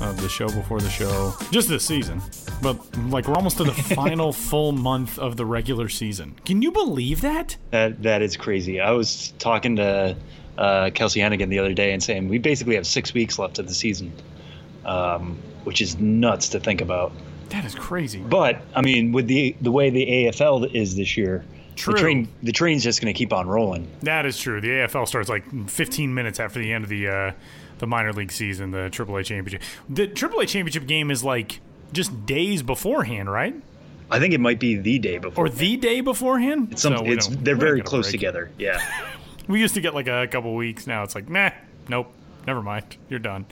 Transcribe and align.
of 0.00 0.20
the 0.20 0.28
show 0.28 0.46
before 0.46 0.80
the 0.80 0.90
show, 0.90 1.34
just 1.50 1.68
this 1.68 1.84
season. 1.84 2.20
But 2.62 2.78
like 3.08 3.28
we're 3.28 3.34
almost 3.34 3.58
to 3.58 3.64
the 3.64 3.72
final 3.94 4.32
full 4.32 4.72
month 4.72 5.18
of 5.18 5.36
the 5.36 5.44
regular 5.44 5.88
season. 5.88 6.36
Can 6.44 6.62
you 6.62 6.70
believe 6.72 7.20
that? 7.22 7.56
That 7.70 8.02
that 8.02 8.22
is 8.22 8.36
crazy. 8.36 8.80
I 8.80 8.92
was 8.92 9.32
talking 9.38 9.76
to 9.76 10.16
uh, 10.58 10.90
Kelsey 10.94 11.20
Hennigan 11.20 11.48
the 11.48 11.58
other 11.58 11.74
day 11.74 11.92
and 11.92 12.02
saying 12.02 12.28
we 12.28 12.38
basically 12.38 12.74
have 12.76 12.86
six 12.86 13.12
weeks 13.14 13.38
left 13.38 13.58
of 13.58 13.68
the 13.68 13.74
season, 13.74 14.12
um, 14.84 15.38
which 15.64 15.80
is 15.80 15.98
nuts 15.98 16.48
to 16.50 16.60
think 16.60 16.80
about. 16.80 17.12
That 17.50 17.64
is 17.64 17.74
crazy. 17.74 18.20
But 18.20 18.62
I 18.74 18.82
mean, 18.82 19.12
with 19.12 19.26
the 19.26 19.56
the 19.60 19.70
way 19.72 19.90
the 19.90 20.06
AFL 20.06 20.74
is 20.74 20.96
this 20.96 21.16
year, 21.16 21.44
True. 21.76 21.94
the 21.94 22.00
train 22.00 22.28
the 22.42 22.52
train's 22.52 22.82
just 22.82 23.00
going 23.00 23.12
to 23.12 23.16
keep 23.16 23.32
on 23.32 23.46
rolling. 23.46 23.88
That 24.02 24.26
is 24.26 24.38
true. 24.38 24.60
The 24.60 24.68
AFL 24.68 25.06
starts 25.06 25.28
like 25.28 25.68
15 25.68 26.12
minutes 26.12 26.40
after 26.40 26.58
the 26.58 26.72
end 26.72 26.84
of 26.84 26.90
the 26.90 27.08
uh, 27.08 27.32
the 27.78 27.86
minor 27.86 28.12
league 28.12 28.32
season, 28.32 28.70
the 28.70 28.88
AAA 28.90 29.24
championship. 29.24 29.62
The 29.88 30.08
AAA 30.08 30.48
championship 30.48 30.86
game 30.86 31.10
is 31.10 31.22
like 31.24 31.60
just 31.92 32.26
days 32.26 32.62
beforehand, 32.62 33.30
right? 33.30 33.54
I 34.10 34.18
think 34.20 34.34
it 34.34 34.40
might 34.40 34.60
be 34.60 34.76
the 34.76 34.98
day 34.98 35.18
before. 35.18 35.46
Or 35.46 35.48
the 35.48 35.76
day 35.76 36.00
beforehand. 36.00 36.68
It's, 36.72 36.82
some, 36.82 36.96
So 36.96 37.04
it's 37.06 37.26
they're 37.26 37.56
very 37.56 37.82
close 37.82 38.06
break. 38.06 38.12
together. 38.12 38.50
Yeah. 38.58 38.80
We 39.48 39.60
used 39.60 39.74
to 39.74 39.80
get 39.80 39.94
like 39.94 40.08
a 40.08 40.26
couple 40.26 40.52
weeks. 40.56 40.88
Now 40.88 41.04
it's 41.04 41.14
like, 41.14 41.28
nah, 41.30 41.50
nope, 41.88 42.12
never 42.46 42.62
mind. 42.62 42.96
You're 43.08 43.18
done. 43.18 43.46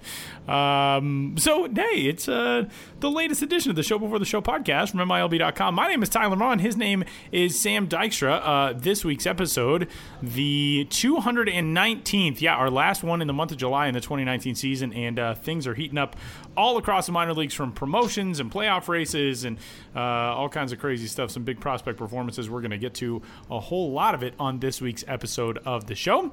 Um, 0.46 1.34
so, 1.38 1.68
hey, 1.68 2.02
it's 2.02 2.28
uh, 2.28 2.68
the 3.00 3.10
latest 3.10 3.42
edition 3.42 3.70
of 3.70 3.76
the 3.76 3.82
Show 3.82 3.98
Before 3.98 4.18
the 4.18 4.24
Show 4.24 4.40
podcast 4.40 4.90
from 4.90 5.00
MILB.com. 5.08 5.74
My 5.74 5.88
name 5.88 6.02
is 6.02 6.08
Tyler 6.08 6.36
Maun. 6.36 6.60
His 6.60 6.76
name 6.76 7.04
is 7.32 7.58
Sam 7.58 7.88
Dykstra. 7.88 8.40
Uh, 8.42 8.72
this 8.74 9.04
week's 9.04 9.26
episode, 9.26 9.88
the 10.22 10.86
219th, 10.90 12.40
yeah, 12.40 12.54
our 12.54 12.70
last 12.70 13.02
one 13.02 13.20
in 13.20 13.26
the 13.26 13.32
month 13.32 13.52
of 13.52 13.58
July 13.58 13.88
in 13.88 13.94
the 13.94 14.00
2019 14.00 14.54
season, 14.54 14.92
and 14.92 15.18
uh, 15.18 15.34
things 15.34 15.66
are 15.66 15.74
heating 15.74 15.98
up 15.98 16.16
all 16.56 16.76
across 16.76 17.06
the 17.06 17.12
minor 17.12 17.34
leagues 17.34 17.54
from 17.54 17.72
promotions 17.72 18.38
and 18.38 18.50
playoff 18.50 18.88
races 18.88 19.44
and 19.44 19.58
uh, 19.96 20.00
all 20.00 20.48
kinds 20.48 20.72
of 20.72 20.78
crazy 20.78 21.06
stuff. 21.06 21.30
Some 21.30 21.42
big 21.42 21.60
prospect 21.60 21.98
performances. 21.98 22.48
We're 22.48 22.60
going 22.60 22.70
to 22.70 22.78
get 22.78 22.94
to 22.94 23.22
a 23.50 23.58
whole 23.58 23.92
lot 23.92 24.14
of 24.14 24.22
it 24.22 24.34
on 24.38 24.60
this 24.60 24.80
week's 24.80 25.04
episode 25.08 25.58
of 25.58 25.86
the 25.86 25.94
show. 25.94 26.32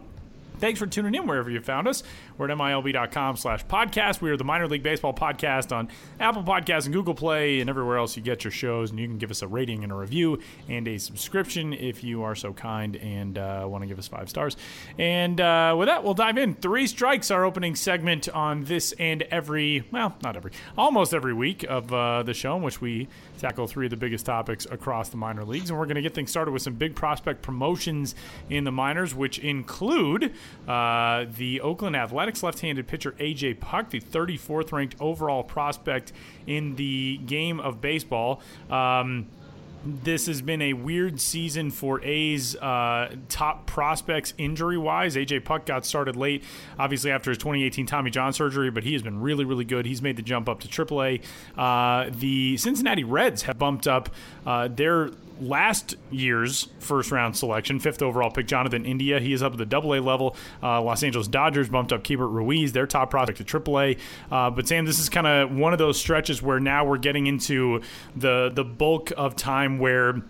Thanks 0.62 0.80
for 0.80 0.86
tuning 0.86 1.16
in 1.16 1.26
wherever 1.26 1.50
you 1.50 1.60
found 1.60 1.88
us. 1.88 2.04
We're 2.38 2.48
at 2.48 2.56
MILB.com 2.56 3.36
slash 3.38 3.66
podcast. 3.66 4.22
We 4.22 4.30
are 4.30 4.38
the 4.38 4.44
minor 4.44 4.68
league 4.68 4.84
baseball 4.84 5.12
podcast 5.12 5.76
on 5.76 5.90
Apple 6.20 6.44
Podcasts 6.44 6.86
and 6.86 6.94
Google 6.94 7.16
Play 7.16 7.62
and 7.62 7.68
everywhere 7.68 7.98
else 7.98 8.16
you 8.16 8.22
get 8.22 8.44
your 8.44 8.52
shows. 8.52 8.92
And 8.92 9.00
you 9.00 9.08
can 9.08 9.18
give 9.18 9.32
us 9.32 9.42
a 9.42 9.48
rating 9.48 9.84
and 9.84 9.92
a 9.92 9.96
review 9.96 10.40
and 10.70 10.88
a 10.88 11.00
subscription 11.00 11.74
if 11.74 12.04
you 12.04 12.22
are 12.22 12.36
so 12.36 12.54
kind 12.54 12.96
and 12.98 13.40
uh, 13.40 13.66
want 13.68 13.82
to 13.82 13.88
give 13.88 13.98
us 13.98 14.08
five 14.08 14.30
stars. 14.30 14.56
And 15.00 15.42
uh, 15.42 15.74
with 15.80 15.88
that, 15.88 16.04
we'll 16.04 16.14
dive 16.14 16.38
in. 16.38 16.54
Three 16.54 16.86
Strikes, 16.86 17.32
our 17.32 17.44
opening 17.44 17.74
segment 17.74 18.30
on 18.30 18.66
this 18.66 18.92
and 19.00 19.24
every, 19.24 19.88
well, 19.90 20.16
not 20.22 20.36
every, 20.36 20.52
almost 20.78 21.16
every 21.16 21.34
week 21.34 21.64
of 21.64 21.92
uh, 21.92 22.22
the 22.22 22.36
show 22.36 22.56
in 22.56 22.62
which 22.62 22.80
we 22.80 23.08
tackle 23.40 23.66
three 23.66 23.88
of 23.88 23.90
the 23.90 23.98
biggest 23.98 24.28
topics 24.28 24.68
across 24.70 25.10
the 25.10 25.18
minor 25.18 25.44
leagues. 25.44 25.72
And 25.72 25.80
we're 25.80 25.88
going 25.88 25.96
to 25.96 26.04
get 26.04 26.14
things 26.14 26.30
started 26.30 26.52
with 26.52 26.62
some 26.62 26.76
big 26.76 26.96
prospect 26.96 27.42
promotions 27.42 28.14
in 28.48 28.64
the 28.64 28.72
minors, 28.72 29.16
which 29.16 29.40
include 29.40 30.32
uh, 30.68 31.26
the 31.38 31.62
Oakland 31.62 31.96
Athletics 31.96 32.44
left 32.44 32.60
handed 32.60 32.88
pitcher 32.88 33.16
A.J. 33.20 33.56
Puk, 33.56 33.90
the 33.90 34.00
34th 34.00 34.72
ranked 34.72 34.96
overall 35.00 35.44
prospect 35.44 36.12
in 36.48 36.76
the 36.76 37.18
game 37.26 37.60
of 37.60 37.82
baseball. 37.82 38.42
Um, 38.70 39.28
this 39.84 40.28
has 40.28 40.42
been 40.42 40.62
a 40.62 40.74
weird 40.74 41.20
season 41.20 41.72
for 41.72 42.04
A's 42.04 42.56
uh, 42.58 43.16
top 43.30 43.66
prospects 43.66 44.34
injury 44.38 44.78
wise. 44.78 45.16
AJ 45.16 45.44
Puk 45.44 45.66
got 45.66 45.86
started 45.86 46.16
late, 46.16 46.44
obviously 46.78 47.12
after 47.12 47.32
his 47.32 47.38
2018 47.40 47.86
Tommy 47.88 48.12
John 48.12 48.34
surgery, 48.34 48.70
but 48.70 48.84
he 48.84 48.94
has 48.94 49.02
been 49.02 49.20
really, 49.22 49.44
really 49.46 49.66
good. 49.66 49.86
He's 49.86 50.02
made 50.02 50.18
the 50.18 50.22
jump 50.22 50.48
up 50.48 50.60
to 50.62 50.68
AAA. 50.68 51.24
Uh, 51.58 52.12
the 52.14 52.58
Cincinnati 52.58 53.04
Reds 53.04 53.44
have 53.44 53.58
bumped 53.58 53.88
up 53.88 54.10
uh, 54.46 54.68
their 54.68 55.12
last 55.42 55.96
year's 56.12 56.70
first 56.80 57.12
round 57.12 57.36
selection, 57.36 57.80
fifth 57.80 58.02
overall 58.02 58.32
pick, 58.32 58.48
Jonathan 58.48 58.86
India. 58.86 59.20
He 59.20 59.34
is 59.34 59.42
up 59.44 59.54
at 59.54 59.58
the 59.58 59.66
double 59.66 59.94
A 59.94 60.00
level. 60.00 60.36
Uh, 60.62 60.82
Los 60.82 61.04
Angeles 61.04 61.28
Dodgers 61.28 61.70
bumped 61.70 61.92
up 61.92 62.04
Keibert 62.04 62.32
Ruiz, 62.32 62.72
their 62.72 62.88
top 62.88 63.10
prospect, 63.10 63.40
to 63.40 63.44
triple 63.44 63.80
A. 63.80 63.98
Uh, 64.32 64.50
but 64.50 64.68
Sam, 64.68 64.86
this 64.86 65.00
is 65.00 65.10
kind 65.10 65.28
of 65.28 65.52
one 65.52 65.74
of 65.74 65.80
those 65.80 66.00
stretches 66.00 66.42
where 66.42 66.60
now 66.60 66.86
we're 66.86 66.98
getting 66.98 67.28
into 67.28 67.82
the 68.16 68.52
the 68.54 68.64
bulk 68.64 69.12
of 69.18 69.36
time 69.36 69.80
where 69.80 70.22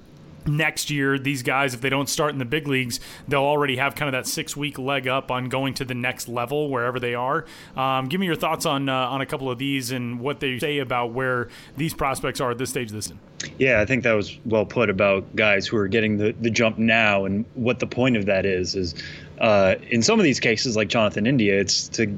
next 0.45 0.89
year 0.89 1.19
these 1.19 1.43
guys 1.43 1.73
if 1.73 1.81
they 1.81 1.89
don't 1.89 2.09
start 2.09 2.31
in 2.31 2.39
the 2.39 2.45
big 2.45 2.67
leagues 2.67 2.99
they'll 3.27 3.41
already 3.41 3.75
have 3.75 3.95
kind 3.95 4.13
of 4.13 4.23
that 4.23 4.29
six 4.29 4.55
week 4.55 4.77
leg 4.79 5.07
up 5.07 5.31
on 5.31 5.49
going 5.49 5.73
to 5.73 5.85
the 5.85 5.93
next 5.93 6.27
level 6.27 6.69
wherever 6.69 6.99
they 6.99 7.15
are. 7.15 7.45
Um, 7.75 8.07
give 8.07 8.19
me 8.19 8.25
your 8.25 8.35
thoughts 8.35 8.65
on 8.65 8.89
uh, 8.89 8.93
on 8.93 9.21
a 9.21 9.25
couple 9.25 9.49
of 9.49 9.57
these 9.57 9.91
and 9.91 10.19
what 10.19 10.39
they 10.39 10.59
say 10.59 10.79
about 10.79 11.11
where 11.11 11.49
these 11.77 11.93
prospects 11.93 12.41
are 12.41 12.51
at 12.51 12.57
this 12.57 12.69
stage 12.69 12.89
of 12.89 12.95
the 12.95 13.01
season. 13.01 13.19
Yeah, 13.57 13.81
I 13.81 13.85
think 13.85 14.03
that 14.03 14.13
was 14.13 14.37
well 14.45 14.65
put 14.65 14.89
about 14.89 15.35
guys 15.35 15.65
who 15.67 15.77
are 15.77 15.87
getting 15.87 16.17
the, 16.17 16.33
the 16.39 16.49
jump 16.49 16.77
now 16.77 17.25
and 17.25 17.45
what 17.55 17.79
the 17.79 17.87
point 17.87 18.17
of 18.17 18.25
that 18.27 18.45
is 18.45 18.75
is 18.75 18.95
uh, 19.39 19.75
in 19.89 20.01
some 20.01 20.19
of 20.19 20.23
these 20.23 20.39
cases 20.39 20.75
like 20.75 20.87
Jonathan 20.87 21.25
India, 21.25 21.59
it's 21.59 21.87
to 21.89 22.17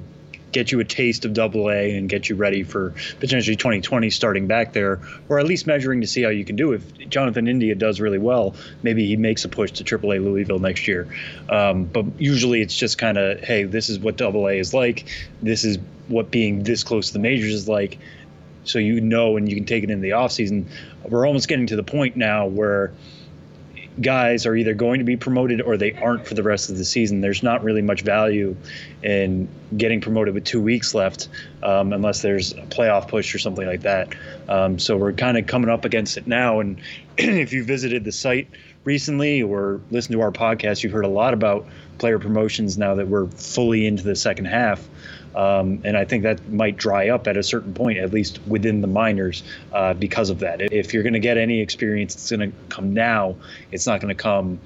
get 0.53 0.71
you 0.71 0.79
a 0.79 0.85
taste 0.85 1.25
of 1.25 1.33
double 1.33 1.69
A 1.69 1.97
and 1.97 2.07
get 2.07 2.29
you 2.29 2.35
ready 2.35 2.63
for 2.63 2.93
potentially 3.19 3.55
2020 3.55 4.09
starting 4.09 4.47
back 4.47 4.71
there, 4.73 4.99
or 5.27 5.39
at 5.39 5.45
least 5.45 5.67
measuring 5.67 6.01
to 6.01 6.07
see 6.07 6.21
how 6.21 6.29
you 6.29 6.45
can 6.45 6.55
do. 6.55 6.71
If 6.71 6.97
Jonathan 7.09 7.47
India 7.47 7.75
does 7.75 7.99
really 7.99 8.19
well, 8.19 8.55
maybe 8.83 9.05
he 9.05 9.17
makes 9.17 9.43
a 9.43 9.49
push 9.49 9.71
to 9.73 9.83
AAA 9.83 10.23
Louisville 10.23 10.59
next 10.59 10.87
year. 10.87 11.07
Um, 11.49 11.85
but 11.85 12.05
usually 12.17 12.61
it's 12.61 12.75
just 12.75 12.97
kind 12.97 13.17
of, 13.17 13.41
hey, 13.41 13.63
this 13.63 13.89
is 13.89 13.99
what 13.99 14.15
double 14.15 14.47
A 14.47 14.57
is 14.57 14.73
like. 14.73 15.09
This 15.41 15.65
is 15.65 15.79
what 16.07 16.31
being 16.31 16.63
this 16.63 16.83
close 16.83 17.07
to 17.07 17.13
the 17.13 17.19
majors 17.19 17.53
is 17.53 17.67
like 17.67 17.97
so 18.65 18.79
you 18.79 19.01
know 19.01 19.37
and 19.37 19.49
you 19.49 19.55
can 19.55 19.65
take 19.65 19.83
it 19.83 19.89
in 19.89 20.01
the 20.01 20.11
offseason. 20.11 20.65
We're 21.03 21.27
almost 21.27 21.47
getting 21.47 21.67
to 21.67 21.75
the 21.75 21.83
point 21.83 22.15
now 22.15 22.45
where 22.45 22.93
guys 24.01 24.45
are 24.45 24.55
either 24.55 24.73
going 24.73 24.99
to 24.99 25.05
be 25.05 25.15
promoted 25.15 25.61
or 25.61 25.77
they 25.77 25.93
aren't 25.93 26.25
for 26.25 26.33
the 26.33 26.43
rest 26.43 26.69
of 26.69 26.77
the 26.77 26.85
season. 26.85 27.21
There's 27.21 27.43
not 27.43 27.63
really 27.63 27.81
much 27.81 28.01
value 28.01 28.55
in 29.03 29.47
getting 29.77 30.01
promoted 30.01 30.33
with 30.33 30.43
two 30.43 30.61
weeks 30.61 30.95
left 30.95 31.27
um, 31.61 31.93
unless 31.93 32.21
there's 32.21 32.53
a 32.53 32.63
playoff 32.63 33.07
push 33.07 33.33
or 33.35 33.39
something 33.39 33.65
like 33.65 33.81
that. 33.81 34.15
Um, 34.49 34.79
so 34.79 34.97
we're 34.97 35.13
kind 35.13 35.37
of 35.37 35.45
coming 35.45 35.69
up 35.69 35.85
against 35.85 36.17
it 36.17 36.27
now. 36.27 36.59
And 36.59 36.79
if 37.17 37.53
you 37.53 37.63
visited 37.63 38.03
the 38.03 38.11
site 38.11 38.47
recently 38.83 39.41
or 39.41 39.79
listened 39.91 40.13
to 40.13 40.21
our 40.21 40.31
podcast, 40.31 40.83
you've 40.83 40.93
heard 40.93 41.05
a 41.05 41.09
lot 41.09 41.33
about 41.33 41.67
player 41.97 42.19
promotions 42.19 42.77
now 42.77 42.95
that 42.95 43.07
we're 43.07 43.27
fully 43.27 43.85
into 43.85 44.03
the 44.03 44.15
second 44.15 44.45
half. 44.45 44.87
Um, 45.35 45.81
and 45.83 45.97
I 45.97 46.05
think 46.05 46.23
that 46.23 46.49
might 46.49 46.77
dry 46.77 47.09
up 47.09 47.27
at 47.27 47.37
a 47.37 47.43
certain 47.43 47.73
point, 47.73 47.97
at 47.97 48.13
least 48.13 48.39
within 48.47 48.81
the 48.81 48.87
minors, 48.87 49.43
uh, 49.71 49.93
because 49.93 50.29
of 50.29 50.39
that. 50.39 50.61
If 50.61 50.93
you're 50.93 51.03
going 51.03 51.13
to 51.13 51.19
get 51.19 51.37
any 51.37 51.61
experience, 51.61 52.15
it's 52.15 52.29
going 52.29 52.51
to 52.51 52.57
come 52.69 52.93
now. 52.93 53.35
It's 53.71 53.87
not 53.87 54.01
going 54.01 54.15
to 54.15 54.21
come 54.21 54.59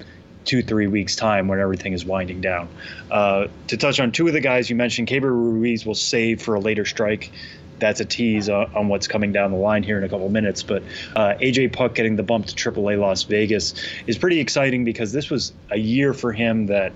two, 0.44 0.62
three 0.62 0.86
weeks' 0.86 1.14
time 1.14 1.46
when 1.46 1.60
everything 1.60 1.92
is 1.92 2.04
winding 2.04 2.40
down. 2.40 2.68
Uh, 3.10 3.48
to 3.66 3.76
touch 3.76 4.00
on 4.00 4.12
two 4.12 4.26
of 4.26 4.32
the 4.32 4.40
guys 4.40 4.70
you 4.70 4.76
mentioned, 4.76 5.08
Keibert 5.08 5.24
Ruiz 5.24 5.84
will 5.84 5.94
save 5.94 6.42
for 6.42 6.54
a 6.54 6.60
later 6.60 6.86
strike. 6.86 7.30
That's 7.78 8.00
a 8.00 8.04
tease 8.04 8.48
on, 8.48 8.74
on 8.74 8.88
what's 8.88 9.06
coming 9.06 9.30
down 9.30 9.52
the 9.52 9.58
line 9.58 9.82
here 9.82 9.98
in 9.98 10.04
a 10.04 10.08
couple 10.08 10.28
minutes. 10.30 10.62
But 10.62 10.82
uh, 11.14 11.34
AJ 11.34 11.74
Puk 11.74 11.94
getting 11.94 12.16
the 12.16 12.22
bump 12.22 12.46
to 12.46 12.54
AAA 12.54 12.98
Las 12.98 13.24
Vegas 13.24 13.74
is 14.06 14.18
pretty 14.18 14.40
exciting 14.40 14.84
because 14.84 15.12
this 15.12 15.30
was 15.30 15.52
a 15.70 15.78
year 15.78 16.14
for 16.14 16.32
him 16.32 16.66
that 16.66 16.92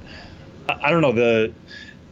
I, 0.69 0.89
I 0.89 0.91
don't 0.91 1.03
know 1.03 1.13
the 1.13 1.53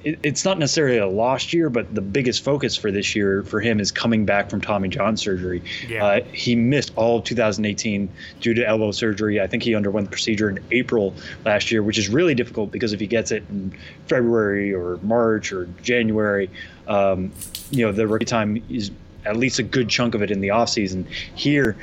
it, 0.05 0.19
it's 0.23 0.45
not 0.45 0.59
necessarily 0.59 0.99
a 0.99 1.07
lost 1.07 1.53
year, 1.53 1.71
but 1.71 1.95
the 1.95 2.01
biggest 2.01 2.43
focus 2.43 2.77
for 2.77 2.91
this 2.91 3.15
year 3.15 3.43
for 3.43 3.61
him 3.61 3.81
is 3.81 3.93
coming 3.93 4.25
back 4.25 4.51
from 4.51 4.61
Tommy 4.61 4.89
John 4.89 5.17
surgery. 5.17 5.63
Yeah. 5.89 6.05
Uh, 6.05 6.25
he 6.33 6.55
missed 6.55 6.93
all 6.97 7.19
of 7.19 7.25
2018 7.25 8.09
due 8.41 8.55
to 8.55 8.67
elbow 8.67 8.93
surgery. 8.93 9.41
I 9.41 9.47
think 9.47 9.63
he 9.63 9.75
underwent 9.75 10.07
the 10.07 10.11
procedure 10.11 10.49
in 10.49 10.61
April 10.71 11.15
last 11.45 11.71
year, 11.71 11.83
which 11.83 11.99
is 11.99 12.09
really 12.09 12.35
difficult 12.35 12.71
because 12.71 12.93
if 12.93 13.01
he 13.01 13.07
gets 13.07 13.31
it 13.31 13.45
in 13.51 13.75
February 14.07 14.75
or 14.75 14.99
March 15.03 15.53
or 15.53 15.67
January, 15.83 16.51
um, 16.89 17.33
you 17.71 17.85
know, 17.85 17.93
the 17.93 18.07
rookie 18.07 18.25
time 18.25 18.63
is 18.69 18.91
at 19.25 19.37
least 19.37 19.59
a 19.59 19.63
good 19.63 19.89
chunk 19.89 20.15
of 20.15 20.23
it 20.23 20.31
in 20.31 20.41
the 20.41 20.49
offseason. 20.49 21.07
Here, 21.35 21.77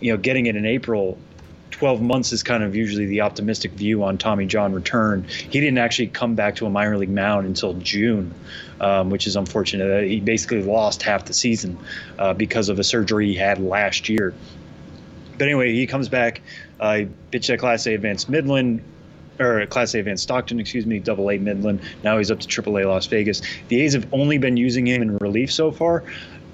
you 0.00 0.12
know, 0.12 0.18
getting 0.18 0.46
it 0.46 0.56
in 0.56 0.66
April 0.66 1.16
12 1.72 2.00
months 2.00 2.32
is 2.32 2.42
kind 2.42 2.62
of 2.62 2.76
usually 2.76 3.06
the 3.06 3.22
optimistic 3.22 3.72
view 3.72 4.04
on 4.04 4.18
Tommy 4.18 4.46
John 4.46 4.72
return. 4.72 5.24
He 5.24 5.58
didn't 5.58 5.78
actually 5.78 6.08
come 6.08 6.34
back 6.34 6.56
to 6.56 6.66
a 6.66 6.70
minor 6.70 6.96
league 6.96 7.10
mound 7.10 7.46
until 7.46 7.74
June, 7.74 8.32
um, 8.80 9.10
which 9.10 9.26
is 9.26 9.34
unfortunate. 9.36 10.04
He 10.04 10.20
basically 10.20 10.62
lost 10.62 11.02
half 11.02 11.24
the 11.24 11.34
season 11.34 11.78
uh, 12.18 12.34
because 12.34 12.68
of 12.68 12.78
a 12.78 12.84
surgery 12.84 13.26
he 13.26 13.34
had 13.34 13.58
last 13.58 14.08
year. 14.08 14.34
But 15.38 15.48
anyway, 15.48 15.72
he 15.72 15.86
comes 15.86 16.08
back. 16.08 16.42
Uh, 16.78 16.98
he 16.98 17.08
pitched 17.30 17.50
at 17.50 17.58
Class 17.58 17.86
A 17.86 17.94
Advanced 17.94 18.28
Midland, 18.28 18.82
or 19.40 19.66
Class 19.66 19.94
A 19.94 19.98
Advanced 19.98 20.24
Stockton, 20.24 20.60
excuse 20.60 20.86
me, 20.86 20.98
Double 20.98 21.30
A 21.30 21.38
Midland. 21.38 21.80
Now 22.04 22.18
he's 22.18 22.30
up 22.30 22.40
to 22.40 22.46
Triple 22.46 22.78
A 22.78 22.84
Las 22.84 23.06
Vegas. 23.06 23.42
The 23.68 23.80
A's 23.80 23.94
have 23.94 24.06
only 24.12 24.38
been 24.38 24.56
using 24.56 24.86
him 24.86 25.02
in 25.02 25.16
relief 25.18 25.52
so 25.52 25.72
far. 25.72 26.04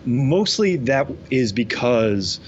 Mostly 0.06 0.76
that 0.76 1.10
is 1.30 1.52
because 1.52 2.40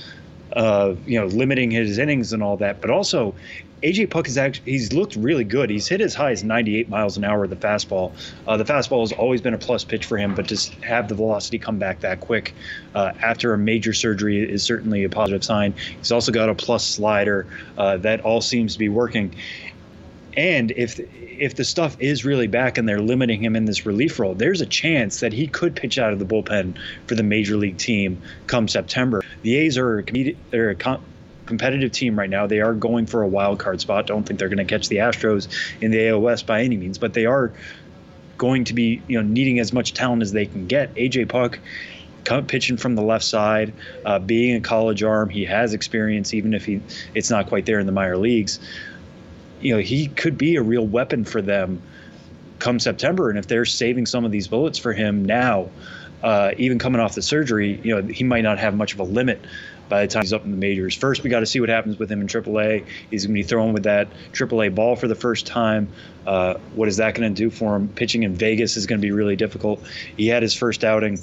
uh, 0.54 0.94
you 1.06 1.18
know, 1.18 1.26
limiting 1.26 1.70
his 1.70 1.98
innings 1.98 2.32
and 2.32 2.42
all 2.42 2.56
that. 2.58 2.80
But 2.80 2.90
also, 2.90 3.34
AJ 3.82 4.10
Puk 4.10 4.28
is 4.28 4.36
actually 4.36 4.72
he's 4.72 4.92
looked 4.92 5.16
really 5.16 5.44
good. 5.44 5.70
He's 5.70 5.88
hit 5.88 6.00
as 6.00 6.14
high 6.14 6.32
as 6.32 6.44
98 6.44 6.88
miles 6.88 7.16
an 7.16 7.24
hour 7.24 7.40
with 7.40 7.50
the 7.50 7.56
fastball. 7.56 8.12
Uh, 8.46 8.56
the 8.56 8.64
fastball 8.64 9.00
has 9.00 9.12
always 9.12 9.40
been 9.40 9.54
a 9.54 9.58
plus 9.58 9.84
pitch 9.84 10.04
for 10.04 10.18
him, 10.18 10.34
but 10.34 10.48
to 10.48 10.70
have 10.82 11.08
the 11.08 11.14
velocity 11.14 11.58
come 11.58 11.78
back 11.78 12.00
that 12.00 12.20
quick 12.20 12.54
uh, 12.94 13.12
after 13.22 13.54
a 13.54 13.58
major 13.58 13.92
surgery 13.92 14.42
is 14.42 14.62
certainly 14.62 15.04
a 15.04 15.08
positive 15.08 15.44
sign. 15.44 15.74
He's 15.98 16.12
also 16.12 16.30
got 16.30 16.48
a 16.48 16.54
plus 16.54 16.86
slider 16.86 17.46
uh, 17.78 17.96
that 17.98 18.20
all 18.20 18.40
seems 18.40 18.74
to 18.74 18.78
be 18.78 18.88
working. 18.88 19.34
And 20.36 20.70
if 20.72 21.00
if 21.40 21.54
the 21.54 21.64
stuff 21.64 21.96
is 22.00 22.24
really 22.24 22.46
back 22.46 22.78
and 22.78 22.88
they're 22.88 23.00
limiting 23.00 23.42
him 23.42 23.56
in 23.56 23.64
this 23.64 23.86
relief 23.86 24.18
role, 24.18 24.34
there's 24.34 24.60
a 24.60 24.66
chance 24.66 25.20
that 25.20 25.32
he 25.32 25.46
could 25.46 25.74
pitch 25.74 25.98
out 25.98 26.12
of 26.12 26.18
the 26.18 26.24
bullpen 26.24 26.76
for 27.06 27.14
the 27.14 27.22
major 27.22 27.56
league 27.56 27.78
team 27.78 28.20
come 28.46 28.68
September. 28.68 29.22
The 29.42 29.56
A's 29.56 29.78
are 29.78 30.00
a, 30.00 30.36
they're 30.50 30.70
a 30.70 30.98
competitive 31.46 31.92
team 31.92 32.18
right 32.18 32.30
now. 32.30 32.46
They 32.46 32.60
are 32.60 32.74
going 32.74 33.06
for 33.06 33.22
a 33.22 33.28
wild 33.28 33.58
card 33.58 33.80
spot. 33.80 34.06
Don't 34.06 34.24
think 34.24 34.38
they're 34.38 34.48
going 34.48 34.58
to 34.58 34.64
catch 34.64 34.88
the 34.88 34.96
Astros 34.96 35.48
in 35.80 35.90
the 35.90 36.08
AL 36.08 36.20
West 36.20 36.46
by 36.46 36.62
any 36.62 36.76
means, 36.76 36.98
but 36.98 37.14
they 37.14 37.24
are 37.24 37.52
going 38.38 38.64
to 38.64 38.74
be 38.74 39.02
you 39.08 39.20
know 39.20 39.26
needing 39.26 39.58
as 39.58 39.72
much 39.72 39.94
talent 39.94 40.22
as 40.22 40.32
they 40.32 40.46
can 40.46 40.66
get. 40.66 40.94
AJ 40.94 41.28
Puk 41.28 41.58
pitching 42.46 42.76
from 42.76 42.94
the 42.94 43.02
left 43.02 43.24
side, 43.24 43.72
uh, 44.04 44.18
being 44.18 44.54
a 44.54 44.60
college 44.60 45.02
arm, 45.02 45.28
he 45.28 45.44
has 45.44 45.72
experience, 45.72 46.34
even 46.34 46.54
if 46.54 46.64
he 46.64 46.80
it's 47.14 47.30
not 47.30 47.48
quite 47.48 47.66
there 47.66 47.80
in 47.80 47.86
the 47.86 47.92
minor 47.92 48.16
leagues 48.16 48.60
you 49.60 49.74
know, 49.74 49.80
he 49.80 50.06
could 50.08 50.38
be 50.38 50.56
a 50.56 50.62
real 50.62 50.86
weapon 50.86 51.24
for 51.24 51.42
them 51.42 51.80
come 52.58 52.78
September. 52.78 53.30
And 53.30 53.38
if 53.38 53.46
they're 53.46 53.64
saving 53.64 54.06
some 54.06 54.24
of 54.24 54.30
these 54.30 54.48
bullets 54.48 54.78
for 54.78 54.92
him 54.92 55.24
now, 55.24 55.70
uh, 56.22 56.52
even 56.58 56.78
coming 56.78 57.00
off 57.00 57.14
the 57.14 57.22
surgery, 57.22 57.80
you 57.82 57.94
know, 57.94 58.06
he 58.06 58.24
might 58.24 58.42
not 58.42 58.58
have 58.58 58.74
much 58.74 58.92
of 58.92 59.00
a 59.00 59.04
limit 59.04 59.40
by 59.88 60.02
the 60.02 60.12
time 60.12 60.22
he's 60.22 60.32
up 60.32 60.44
in 60.44 60.50
the 60.50 60.56
majors. 60.56 60.94
First, 60.94 61.22
we 61.22 61.30
got 61.30 61.40
to 61.40 61.46
see 61.46 61.58
what 61.60 61.68
happens 61.68 61.98
with 61.98 62.12
him 62.12 62.20
in 62.20 62.26
AAA. 62.26 62.84
He's 63.10 63.26
going 63.26 63.34
to 63.34 63.42
be 63.42 63.42
throwing 63.42 63.72
with 63.72 63.84
that 63.84 64.08
AAA 64.32 64.74
ball 64.74 64.96
for 64.96 65.08
the 65.08 65.14
first 65.14 65.46
time. 65.46 65.88
Uh, 66.26 66.54
what 66.74 66.88
is 66.88 66.98
that 66.98 67.14
going 67.14 67.34
to 67.34 67.36
do 67.36 67.50
for 67.50 67.74
him? 67.74 67.88
Pitching 67.88 68.22
in 68.22 68.34
Vegas 68.34 68.76
is 68.76 68.86
going 68.86 69.00
to 69.00 69.04
be 69.04 69.10
really 69.10 69.36
difficult. 69.36 69.82
He 70.16 70.28
had 70.28 70.42
his 70.42 70.54
first 70.54 70.84
outing 70.84 71.18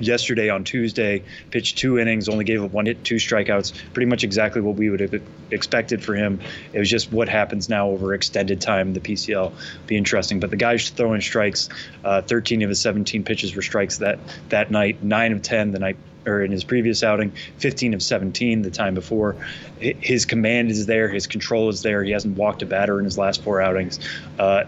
yesterday 0.00 0.48
on 0.48 0.64
Tuesday, 0.64 1.22
pitched 1.50 1.78
two 1.78 1.98
innings, 1.98 2.28
only 2.28 2.44
gave 2.44 2.62
up 2.62 2.72
one 2.72 2.86
hit, 2.86 3.04
two 3.04 3.16
strikeouts, 3.16 3.72
pretty 3.92 4.08
much 4.08 4.24
exactly 4.24 4.60
what 4.60 4.76
we 4.76 4.90
would 4.90 5.00
have 5.00 5.22
expected 5.50 6.02
for 6.02 6.14
him. 6.14 6.40
It 6.72 6.78
was 6.78 6.90
just 6.90 7.12
what 7.12 7.28
happens 7.28 7.68
now 7.68 7.88
over 7.88 8.14
extended 8.14 8.60
time. 8.60 8.92
The 8.92 9.00
PCL 9.00 9.52
be 9.86 9.96
interesting, 9.96 10.40
but 10.40 10.50
the 10.50 10.56
guy's 10.56 10.90
throwing 10.90 11.20
strikes. 11.20 11.68
Uh, 12.04 12.22
13 12.22 12.62
of 12.62 12.68
his 12.68 12.80
17 12.80 13.24
pitches 13.24 13.54
were 13.54 13.62
strikes 13.62 13.98
that 13.98 14.18
that 14.48 14.70
night. 14.70 15.02
Nine 15.02 15.32
of 15.32 15.42
10 15.42 15.72
the 15.72 15.78
night 15.78 15.96
or 16.26 16.42
in 16.42 16.52
his 16.52 16.64
previous 16.64 17.02
outing, 17.02 17.32
15 17.58 17.94
of 17.94 18.02
17 18.02 18.62
the 18.62 18.70
time 18.70 18.94
before. 18.94 19.36
His 19.78 20.26
command 20.26 20.70
is 20.70 20.86
there, 20.86 21.08
his 21.08 21.26
control 21.26 21.68
is 21.68 21.82
there. 21.82 22.04
He 22.04 22.10
hasn't 22.10 22.36
walked 22.36 22.62
a 22.62 22.66
batter 22.66 22.98
in 22.98 23.04
his 23.04 23.16
last 23.16 23.42
four 23.42 23.60
outings. 23.60 23.98
Uh, 24.38 24.64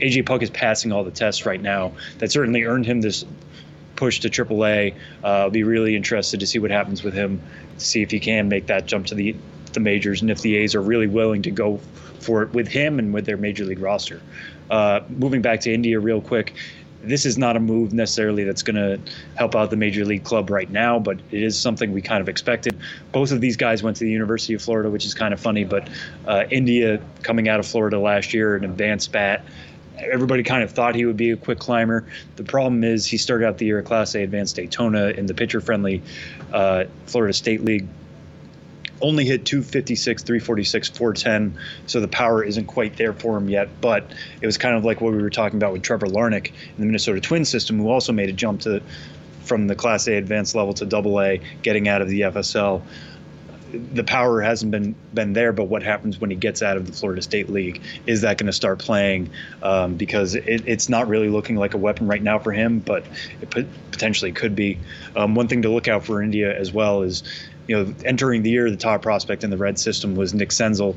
AJ 0.00 0.26
Puk 0.26 0.42
is 0.42 0.50
passing 0.50 0.92
all 0.92 1.04
the 1.04 1.10
tests 1.10 1.44
right 1.46 1.60
now. 1.60 1.92
That 2.18 2.30
certainly 2.30 2.64
earned 2.64 2.86
him 2.86 3.00
this 3.00 3.24
push 3.98 4.20
to 4.20 4.30
AAA. 4.30 4.94
Uh, 5.24 5.26
I'll 5.26 5.50
be 5.50 5.64
really 5.64 5.96
interested 5.96 6.38
to 6.40 6.46
see 6.46 6.60
what 6.60 6.70
happens 6.70 7.02
with 7.02 7.14
him, 7.14 7.42
see 7.78 8.00
if 8.00 8.12
he 8.12 8.20
can 8.20 8.48
make 8.48 8.66
that 8.66 8.86
jump 8.86 9.06
to 9.06 9.14
the 9.14 9.34
the 9.74 9.80
majors, 9.80 10.22
and 10.22 10.30
if 10.30 10.40
the 10.40 10.56
A's 10.56 10.74
are 10.74 10.80
really 10.80 11.06
willing 11.06 11.42
to 11.42 11.50
go 11.50 11.78
for 12.20 12.42
it 12.42 12.52
with 12.54 12.68
him 12.68 12.98
and 12.98 13.12
with 13.12 13.26
their 13.26 13.36
major 13.36 13.64
league 13.64 13.80
roster. 13.80 14.22
Uh, 14.70 15.00
moving 15.10 15.42
back 15.42 15.60
to 15.60 15.72
India 15.72 16.00
real 16.00 16.22
quick, 16.22 16.54
this 17.02 17.26
is 17.26 17.36
not 17.36 17.56
a 17.56 17.60
move 17.60 17.92
necessarily 17.92 18.44
that's 18.44 18.62
going 18.62 18.76
to 18.76 18.98
help 19.36 19.54
out 19.54 19.70
the 19.70 19.76
major 19.76 20.04
league 20.04 20.24
club 20.24 20.48
right 20.48 20.70
now, 20.70 20.98
but 20.98 21.18
it 21.30 21.42
is 21.42 21.58
something 21.58 21.92
we 21.92 22.00
kind 22.00 22.20
of 22.20 22.28
expected. 22.28 22.78
Both 23.12 23.30
of 23.30 23.40
these 23.40 23.56
guys 23.56 23.82
went 23.82 23.96
to 23.98 24.04
the 24.04 24.10
University 24.10 24.54
of 24.54 24.62
Florida, 24.62 24.90
which 24.90 25.04
is 25.04 25.14
kind 25.14 25.34
of 25.34 25.40
funny, 25.40 25.64
but 25.64 25.88
uh, 26.26 26.44
India 26.50 27.00
coming 27.22 27.48
out 27.48 27.60
of 27.60 27.66
Florida 27.66 27.98
last 27.98 28.32
year, 28.32 28.56
an 28.56 28.64
advanced 28.64 29.12
bat, 29.12 29.44
everybody 30.00 30.42
kind 30.42 30.62
of 30.62 30.70
thought 30.70 30.94
he 30.94 31.04
would 31.04 31.16
be 31.16 31.30
a 31.30 31.36
quick 31.36 31.58
climber. 31.58 32.04
The 32.36 32.44
problem 32.44 32.84
is 32.84 33.06
he 33.06 33.16
started 33.16 33.46
out 33.46 33.58
the 33.58 33.66
year 33.66 33.78
at 33.78 33.84
Class 33.84 34.14
A 34.14 34.22
Advanced 34.22 34.56
Daytona 34.56 35.08
in 35.08 35.26
the 35.26 35.34
pitcher-friendly 35.34 36.02
uh, 36.52 36.84
Florida 37.06 37.32
State 37.32 37.64
League. 37.64 37.86
Only 39.00 39.24
hit 39.24 39.44
256, 39.44 40.24
346, 40.24 40.88
410, 40.88 41.56
so 41.86 42.00
the 42.00 42.08
power 42.08 42.42
isn't 42.42 42.66
quite 42.66 42.96
there 42.96 43.12
for 43.12 43.36
him 43.36 43.48
yet. 43.48 43.68
But 43.80 44.10
it 44.40 44.46
was 44.46 44.58
kind 44.58 44.76
of 44.76 44.84
like 44.84 45.00
what 45.00 45.12
we 45.12 45.22
were 45.22 45.30
talking 45.30 45.56
about 45.56 45.72
with 45.72 45.82
Trevor 45.82 46.06
Larnach 46.06 46.48
in 46.48 46.80
the 46.80 46.86
Minnesota 46.86 47.20
Twins 47.20 47.48
system, 47.48 47.78
who 47.78 47.90
also 47.90 48.12
made 48.12 48.28
a 48.28 48.32
jump 48.32 48.62
to 48.62 48.82
from 49.44 49.66
the 49.66 49.74
Class 49.74 50.06
A 50.08 50.16
advanced 50.16 50.54
level 50.54 50.74
to 50.74 50.84
Double 50.84 51.20
A, 51.20 51.40
getting 51.62 51.88
out 51.88 52.02
of 52.02 52.08
the 52.08 52.22
FSL 52.22 52.82
the 53.72 54.04
power 54.04 54.40
hasn't 54.40 54.70
been 54.70 54.94
been 55.12 55.32
there, 55.32 55.52
but 55.52 55.64
what 55.64 55.82
happens 55.82 56.20
when 56.20 56.30
he 56.30 56.36
gets 56.36 56.62
out 56.62 56.76
of 56.76 56.86
the 56.86 56.92
Florida 56.92 57.20
State 57.22 57.48
League? 57.50 57.82
Is 58.06 58.22
that 58.22 58.38
going 58.38 58.46
to 58.46 58.52
start 58.52 58.78
playing? 58.78 59.30
Um, 59.62 59.96
because 59.96 60.34
it, 60.34 60.62
it's 60.66 60.88
not 60.88 61.08
really 61.08 61.28
looking 61.28 61.56
like 61.56 61.74
a 61.74 61.78
weapon 61.78 62.06
right 62.06 62.22
now 62.22 62.38
for 62.38 62.52
him, 62.52 62.78
but 62.78 63.04
it 63.40 63.50
potentially 63.90 64.32
could 64.32 64.54
be. 64.54 64.78
Um, 65.16 65.34
one 65.34 65.48
thing 65.48 65.62
to 65.62 65.68
look 65.68 65.88
out 65.88 66.04
for 66.04 66.22
India 66.22 66.56
as 66.56 66.72
well 66.72 67.02
is, 67.02 67.22
you 67.66 67.76
know, 67.76 67.94
entering 68.04 68.42
the 68.42 68.50
year, 68.50 68.70
the 68.70 68.76
top 68.76 69.02
prospect 69.02 69.44
in 69.44 69.50
the 69.50 69.58
red 69.58 69.78
system 69.78 70.16
was 70.16 70.32
Nick 70.32 70.50
Senzel. 70.50 70.96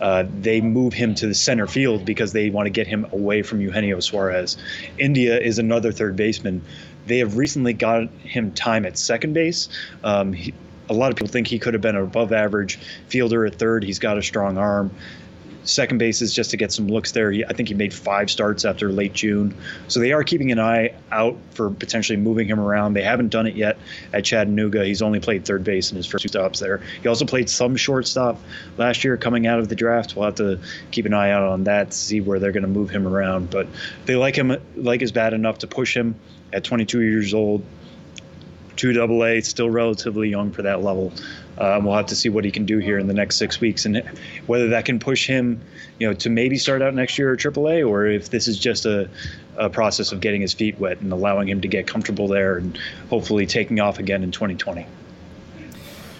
Uh, 0.00 0.24
they 0.40 0.60
move 0.60 0.92
him 0.92 1.14
to 1.16 1.26
the 1.26 1.34
center 1.34 1.66
field 1.66 2.04
because 2.04 2.32
they 2.32 2.50
want 2.50 2.66
to 2.66 2.70
get 2.70 2.86
him 2.86 3.06
away 3.12 3.42
from 3.42 3.60
Eugenio 3.60 4.00
Suarez. 4.00 4.56
India 4.96 5.38
is 5.38 5.58
another 5.58 5.92
third 5.92 6.14
baseman. 6.16 6.62
They 7.06 7.18
have 7.18 7.36
recently 7.36 7.72
got 7.72 8.08
him 8.22 8.52
time 8.52 8.84
at 8.84 8.96
second 8.98 9.32
base. 9.32 9.68
Um, 10.04 10.32
he, 10.32 10.54
a 10.88 10.94
lot 10.94 11.10
of 11.10 11.16
people 11.16 11.30
think 11.30 11.46
he 11.46 11.58
could 11.58 11.74
have 11.74 11.82
been 11.82 11.96
an 11.96 12.02
above 12.02 12.32
average 12.32 12.78
fielder 13.08 13.46
at 13.46 13.56
third. 13.56 13.84
He's 13.84 13.98
got 13.98 14.18
a 14.18 14.22
strong 14.22 14.58
arm. 14.58 14.90
Second 15.64 15.98
base 15.98 16.22
is 16.22 16.32
just 16.32 16.50
to 16.52 16.56
get 16.56 16.72
some 16.72 16.88
looks 16.88 17.12
there. 17.12 17.30
He, 17.30 17.44
I 17.44 17.52
think 17.52 17.68
he 17.68 17.74
made 17.74 17.92
five 17.92 18.30
starts 18.30 18.64
after 18.64 18.90
late 18.90 19.12
June. 19.12 19.54
So 19.88 20.00
they 20.00 20.12
are 20.12 20.24
keeping 20.24 20.50
an 20.50 20.58
eye 20.58 20.94
out 21.12 21.36
for 21.50 21.68
potentially 21.68 22.16
moving 22.16 22.48
him 22.48 22.58
around. 22.58 22.94
They 22.94 23.02
haven't 23.02 23.28
done 23.28 23.46
it 23.46 23.54
yet 23.54 23.76
at 24.14 24.24
Chattanooga. 24.24 24.86
He's 24.86 25.02
only 25.02 25.20
played 25.20 25.44
third 25.44 25.64
base 25.64 25.90
in 25.90 25.98
his 25.98 26.06
first 26.06 26.22
two 26.22 26.28
stops 26.28 26.58
there. 26.58 26.80
He 27.02 27.08
also 27.08 27.26
played 27.26 27.50
some 27.50 27.76
shortstop 27.76 28.40
last 28.78 29.04
year 29.04 29.18
coming 29.18 29.46
out 29.46 29.58
of 29.58 29.68
the 29.68 29.76
draft. 29.76 30.16
We'll 30.16 30.24
have 30.24 30.36
to 30.36 30.58
keep 30.90 31.04
an 31.04 31.12
eye 31.12 31.32
out 31.32 31.42
on 31.42 31.64
that 31.64 31.90
to 31.90 31.96
see 31.96 32.22
where 32.22 32.38
they're 32.38 32.52
going 32.52 32.62
to 32.62 32.68
move 32.68 32.88
him 32.88 33.06
around. 33.06 33.50
But 33.50 33.66
they 34.06 34.16
like 34.16 34.36
him, 34.36 34.56
like 34.74 35.02
his 35.02 35.12
bat 35.12 35.34
enough 35.34 35.58
to 35.58 35.66
push 35.66 35.94
him 35.94 36.14
at 36.50 36.64
22 36.64 37.02
years 37.02 37.34
old 37.34 37.62
two 38.78 38.94
double 38.94 39.24
A, 39.24 39.40
still 39.42 39.68
relatively 39.68 40.30
young 40.30 40.50
for 40.50 40.62
that 40.62 40.82
level. 40.82 41.12
Um, 41.58 41.84
we'll 41.84 41.96
have 41.96 42.06
to 42.06 42.16
see 42.16 42.28
what 42.28 42.44
he 42.44 42.50
can 42.50 42.64
do 42.64 42.78
here 42.78 42.98
in 42.98 43.08
the 43.08 43.14
next 43.14 43.36
six 43.36 43.60
weeks 43.60 43.84
and 43.84 44.02
whether 44.46 44.68
that 44.68 44.84
can 44.84 44.98
push 44.98 45.26
him, 45.26 45.60
you 45.98 46.06
know, 46.06 46.14
to 46.14 46.30
maybe 46.30 46.56
start 46.56 46.80
out 46.80 46.94
next 46.94 47.18
year 47.18 47.32
at 47.32 47.40
AAA 47.40 47.86
or 47.86 48.06
if 48.06 48.30
this 48.30 48.46
is 48.46 48.58
just 48.58 48.86
a, 48.86 49.10
a 49.56 49.68
process 49.68 50.12
of 50.12 50.20
getting 50.20 50.40
his 50.40 50.54
feet 50.54 50.78
wet 50.78 51.00
and 51.00 51.12
allowing 51.12 51.48
him 51.48 51.60
to 51.60 51.68
get 51.68 51.86
comfortable 51.86 52.28
there 52.28 52.56
and 52.56 52.78
hopefully 53.10 53.44
taking 53.44 53.80
off 53.80 53.98
again 53.98 54.22
in 54.22 54.30
2020. 54.30 54.86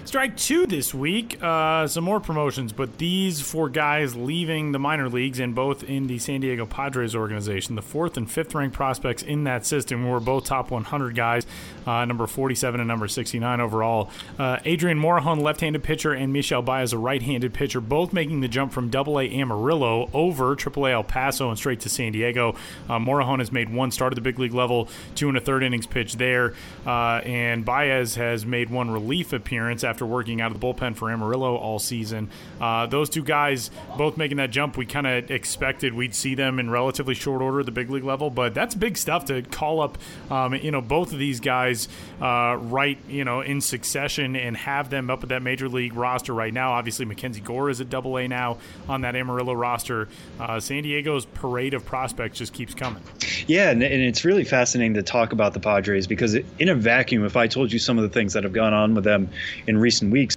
Strike 0.09 0.39
two 0.39 0.65
this 0.65 0.95
week. 0.95 1.37
Uh, 1.43 1.87
some 1.87 2.03
more 2.03 2.19
promotions, 2.19 2.73
but 2.73 2.97
these 2.97 3.43
four 3.43 3.69
guys 3.69 4.17
leaving 4.17 4.73
the 4.73 4.79
minor 4.79 5.07
leagues 5.07 5.39
and 5.39 5.55
both 5.55 5.85
in 5.85 6.07
the 6.07 6.19
San 6.19 6.41
Diego 6.41 6.65
Padres 6.65 7.15
organization. 7.15 7.75
The 7.75 7.83
fourth 7.83 8.17
and 8.17 8.29
fifth 8.29 8.55
ranked 8.55 8.75
prospects 8.75 9.23
in 9.23 9.45
that 9.45 9.67
system 9.67 10.09
were 10.09 10.19
both 10.19 10.45
top 10.45 10.71
100 10.71 11.15
guys, 11.15 11.47
uh, 11.87 12.07
number 12.07 12.27
47 12.27 12.81
and 12.81 12.89
number 12.89 13.07
69 13.07 13.61
overall. 13.61 14.09
Uh, 14.39 14.57
Adrian 14.65 14.99
Morejon, 14.99 15.43
left 15.43 15.61
handed 15.61 15.83
pitcher, 15.83 16.15
and 16.15 16.33
Michel 16.33 16.63
Baez, 16.63 16.95
a 16.95 16.99
right 16.99 17.21
handed 17.21 17.53
pitcher, 17.53 17.83
both 17.83 18.15
making 18.15 18.41
the 18.41 18.49
jump 18.49 18.73
from 18.73 18.89
Double 18.89 19.21
A 19.21 19.25
Amarillo 19.25 20.09
over 20.15 20.57
Triple 20.57 20.87
A 20.87 20.93
El 20.93 21.05
Paso 21.05 21.51
and 21.51 21.59
straight 21.59 21.81
to 21.81 21.91
San 21.91 22.13
Diego. 22.13 22.55
Uh, 22.89 22.99
Morejon 22.99 23.41
has 23.41 23.53
made 23.53 23.69
one 23.69 23.91
start 23.91 24.15
at 24.15 24.17
the 24.17 24.23
big 24.23 24.39
league 24.39 24.55
level, 24.55 24.89
two 25.15 25.29
and 25.29 25.37
a 25.37 25.41
third 25.43 25.63
innings 25.63 25.87
pitch 25.87 26.17
there, 26.17 26.55
uh, 26.87 27.21
and 27.27 27.67
Baez 27.67 28.15
has 28.15 28.47
made 28.47 28.71
one 28.71 28.91
relief 28.91 29.35
appearance 29.35 29.85
after 29.85 29.98
after 29.99 30.07
working 30.07 30.41
out 30.41 30.53
of 30.53 30.61
the 30.61 30.65
bullpen 30.65 30.95
for 30.95 31.11
Amarillo 31.11 31.57
all 31.57 31.81
season. 31.81 32.31
Uh, 32.61 32.87
those 32.87 33.11
two 33.11 33.25
guys 33.25 33.69
both 33.97 34.17
making 34.17 34.37
that 34.37 34.51
jump, 34.51 34.77
we 34.77 34.87
kind 34.87 35.09
of 35.09 35.29
expected 35.29 35.93
we'd 35.93 36.15
see 36.15 36.37
them 36.37 36.61
in 36.61 36.71
relatively 36.71 37.15
short 37.15 37.43
order 37.43 37.59
at 37.59 37.67
the 37.67 37.73
big 37.73 37.91
league 37.91 38.05
level, 38.05 38.31
but 38.31 38.55
that's 38.55 38.77
big 38.77 38.97
stuff 38.97 39.25
to 39.25 39.43
call 39.43 39.81
up, 39.81 39.99
um, 40.31 40.55
you 40.55 40.71
know, 40.71 40.81
both 40.81 41.13
of 41.13 41.19
these 41.19 41.41
guys 41.41 41.89
uh, 42.23 42.57
right, 42.61 42.97
you 43.09 43.25
know, 43.25 43.41
in 43.41 43.61
succession 43.61 44.37
and 44.37 44.57
have 44.57 44.89
them 44.89 45.11
up 45.11 45.25
at 45.25 45.31
that 45.31 45.43
major 45.43 45.69
league 45.69 45.95
roster 45.95 46.33
right 46.33 46.55
now. 46.55 46.71
Obviously, 46.71 47.05
Mackenzie 47.05 47.41
Gore 47.41 47.69
is 47.69 47.81
at 47.81 47.91
Double 47.91 48.17
A 48.19 48.29
now 48.29 48.59
on 48.89 49.01
that 49.01 49.17
Amarillo 49.17 49.53
roster. 49.53 50.09
Uh, 50.39 50.61
San 50.61 50.85
Diego's 50.85 51.25
parade 51.25 51.75
of 51.75 51.85
prospects 51.85 52.39
just 52.39 52.53
keeps 52.53 52.73
coming. 52.73 53.03
Yeah, 53.49 53.71
and, 53.71 53.83
and 53.83 54.03
it's 54.03 54.25
really 54.25 54.45
fascinating 54.45 54.95
to 54.95 55.03
talk 55.03 55.33
about 55.33 55.55
the 55.55 55.61
Padres 55.61 56.07
because 56.07 56.35
in 56.35 56.69
a 56.69 56.75
vacuum, 56.77 57.25
if 57.25 57.37
I 57.37 57.49
told 57.49 57.73
you 57.73 57.81
some 57.81 57.99
of 57.99 58.05
the 58.05 58.11
things 58.11 58.35
that 58.35 58.45
have 58.45 58.53
gone 58.53 58.73
on 58.73 58.95
with 58.95 59.05
them 59.09 59.31
in 59.67 59.79
recent 59.79 59.88
weeks, 60.03 60.37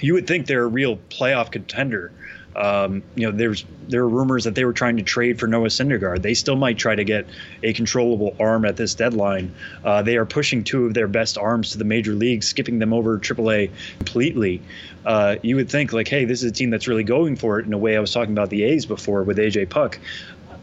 you 0.00 0.14
would 0.14 0.26
think 0.26 0.46
they're 0.46 0.64
a 0.64 0.68
real 0.68 0.96
playoff 1.10 1.50
contender. 1.50 2.12
Um, 2.56 3.02
you 3.14 3.30
know, 3.30 3.36
there's 3.36 3.64
there 3.88 4.02
are 4.02 4.08
rumors 4.08 4.44
that 4.44 4.54
they 4.54 4.64
were 4.64 4.72
trying 4.72 4.96
to 4.96 5.02
trade 5.02 5.38
for 5.38 5.46
Noah 5.46 5.68
Syndergaard. 5.68 6.22
They 6.22 6.34
still 6.34 6.56
might 6.56 6.76
try 6.76 6.94
to 6.94 7.04
get 7.04 7.26
a 7.62 7.72
controllable 7.72 8.34
arm 8.40 8.64
at 8.64 8.76
this 8.76 8.94
deadline. 8.94 9.54
Uh, 9.84 10.02
they 10.02 10.16
are 10.16 10.26
pushing 10.26 10.64
two 10.64 10.86
of 10.86 10.94
their 10.94 11.06
best 11.06 11.38
arms 11.38 11.72
to 11.72 11.78
the 11.78 11.84
major 11.84 12.12
leagues, 12.12 12.48
skipping 12.48 12.80
them 12.80 12.92
over 12.92 13.18
AAA 13.18 13.70
completely. 13.98 14.60
Uh, 15.06 15.36
you 15.42 15.54
would 15.56 15.70
think 15.70 15.92
like, 15.92 16.08
hey, 16.08 16.24
this 16.24 16.42
is 16.42 16.50
a 16.50 16.52
team 16.52 16.70
that's 16.70 16.88
really 16.88 17.04
going 17.04 17.36
for 17.36 17.60
it. 17.60 17.66
In 17.66 17.72
a 17.72 17.78
way, 17.78 17.96
I 17.96 18.00
was 18.00 18.12
talking 18.12 18.32
about 18.32 18.50
the 18.50 18.64
A's 18.64 18.86
before 18.86 19.22
with 19.22 19.38
AJ 19.38 19.70
Puk. 19.70 19.98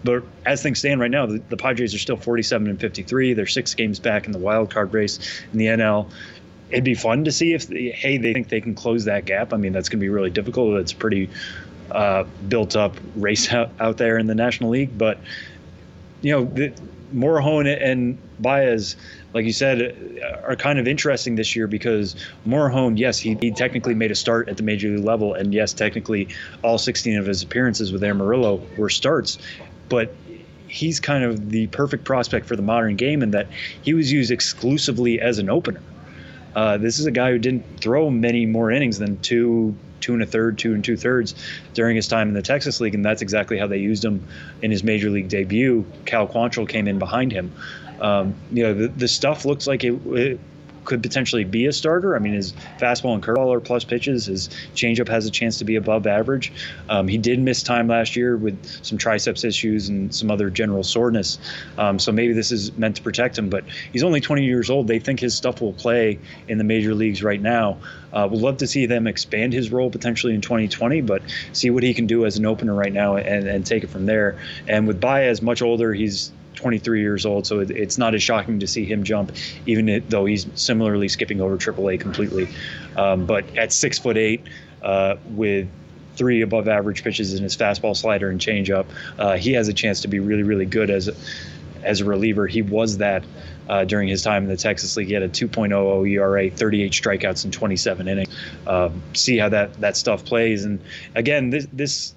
But 0.03 0.23
as 0.45 0.61
things 0.61 0.77
stand 0.77 1.01
right 1.01 1.09
now, 1.09 1.25
the, 1.25 1.41
the 1.49 1.57
Padres 1.57 1.95
are 1.95 1.99
still 1.99 2.17
47 2.17 2.69
and 2.69 2.79
53. 2.79 3.33
They're 3.33 3.47
six 3.47 3.73
games 3.73 3.99
back 3.99 4.27
in 4.27 4.33
the 4.33 4.37
wild 4.37 4.69
card 4.69 4.93
race 4.93 5.41
in 5.51 5.57
the 5.57 5.65
NL 5.65 6.11
it'd 6.69 6.83
be 6.83 6.95
fun 6.95 7.23
to 7.25 7.31
see 7.31 7.53
if 7.53 7.67
hey 7.69 8.17
they 8.17 8.33
think 8.33 8.49
they 8.49 8.61
can 8.61 8.75
close 8.75 9.05
that 9.05 9.25
gap. 9.25 9.53
I 9.53 9.57
mean 9.57 9.73
that's 9.73 9.89
going 9.89 9.99
to 9.99 10.03
be 10.03 10.09
really 10.09 10.29
difficult. 10.29 10.79
It's 10.79 10.93
pretty 10.93 11.29
uh, 11.91 12.25
built 12.47 12.75
up 12.75 12.95
race 13.15 13.51
out, 13.53 13.69
out 13.79 13.97
there 13.97 14.17
in 14.17 14.27
the 14.27 14.35
National 14.35 14.69
League, 14.71 14.97
but 14.97 15.19
you 16.21 16.31
know 16.31 16.45
the, 16.45 16.73
Morejon 17.13 17.67
and 17.81 18.17
Baez, 18.39 18.95
like 19.33 19.45
you 19.45 19.53
said, 19.53 20.21
are 20.43 20.55
kind 20.55 20.79
of 20.79 20.87
interesting 20.87 21.35
this 21.35 21.55
year 21.55 21.67
because 21.67 22.15
Morejon, 22.47 22.97
yes, 22.97 23.19
he, 23.19 23.35
he 23.35 23.51
technically 23.51 23.93
made 23.93 24.11
a 24.11 24.15
start 24.15 24.49
at 24.49 24.57
the 24.57 24.63
major 24.63 24.89
league 24.89 25.05
level, 25.05 25.33
and 25.33 25.53
yes, 25.53 25.71
technically 25.71 26.27
all 26.63 26.77
16 26.77 27.17
of 27.17 27.25
his 27.25 27.43
appearances 27.43 27.91
with 27.91 28.03
Amarillo 28.03 28.61
were 28.77 28.89
starts, 28.89 29.37
but 29.87 30.13
he's 30.67 30.99
kind 30.99 31.23
of 31.23 31.51
the 31.51 31.67
perfect 31.67 32.03
prospect 32.03 32.45
for 32.47 32.55
the 32.55 32.61
modern 32.61 32.95
game 32.95 33.23
in 33.23 33.31
that 33.31 33.47
he 33.81 33.93
was 33.93 34.11
used 34.11 34.31
exclusively 34.31 35.21
as 35.21 35.39
an 35.39 35.49
opener. 35.49 35.81
Uh, 36.55 36.77
this 36.77 36.99
is 36.99 37.05
a 37.05 37.11
guy 37.11 37.31
who 37.31 37.37
didn't 37.37 37.63
throw 37.81 38.09
many 38.09 38.45
more 38.45 38.71
innings 38.71 38.97
than 38.97 39.19
two, 39.19 39.75
two 39.99 40.13
and 40.13 40.23
a 40.23 40.25
third, 40.25 40.57
two 40.57 40.73
and 40.73 40.83
two 40.83 40.95
thirds 40.95 41.35
during 41.73 41.95
his 41.95 42.07
time 42.07 42.29
in 42.29 42.33
the 42.33 42.41
Texas 42.41 42.79
League, 42.79 42.95
and 42.95 43.03
that's 43.03 43.21
exactly 43.21 43.57
how 43.57 43.67
they 43.67 43.77
used 43.77 44.03
him 44.03 44.25
in 44.61 44.71
his 44.71 44.83
major 44.83 45.09
league 45.09 45.27
debut. 45.27 45.85
Cal 46.05 46.27
Quantrill 46.27 46.67
came 46.67 46.87
in 46.87 46.97
behind 46.97 47.31
him. 47.31 47.51
Um, 47.99 48.35
you 48.51 48.63
know, 48.63 48.73
the, 48.73 48.87
the 48.87 49.07
stuff 49.07 49.45
looks 49.45 49.67
like 49.67 49.83
it, 49.83 49.93
it 50.07 50.39
could 50.85 51.01
potentially 51.01 51.43
be 51.43 51.65
a 51.65 51.73
starter. 51.73 52.15
I 52.15 52.19
mean, 52.19 52.33
his 52.33 52.53
fastball 52.79 53.13
and 53.13 53.23
curveball 53.23 53.53
are 53.53 53.59
plus 53.59 53.83
pitches. 53.83 54.25
His 54.25 54.49
changeup 54.75 55.07
has 55.09 55.25
a 55.25 55.31
chance 55.31 55.57
to 55.59 55.65
be 55.65 55.75
above 55.75 56.07
average. 56.07 56.51
Um, 56.89 57.07
he 57.07 57.17
did 57.17 57.39
miss 57.39 57.63
time 57.63 57.87
last 57.87 58.15
year 58.15 58.37
with 58.37 58.63
some 58.83 58.97
triceps 58.97 59.43
issues 59.43 59.89
and 59.89 60.13
some 60.13 60.31
other 60.31 60.49
general 60.49 60.83
soreness. 60.83 61.39
Um, 61.77 61.99
so 61.99 62.11
maybe 62.11 62.33
this 62.33 62.51
is 62.51 62.77
meant 62.77 62.95
to 62.97 63.01
protect 63.01 63.37
him. 63.37 63.49
But 63.49 63.65
he's 63.91 64.03
only 64.03 64.21
20 64.21 64.43
years 64.43 64.69
old. 64.69 64.87
They 64.87 64.99
think 64.99 65.19
his 65.19 65.35
stuff 65.35 65.61
will 65.61 65.73
play 65.73 66.19
in 66.47 66.57
the 66.57 66.63
major 66.63 66.93
leagues 66.93 67.23
right 67.23 67.41
now. 67.41 67.77
Uh, 68.13 68.27
we'd 68.31 68.41
love 68.41 68.57
to 68.57 68.67
see 68.67 68.85
them 68.85 69.07
expand 69.07 69.51
his 69.51 69.71
role 69.71 69.89
potentially 69.89 70.33
in 70.33 70.41
2020, 70.41 71.01
but 71.01 71.21
see 71.51 71.69
what 71.69 71.83
he 71.83 71.93
can 71.93 72.07
do 72.07 72.25
as 72.25 72.37
an 72.37 72.45
opener 72.45 72.73
right 72.73 72.93
now 72.93 73.17
and, 73.17 73.47
and 73.47 73.65
take 73.65 73.83
it 73.83 73.89
from 73.89 74.05
there. 74.05 74.37
And 74.67 74.87
with 74.87 75.01
Baez 75.01 75.41
much 75.41 75.61
older, 75.61 75.93
he's 75.93 76.31
23 76.55 77.01
years 77.01 77.25
old, 77.25 77.45
so 77.45 77.59
it, 77.59 77.71
it's 77.71 77.97
not 77.97 78.15
as 78.15 78.23
shocking 78.23 78.59
to 78.59 78.67
see 78.67 78.85
him 78.85 79.03
jump, 79.03 79.31
even 79.65 80.03
though 80.09 80.25
he's 80.25 80.47
similarly 80.55 81.07
skipping 81.07 81.41
over 81.41 81.57
AAA 81.57 81.99
completely. 81.99 82.47
Um, 82.95 83.25
but 83.25 83.57
at 83.57 83.71
six 83.71 83.99
foot 83.99 84.17
eight, 84.17 84.41
uh, 84.81 85.15
with 85.31 85.67
three 86.15 86.41
above 86.41 86.67
average 86.67 87.03
pitches 87.03 87.33
in 87.33 87.43
his 87.43 87.55
fastball, 87.55 87.95
slider, 87.95 88.29
and 88.29 88.39
changeup, 88.39 88.85
uh, 89.19 89.35
he 89.37 89.53
has 89.53 89.67
a 89.67 89.73
chance 89.73 90.01
to 90.01 90.07
be 90.07 90.19
really, 90.19 90.43
really 90.43 90.65
good 90.65 90.89
as 90.89 91.07
a, 91.07 91.15
as 91.83 92.01
a 92.01 92.05
reliever. 92.05 92.47
He 92.47 92.61
was 92.61 92.97
that 92.97 93.23
uh, 93.69 93.83
during 93.83 94.07
his 94.07 94.21
time 94.21 94.43
in 94.43 94.49
the 94.49 94.57
Texas 94.57 94.95
League. 94.95 95.07
He 95.07 95.13
had 95.13 95.23
a 95.23 95.29
2.00 95.29 96.09
ERA, 96.09 96.49
38 96.49 96.91
strikeouts 96.91 97.45
in 97.45 97.51
27 97.51 98.07
innings. 98.07 98.35
Um, 98.67 99.01
see 99.13 99.37
how 99.37 99.49
that 99.49 99.73
that 99.81 99.97
stuff 99.97 100.25
plays. 100.25 100.65
And 100.65 100.79
again, 101.15 101.49
this 101.49 101.67
this 101.73 102.15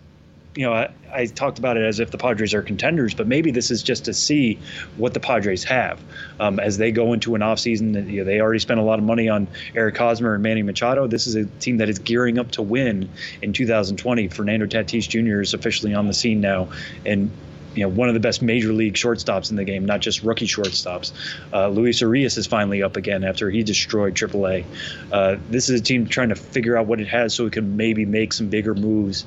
you 0.58 0.66
know, 0.66 0.72
I, 0.72 0.90
I, 1.14 1.26
talked 1.26 1.60
about 1.60 1.76
it 1.76 1.84
as 1.84 2.00
if 2.00 2.10
the 2.10 2.18
Padres 2.18 2.52
are 2.52 2.62
contenders, 2.62 3.14
but 3.14 3.28
maybe 3.28 3.52
this 3.52 3.70
is 3.70 3.80
just 3.80 4.06
to 4.06 4.12
see 4.12 4.58
what 4.96 5.14
the 5.14 5.20
Padres 5.20 5.62
have 5.62 6.00
um, 6.40 6.58
as 6.58 6.78
they 6.78 6.90
go 6.90 7.12
into 7.12 7.36
an 7.36 7.42
offseason. 7.42 8.10
You 8.10 8.18
know, 8.18 8.24
they 8.24 8.40
already 8.40 8.58
spent 8.58 8.80
a 8.80 8.82
lot 8.82 8.98
of 8.98 9.04
money 9.04 9.28
on 9.28 9.46
Eric 9.76 9.96
Hosmer 9.96 10.34
and 10.34 10.42
Manny 10.42 10.64
Machado. 10.64 11.06
This 11.06 11.28
is 11.28 11.36
a 11.36 11.44
team 11.44 11.76
that 11.76 11.88
is 11.88 12.00
gearing 12.00 12.40
up 12.40 12.50
to 12.50 12.62
win 12.62 13.08
in 13.40 13.52
2020. 13.52 14.26
Fernando 14.26 14.66
Tatis 14.66 15.08
Jr. 15.08 15.42
is 15.42 15.54
officially 15.54 15.94
on 15.94 16.08
the 16.08 16.12
scene 16.12 16.40
now, 16.40 16.68
and 17.06 17.30
you 17.78 17.84
know 17.84 17.88
one 17.88 18.08
of 18.08 18.14
the 18.14 18.20
best 18.20 18.42
major 18.42 18.72
league 18.72 18.94
shortstops 18.94 19.50
in 19.50 19.56
the 19.56 19.64
game, 19.64 19.84
not 19.84 20.00
just 20.00 20.22
rookie 20.22 20.46
shortstops. 20.46 21.12
Uh, 21.52 21.68
Luis 21.68 22.00
Urias 22.00 22.36
is 22.36 22.46
finally 22.46 22.82
up 22.82 22.96
again 22.96 23.22
after 23.22 23.50
he 23.50 23.62
destroyed 23.62 24.14
AAA. 24.14 24.64
Uh, 25.12 25.36
this 25.48 25.68
is 25.68 25.80
a 25.80 25.82
team 25.82 26.06
trying 26.06 26.30
to 26.30 26.34
figure 26.34 26.76
out 26.76 26.86
what 26.86 27.00
it 27.00 27.06
has 27.06 27.34
so 27.34 27.46
it 27.46 27.52
can 27.52 27.76
maybe 27.76 28.04
make 28.04 28.32
some 28.32 28.48
bigger 28.48 28.74
moves 28.74 29.24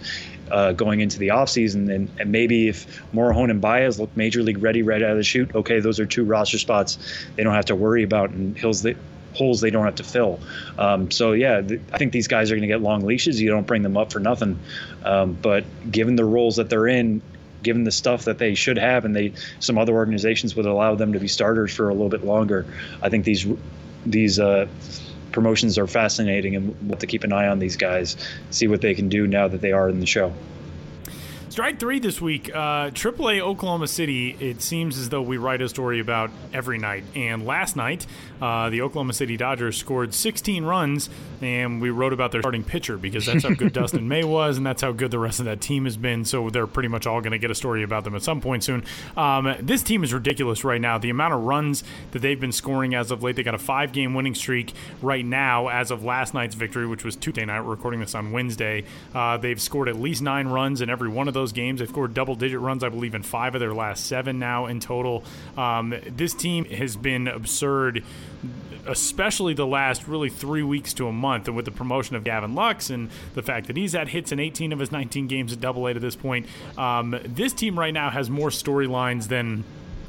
uh, 0.52 0.74
going 0.74 1.00
into 1.00 1.18
the 1.18 1.30
offseason. 1.30 1.94
And, 1.94 2.10
and 2.20 2.32
maybe 2.32 2.68
if 2.68 3.02
Morejon 3.14 3.50
and 3.50 3.62
Baez 3.62 4.00
look 4.00 4.16
major 4.18 4.44
league 4.44 4.62
ready 4.62 4.84
right 4.84 5.02
out 5.02 5.12
of 5.12 5.18
the 5.18 5.24
chute, 5.24 5.56
okay, 5.56 5.80
those 5.80 6.00
are 6.00 6.06
two 6.06 6.26
roster 6.26 6.58
spots 6.58 6.98
they 7.38 7.44
don't 7.44 7.54
have 7.54 7.66
to 7.66 7.76
worry 7.76 8.04
about 8.04 8.32
and 8.32 8.58
hills 8.58 8.82
that 8.82 8.98
holes 9.34 9.62
they 9.62 9.70
don't 9.70 9.86
have 9.86 9.96
to 9.96 10.04
fill. 10.04 10.40
Um, 10.78 11.10
so 11.10 11.32
yeah, 11.32 11.62
th- 11.62 11.82
I 11.94 11.98
think 11.98 12.12
these 12.12 12.28
guys 12.28 12.52
are 12.52 12.56
going 12.56 12.64
to 12.64 12.68
get 12.68 12.82
long 12.82 13.02
leashes. 13.02 13.42
You 13.42 13.50
don't 13.50 13.66
bring 13.66 13.82
them 13.82 13.98
up 13.98 14.12
for 14.12 14.20
nothing. 14.20 14.60
Um, 15.04 15.38
but 15.42 15.64
given 15.90 16.16
the 16.16 16.26
roles 16.26 16.58
that 16.58 16.70
they're 16.70 16.88
in, 16.88 17.22
given 17.64 17.84
the 17.84 17.92
stuff 17.92 18.26
that 18.26 18.38
they 18.38 18.56
should 18.56 18.78
have, 18.78 19.06
and 19.06 19.16
they 19.16 19.34
some 19.60 19.78
other 19.78 19.94
organizations 19.94 20.56
would 20.56 20.66
allow 20.66 20.96
them 20.96 21.14
to 21.14 21.20
be 21.20 21.28
starters 21.28 21.74
for 21.74 21.90
a 21.90 21.94
little 21.94 22.10
bit 22.10 22.26
longer. 22.26 22.66
I 23.02 23.10
think 23.10 23.26
these 23.26 23.46
these 24.06 24.40
uh, 24.40 24.68
promotions 25.32 25.78
are 25.78 25.88
fascinating, 25.88 26.56
and 26.56 26.76
we'll 26.82 26.92
have 26.92 27.00
to 27.00 27.08
keep 27.08 27.24
an 27.24 27.34
eye 27.34 27.48
on 27.48 27.60
these 27.60 27.78
guys, 27.78 28.18
see 28.50 28.68
what 28.68 28.82
they 28.82 28.94
can 28.94 29.10
do 29.10 29.28
now 29.28 29.48
that 29.48 29.62
they 29.62 29.72
are 29.72 29.90
in 29.90 30.00
the 30.00 30.06
show. 30.06 30.34
Strike 31.52 31.82
three 31.82 32.00
this 32.00 32.22
week. 32.22 32.50
Uh, 32.50 32.92
AAA 32.92 33.42
Oklahoma 33.42 33.86
City. 33.86 34.38
It 34.40 34.62
seems 34.62 34.98
as 34.98 35.10
though 35.10 35.22
we 35.22 35.36
write 35.36 35.62
a 35.62 35.68
story 35.68 36.00
about 36.00 36.32
every 36.54 36.78
night. 36.78 37.04
And 37.14 37.46
last 37.46 37.76
night, 37.76 38.08
uh, 38.42 38.70
the 38.70 38.82
Oklahoma 38.82 39.12
City 39.12 39.36
Dodgers 39.36 39.76
scored 39.76 40.14
16 40.14 40.64
runs, 40.64 41.10
and 41.42 41.82
we 41.82 41.90
wrote 41.90 42.14
about 42.14 42.32
their 42.32 42.42
starting 42.42 42.64
pitcher 42.64 42.98
because 42.98 43.26
that's 43.26 43.44
how 43.44 43.50
good 43.50 43.74
Dustin 43.74 44.08
May 44.08 44.24
was, 44.24 44.56
and 44.56 44.66
that's 44.66 44.82
how 44.82 44.94
good 44.94 45.12
the 45.12 45.20
rest 45.20 45.40
of 45.40 45.46
that 45.46 45.60
team 45.60 45.84
has 45.84 45.98
been. 45.98 46.24
So 46.24 46.50
they're 46.50 46.68
pretty 46.68 46.88
much 46.88 47.06
all 47.06 47.20
going 47.20 47.34
to 47.34 47.38
get 47.38 47.52
a 47.52 47.56
story 47.56 47.84
about 47.84 48.06
them 48.06 48.16
at 48.16 48.24
some 48.24 48.40
point 48.40 48.64
soon. 48.64 48.86
Um, 49.18 49.54
this 49.60 49.84
team 49.84 50.06
is 50.06 50.14
ridiculous 50.14 50.64
right 50.64 50.80
now. 50.80 51.00
The 51.00 51.10
amount 51.10 51.34
of 51.34 51.42
runs 51.42 51.84
that 52.12 52.20
they've 52.20 52.40
been 52.40 52.54
scoring 52.54 52.96
as 52.96 53.12
of 53.12 53.24
late. 53.24 53.36
They 53.36 53.44
got 53.44 53.56
a 53.56 53.60
five-game 53.60 54.14
winning 54.14 54.36
streak 54.36 54.72
right 55.02 55.26
now 55.26 55.68
as 55.68 55.92
of 55.92 56.02
last 56.02 56.34
night's 56.34 56.56
victory, 56.56 56.88
which 56.88 57.04
was 57.04 57.18
Tuesday 57.18 57.44
night. 57.44 57.60
We're 57.60 57.72
recording 57.72 58.00
this 58.00 58.16
on 58.16 58.32
Wednesday. 58.32 58.86
Uh, 59.14 59.36
they've 59.36 59.62
scored 59.62 59.90
at 59.90 59.98
least 59.98 60.22
nine 60.22 60.48
runs 60.48 60.80
in 60.80 60.90
every 60.90 61.10
one 61.10 61.28
of 61.28 61.34
those 61.34 61.41
those 61.42 61.52
games. 61.52 61.80
They've 61.80 61.90
scored 61.90 62.14
double 62.14 62.36
digit 62.36 62.60
runs, 62.60 62.84
I 62.84 62.90
believe, 62.90 63.16
in 63.16 63.24
five 63.24 63.56
of 63.56 63.62
their 63.62 63.74
last 63.74 64.06
seven 64.06 64.40
now 64.40 64.68
in 64.68 64.80
total. 64.80 65.24
Um, 65.58 65.96
this 66.08 66.34
team 66.34 66.66
has 66.66 66.96
been 66.96 67.28
absurd 67.28 68.04
especially 68.88 69.54
the 69.54 69.66
last 69.66 70.08
really 70.08 70.30
three 70.30 70.64
weeks 70.64 70.94
to 70.96 71.08
a 71.08 71.12
month, 71.12 71.48
and 71.48 71.56
with 71.56 71.66
the 71.66 71.72
promotion 71.72 72.16
of 72.16 72.24
Gavin 72.24 72.56
Lux 72.56 72.90
and 72.90 73.10
the 73.36 73.44
fact 73.44 73.68
that 73.68 73.78
he's 73.78 73.94
had 73.94 74.08
hits 74.08 74.32
in 74.32 74.40
18 74.40 74.74
of 74.74 74.80
his 74.80 74.92
19 74.92 75.28
games 75.28 75.54
at 75.54 75.60
Double 75.60 75.86
A 75.88 75.94
to 75.94 76.00
this 76.00 76.16
point, 76.16 76.48
um, 76.78 77.16
this 77.24 77.54
team 77.54 77.78
right 77.78 77.94
now 77.94 78.10
has 78.10 78.30
more 78.30 78.50
storylines 78.50 79.28
than 79.28 79.64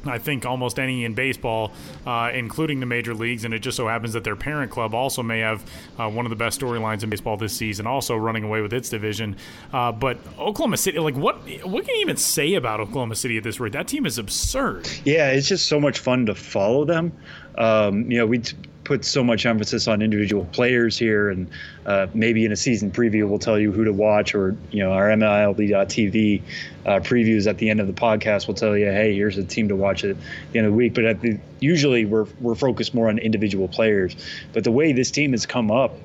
I 0.05 0.17
think 0.17 0.45
almost 0.45 0.79
any 0.79 1.05
in 1.05 1.13
baseball, 1.13 1.71
uh, 2.05 2.31
including 2.33 2.79
the 2.79 2.85
major 2.85 3.13
leagues. 3.13 3.45
And 3.45 3.53
it 3.53 3.59
just 3.59 3.77
so 3.77 3.87
happens 3.87 4.13
that 4.13 4.23
their 4.23 4.35
parent 4.35 4.71
club 4.71 4.93
also 4.93 5.23
may 5.23 5.39
have 5.39 5.63
uh, 5.97 6.09
one 6.09 6.25
of 6.25 6.29
the 6.29 6.35
best 6.35 6.59
storylines 6.59 7.03
in 7.03 7.09
baseball 7.09 7.37
this 7.37 7.55
season, 7.55 7.87
also 7.87 8.15
running 8.15 8.43
away 8.43 8.61
with 8.61 8.73
its 8.73 8.89
division. 8.89 9.35
Uh, 9.71 9.91
but 9.91 10.17
Oklahoma 10.37 10.77
City, 10.77 10.99
like 10.99 11.15
what 11.15 11.37
what 11.63 11.85
can 11.85 11.95
you 11.95 12.01
even 12.01 12.17
say 12.17 12.53
about 12.55 12.79
Oklahoma 12.79 13.15
City 13.15 13.37
at 13.37 13.43
this 13.43 13.59
rate? 13.59 13.73
That 13.73 13.87
team 13.87 14.05
is 14.05 14.17
absurd. 14.17 14.89
Yeah, 15.05 15.31
it's 15.31 15.47
just 15.47 15.67
so 15.67 15.79
much 15.79 15.99
fun 15.99 16.25
to 16.25 16.35
follow 16.35 16.85
them. 16.85 17.13
Um, 17.57 18.09
you 18.11 18.17
know, 18.17 18.25
we 18.25 18.41
put 18.83 19.05
so 19.05 19.23
much 19.23 19.45
emphasis 19.45 19.87
on 19.87 20.01
individual 20.01 20.45
players 20.45 20.97
here, 20.97 21.29
and 21.29 21.49
uh, 21.85 22.07
maybe 22.13 22.45
in 22.45 22.51
a 22.51 22.55
season 22.55 22.91
preview 22.91 23.27
we'll 23.27 23.39
tell 23.39 23.59
you 23.59 23.71
who 23.71 23.83
to 23.83 23.93
watch, 23.93 24.35
or 24.35 24.55
you 24.71 24.83
know 24.83 24.91
our 24.91 25.09
MLB.TV 25.09 26.41
uh, 26.85 26.89
previews 26.99 27.47
at 27.47 27.57
the 27.57 27.69
end 27.69 27.79
of 27.79 27.87
the 27.87 27.93
podcast 27.93 28.47
will 28.47 28.53
tell 28.53 28.77
you, 28.77 28.85
hey, 28.85 29.15
here's 29.15 29.37
a 29.37 29.43
team 29.43 29.67
to 29.69 29.75
watch 29.75 30.03
at 30.03 30.15
the 30.51 30.59
end 30.59 30.67
of 30.67 30.73
the 30.73 30.77
week. 30.77 30.93
But 30.93 31.21
the, 31.21 31.39
usually 31.59 32.05
we're 32.05 32.27
we're 32.39 32.55
focused 32.55 32.93
more 32.93 33.09
on 33.09 33.17
individual 33.19 33.67
players. 33.67 34.15
But 34.53 34.63
the 34.63 34.71
way 34.71 34.91
this 34.91 35.11
team 35.11 35.31
has 35.31 35.45
come 35.45 35.71
up 35.71 35.95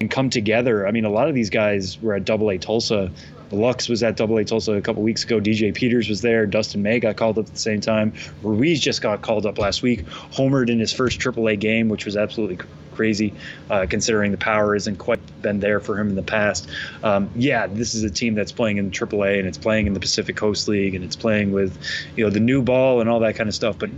and 0.00 0.10
come 0.10 0.30
together. 0.30 0.86
I 0.86 0.90
mean, 0.90 1.04
a 1.04 1.10
lot 1.10 1.28
of 1.28 1.34
these 1.34 1.48
guys 1.48 2.00
were 2.02 2.14
at 2.14 2.24
Double 2.24 2.50
A 2.50 2.58
Tulsa. 2.58 3.10
Lux 3.52 3.88
was 3.88 4.02
at 4.02 4.16
Double 4.16 4.38
A 4.38 4.44
Tulsa 4.44 4.72
a 4.72 4.80
couple 4.80 5.02
weeks 5.02 5.24
ago. 5.24 5.40
DJ 5.40 5.74
Peters 5.74 6.08
was 6.08 6.22
there. 6.22 6.46
Dustin 6.46 6.82
May 6.82 7.00
got 7.00 7.16
called 7.16 7.38
up 7.38 7.46
at 7.46 7.52
the 7.52 7.58
same 7.58 7.80
time. 7.80 8.12
Ruiz 8.42 8.80
just 8.80 9.02
got 9.02 9.22
called 9.22 9.46
up 9.46 9.58
last 9.58 9.82
week. 9.82 10.06
Homered 10.06 10.70
in 10.70 10.78
his 10.78 10.92
first 10.92 11.20
Triple 11.20 11.48
A 11.48 11.56
game, 11.56 11.88
which 11.88 12.04
was 12.04 12.16
absolutely 12.16 12.58
crazy, 12.94 13.32
uh, 13.70 13.86
considering 13.88 14.30
the 14.30 14.38
power 14.38 14.74
isn't 14.74 14.96
quite 14.96 15.20
been 15.42 15.60
there 15.60 15.80
for 15.80 15.98
him 15.98 16.08
in 16.08 16.14
the 16.14 16.22
past. 16.22 16.68
Um, 17.02 17.30
yeah, 17.34 17.66
this 17.66 17.94
is 17.94 18.04
a 18.04 18.10
team 18.10 18.34
that's 18.34 18.52
playing 18.52 18.78
in 18.78 18.90
AAA 18.90 19.38
and 19.38 19.48
it's 19.48 19.58
playing 19.58 19.86
in 19.86 19.94
the 19.94 20.00
Pacific 20.00 20.36
Coast 20.36 20.68
League 20.68 20.94
and 20.94 21.04
it's 21.04 21.16
playing 21.16 21.52
with, 21.52 21.76
you 22.16 22.24
know, 22.24 22.30
the 22.30 22.40
new 22.40 22.62
ball 22.62 23.00
and 23.00 23.08
all 23.08 23.20
that 23.20 23.34
kind 23.34 23.48
of 23.48 23.54
stuff. 23.54 23.76
But 23.78 23.90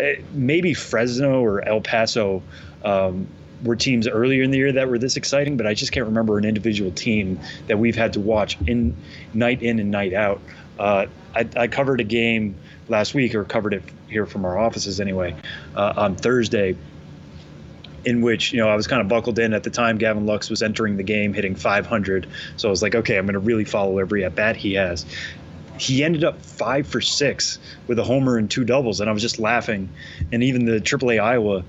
uh, 0.00 0.20
maybe 0.32 0.74
Fresno 0.74 1.44
or 1.44 1.66
El 1.66 1.80
Paso. 1.80 2.42
Um, 2.84 3.28
were 3.62 3.76
teams 3.76 4.08
earlier 4.08 4.42
in 4.42 4.50
the 4.50 4.58
year 4.58 4.72
that 4.72 4.88
were 4.88 4.98
this 4.98 5.16
exciting, 5.16 5.56
but 5.56 5.66
I 5.66 5.74
just 5.74 5.92
can't 5.92 6.06
remember 6.06 6.38
an 6.38 6.44
individual 6.44 6.90
team 6.90 7.40
that 7.66 7.78
we've 7.78 7.96
had 7.96 8.14
to 8.14 8.20
watch 8.20 8.58
in 8.66 8.96
night 9.34 9.62
in 9.62 9.78
and 9.78 9.90
night 9.90 10.14
out. 10.14 10.40
Uh, 10.78 11.06
I, 11.34 11.48
I, 11.56 11.68
covered 11.68 12.00
a 12.00 12.04
game 12.04 12.56
last 12.88 13.12
week, 13.12 13.34
or 13.34 13.44
covered 13.44 13.74
it 13.74 13.82
here 14.08 14.24
from 14.24 14.44
our 14.44 14.58
offices 14.58 14.98
anyway, 14.98 15.36
uh, 15.76 15.92
on 15.96 16.16
Thursday, 16.16 16.76
in 18.04 18.22
which 18.22 18.52
you 18.52 18.58
know 18.58 18.68
I 18.68 18.76
was 18.76 18.86
kind 18.86 19.02
of 19.02 19.08
buckled 19.08 19.38
in 19.38 19.52
at 19.52 19.62
the 19.62 19.70
time. 19.70 19.98
Gavin 19.98 20.24
Lux 20.24 20.48
was 20.48 20.62
entering 20.62 20.96
the 20.96 21.02
game, 21.02 21.34
hitting 21.34 21.54
500, 21.54 22.26
so 22.56 22.68
I 22.68 22.70
was 22.70 22.82
like, 22.82 22.94
okay, 22.94 23.18
I'm 23.18 23.26
going 23.26 23.34
to 23.34 23.40
really 23.40 23.64
follow 23.64 23.98
every 23.98 24.24
at 24.24 24.34
bat 24.34 24.56
he 24.56 24.74
has. 24.74 25.04
He 25.78 26.02
ended 26.04 26.24
up 26.24 26.42
five 26.42 26.86
for 26.86 27.00
six 27.00 27.58
with 27.86 27.98
a 27.98 28.04
homer 28.04 28.36
and 28.38 28.50
two 28.50 28.64
doubles, 28.64 29.00
and 29.00 29.08
I 29.08 29.12
was 29.12 29.22
just 29.22 29.38
laughing. 29.38 29.90
And 30.32 30.42
even 30.42 30.64
the 30.64 30.80
AAA 30.80 31.22
Iowa 31.22 31.64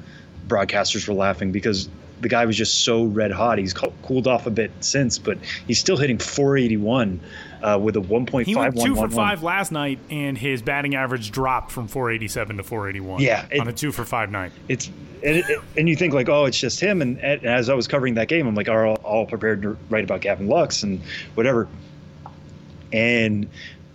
broadcasters 0.48 1.08
were 1.08 1.14
laughing 1.14 1.52
because 1.52 1.90
the 2.22 2.30
guy 2.30 2.46
was 2.46 2.56
just 2.56 2.84
so 2.84 3.06
red 3.06 3.32
hot. 3.32 3.58
He's 3.58 3.74
cooled 3.74 4.28
off 4.28 4.46
a 4.46 4.52
bit 4.52 4.72
since, 4.80 5.18
but 5.18 5.38
he's 5.68 5.80
still 5.80 5.98
hitting 5.98 6.20
481 6.20 7.20
uh, 7.62 7.80
with 7.82 7.96
a 7.96 8.00
1.5. 8.00 8.46
He 8.46 8.56
went 8.56 8.80
two 8.80 8.96
for 8.96 9.10
five 9.10 9.44
last 9.44 9.72
night, 9.72 10.00
and 10.10 10.38
his 10.38 10.62
batting 10.62 10.96
average 10.96 11.32
dropped 11.32 11.72
from 11.72 11.88
487 11.88 12.58
to 12.58 12.64
481. 12.64 13.22
Yeah, 13.22 13.46
it, 13.52 13.60
on 13.60 13.68
a 13.68 13.74
two 13.74 13.92
for 13.92 14.06
five 14.06 14.32
night. 14.32 14.52
It's 14.68 14.88
and, 15.24 15.38
it, 15.38 15.46
and 15.78 15.88
you 15.90 15.96
think 15.96 16.14
like, 16.14 16.30
oh, 16.30 16.46
it's 16.46 16.60
just 16.60 16.80
him. 16.80 17.02
And, 17.02 17.20
and 17.20 17.46
as 17.46 17.70
I 17.70 17.74
was 17.74 17.88
covering 17.88 18.16
that 18.16 18.28
game, 18.28 18.48
I'm 18.48 18.56
like, 18.56 18.70
all, 18.70 18.96
all 18.96 19.26
prepared 19.26 19.62
to 19.64 19.78
write 19.90 20.04
about 20.04 20.22
Gavin 20.22 20.48
Lux 20.48 20.84
and 20.84 21.02
whatever. 21.36 21.68
And 22.92 23.48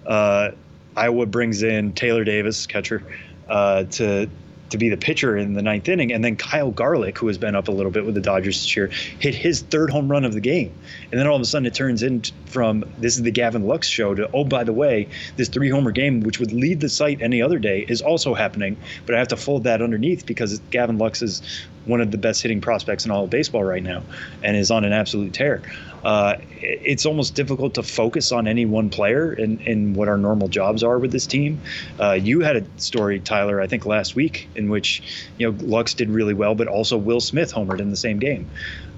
uh, 0.07 0.51
Iowa 0.97 1.27
brings 1.27 1.63
in 1.63 1.93
Taylor 1.93 2.25
Davis, 2.25 2.67
catcher, 2.67 3.03
uh, 3.49 3.85
to 3.85 4.29
to 4.71 4.79
be 4.79 4.89
the 4.89 4.97
pitcher 4.97 5.37
in 5.37 5.55
the 5.55 5.63
ninth 5.63 5.89
inning. 5.89 6.13
And 6.13 6.25
then 6.25 6.37
Kyle 6.37 6.71
Garlick, 6.71 7.19
who 7.19 7.27
has 7.29 7.39
been 7.39 7.55
up 7.55 7.69
a 7.69 7.73
little 7.73 7.93
bit 7.93 8.05
with 8.05 8.15
the 8.15 8.21
Dodgers 8.21 8.61
this 8.61 8.77
year, 8.77 8.89
hit 8.89 9.35
his 9.35 9.63
third 9.63 9.91
home 9.91 10.11
run 10.11 10.25
of 10.25 10.33
the 10.33 10.41
game. 10.41 10.73
And 11.11 11.21
then 11.21 11.27
all 11.27 11.37
of 11.37 11.43
a 11.43 11.45
sudden 11.45 11.67
it 11.67 11.75
turns 11.75 12.03
in 12.03 12.23
from 12.47 12.85
this 12.99 13.17
is 13.17 13.23
the 13.23 13.31
Gavin 13.31 13.67
Lux 13.67 13.89
show 13.89 14.15
to, 14.15 14.31
oh, 14.33 14.45
by 14.45 14.65
the 14.65 14.73
way, 14.73 15.09
this 15.37 15.49
three 15.49 15.69
homer 15.69 15.93
game, 15.93 16.21
which 16.21 16.41
would 16.41 16.53
lead 16.53 16.81
the 16.81 16.89
site 16.89 17.23
any 17.23 17.43
other 17.43 17.59
day, 17.59 17.85
is 17.89 18.03
also 18.03 18.35
happening. 18.35 18.77
But 19.05 19.15
I 19.15 19.19
have 19.19 19.29
to 19.29 19.37
fold 19.37 19.65
that 19.65 19.83
underneath 19.83 20.27
because 20.27 20.59
Gavin 20.71 20.99
Lux 20.99 21.23
is 21.23 21.43
one 21.87 22.01
of 22.01 22.11
the 22.11 22.19
best 22.19 22.43
hitting 22.43 22.61
prospects 22.61 23.05
in 23.05 23.11
all 23.11 23.25
of 23.25 23.31
baseball 23.31 23.63
right 23.63 23.83
now 23.83 24.03
and 24.43 24.57
is 24.57 24.71
on 24.71 24.85
an 24.85 24.93
absolute 24.93 25.33
tear 25.33 25.63
uh, 26.05 26.37
it's 26.61 27.07
almost 27.07 27.35
difficult 27.35 27.75
to 27.75 27.83
focus 27.83 28.33
on 28.33 28.47
any 28.47 28.67
one 28.67 28.91
player 28.91 29.33
and, 29.33 29.61
and 29.63 29.97
what 29.97 30.09
our 30.09 30.19
normal 30.19 30.49
jobs 30.49 30.83
are 30.83 30.99
with 30.99 31.13
this 31.13 31.27
team. 31.27 31.61
Uh, 31.99 32.13
you 32.13 32.41
had 32.41 32.57
a 32.57 32.81
story, 32.81 33.21
Tyler, 33.21 33.61
I 33.61 33.67
think 33.67 33.87
last 33.87 34.15
week, 34.15 34.49
in 34.55 34.69
which 34.69 35.03
you 35.39 35.51
know 35.51 35.57
Lux 35.65 35.95
did 35.95 36.11
really 36.11 36.35
well, 36.35 36.55
but 36.55 36.69
also 36.69 36.97
Will 36.97 37.21
Smith 37.21 37.53
homered 37.53 37.81
in 37.81 37.91
the 37.91 37.97
same 37.97 38.19
game. 38.19 38.49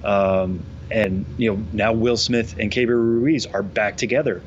Um, 0.03 0.63
and 0.91 1.25
you 1.37 1.53
know 1.53 1.63
now 1.73 1.93
Will 1.93 2.17
Smith 2.17 2.57
and 2.59 2.71
Keibert 2.71 2.89
Ruiz 2.89 3.45
are 3.45 3.63
back 3.63 3.97
together 3.97 4.41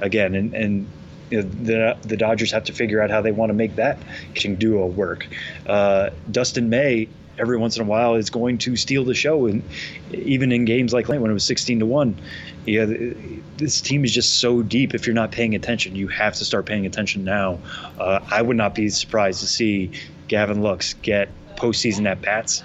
again, 0.00 0.34
and 0.34 0.54
and 0.54 0.86
you 1.30 1.42
know, 1.42 1.48
the 1.62 1.96
the 2.08 2.16
Dodgers 2.16 2.52
have 2.52 2.64
to 2.64 2.72
figure 2.72 3.02
out 3.02 3.10
how 3.10 3.20
they 3.20 3.32
want 3.32 3.50
to 3.50 3.54
make 3.54 3.76
that 3.76 3.98
duo 4.58 4.86
work. 4.86 5.26
Uh, 5.66 6.10
Dustin 6.30 6.68
May 6.68 7.08
every 7.38 7.56
once 7.56 7.76
in 7.76 7.82
a 7.82 7.86
while 7.86 8.14
is 8.14 8.30
going 8.30 8.58
to 8.58 8.76
steal 8.76 9.04
the 9.04 9.14
show. 9.14 9.46
And 9.46 9.62
even 10.12 10.52
in 10.52 10.64
games 10.64 10.92
like 10.92 11.08
when 11.08 11.18
it 11.22 11.32
was 11.32 11.44
16 11.44 11.80
to 11.80 11.86
one, 11.86 12.20
yeah, 12.66 12.86
this 13.56 13.80
team 13.80 14.04
is 14.04 14.12
just 14.12 14.38
so 14.38 14.62
deep. 14.62 14.94
If 14.94 15.06
you're 15.06 15.14
not 15.14 15.32
paying 15.32 15.54
attention, 15.54 15.96
you 15.96 16.08
have 16.08 16.34
to 16.34 16.44
start 16.44 16.66
paying 16.66 16.86
attention 16.86 17.24
now. 17.24 17.58
Uh, 17.98 18.20
I 18.30 18.42
would 18.42 18.56
not 18.56 18.74
be 18.74 18.88
surprised 18.88 19.40
to 19.40 19.46
see 19.46 19.90
Gavin 20.28 20.62
Lux 20.62 20.94
get 20.94 21.28
postseason 21.56 22.06
at 22.06 22.22
bats 22.22 22.62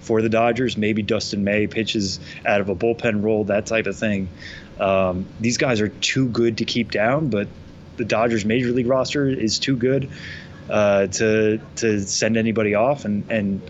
for 0.00 0.20
the 0.20 0.28
Dodgers. 0.28 0.76
Maybe 0.76 1.02
Dustin 1.02 1.44
May 1.44 1.66
pitches 1.66 2.20
out 2.44 2.60
of 2.60 2.68
a 2.68 2.74
bullpen 2.74 3.22
role, 3.22 3.44
that 3.44 3.66
type 3.66 3.86
of 3.86 3.96
thing. 3.96 4.28
Um, 4.78 5.26
these 5.40 5.56
guys 5.56 5.80
are 5.80 5.88
too 5.88 6.28
good 6.28 6.58
to 6.58 6.64
keep 6.64 6.90
down, 6.90 7.28
but 7.30 7.48
the 7.96 8.04
Dodgers 8.04 8.44
major 8.44 8.70
league 8.70 8.88
roster 8.88 9.28
is 9.28 9.58
too 9.58 9.76
good 9.76 10.10
uh, 10.68 11.06
to 11.06 11.60
to 11.76 12.00
send 12.00 12.36
anybody 12.36 12.74
off, 12.74 13.04
and 13.04 13.30
and 13.30 13.60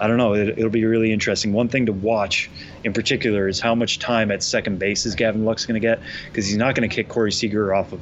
I 0.00 0.08
don't 0.08 0.16
know. 0.16 0.34
It, 0.34 0.56
will 0.56 0.70
be 0.70 0.84
really 0.84 1.12
interesting. 1.12 1.52
One 1.52 1.68
thing 1.68 1.86
to 1.86 1.92
watch 1.92 2.50
in 2.82 2.92
particular 2.92 3.48
is 3.48 3.60
how 3.60 3.74
much 3.74 3.98
time 3.98 4.30
at 4.30 4.42
second 4.42 4.78
base 4.78 5.06
is 5.06 5.14
Gavin 5.14 5.44
Lux 5.44 5.66
going 5.66 5.80
to 5.80 5.86
get 5.86 6.00
because 6.26 6.46
he's 6.46 6.56
not 6.56 6.74
going 6.74 6.88
to 6.88 6.94
kick 6.94 7.08
Corey 7.08 7.32
Seager 7.32 7.72
off 7.72 7.92
of 7.92 8.00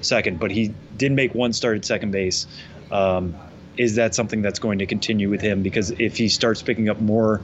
second, 0.00 0.40
but 0.40 0.50
he 0.50 0.72
did 0.96 1.12
make 1.12 1.34
one 1.34 1.52
start 1.52 1.76
at 1.76 1.84
second 1.84 2.10
base. 2.10 2.46
Um, 2.90 3.34
is 3.76 3.96
that 3.96 4.14
something 4.14 4.40
that's 4.40 4.58
going 4.58 4.78
to 4.78 4.86
continue 4.86 5.28
with 5.28 5.42
him? 5.42 5.62
Because 5.62 5.90
if 5.90 6.16
he 6.16 6.28
starts 6.28 6.62
picking 6.62 6.88
up 6.88 7.00
more 7.00 7.42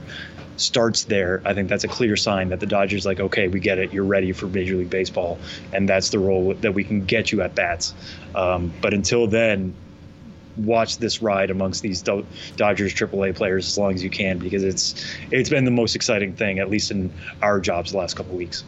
starts 0.57 1.03
there, 1.03 1.41
I 1.45 1.53
think 1.53 1.69
that's 1.69 1.83
a 1.83 1.87
clear 1.87 2.15
sign 2.15 2.49
that 2.49 2.59
the 2.59 2.65
Dodgers 2.65 3.05
like, 3.05 3.19
okay, 3.19 3.47
we 3.47 3.59
get 3.59 3.77
it. 3.77 3.93
You're 3.93 4.03
ready 4.03 4.31
for 4.31 4.47
Major 4.47 4.75
League 4.75 4.89
Baseball, 4.89 5.37
and 5.71 5.87
that's 5.87 6.09
the 6.09 6.19
role 6.19 6.53
that 6.55 6.73
we 6.73 6.83
can 6.83 7.05
get 7.05 7.31
you 7.31 7.41
at 7.41 7.53
bats. 7.53 7.93
Um, 8.33 8.73
but 8.81 8.93
until 8.93 9.27
then, 9.27 9.75
watch 10.57 10.97
this 10.97 11.21
ride 11.21 11.49
amongst 11.49 11.81
these 11.81 12.01
Dodgers 12.01 12.93
AAA 12.93 13.35
players 13.35 13.67
as 13.67 13.77
long 13.77 13.93
as 13.93 14.03
you 14.03 14.09
can 14.09 14.37
because 14.37 14.63
it's 14.63 15.03
it's 15.31 15.49
been 15.49 15.65
the 15.65 15.71
most 15.71 15.95
exciting 15.95 16.33
thing, 16.33 16.59
at 16.59 16.69
least 16.69 16.91
in 16.91 17.11
our 17.41 17.59
jobs, 17.59 17.91
the 17.91 17.97
last 17.97 18.15
couple 18.15 18.35
weeks. 18.35 18.63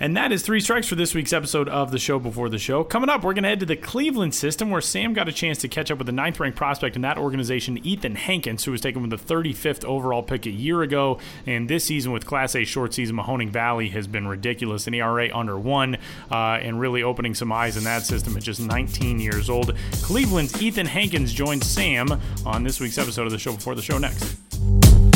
And 0.00 0.16
that 0.16 0.30
is 0.32 0.42
three 0.42 0.60
strikes 0.60 0.86
for 0.86 0.94
this 0.94 1.14
week's 1.14 1.32
episode 1.32 1.68
of 1.68 1.90
the 1.90 1.98
show 1.98 2.18
before 2.18 2.48
the 2.48 2.58
show. 2.58 2.84
Coming 2.84 3.10
up, 3.10 3.24
we're 3.24 3.34
going 3.34 3.42
to 3.42 3.48
head 3.48 3.60
to 3.60 3.66
the 3.66 3.76
Cleveland 3.76 4.34
system 4.34 4.70
where 4.70 4.80
Sam 4.80 5.12
got 5.12 5.28
a 5.28 5.32
chance 5.32 5.58
to 5.58 5.68
catch 5.68 5.90
up 5.90 5.98
with 5.98 6.06
the 6.06 6.12
ninth 6.12 6.38
ranked 6.38 6.56
prospect 6.56 6.94
in 6.96 7.02
that 7.02 7.18
organization, 7.18 7.78
Ethan 7.84 8.14
Hankins, 8.14 8.64
who 8.64 8.72
was 8.72 8.80
taken 8.80 9.02
with 9.02 9.10
the 9.10 9.34
35th 9.34 9.84
overall 9.84 10.22
pick 10.22 10.46
a 10.46 10.50
year 10.50 10.82
ago. 10.82 11.18
And 11.46 11.68
this 11.68 11.84
season, 11.84 12.12
with 12.12 12.26
Class 12.26 12.54
A 12.54 12.64
short 12.64 12.94
season, 12.94 13.16
Mahoning 13.16 13.50
Valley 13.50 13.88
has 13.88 14.06
been 14.06 14.28
ridiculous. 14.28 14.86
An 14.86 14.94
ERA 14.94 15.28
under 15.34 15.58
one 15.58 15.96
uh, 16.30 16.58
and 16.62 16.78
really 16.78 17.02
opening 17.02 17.34
some 17.34 17.50
eyes 17.52 17.76
in 17.76 17.84
that 17.84 18.02
system 18.02 18.36
at 18.36 18.42
just 18.42 18.60
19 18.60 19.20
years 19.20 19.50
old. 19.50 19.74
Cleveland's 20.02 20.62
Ethan 20.62 20.86
Hankins 20.86 21.32
joins 21.32 21.66
Sam 21.66 22.20
on 22.46 22.62
this 22.62 22.80
week's 22.80 22.98
episode 22.98 23.26
of 23.26 23.32
the 23.32 23.38
show 23.38 23.52
before 23.52 23.74
the 23.74 23.82
show 23.82 23.98
next. 23.98 25.07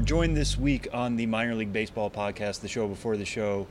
We're 0.00 0.06
joined 0.06 0.34
this 0.34 0.56
week 0.56 0.88
on 0.94 1.16
the 1.16 1.26
Minor 1.26 1.54
League 1.54 1.74
Baseball 1.74 2.08
podcast, 2.08 2.60
the 2.60 2.68
show 2.68 2.88
before 2.88 3.18
the 3.18 3.26
show, 3.26 3.66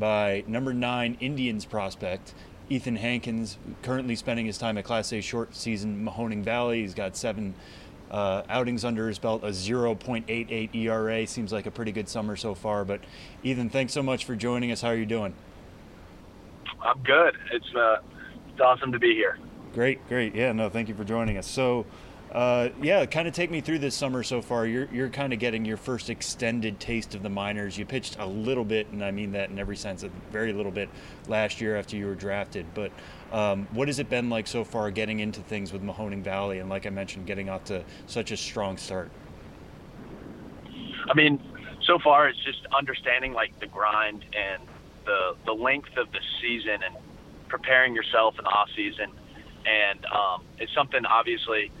by 0.00 0.42
number 0.48 0.74
nine 0.74 1.16
Indians 1.20 1.64
prospect, 1.64 2.34
Ethan 2.68 2.96
Hankins, 2.96 3.56
currently 3.82 4.16
spending 4.16 4.46
his 4.46 4.58
time 4.58 4.78
at 4.78 4.84
Class 4.84 5.12
A 5.12 5.20
short 5.20 5.54
season 5.54 6.04
Mahoning 6.04 6.42
Valley. 6.42 6.80
He's 6.80 6.92
got 6.92 7.16
seven 7.16 7.54
uh, 8.10 8.42
outings 8.48 8.84
under 8.84 9.06
his 9.06 9.20
belt, 9.20 9.44
a 9.44 9.50
0.88 9.50 10.74
ERA. 10.74 11.24
Seems 11.28 11.52
like 11.52 11.66
a 11.66 11.70
pretty 11.70 11.92
good 11.92 12.08
summer 12.08 12.34
so 12.34 12.52
far. 12.52 12.84
But 12.84 13.02
Ethan, 13.44 13.70
thanks 13.70 13.92
so 13.92 14.02
much 14.02 14.24
for 14.24 14.34
joining 14.34 14.72
us. 14.72 14.80
How 14.80 14.88
are 14.88 14.96
you 14.96 15.06
doing? 15.06 15.34
I'm 16.82 17.00
good. 17.04 17.36
It's, 17.52 17.74
uh, 17.76 17.98
it's 18.48 18.60
awesome 18.60 18.90
to 18.90 18.98
be 18.98 19.14
here. 19.14 19.38
Great, 19.72 20.04
great. 20.08 20.34
Yeah, 20.34 20.50
no, 20.50 20.68
thank 20.68 20.88
you 20.88 20.96
for 20.96 21.04
joining 21.04 21.36
us. 21.36 21.46
So, 21.46 21.86
uh, 22.32 22.68
yeah, 22.80 23.04
kind 23.06 23.26
of 23.26 23.34
take 23.34 23.50
me 23.50 23.60
through 23.60 23.80
this 23.80 23.94
summer 23.94 24.22
so 24.22 24.40
far. 24.40 24.64
You're 24.64 24.88
you're 24.92 25.08
kind 25.08 25.32
of 25.32 25.40
getting 25.40 25.64
your 25.64 25.76
first 25.76 26.08
extended 26.08 26.78
taste 26.78 27.16
of 27.16 27.24
the 27.24 27.28
minors. 27.28 27.76
You 27.76 27.84
pitched 27.84 28.18
a 28.20 28.26
little 28.26 28.64
bit, 28.64 28.88
and 28.92 29.04
I 29.04 29.10
mean 29.10 29.32
that 29.32 29.50
in 29.50 29.58
every 29.58 29.76
sense, 29.76 30.04
a 30.04 30.10
very 30.30 30.52
little 30.52 30.70
bit 30.70 30.88
last 31.26 31.60
year 31.60 31.76
after 31.76 31.96
you 31.96 32.06
were 32.06 32.14
drafted. 32.14 32.66
But 32.72 32.92
um, 33.32 33.66
what 33.72 33.88
has 33.88 33.98
it 33.98 34.08
been 34.08 34.30
like 34.30 34.46
so 34.46 34.62
far 34.62 34.92
getting 34.92 35.18
into 35.18 35.40
things 35.40 35.72
with 35.72 35.82
Mahoning 35.82 36.22
Valley, 36.22 36.60
and 36.60 36.70
like 36.70 36.86
I 36.86 36.90
mentioned, 36.90 37.26
getting 37.26 37.48
off 37.48 37.64
to 37.64 37.82
such 38.06 38.30
a 38.30 38.36
strong 38.36 38.76
start? 38.76 39.10
I 41.08 41.14
mean, 41.14 41.42
so 41.84 41.98
far 41.98 42.28
it's 42.28 42.38
just 42.44 42.64
understanding 42.76 43.32
like 43.32 43.58
the 43.58 43.66
grind 43.66 44.24
and 44.36 44.62
the 45.04 45.34
the 45.46 45.52
length 45.52 45.96
of 45.96 46.12
the 46.12 46.20
season 46.40 46.78
and 46.84 46.94
preparing 47.48 47.92
yourself 47.92 48.36
in 48.38 48.44
the 48.44 48.50
off 48.50 48.68
season, 48.76 49.10
and 49.66 50.06
um, 50.06 50.44
it's 50.60 50.72
something 50.72 51.04
obviously 51.04 51.72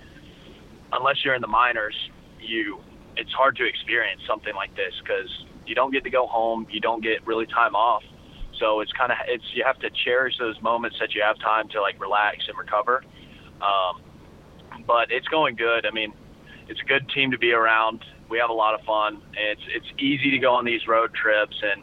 unless 0.92 1.24
you're 1.24 1.34
in 1.34 1.42
the 1.42 1.48
minors, 1.48 1.94
you 2.40 2.80
it's 3.16 3.32
hard 3.32 3.56
to 3.56 3.66
experience 3.66 4.22
something 4.26 4.54
like 4.54 4.74
this 4.76 4.94
because 5.02 5.28
you 5.66 5.74
don't 5.74 5.92
get 5.92 6.04
to 6.04 6.10
go 6.10 6.26
home, 6.26 6.66
you 6.70 6.80
don't 6.80 7.02
get 7.02 7.26
really 7.26 7.46
time 7.46 7.74
off. 7.74 8.02
So 8.58 8.80
it's 8.80 8.92
kind 8.92 9.10
of 9.12 9.18
it's 9.26 9.44
you 9.54 9.64
have 9.64 9.78
to 9.80 9.90
cherish 10.04 10.34
those 10.38 10.60
moments 10.62 10.96
that 11.00 11.14
you 11.14 11.22
have 11.22 11.38
time 11.38 11.68
to 11.70 11.80
like 11.80 12.00
relax 12.00 12.44
and 12.48 12.56
recover. 12.58 13.02
Um, 13.60 14.02
but 14.86 15.10
it's 15.10 15.28
going 15.28 15.56
good. 15.56 15.86
I 15.86 15.90
mean, 15.90 16.12
it's 16.68 16.80
a 16.80 16.84
good 16.84 17.08
team 17.14 17.30
to 17.30 17.38
be 17.38 17.52
around. 17.52 18.04
We 18.28 18.38
have 18.38 18.50
a 18.50 18.54
lot 18.54 18.74
of 18.78 18.84
fun. 18.86 19.22
It's 19.34 19.62
it's 19.74 19.86
easy 19.98 20.30
to 20.30 20.38
go 20.38 20.52
on 20.52 20.64
these 20.64 20.86
road 20.86 21.12
trips 21.14 21.56
and 21.62 21.82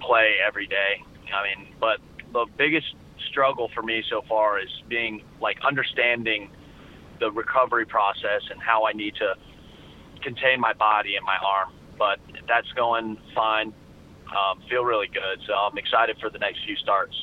play 0.00 0.34
every 0.46 0.66
day. 0.66 1.02
I 1.32 1.42
mean, 1.44 1.74
but 1.80 1.98
the 2.32 2.46
biggest 2.58 2.94
struggle 3.30 3.70
for 3.74 3.82
me 3.82 4.02
so 4.10 4.22
far 4.28 4.58
is 4.58 4.68
being 4.88 5.22
like 5.40 5.58
understanding 5.66 6.50
the 7.20 7.30
recovery 7.30 7.86
process 7.86 8.42
and 8.50 8.60
how 8.60 8.86
I 8.86 8.92
need 8.92 9.14
to 9.16 9.34
contain 10.22 10.60
my 10.60 10.72
body 10.72 11.16
and 11.16 11.24
my 11.24 11.36
arm. 11.36 11.72
But 11.98 12.18
that's 12.48 12.70
going 12.72 13.18
fine. 13.34 13.72
Um, 14.28 14.62
feel 14.68 14.84
really 14.84 15.08
good. 15.08 15.40
So 15.46 15.54
I'm 15.54 15.76
excited 15.76 16.16
for 16.20 16.30
the 16.30 16.38
next 16.38 16.64
few 16.64 16.76
starts. 16.76 17.14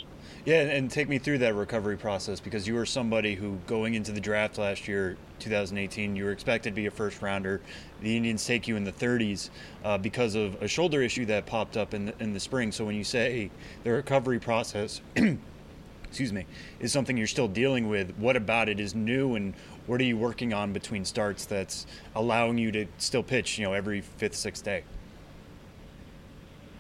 Yeah, 0.45 0.61
and 0.61 0.89
take 0.89 1.09
me 1.09 1.19
through 1.19 1.39
that 1.39 1.55
recovery 1.55 1.97
process 1.97 2.39
because 2.39 2.67
you 2.67 2.75
were 2.75 2.85
somebody 2.85 3.35
who, 3.35 3.59
going 3.67 3.95
into 3.95 4.11
the 4.11 4.21
draft 4.21 4.57
last 4.57 4.87
year, 4.87 5.17
2018, 5.39 6.15
you 6.15 6.25
were 6.25 6.31
expected 6.31 6.69
to 6.69 6.75
be 6.75 6.85
a 6.85 6.91
first 6.91 7.21
rounder. 7.21 7.61
The 8.01 8.15
Indians 8.15 8.45
take 8.45 8.67
you 8.67 8.75
in 8.75 8.83
the 8.83 8.91
30s 8.91 9.49
uh, 9.83 9.97
because 9.97 10.35
of 10.35 10.61
a 10.61 10.67
shoulder 10.67 11.01
issue 11.01 11.25
that 11.25 11.45
popped 11.45 11.75
up 11.75 11.93
in 11.93 12.05
the, 12.05 12.13
in 12.19 12.33
the 12.33 12.39
spring. 12.39 12.71
So 12.71 12.85
when 12.85 12.95
you 12.95 13.03
say 13.03 13.51
the 13.83 13.91
recovery 13.91 14.39
process, 14.39 15.01
excuse 15.15 16.31
me, 16.31 16.45
is 16.79 16.91
something 16.91 17.17
you're 17.17 17.27
still 17.27 17.49
dealing 17.49 17.89
with, 17.89 18.15
what 18.17 18.35
about 18.35 18.69
it 18.69 18.79
is 18.79 18.95
new 18.95 19.35
and 19.35 19.53
what 19.87 19.99
are 20.01 20.03
you 20.03 20.17
working 20.17 20.53
on 20.53 20.73
between 20.73 21.05
starts 21.05 21.45
that's 21.45 21.87
allowing 22.15 22.57
you 22.57 22.71
to 22.73 22.85
still 22.97 23.23
pitch, 23.23 23.57
you 23.57 23.65
know, 23.65 23.73
every 23.73 24.01
fifth, 24.01 24.35
sixth 24.35 24.63
day? 24.63 24.83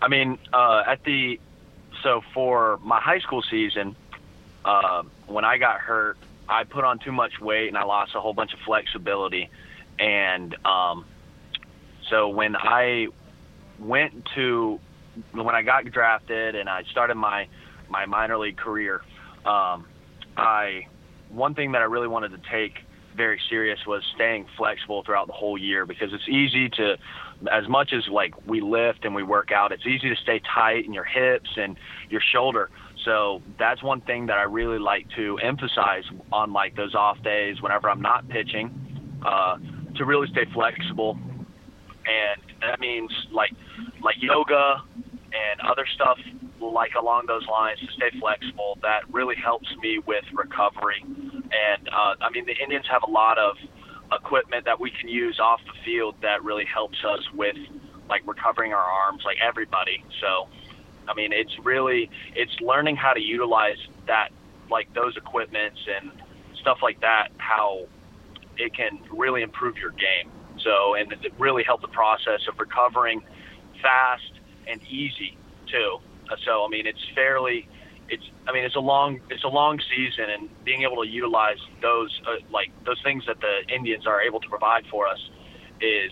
I 0.01 0.09
mean, 0.09 0.37
uh, 0.53 0.83
at 0.85 1.03
the 1.03 1.39
so 2.03 2.21
for 2.33 2.79
my 2.83 2.99
high 2.99 3.19
school 3.19 3.41
season, 3.49 3.95
uh, 4.63 5.03
when 5.25 5.45
I 5.45 5.57
got 5.57 5.79
hurt, 5.79 6.17
I 6.47 6.63
put 6.65 6.83
on 6.83 6.99
too 6.99 7.11
much 7.11 7.39
weight 7.41 7.69
and 7.69 7.77
I 7.77 7.83
lost 7.83 8.13
a 8.13 8.21
whole 8.21 8.33
bunch 8.33 8.53
of 8.53 8.59
flexibility. 8.59 9.49
And 9.97 10.55
um, 10.65 11.05
so 12.09 12.29
when 12.29 12.55
I 12.55 13.07
went 13.79 14.27
to 14.35 14.79
when 15.31 15.55
I 15.55 15.63
got 15.63 15.85
drafted 15.85 16.55
and 16.55 16.69
I 16.69 16.83
started 16.91 17.15
my 17.15 17.47
my 17.89 18.05
minor 18.05 18.37
league 18.37 18.57
career, 18.57 19.01
um, 19.45 19.85
I 20.35 20.87
one 21.29 21.55
thing 21.55 21.71
that 21.71 21.81
I 21.81 21.85
really 21.85 22.07
wanted 22.07 22.31
to 22.31 22.49
take 22.49 22.75
very 23.17 23.39
serious 23.49 23.79
was 23.87 24.03
staying 24.15 24.45
flexible 24.55 25.03
throughout 25.03 25.27
the 25.27 25.33
whole 25.33 25.57
year 25.57 25.85
because 25.85 26.09
it's 26.13 26.27
easy 26.29 26.69
to 26.69 26.95
as 27.51 27.67
much 27.67 27.91
as 27.93 28.03
like 28.11 28.33
we 28.47 28.61
lift 28.61 29.03
and 29.03 29.13
we 29.13 29.23
work 29.23 29.51
out 29.51 29.71
it's 29.71 29.85
easy 29.85 30.09
to 30.09 30.15
stay 30.21 30.39
tight 30.53 30.85
in 30.85 30.93
your 30.93 31.03
hips 31.03 31.49
and 31.57 31.77
your 32.09 32.21
shoulder 32.31 32.69
so 33.03 33.41
that's 33.59 33.83
one 33.83 34.01
thing 34.01 34.27
that 34.27 34.37
I 34.37 34.43
really 34.43 34.79
like 34.79 35.05
to 35.15 35.37
emphasize 35.39 36.03
on 36.31 36.53
like 36.53 36.75
those 36.75 36.95
off 36.95 37.21
days 37.23 37.61
whenever 37.61 37.89
I'm 37.89 38.01
not 38.01 38.27
pitching 38.29 39.19
uh, 39.25 39.57
to 39.97 40.05
really 40.05 40.27
stay 40.31 40.45
flexible 40.53 41.17
and 42.07 42.41
that 42.61 42.79
means 42.79 43.11
like 43.33 43.51
like 44.03 44.15
yoga 44.19 44.83
and 45.33 45.61
other 45.69 45.85
stuff 45.95 46.17
like 46.59 46.91
along 46.99 47.25
those 47.27 47.45
lines 47.47 47.79
to 47.79 47.87
stay 47.95 48.17
flexible. 48.19 48.77
That 48.81 49.01
really 49.11 49.35
helps 49.35 49.67
me 49.81 49.99
with 50.05 50.23
recovery. 50.33 51.03
And 51.51 51.89
uh, 51.89 52.15
I 52.21 52.29
mean, 52.31 52.45
the 52.45 52.55
Indians 52.61 52.85
have 52.89 53.03
a 53.03 53.09
lot 53.09 53.37
of 53.37 53.55
equipment 54.11 54.65
that 54.65 54.79
we 54.79 54.91
can 54.91 55.09
use 55.09 55.39
off 55.39 55.59
the 55.65 55.73
field 55.83 56.15
that 56.21 56.43
really 56.43 56.65
helps 56.65 56.97
us 57.03 57.21
with 57.33 57.55
like 58.09 58.21
recovering 58.25 58.73
our 58.73 58.79
arms, 58.79 59.23
like 59.25 59.37
everybody. 59.45 60.03
So, 60.21 60.47
I 61.07 61.13
mean, 61.13 61.33
it's 61.33 61.57
really 61.63 62.09
it's 62.35 62.59
learning 62.61 62.95
how 62.95 63.13
to 63.13 63.19
utilize 63.21 63.77
that, 64.07 64.29
like 64.69 64.93
those 64.93 65.15
equipments 65.17 65.79
and 65.87 66.11
stuff 66.61 66.79
like 66.81 67.01
that. 67.01 67.29
How 67.37 67.87
it 68.57 68.73
can 68.73 68.99
really 69.11 69.41
improve 69.41 69.77
your 69.77 69.91
game. 69.91 70.31
So, 70.63 70.95
and 70.95 71.11
it 71.11 71.33
really 71.37 71.63
help 71.63 71.81
the 71.81 71.87
process 71.87 72.41
of 72.47 72.59
recovering 72.59 73.23
fast 73.81 74.31
and 74.67 74.81
easy 74.83 75.37
too. 75.71 75.97
So 76.45 76.65
I 76.65 76.67
mean, 76.69 76.87
it's 76.87 77.03
fairly, 77.15 77.67
it's 78.09 78.23
I 78.47 78.53
mean, 78.53 78.63
it's 78.63 78.75
a 78.75 78.81
long 78.81 79.19
it's 79.29 79.43
a 79.43 79.49
long 79.49 79.79
season, 79.95 80.29
and 80.29 80.49
being 80.63 80.83
able 80.83 81.03
to 81.03 81.09
utilize 81.09 81.57
those 81.81 82.21
uh, 82.25 82.35
like 82.51 82.71
those 82.85 83.01
things 83.03 83.25
that 83.27 83.39
the 83.41 83.73
Indians 83.73 84.07
are 84.07 84.21
able 84.21 84.39
to 84.39 84.49
provide 84.49 84.85
for 84.87 85.07
us 85.07 85.19
is 85.81 86.11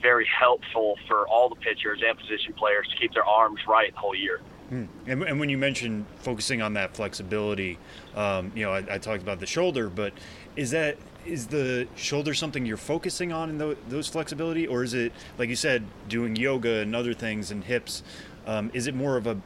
very 0.00 0.26
helpful 0.26 0.98
for 1.06 1.26
all 1.28 1.48
the 1.48 1.56
pitchers 1.56 2.00
and 2.06 2.18
position 2.18 2.52
players 2.54 2.88
to 2.88 2.96
keep 2.96 3.14
their 3.14 3.24
arms 3.24 3.60
right 3.68 3.92
the 3.92 3.98
whole 3.98 4.14
year. 4.14 4.40
Hmm. 4.68 4.84
And, 5.06 5.22
and, 5.22 5.38
when 5.38 5.48
you 5.48 5.58
mentioned 5.58 6.06
focusing 6.20 6.62
on 6.62 6.74
that 6.74 6.96
flexibility, 6.96 7.78
um, 8.16 8.52
you 8.54 8.64
know, 8.64 8.72
I, 8.72 8.78
I, 8.78 8.98
talked 8.98 9.22
about 9.22 9.38
the 9.38 9.46
shoulder, 9.46 9.90
but 9.90 10.14
is 10.56 10.70
that 10.70 10.96
is 11.26 11.48
the 11.48 11.86
shoulder 11.94 12.34
something 12.34 12.64
you're 12.66 12.76
focusing 12.76 13.32
on 13.32 13.50
in 13.50 13.58
the, 13.58 13.76
those 13.88 14.08
flexibility, 14.08 14.66
or 14.66 14.82
is 14.82 14.94
it 14.94 15.12
like 15.38 15.48
you 15.48 15.56
said, 15.56 15.84
doing 16.08 16.36
yoga 16.36 16.80
and 16.80 16.96
other 16.96 17.14
things 17.14 17.50
and 17.50 17.64
hips? 17.64 18.02
Um, 18.46 18.70
is 18.74 18.86
it 18.86 18.94
more 18.94 19.16
of 19.16 19.26
a 19.26 19.40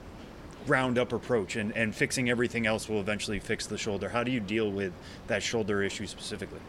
ground 0.66 0.98
up 0.98 1.12
approach 1.12 1.56
and, 1.56 1.72
and 1.76 1.94
fixing 1.94 2.28
everything 2.28 2.66
else 2.66 2.88
will 2.88 3.00
eventually 3.00 3.38
fix 3.38 3.66
the 3.66 3.78
shoulder? 3.78 4.08
How 4.08 4.24
do 4.24 4.30
you 4.30 4.40
deal 4.40 4.70
with 4.70 4.92
that 5.28 5.42
shoulder 5.42 5.82
issue 5.82 6.06
specifically? 6.06 6.60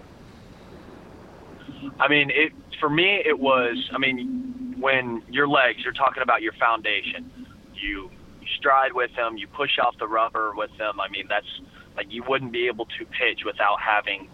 I 1.99 2.07
mean, 2.07 2.29
it 2.29 2.53
for 2.79 2.89
me 2.89 3.21
it 3.25 3.37
was. 3.37 3.89
I 3.93 3.97
mean, 3.97 4.75
when 4.79 5.23
your 5.29 5.47
legs, 5.47 5.79
you're 5.83 5.93
talking 5.93 6.23
about 6.23 6.41
your 6.41 6.53
foundation. 6.53 7.47
You 7.75 8.09
stride 8.57 8.93
with 8.93 9.13
them, 9.15 9.37
you 9.37 9.47
push 9.47 9.77
off 9.79 9.97
the 9.97 10.07
rubber 10.07 10.53
with 10.55 10.75
them. 10.77 10.99
I 10.99 11.09
mean, 11.09 11.25
that's 11.27 11.61
like 11.95 12.11
you 12.11 12.23
wouldn't 12.27 12.51
be 12.51 12.67
able 12.67 12.85
to 12.85 13.05
pitch 13.05 13.41
without 13.45 13.79
having 13.81 14.29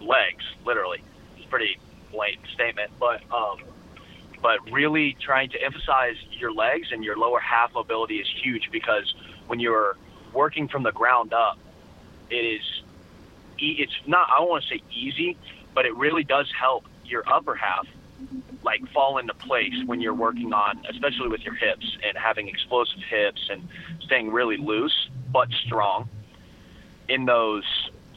legs. 0.00 0.44
Literally, 0.64 1.02
it's 1.36 1.46
a 1.46 1.48
pretty 1.48 1.78
blatant 2.12 2.46
statement, 2.54 2.90
but 2.98 3.22
um, 3.32 3.58
but 4.42 4.58
really 4.70 5.16
trying 5.20 5.50
to 5.50 5.62
emphasize 5.62 6.16
your 6.30 6.52
legs 6.52 6.88
and 6.92 7.04
your 7.04 7.16
lower 7.16 7.40
half 7.40 7.72
mobility 7.74 8.16
is 8.16 8.28
huge 8.42 8.70
because 8.70 9.14
when 9.46 9.60
you're 9.60 9.96
working 10.32 10.68
from 10.68 10.82
the 10.82 10.92
ground 10.92 11.32
up, 11.32 11.58
it 12.30 12.36
is 12.36 12.82
it's 13.58 13.92
not 14.06 14.28
I 14.30 14.38
don't 14.38 14.48
want 14.48 14.64
to 14.64 14.68
say 14.68 14.82
easy, 14.90 15.36
but 15.74 15.84
it 15.84 15.94
really 15.96 16.24
does 16.24 16.50
help 16.58 16.84
your 17.04 17.22
upper 17.30 17.54
half 17.54 17.86
like 18.62 18.86
fall 18.92 19.18
into 19.18 19.32
place 19.34 19.72
when 19.86 20.00
you're 20.00 20.14
working 20.14 20.52
on 20.52 20.84
especially 20.90 21.28
with 21.28 21.40
your 21.40 21.54
hips 21.54 21.96
and 22.06 22.18
having 22.18 22.48
explosive 22.48 23.02
hips 23.02 23.48
and 23.50 23.66
staying 24.02 24.30
really 24.30 24.58
loose 24.58 25.08
but 25.32 25.48
strong 25.64 26.06
in 27.08 27.24
those 27.24 27.64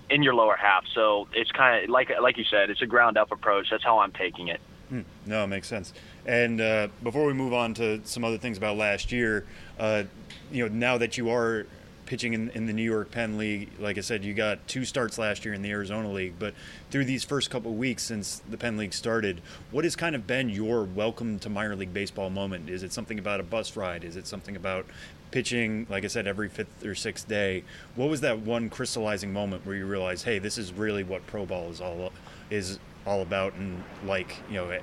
in 0.10 0.24
your 0.24 0.36
lower 0.36 0.56
half. 0.56 0.86
So 0.94 1.28
it's 1.34 1.52
kind 1.52 1.84
of 1.84 1.90
like 1.90 2.12
like 2.22 2.38
you 2.38 2.44
said, 2.46 2.70
it's 2.70 2.82
a 2.82 2.86
ground 2.86 3.18
up 3.18 3.32
approach. 3.32 3.68
That's 3.72 3.84
how 3.84 4.00
I'm 4.00 4.12
taking 4.12 4.48
it. 4.48 4.62
Hmm. 4.90 5.02
No, 5.26 5.44
it 5.44 5.48
makes 5.48 5.68
sense. 5.68 5.94
And 6.26 6.62
uh, 6.62 6.88
before 7.02 7.26
we 7.26 7.34
move 7.34 7.54
on 7.54 7.74
to 7.76 8.02
some 8.06 8.24
other 8.24 8.38
things 8.38 8.58
about 8.58 8.78
last 8.78 9.12
year, 9.12 9.46
uh, 9.78 10.04
you 10.52 10.68
know, 10.68 10.74
now 10.74 10.98
that 10.98 11.18
you 11.18 11.30
are 11.30 11.66
pitching 12.06 12.34
in, 12.34 12.50
in, 12.50 12.66
the 12.66 12.74
New 12.74 12.84
York 12.84 13.12
Penn 13.12 13.38
League, 13.38 13.70
like 13.80 13.98
I 13.98 14.02
said, 14.02 14.24
you 14.24 14.34
got 14.34 14.66
two 14.68 14.86
starts 14.86 15.18
last 15.18 15.46
year 15.46 15.54
in 15.54 15.62
the 15.62 15.72
Arizona 15.72 16.12
League. 16.12 16.36
But 16.38 16.54
through 16.92 17.06
these 17.06 17.24
first 17.24 17.50
couple 17.50 17.74
weeks 17.74 18.04
since 18.04 18.42
the 18.50 18.58
Penn 18.58 18.78
League 18.78 18.94
started, 18.94 19.42
what 19.72 19.84
has 19.84 19.96
kind 19.96 20.16
of 20.16 20.28
been 20.28 20.50
your 20.50 20.84
welcome 20.84 21.40
to 21.40 21.50
minor 21.50 21.76
league 21.76 21.94
baseball 21.94 22.30
moment? 22.30 22.70
Is 22.70 22.84
it 22.84 22.94
something 22.94 23.20
about 23.20 23.40
a 23.40 23.44
bus 23.44 23.76
ride? 23.76 24.04
Is 24.04 24.16
it 24.16 24.28
something 24.28 24.56
about 24.56 24.86
pitching, 25.32 25.88
like 25.90 26.04
I 26.04 26.08
said, 26.08 26.28
every 26.28 26.50
fifth 26.50 26.86
or 26.86 26.96
sixth 26.96 27.28
day? 27.28 27.64
What 27.96 28.10
was 28.10 28.22
that 28.22 28.40
one 28.40 28.70
crystallizing 28.70 29.34
moment 29.34 29.66
where 29.66 29.76
you 29.76 29.86
realized, 29.86 30.26
hey, 30.26 30.40
this 30.40 30.58
is 30.58 30.72
really 30.74 31.04
what 31.04 31.26
pro 31.28 31.46
ball 31.46 31.70
is 31.70 31.82
all 31.82 32.12
is 32.50 32.80
all 33.06 33.22
about, 33.22 33.54
and 33.56 33.84
like 34.06 34.38
you 34.50 34.56
know 34.56 34.80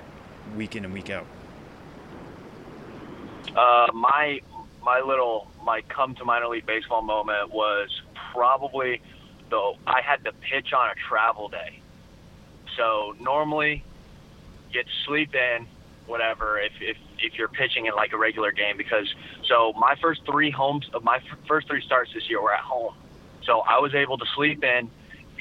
week 0.55 0.75
in 0.75 0.85
and 0.85 0.93
week 0.93 1.09
out? 1.09 1.25
Uh, 3.55 3.87
my 3.93 4.39
my 4.83 5.01
little 5.01 5.47
my 5.63 5.81
come 5.89 6.15
to 6.15 6.25
minor 6.25 6.47
league 6.47 6.65
baseball 6.65 7.01
moment 7.01 7.51
was 7.51 7.89
probably 8.33 9.01
though 9.49 9.75
I 9.85 10.01
had 10.01 10.23
to 10.25 10.31
pitch 10.31 10.73
on 10.73 10.89
a 10.89 10.95
travel 11.07 11.49
day. 11.49 11.81
So 12.77 13.15
normally 13.19 13.83
get 14.71 14.85
sleep 15.05 15.35
in, 15.35 15.67
whatever, 16.07 16.59
if, 16.59 16.71
if 16.79 16.97
if 17.19 17.33
you're 17.37 17.49
pitching 17.49 17.85
in 17.85 17.93
like 17.93 18.13
a 18.13 18.17
regular 18.17 18.51
game 18.51 18.77
because 18.77 19.13
so 19.47 19.73
my 19.73 19.95
first 20.01 20.21
three 20.25 20.49
homes 20.49 20.89
of 20.93 21.03
my 21.03 21.19
first 21.47 21.67
three 21.67 21.81
starts 21.85 22.11
this 22.13 22.29
year 22.29 22.41
were 22.41 22.53
at 22.53 22.61
home. 22.61 22.93
So 23.43 23.59
I 23.59 23.79
was 23.79 23.93
able 23.93 24.17
to 24.17 24.25
sleep 24.35 24.63
in 24.63 24.89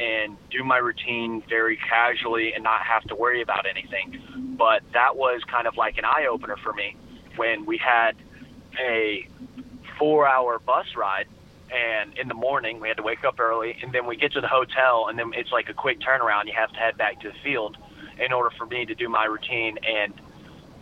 and 0.01 0.37
do 0.51 0.65
my 0.65 0.79
routine 0.79 1.43
very 1.49 1.77
casually 1.77 2.55
and 2.55 2.65
not 2.65 2.81
have 2.81 3.05
to 3.05 3.15
worry 3.15 3.43
about 3.43 3.67
anything. 3.67 4.19
But 4.57 4.83
that 4.95 5.17
was 5.17 5.45
kind 5.45 5.67
of 5.67 5.77
like 5.77 5.99
an 5.99 6.07
eye 6.07 6.27
opener 6.31 6.57
for 6.57 6.73
me 6.73 6.97
when 7.37 7.67
we 7.67 7.77
had 7.77 8.17
a 8.79 9.29
four 9.99 10.27
hour 10.27 10.59
bus 10.59 10.97
ride 10.97 11.27
and 11.71 12.17
in 12.19 12.29
the 12.29 12.35
morning 12.35 12.81
we 12.81 12.89
had 12.89 12.97
to 12.97 13.03
wake 13.03 13.25
up 13.25 13.39
early 13.39 13.77
and 13.83 13.93
then 13.93 14.07
we 14.07 14.17
get 14.17 14.33
to 14.33 14.41
the 14.41 14.49
hotel 14.49 15.07
and 15.09 15.19
then 15.19 15.33
it's 15.35 15.53
like 15.53 15.69
a 15.69 15.75
quick 15.75 16.01
turnaround. 16.01 16.47
You 16.47 16.55
have 16.55 16.73
to 16.73 16.79
head 16.79 16.97
back 16.97 17.21
to 17.21 17.29
the 17.29 17.39
field 17.45 17.77
in 18.19 18.33
order 18.33 18.51
for 18.57 18.65
me 18.65 18.87
to 18.87 18.95
do 18.95 19.09
my 19.09 19.27
routine 19.27 19.79
and 19.87 20.15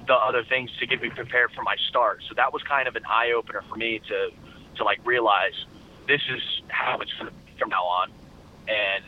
the 0.06 0.14
other 0.14 0.44
things 0.44 0.70
to 0.78 0.86
get 0.86 1.02
me 1.02 1.10
prepared 1.10 1.50
for 1.52 1.62
my 1.62 1.76
start. 1.88 2.22
So 2.28 2.34
that 2.36 2.52
was 2.52 2.62
kind 2.62 2.86
of 2.86 2.94
an 2.94 3.04
eye 3.06 3.32
opener 3.32 3.62
for 3.68 3.74
me 3.74 4.00
to 4.08 4.30
to 4.76 4.84
like 4.84 5.00
realize 5.04 5.64
this 6.06 6.22
is 6.30 6.62
how 6.68 7.00
it's 7.00 7.12
from 7.58 7.68
now 7.68 7.82
on 7.82 8.12
and 8.68 9.04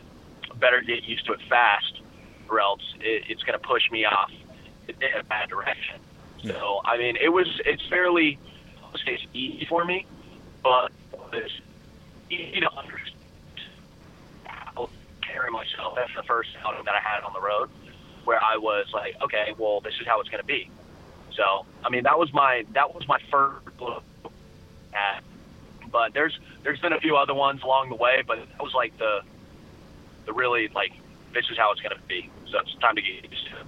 better 0.58 0.80
get 0.80 1.04
used 1.04 1.24
to 1.26 1.32
it 1.32 1.40
fast 1.48 2.00
or 2.48 2.60
else 2.60 2.82
it, 3.00 3.24
it's 3.28 3.42
going 3.42 3.58
to 3.58 3.66
push 3.66 3.90
me 3.90 4.04
off 4.04 4.30
in 4.88 4.94
a 5.18 5.22
bad 5.24 5.48
direction. 5.48 5.96
So 6.44 6.80
I 6.84 6.96
mean, 6.96 7.16
it 7.16 7.28
was 7.28 7.46
it's 7.66 7.86
fairly 7.88 8.38
it's 9.06 9.22
easy 9.34 9.66
for 9.66 9.84
me, 9.84 10.06
but 10.62 10.90
it's 11.32 11.52
easy 12.30 12.60
to 12.60 12.72
understand 12.72 13.14
how 14.44 14.86
to 14.86 15.26
carry 15.26 15.50
myself. 15.50 15.94
That's 15.96 16.14
the 16.16 16.22
first 16.22 16.50
outing 16.64 16.84
that 16.84 16.94
I 16.94 17.00
had 17.00 17.24
on 17.24 17.32
the 17.34 17.40
road, 17.40 17.68
where 18.24 18.42
I 18.42 18.56
was 18.56 18.86
like, 18.92 19.16
okay, 19.22 19.54
well, 19.58 19.80
this 19.80 19.94
is 20.00 20.06
how 20.06 20.20
it's 20.20 20.30
going 20.30 20.42
to 20.42 20.46
be. 20.46 20.70
So 21.34 21.66
I 21.84 21.90
mean, 21.90 22.04
that 22.04 22.18
was 22.18 22.32
my 22.32 22.64
that 22.72 22.94
was 22.94 23.06
my 23.06 23.18
first 23.30 23.66
look 23.78 24.02
at. 24.94 25.22
But 25.92 26.14
there's 26.14 26.38
there's 26.62 26.80
been 26.80 26.92
a 26.92 27.00
few 27.00 27.16
other 27.16 27.34
ones 27.34 27.62
along 27.62 27.90
the 27.90 27.96
way, 27.96 28.22
but 28.26 28.38
that 28.38 28.62
was 28.62 28.72
like 28.74 28.96
the 28.98 29.20
the 30.30 30.38
really 30.38 30.68
like 30.74 30.92
this 31.34 31.44
is 31.50 31.56
how 31.56 31.72
it's 31.72 31.80
going 31.80 31.94
to 31.94 32.02
be. 32.08 32.30
So 32.50 32.58
it's 32.58 32.74
time 32.80 32.96
to 32.96 33.02
get 33.02 33.30
used 33.30 33.46
to 33.46 33.56
it. 33.56 33.66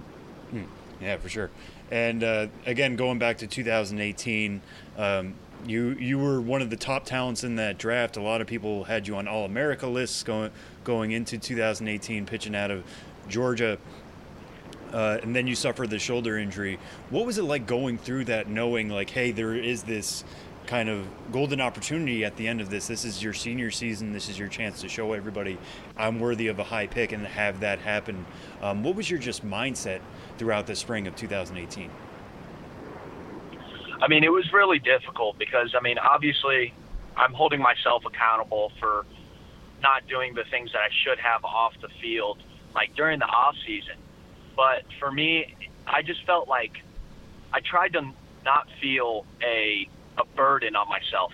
Hmm. 0.51 1.03
Yeah, 1.03 1.17
for 1.17 1.29
sure. 1.29 1.49
And 1.91 2.23
uh, 2.23 2.47
again, 2.65 2.95
going 2.95 3.19
back 3.19 3.37
to 3.39 3.47
2018, 3.47 4.61
um, 4.97 5.35
you 5.65 5.89
you 5.91 6.17
were 6.17 6.41
one 6.41 6.61
of 6.61 6.69
the 6.69 6.75
top 6.75 7.05
talents 7.05 7.43
in 7.43 7.55
that 7.57 7.77
draft. 7.77 8.17
A 8.17 8.21
lot 8.21 8.41
of 8.41 8.47
people 8.47 8.85
had 8.85 9.07
you 9.07 9.15
on 9.15 9.27
All 9.27 9.45
America 9.45 9.87
lists 9.87 10.23
going 10.23 10.51
going 10.83 11.11
into 11.11 11.37
2018, 11.37 12.25
pitching 12.25 12.55
out 12.55 12.71
of 12.71 12.83
Georgia. 13.27 13.77
Uh, 14.91 15.17
and 15.23 15.35
then 15.35 15.47
you 15.47 15.55
suffered 15.55 15.89
the 15.89 15.97
shoulder 15.97 16.37
injury. 16.37 16.77
What 17.09 17.25
was 17.25 17.39
it 17.39 17.43
like 17.43 17.65
going 17.65 17.97
through 17.97 18.25
that, 18.25 18.47
knowing 18.47 18.89
like, 18.89 19.09
hey, 19.09 19.31
there 19.31 19.55
is 19.55 19.81
this 19.81 20.23
kind 20.73 20.89
of 20.89 21.05
golden 21.31 21.61
opportunity 21.61 22.25
at 22.25 22.35
the 22.35 22.47
end 22.47 22.59
of 22.59 22.67
this. 22.67 22.87
This 22.87 23.05
is 23.05 23.21
your 23.21 23.31
senior 23.31 23.69
season. 23.69 24.11
This 24.11 24.27
is 24.27 24.39
your 24.39 24.47
chance 24.47 24.81
to 24.81 24.89
show 24.89 25.13
everybody 25.13 25.59
I'm 25.95 26.19
worthy 26.19 26.47
of 26.47 26.57
a 26.57 26.63
high 26.63 26.87
pick 26.87 27.11
and 27.11 27.27
have 27.27 27.59
that 27.59 27.77
happen. 27.77 28.25
Um, 28.59 28.81
what 28.81 28.95
was 28.95 29.07
your 29.07 29.19
just 29.19 29.45
mindset 29.45 29.99
throughout 30.39 30.65
the 30.65 30.75
spring 30.75 31.05
of 31.05 31.15
2018? 31.15 31.91
I 34.01 34.07
mean, 34.07 34.23
it 34.23 34.31
was 34.31 34.51
really 34.51 34.79
difficult 34.79 35.37
because 35.37 35.75
I 35.77 35.79
mean, 35.83 35.99
obviously, 35.99 36.73
I'm 37.15 37.33
holding 37.33 37.61
myself 37.61 38.01
accountable 38.07 38.71
for 38.79 39.05
not 39.83 40.07
doing 40.07 40.33
the 40.33 40.43
things 40.49 40.71
that 40.71 40.79
I 40.79 40.89
should 41.03 41.19
have 41.19 41.45
off 41.45 41.73
the 41.83 41.89
field, 42.01 42.41
like 42.73 42.95
during 42.95 43.19
the 43.19 43.27
off 43.27 43.53
season. 43.67 43.97
But 44.55 44.85
for 44.99 45.11
me, 45.11 45.55
I 45.85 46.01
just 46.01 46.25
felt 46.25 46.47
like 46.47 46.71
I 47.53 47.59
tried 47.59 47.93
to 47.93 48.11
not 48.43 48.67
feel 48.81 49.27
a 49.43 49.87
a 50.17 50.25
burden 50.35 50.75
on 50.75 50.87
myself, 50.89 51.33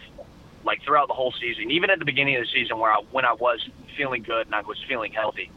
like 0.63 0.81
throughout 0.83 1.07
the 1.07 1.13
whole 1.13 1.33
season. 1.39 1.71
Even 1.71 1.89
at 1.89 1.99
the 1.99 2.05
beginning 2.05 2.35
of 2.35 2.43
the 2.43 2.49
season, 2.53 2.79
where 2.79 2.91
I, 2.91 3.01
when 3.11 3.25
I 3.25 3.33
was 3.33 3.67
feeling 3.97 4.23
good 4.23 4.45
and 4.45 4.55
I 4.55 4.61
was 4.61 4.77
feeling 4.87 5.11
healthy, 5.11 5.51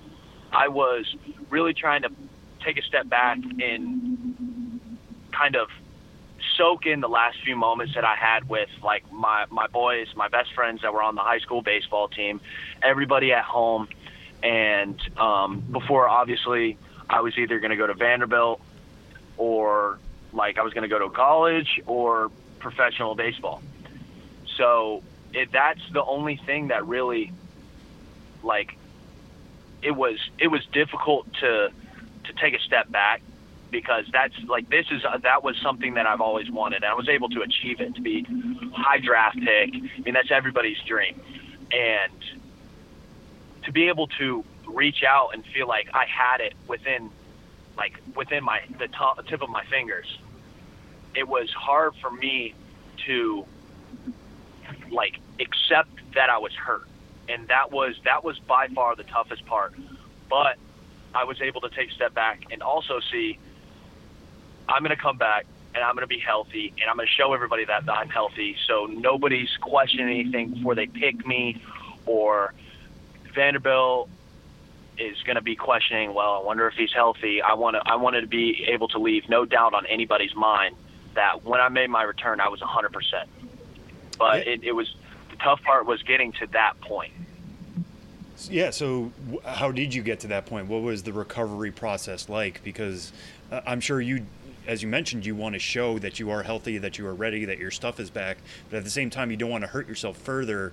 I 0.52 0.68
was 0.68 1.14
really 1.50 1.74
trying 1.74 2.02
to 2.02 2.10
take 2.64 2.78
a 2.78 2.82
step 2.82 3.08
back 3.08 3.38
and 3.60 4.98
kind 5.32 5.56
of 5.56 5.68
soak 6.56 6.86
in 6.86 7.00
the 7.00 7.08
last 7.08 7.38
few 7.44 7.56
moments 7.56 7.94
that 7.94 8.04
I 8.04 8.14
had 8.14 8.48
with 8.48 8.68
like 8.82 9.10
my 9.12 9.46
my 9.50 9.66
boys, 9.66 10.08
my 10.14 10.28
best 10.28 10.52
friends 10.54 10.82
that 10.82 10.92
were 10.92 11.02
on 11.02 11.14
the 11.14 11.22
high 11.22 11.38
school 11.38 11.62
baseball 11.62 12.08
team, 12.08 12.40
everybody 12.82 13.32
at 13.32 13.44
home, 13.44 13.88
and 14.42 15.00
um, 15.18 15.60
before 15.70 16.08
obviously 16.08 16.78
I 17.08 17.20
was 17.20 17.36
either 17.38 17.58
going 17.60 17.70
to 17.70 17.76
go 17.76 17.86
to 17.86 17.94
Vanderbilt 17.94 18.60
or 19.36 19.98
like 20.32 20.58
I 20.58 20.62
was 20.62 20.72
going 20.72 20.82
to 20.82 20.88
go 20.88 20.98
to 20.98 21.10
college 21.10 21.80
or 21.86 22.30
professional 22.62 23.14
baseball. 23.14 23.60
So 24.56 25.02
it, 25.34 25.52
that's 25.52 25.80
the 25.92 26.04
only 26.04 26.36
thing 26.36 26.68
that 26.68 26.86
really, 26.86 27.32
like, 28.42 28.76
it 29.82 29.90
was 29.90 30.18
it 30.38 30.48
was 30.48 30.64
difficult 30.66 31.32
to 31.34 31.70
to 32.24 32.32
take 32.34 32.54
a 32.54 32.60
step 32.60 32.90
back 32.90 33.20
because 33.70 34.04
that's 34.12 34.34
like 34.44 34.68
this 34.68 34.86
is 34.90 35.04
uh, 35.04 35.18
that 35.18 35.42
was 35.42 35.56
something 35.58 35.94
that 35.94 36.06
I've 36.06 36.20
always 36.20 36.50
wanted. 36.50 36.76
And 36.76 36.86
I 36.86 36.94
was 36.94 37.08
able 37.08 37.28
to 37.30 37.42
achieve 37.42 37.80
it 37.80 37.94
to 37.96 38.00
be 38.00 38.24
high 38.72 38.98
draft 38.98 39.38
pick. 39.38 39.74
I 39.74 40.00
mean 40.04 40.14
that's 40.14 40.30
everybody's 40.30 40.80
dream, 40.86 41.20
and 41.72 42.12
to 43.64 43.72
be 43.72 43.88
able 43.88 44.06
to 44.18 44.44
reach 44.66 45.02
out 45.02 45.30
and 45.34 45.44
feel 45.46 45.66
like 45.66 45.88
I 45.92 46.06
had 46.06 46.40
it 46.40 46.54
within 46.68 47.10
like 47.76 48.00
within 48.14 48.44
my 48.44 48.60
the 48.78 48.88
top, 48.88 49.26
tip 49.26 49.42
of 49.42 49.48
my 49.48 49.64
fingers 49.64 50.18
it 51.14 51.28
was 51.28 51.50
hard 51.50 51.94
for 52.00 52.10
me 52.10 52.54
to 53.06 53.44
like 54.90 55.18
accept 55.40 55.90
that 56.14 56.30
I 56.30 56.38
was 56.38 56.52
hurt, 56.52 56.86
and 57.28 57.48
that 57.48 57.70
was 57.70 57.96
that 58.04 58.24
was 58.24 58.38
by 58.40 58.68
far 58.68 58.96
the 58.96 59.04
toughest 59.04 59.44
part. 59.46 59.74
But 60.28 60.56
I 61.14 61.24
was 61.24 61.40
able 61.40 61.60
to 61.62 61.70
take 61.70 61.90
a 61.90 61.94
step 61.94 62.14
back 62.14 62.44
and 62.50 62.62
also 62.62 63.00
see 63.10 63.38
I'm 64.68 64.82
going 64.82 64.96
to 64.96 65.02
come 65.02 65.18
back 65.18 65.46
and 65.74 65.82
I'm 65.82 65.94
going 65.94 66.02
to 66.02 66.08
be 66.08 66.18
healthy 66.18 66.72
and 66.80 66.88
I'm 66.88 66.96
going 66.96 67.06
to 67.06 67.12
show 67.12 67.32
everybody 67.34 67.64
that, 67.64 67.88
I'm 67.88 68.08
healthy. 68.08 68.56
So 68.66 68.86
nobody's 68.86 69.50
questioning 69.60 70.08
anything 70.08 70.54
before 70.54 70.74
they 70.74 70.86
pick 70.86 71.26
me, 71.26 71.60
or 72.06 72.54
Vanderbilt 73.34 74.08
is 74.98 75.20
going 75.22 75.36
to 75.36 75.42
be 75.42 75.56
questioning. 75.56 76.14
Well, 76.14 76.34
I 76.34 76.44
wonder 76.44 76.66
if 76.68 76.74
he's 76.74 76.92
healthy. 76.92 77.42
I 77.42 77.54
want 77.54 77.76
to. 77.76 77.82
I 77.84 77.96
wanted 77.96 78.22
to 78.22 78.26
be 78.26 78.66
able 78.68 78.88
to 78.88 78.98
leave 78.98 79.28
no 79.28 79.44
doubt 79.44 79.74
on 79.74 79.86
anybody's 79.86 80.34
mind 80.34 80.76
that 81.14 81.44
when 81.44 81.60
I 81.60 81.68
made 81.68 81.90
my 81.90 82.02
return, 82.02 82.40
I 82.40 82.48
was 82.48 82.60
100%. 82.60 83.26
But 84.18 84.46
it, 84.46 84.62
it 84.62 84.72
was 84.72 84.94
the 85.30 85.36
tough 85.36 85.62
part 85.62 85.86
was 85.86 86.02
getting 86.02 86.32
to 86.32 86.46
that 86.48 86.80
point. 86.80 87.12
Yeah. 88.48 88.70
So, 88.70 89.12
how 89.44 89.70
did 89.70 89.94
you 89.94 90.02
get 90.02 90.20
to 90.20 90.28
that 90.28 90.46
point? 90.46 90.68
What 90.68 90.82
was 90.82 91.02
the 91.02 91.12
recovery 91.12 91.70
process 91.70 92.28
like? 92.28 92.62
Because 92.64 93.12
uh, 93.50 93.60
I'm 93.66 93.80
sure 93.80 94.00
you, 94.00 94.26
as 94.66 94.82
you 94.82 94.88
mentioned, 94.88 95.26
you 95.26 95.34
want 95.34 95.54
to 95.54 95.58
show 95.58 95.98
that 95.98 96.18
you 96.18 96.30
are 96.30 96.42
healthy, 96.42 96.78
that 96.78 96.98
you 96.98 97.06
are 97.06 97.14
ready, 97.14 97.44
that 97.44 97.58
your 97.58 97.70
stuff 97.70 98.00
is 98.00 98.10
back. 98.10 98.38
But 98.70 98.78
at 98.78 98.84
the 98.84 98.90
same 98.90 99.10
time, 99.10 99.30
you 99.30 99.36
don't 99.36 99.50
want 99.50 99.62
to 99.62 99.68
hurt 99.68 99.88
yourself 99.88 100.16
further, 100.16 100.72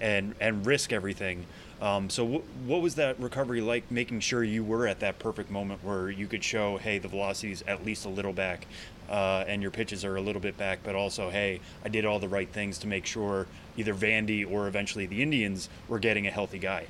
and 0.00 0.34
and 0.40 0.64
risk 0.64 0.92
everything. 0.92 1.46
Um, 1.80 2.10
so, 2.10 2.24
w- 2.24 2.42
what 2.66 2.82
was 2.82 2.96
that 2.96 3.18
recovery 3.18 3.60
like? 3.60 3.90
Making 3.90 4.20
sure 4.20 4.44
you 4.44 4.62
were 4.62 4.86
at 4.86 5.00
that 5.00 5.18
perfect 5.18 5.50
moment 5.50 5.82
where 5.82 6.10
you 6.10 6.26
could 6.26 6.44
show, 6.44 6.76
hey, 6.76 6.98
the 6.98 7.08
velocity 7.08 7.52
is 7.52 7.62
at 7.66 7.84
least 7.84 8.04
a 8.04 8.08
little 8.10 8.34
back, 8.34 8.66
uh, 9.08 9.44
and 9.46 9.62
your 9.62 9.70
pitches 9.70 10.04
are 10.04 10.16
a 10.16 10.20
little 10.20 10.42
bit 10.42 10.56
back, 10.56 10.80
but 10.84 10.94
also, 10.94 11.30
hey, 11.30 11.60
I 11.84 11.88
did 11.88 12.04
all 12.04 12.18
the 12.18 12.28
right 12.28 12.48
things 12.48 12.78
to 12.78 12.86
make 12.86 13.06
sure 13.06 13.46
either 13.76 13.94
Vandy 13.94 14.48
or 14.48 14.68
eventually 14.68 15.06
the 15.06 15.22
Indians 15.22 15.68
were 15.88 15.98
getting 15.98 16.26
a 16.26 16.30
healthy 16.30 16.58
guy. 16.58 16.86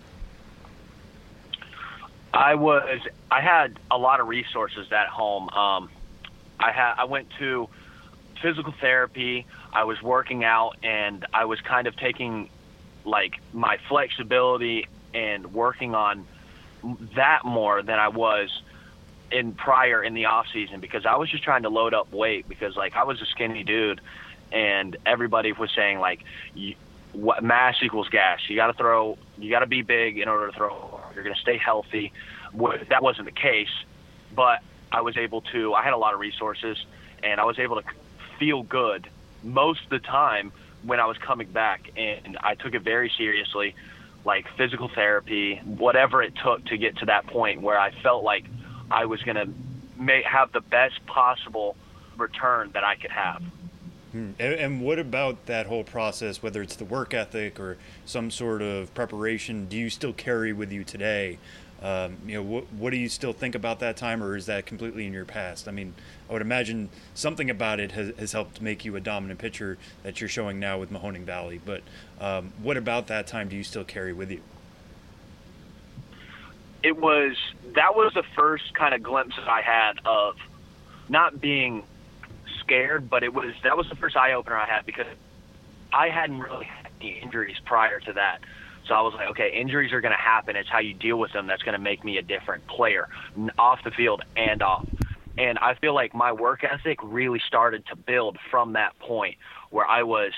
I 2.32 2.54
was. 2.54 3.00
I 3.30 3.40
had 3.40 3.78
a 3.90 3.98
lot 3.98 4.20
of 4.20 4.28
resources 4.28 4.90
at 4.92 5.08
home. 5.08 5.48
Um, 5.50 5.90
I 6.60 6.70
had. 6.70 6.94
I 6.96 7.04
went 7.04 7.28
to 7.38 7.68
physical 8.40 8.72
therapy. 8.80 9.46
I 9.72 9.84
was 9.84 10.00
working 10.00 10.44
out, 10.44 10.76
and 10.82 11.26
I 11.32 11.44
was 11.46 11.60
kind 11.60 11.86
of 11.86 11.96
taking 11.96 12.48
like 13.04 13.40
my 13.52 13.78
flexibility 13.88 14.86
and 15.14 15.52
working 15.52 15.94
on 15.94 16.26
that 17.14 17.44
more 17.44 17.82
than 17.82 17.98
I 17.98 18.08
was 18.08 18.62
in 19.30 19.52
prior 19.52 20.02
in 20.02 20.14
the 20.14 20.26
off 20.26 20.46
season 20.52 20.80
because 20.80 21.06
I 21.06 21.16
was 21.16 21.30
just 21.30 21.44
trying 21.44 21.62
to 21.62 21.68
load 21.68 21.94
up 21.94 22.12
weight 22.12 22.48
because 22.48 22.76
like 22.76 22.96
I 22.96 23.04
was 23.04 23.20
a 23.20 23.26
skinny 23.26 23.62
dude 23.62 24.00
and 24.52 24.96
everybody 25.06 25.52
was 25.52 25.70
saying 25.74 26.00
like 26.00 26.24
you, 26.54 26.74
what 27.12 27.42
mass 27.42 27.76
equals 27.82 28.08
gas. 28.08 28.40
You 28.48 28.56
got 28.56 28.68
to 28.68 28.72
throw, 28.72 29.18
you 29.38 29.50
got 29.50 29.60
to 29.60 29.66
be 29.66 29.82
big 29.82 30.18
in 30.18 30.28
order 30.28 30.48
to 30.48 30.52
throw. 30.52 31.00
You're 31.14 31.24
going 31.24 31.34
to 31.34 31.40
stay 31.40 31.56
healthy. 31.56 32.12
That 32.88 33.02
wasn't 33.02 33.26
the 33.26 33.32
case, 33.32 33.72
but 34.34 34.60
I 34.92 35.00
was 35.02 35.16
able 35.16 35.40
to. 35.52 35.74
I 35.74 35.82
had 35.82 35.92
a 35.92 35.96
lot 35.96 36.14
of 36.14 36.20
resources, 36.20 36.84
and 37.22 37.40
I 37.40 37.44
was 37.44 37.58
able 37.58 37.80
to 37.80 37.88
feel 38.38 38.62
good 38.62 39.08
most 39.42 39.84
of 39.84 39.90
the 39.90 39.98
time 39.98 40.52
when 40.82 41.00
I 41.00 41.06
was 41.06 41.18
coming 41.18 41.48
back, 41.48 41.90
and 41.96 42.38
I 42.40 42.54
took 42.54 42.74
it 42.74 42.82
very 42.82 43.10
seriously, 43.16 43.74
like 44.24 44.46
physical 44.56 44.88
therapy, 44.88 45.56
whatever 45.64 46.22
it 46.22 46.34
took 46.42 46.64
to 46.66 46.76
get 46.76 46.98
to 46.98 47.06
that 47.06 47.26
point 47.26 47.62
where 47.62 47.78
I 47.78 47.90
felt 48.02 48.24
like 48.24 48.44
I 48.90 49.06
was 49.06 49.22
going 49.22 49.36
to 49.36 49.48
may 49.98 50.22
have 50.22 50.50
the 50.52 50.60
best 50.60 51.04
possible 51.06 51.76
return 52.16 52.70
that 52.72 52.84
I 52.84 52.96
could 52.96 53.10
have. 53.10 53.42
Hmm. 54.12 54.30
And, 54.40 54.80
what 54.80 54.98
about 54.98 55.46
that 55.46 55.66
whole 55.66 55.84
process, 55.84 56.42
whether 56.42 56.62
it's 56.62 56.74
the 56.74 56.84
work 56.84 57.14
ethic 57.14 57.60
or 57.60 57.76
some 58.04 58.30
sort 58.30 58.60
of 58.60 58.92
preparation, 58.92 59.66
do 59.66 59.76
you 59.76 59.88
still 59.88 60.12
carry 60.12 60.52
with 60.52 60.72
you 60.72 60.82
today? 60.82 61.38
Um, 61.80 62.16
you 62.26 62.34
know, 62.34 62.42
what, 62.42 62.72
what 62.72 62.90
do 62.90 62.96
you 62.96 63.08
still 63.08 63.32
think 63.32 63.54
about 63.54 63.78
that 63.80 63.96
time, 63.96 64.22
or 64.22 64.36
is 64.36 64.46
that 64.46 64.66
completely 64.66 65.06
in 65.06 65.12
your 65.12 65.24
past? 65.24 65.68
I 65.68 65.70
mean, 65.70 65.94
I 66.30 66.32
would 66.32 66.42
imagine 66.42 66.88
something 67.12 67.50
about 67.50 67.80
it 67.80 67.92
has, 67.92 68.16
has 68.16 68.32
helped 68.32 68.62
make 68.62 68.84
you 68.84 68.96
a 68.96 69.00
dominant 69.00 69.40
pitcher 69.40 69.76
that 70.04 70.20
you're 70.20 70.28
showing 70.28 70.60
now 70.60 70.78
with 70.78 70.90
Mahoning 70.90 71.24
Valley. 71.24 71.60
But 71.62 71.82
um, 72.20 72.52
what 72.62 72.76
about 72.76 73.08
that 73.08 73.26
time 73.26 73.48
do 73.48 73.56
you 73.56 73.64
still 73.64 73.84
carry 73.84 74.12
with 74.12 74.30
you? 74.30 74.40
it 76.82 76.96
was 76.96 77.36
that 77.74 77.94
was 77.94 78.12
the 78.14 78.22
first 78.34 78.74
kind 78.74 78.94
of 78.94 79.02
glimpse 79.02 79.36
that 79.36 79.48
I 79.48 79.60
had 79.60 79.98
of 80.04 80.36
not 81.08 81.40
being 81.40 81.84
scared, 82.60 83.10
but 83.10 83.22
it 83.22 83.32
was 83.32 83.54
that 83.62 83.76
was 83.76 83.88
the 83.88 83.96
first 83.96 84.16
eye 84.16 84.32
opener 84.32 84.56
I 84.56 84.66
had 84.66 84.86
because 84.86 85.06
I 85.92 86.08
hadn't 86.08 86.40
really 86.40 86.64
had 86.64 86.88
any 87.00 87.20
injuries 87.20 87.56
prior 87.64 88.00
to 88.00 88.12
that. 88.14 88.40
So 88.86 88.94
I 88.94 89.02
was 89.02 89.14
like, 89.14 89.28
okay, 89.30 89.52
injuries 89.52 89.92
are 89.92 90.00
going 90.00 90.14
to 90.14 90.18
happen. 90.18 90.56
It's 90.56 90.68
how 90.68 90.78
you 90.80 90.94
deal 90.94 91.16
with 91.16 91.32
them 91.32 91.46
that's 91.46 91.62
going 91.62 91.74
to 91.74 91.80
make 91.80 92.02
me 92.02 92.18
a 92.18 92.22
different 92.22 92.66
player 92.66 93.08
off 93.58 93.84
the 93.84 93.90
field 93.90 94.22
and 94.36 94.62
off. 94.62 94.86
And 95.38 95.58
I 95.58 95.74
feel 95.74 95.94
like 95.94 96.14
my 96.14 96.32
work 96.32 96.64
ethic 96.64 96.98
really 97.02 97.40
started 97.46 97.84
to 97.86 97.96
build 97.96 98.36
from 98.50 98.72
that 98.74 98.98
point 98.98 99.36
where 99.70 99.86
I 99.86 100.02
was 100.02 100.32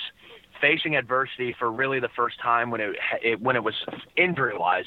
facing 0.60 0.96
adversity 0.96 1.54
for 1.58 1.70
really 1.70 1.98
the 1.98 2.10
first 2.14 2.40
time 2.40 2.70
when 2.70 2.80
it, 2.80 2.96
it 3.22 3.40
when 3.40 3.56
it 3.56 3.64
was 3.64 3.74
injury 4.16 4.56
wise. 4.56 4.84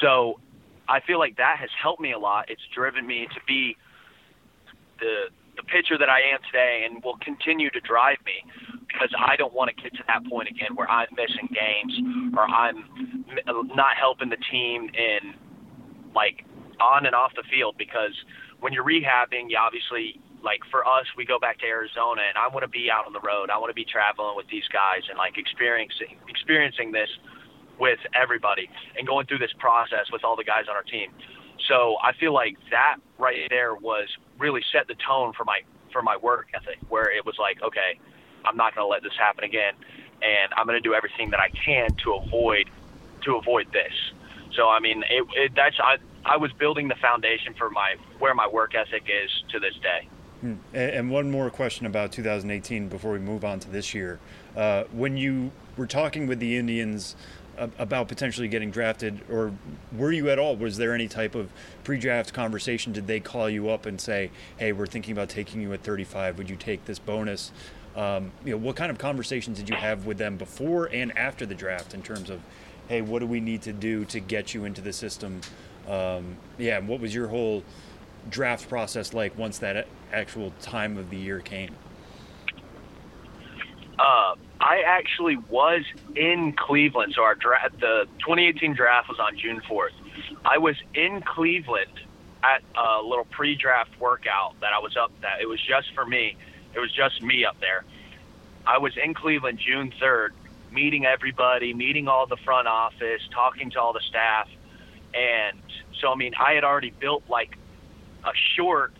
So 0.00 0.40
I 0.88 1.00
feel 1.00 1.18
like 1.18 1.36
that 1.36 1.56
has 1.60 1.70
helped 1.80 2.00
me 2.00 2.12
a 2.12 2.18
lot. 2.18 2.50
It's 2.50 2.62
driven 2.74 3.06
me 3.06 3.28
to 3.34 3.40
be 3.46 3.76
the 4.98 5.30
the 5.56 5.62
pitcher 5.64 5.98
that 5.98 6.08
I 6.08 6.20
am 6.32 6.38
today 6.46 6.86
and 6.88 7.02
will 7.02 7.18
continue 7.18 7.68
to 7.70 7.80
drive 7.80 8.18
me 8.24 8.46
because 8.86 9.10
I 9.18 9.34
don't 9.36 9.52
want 9.52 9.74
to 9.74 9.82
get 9.82 9.92
to 9.96 10.04
that 10.06 10.24
point 10.30 10.48
again 10.48 10.76
where 10.76 10.88
I'm 10.88 11.08
missing 11.16 11.50
games 11.50 12.32
or 12.36 12.44
I'm 12.44 12.84
not 13.74 13.96
helping 13.98 14.30
the 14.30 14.38
team 14.50 14.88
in 14.94 15.34
like 16.14 16.44
on 16.80 17.06
and 17.06 17.14
off 17.14 17.32
the 17.34 17.42
field 17.50 17.74
because 17.76 18.14
when 18.60 18.72
you're 18.72 18.84
rehabbing, 18.84 19.50
you 19.50 19.56
obviously 19.58 20.20
like 20.42 20.60
for 20.70 20.86
us, 20.86 21.06
we 21.16 21.24
go 21.24 21.38
back 21.38 21.58
to 21.58 21.66
Arizona 21.66 22.22
and 22.28 22.38
I 22.38 22.48
want 22.48 22.62
to 22.62 22.68
be 22.68 22.90
out 22.90 23.06
on 23.06 23.12
the 23.12 23.20
road. 23.20 23.50
I 23.50 23.58
want 23.58 23.70
to 23.70 23.74
be 23.74 23.84
traveling 23.84 24.36
with 24.36 24.48
these 24.48 24.66
guys 24.72 25.02
and 25.08 25.18
like 25.18 25.36
experiencing 25.38 26.16
experiencing 26.28 26.92
this 26.92 27.08
with 27.78 27.98
everybody 28.14 28.68
and 28.96 29.06
going 29.06 29.26
through 29.26 29.38
this 29.38 29.52
process 29.58 30.10
with 30.12 30.24
all 30.24 30.36
the 30.36 30.44
guys 30.44 30.64
on 30.68 30.76
our 30.76 30.82
team. 30.82 31.10
So 31.68 31.96
I 32.02 32.12
feel 32.12 32.32
like 32.32 32.56
that 32.70 32.96
right 33.18 33.48
there 33.50 33.74
was 33.74 34.08
really 34.38 34.62
set 34.72 34.86
the 34.86 34.94
tone 34.94 35.32
for 35.32 35.44
my 35.44 35.60
for 35.92 36.02
my 36.02 36.16
work 36.16 36.48
ethic, 36.54 36.78
where 36.88 37.10
it 37.10 37.24
was 37.24 37.36
like, 37.38 37.62
okay, 37.62 37.98
I'm 38.44 38.56
not 38.56 38.74
going 38.74 38.84
to 38.84 38.88
let 38.88 39.02
this 39.02 39.16
happen 39.18 39.44
again, 39.44 39.74
and 40.22 40.52
I'm 40.56 40.66
going 40.66 40.80
to 40.80 40.86
do 40.86 40.94
everything 40.94 41.30
that 41.30 41.40
I 41.40 41.48
can 41.48 41.90
to 42.04 42.14
avoid 42.14 42.70
to 43.22 43.36
avoid 43.36 43.72
this. 43.72 43.92
So 44.54 44.68
I 44.68 44.80
mean, 44.80 45.02
it, 45.10 45.26
it, 45.34 45.52
that's 45.54 45.76
I 45.80 45.96
I 46.28 46.36
was 46.36 46.52
building 46.52 46.88
the 46.88 46.94
foundation 46.96 47.54
for 47.54 47.70
my 47.70 47.96
where 48.18 48.34
my 48.34 48.46
work 48.46 48.74
ethic 48.74 49.04
is 49.04 49.30
to 49.52 49.58
this 49.58 49.74
day. 49.82 50.08
Hmm. 50.40 50.54
And 50.72 51.10
one 51.10 51.30
more 51.30 51.50
question 51.50 51.86
about 51.86 52.12
2018 52.12 52.88
before 52.88 53.12
we 53.12 53.18
move 53.18 53.44
on 53.44 53.58
to 53.60 53.70
this 53.70 53.92
year. 53.92 54.20
Uh, 54.56 54.84
when 54.92 55.16
you 55.16 55.50
were 55.76 55.86
talking 55.86 56.26
with 56.26 56.38
the 56.38 56.56
Indians 56.56 57.16
about 57.76 58.06
potentially 58.06 58.46
getting 58.46 58.70
drafted, 58.70 59.20
or 59.28 59.52
were 59.96 60.12
you 60.12 60.30
at 60.30 60.38
all? 60.38 60.54
Was 60.54 60.76
there 60.76 60.94
any 60.94 61.08
type 61.08 61.34
of 61.34 61.50
pre-draft 61.82 62.32
conversation? 62.32 62.92
Did 62.92 63.08
they 63.08 63.18
call 63.18 63.50
you 63.50 63.68
up 63.68 63.84
and 63.84 64.00
say, 64.00 64.30
"Hey, 64.58 64.70
we're 64.72 64.86
thinking 64.86 65.12
about 65.12 65.28
taking 65.28 65.60
you 65.60 65.72
at 65.72 65.82
35. 65.82 66.38
Would 66.38 66.48
you 66.48 66.56
take 66.56 66.84
this 66.84 67.00
bonus?" 67.00 67.50
Um, 67.96 68.30
you 68.44 68.52
know, 68.52 68.58
what 68.58 68.76
kind 68.76 68.92
of 68.92 68.98
conversations 68.98 69.58
did 69.58 69.68
you 69.68 69.74
have 69.74 70.06
with 70.06 70.18
them 70.18 70.36
before 70.36 70.88
and 70.92 71.16
after 71.18 71.44
the 71.46 71.54
draft 71.54 71.94
in 71.94 72.02
terms 72.02 72.30
of, 72.30 72.40
"Hey, 72.86 73.00
what 73.00 73.18
do 73.18 73.26
we 73.26 73.40
need 73.40 73.62
to 73.62 73.72
do 73.72 74.04
to 74.04 74.20
get 74.20 74.54
you 74.54 74.64
into 74.64 74.80
the 74.80 74.92
system?" 74.92 75.40
Um, 75.88 76.36
yeah, 76.58 76.78
what 76.80 77.00
was 77.00 77.14
your 77.14 77.28
whole 77.28 77.64
draft 78.28 78.68
process 78.68 79.14
like 79.14 79.36
once 79.38 79.58
that 79.58 79.88
actual 80.12 80.52
time 80.60 80.98
of 80.98 81.10
the 81.10 81.16
year 81.16 81.40
came? 81.40 81.74
Uh, 83.98 84.34
I 84.60 84.82
actually 84.84 85.36
was 85.48 85.82
in 86.14 86.52
Cleveland. 86.52 87.14
So 87.16 87.22
our 87.22 87.34
draft, 87.34 87.80
the 87.80 88.06
2018 88.20 88.74
draft 88.74 89.08
was 89.08 89.18
on 89.18 89.36
June 89.36 89.60
4th. 89.68 89.90
I 90.44 90.58
was 90.58 90.76
in 90.94 91.22
Cleveland 91.22 92.00
at 92.42 92.62
a 92.76 93.02
little 93.02 93.24
pre-draft 93.24 93.98
workout 93.98 94.60
that 94.60 94.72
I 94.72 94.78
was 94.78 94.96
up. 94.96 95.10
That 95.22 95.40
it 95.40 95.48
was 95.48 95.60
just 95.60 95.94
for 95.94 96.04
me. 96.04 96.36
It 96.74 96.80
was 96.80 96.92
just 96.92 97.22
me 97.22 97.44
up 97.44 97.58
there. 97.60 97.84
I 98.66 98.78
was 98.78 98.92
in 99.02 99.14
Cleveland 99.14 99.58
June 99.58 99.92
3rd, 100.00 100.30
meeting 100.70 101.06
everybody, 101.06 101.72
meeting 101.72 102.06
all 102.06 102.26
the 102.26 102.36
front 102.36 102.68
office, 102.68 103.22
talking 103.32 103.70
to 103.70 103.80
all 103.80 103.92
the 103.92 104.02
staff, 104.08 104.48
and 105.14 105.60
so 106.00 106.12
I 106.12 106.14
mean, 106.14 106.32
I 106.34 106.52
had 106.52 106.64
already 106.64 106.90
built 106.90 107.24
like 107.28 107.56
a 108.24 108.32
short 108.56 108.92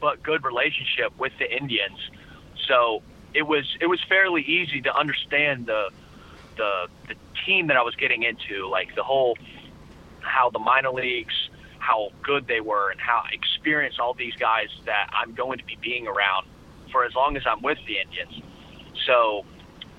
but 0.00 0.22
good 0.22 0.44
relationship 0.44 1.16
with 1.18 1.32
the 1.38 1.50
Indians. 1.50 1.98
So 2.68 3.02
it 3.34 3.42
was 3.42 3.64
it 3.80 3.86
was 3.86 4.00
fairly 4.08 4.42
easy 4.42 4.80
to 4.82 4.94
understand 4.94 5.66
the 5.66 5.90
the 6.56 6.88
the 7.08 7.14
team 7.46 7.68
that 7.68 7.76
I 7.76 7.82
was 7.82 7.94
getting 7.96 8.22
into, 8.22 8.68
like 8.68 8.94
the 8.94 9.02
whole 9.02 9.36
how 10.20 10.50
the 10.50 10.58
minor 10.58 10.90
leagues, 10.90 11.34
how 11.78 12.10
good 12.22 12.46
they 12.46 12.60
were, 12.60 12.90
and 12.90 13.00
how 13.00 13.24
experienced 13.32 13.98
all 13.98 14.14
these 14.14 14.34
guys 14.36 14.68
that 14.86 15.10
I'm 15.12 15.34
going 15.34 15.58
to 15.58 15.64
be 15.64 15.76
being 15.80 16.06
around 16.06 16.46
for 16.90 17.04
as 17.04 17.14
long 17.14 17.36
as 17.36 17.42
I'm 17.46 17.62
with 17.62 17.78
the 17.86 17.98
Indians. 17.98 18.42
So 19.06 19.44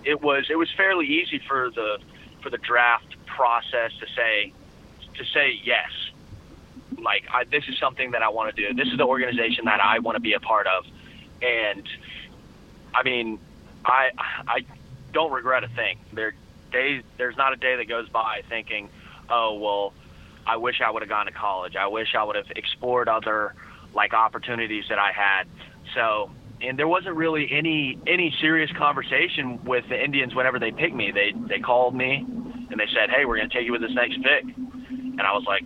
it 0.05 0.21
was 0.21 0.45
it 0.49 0.55
was 0.55 0.69
fairly 0.75 1.05
easy 1.05 1.41
for 1.47 1.69
the 1.71 1.97
for 2.41 2.49
the 2.49 2.57
draft 2.57 3.15
process 3.25 3.91
to 3.99 4.05
say 4.15 4.53
to 5.15 5.25
say 5.33 5.59
yes. 5.63 5.89
Like 7.01 7.25
I, 7.31 7.43
this 7.45 7.63
is 7.67 7.77
something 7.79 8.11
that 8.11 8.23
I 8.23 8.29
want 8.29 8.55
to 8.55 8.67
do. 8.67 8.73
This 8.73 8.87
is 8.87 8.97
the 8.97 9.05
organization 9.05 9.65
that 9.65 9.79
I 9.83 9.99
want 9.99 10.15
to 10.15 10.21
be 10.21 10.33
a 10.33 10.39
part 10.39 10.67
of, 10.67 10.85
and 11.41 11.87
I 12.93 13.03
mean, 13.03 13.39
I 13.85 14.11
I 14.47 14.59
don't 15.11 15.31
regret 15.31 15.63
a 15.63 15.67
thing. 15.69 15.97
There 16.13 16.33
days 16.71 17.03
there's 17.17 17.37
not 17.37 17.53
a 17.53 17.55
day 17.55 17.75
that 17.75 17.87
goes 17.87 18.07
by 18.09 18.43
thinking, 18.47 18.89
oh 19.29 19.55
well, 19.55 19.93
I 20.45 20.57
wish 20.57 20.81
I 20.81 20.91
would 20.91 21.01
have 21.01 21.09
gone 21.09 21.25
to 21.25 21.31
college. 21.31 21.75
I 21.75 21.87
wish 21.87 22.15
I 22.15 22.23
would 22.23 22.35
have 22.35 22.51
explored 22.55 23.09
other 23.09 23.53
like 23.93 24.13
opportunities 24.13 24.85
that 24.89 24.99
I 24.99 25.11
had. 25.11 25.47
So 25.93 26.31
and 26.61 26.79
there 26.79 26.87
wasn't 26.87 27.15
really 27.15 27.51
any 27.51 27.99
any 28.07 28.33
serious 28.39 28.71
conversation 28.71 29.63
with 29.65 29.87
the 29.89 30.01
Indians 30.01 30.33
whenever 30.33 30.59
they 30.59 30.71
picked 30.71 30.95
me. 30.95 31.11
They 31.11 31.33
they 31.47 31.59
called 31.59 31.95
me 31.95 32.25
and 32.71 32.79
they 32.79 32.87
said, 32.93 33.09
"Hey, 33.09 33.25
we're 33.25 33.37
going 33.37 33.49
to 33.49 33.55
take 33.55 33.65
you 33.65 33.71
with 33.71 33.81
this 33.81 33.93
next 33.93 34.17
pick," 34.23 34.45
and 35.17 35.21
I 35.21 35.33
was 35.33 35.45
like, 35.45 35.63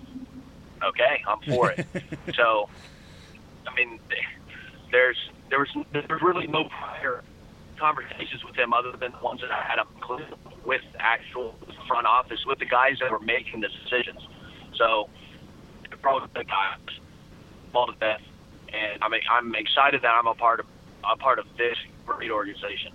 "Okay, 0.84 1.24
I'm 1.28 1.40
for 1.42 1.72
it." 1.72 1.86
so, 2.36 2.70
I 3.68 3.76
mean, 3.76 4.00
there's 4.92 5.18
there 5.50 5.60
was 5.60 5.70
there 5.92 6.04
was 6.10 6.22
really 6.22 6.48
no 6.48 6.66
prior 6.66 7.24
conversations 7.78 8.44
with 8.44 8.56
them 8.56 8.74
other 8.74 8.92
than 8.92 9.12
the 9.12 9.24
ones 9.24 9.42
that 9.42 9.52
I 9.52 9.62
had 9.62 9.80
up 9.80 9.88
with 10.66 10.82
actual 11.00 11.56
front 11.88 12.08
office 12.08 12.46
with 12.46 12.60
the 12.60 12.66
guys 12.66 12.98
that 13.00 13.12
were 13.12 13.20
making 13.20 13.62
the 13.62 13.70
decisions. 13.70 14.20
So 14.76 15.10
probably 16.02 16.30
the 16.34 16.44
guys 16.44 17.00
fall 17.72 17.88
to 17.88 17.94
death, 18.00 18.22
and 18.74 19.04
I 19.04 19.10
mean, 19.10 19.22
I'm 19.32 19.56
excited 19.56 20.02
that 20.02 20.14
I'm 20.14 20.28
a 20.28 20.36
part 20.36 20.60
of 20.60 20.66
a 21.10 21.16
part 21.16 21.40
of 21.40 21.46
this 21.58 21.78
great 22.06 22.32
organization. 22.32 22.92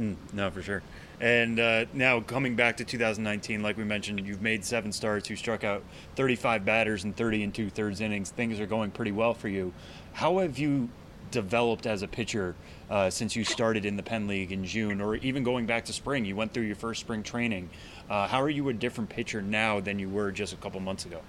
Mm, 0.00 0.16
no, 0.32 0.50
for 0.50 0.62
sure. 0.62 0.82
And 1.20 1.58
uh, 1.58 1.86
now 1.92 2.20
coming 2.20 2.54
back 2.54 2.76
to 2.76 2.84
2019, 2.84 3.62
like 3.62 3.76
we 3.76 3.84
mentioned, 3.84 4.24
you've 4.24 4.42
made 4.42 4.64
seven 4.64 4.92
starts. 4.92 5.28
You 5.28 5.36
struck 5.36 5.64
out 5.64 5.82
35 6.14 6.64
batters 6.64 7.04
in 7.04 7.12
30 7.12 7.42
and 7.42 7.54
two 7.54 7.70
thirds 7.70 8.00
innings. 8.00 8.30
Things 8.30 8.60
are 8.60 8.66
going 8.66 8.92
pretty 8.92 9.12
well 9.12 9.34
for 9.34 9.48
you. 9.48 9.72
How 10.12 10.38
have 10.38 10.58
you 10.58 10.88
developed 11.30 11.86
as 11.86 12.02
a 12.02 12.08
pitcher 12.08 12.54
uh, 12.88 13.10
since 13.10 13.34
you 13.34 13.44
started 13.44 13.84
in 13.84 13.96
the 13.96 14.02
Penn 14.02 14.28
League 14.28 14.52
in 14.52 14.64
June, 14.64 15.00
or 15.00 15.16
even 15.16 15.42
going 15.42 15.66
back 15.66 15.84
to 15.86 15.92
spring? 15.92 16.24
You 16.24 16.36
went 16.36 16.54
through 16.54 16.64
your 16.64 16.76
first 16.76 17.00
spring 17.00 17.24
training. 17.24 17.68
Uh, 18.08 18.28
how 18.28 18.40
are 18.40 18.48
you 18.48 18.68
a 18.68 18.72
different 18.72 19.10
pitcher 19.10 19.42
now 19.42 19.80
than 19.80 19.98
you 19.98 20.08
were 20.08 20.30
just 20.30 20.52
a 20.52 20.56
couple 20.56 20.78
months 20.80 21.04
ago? 21.04 21.20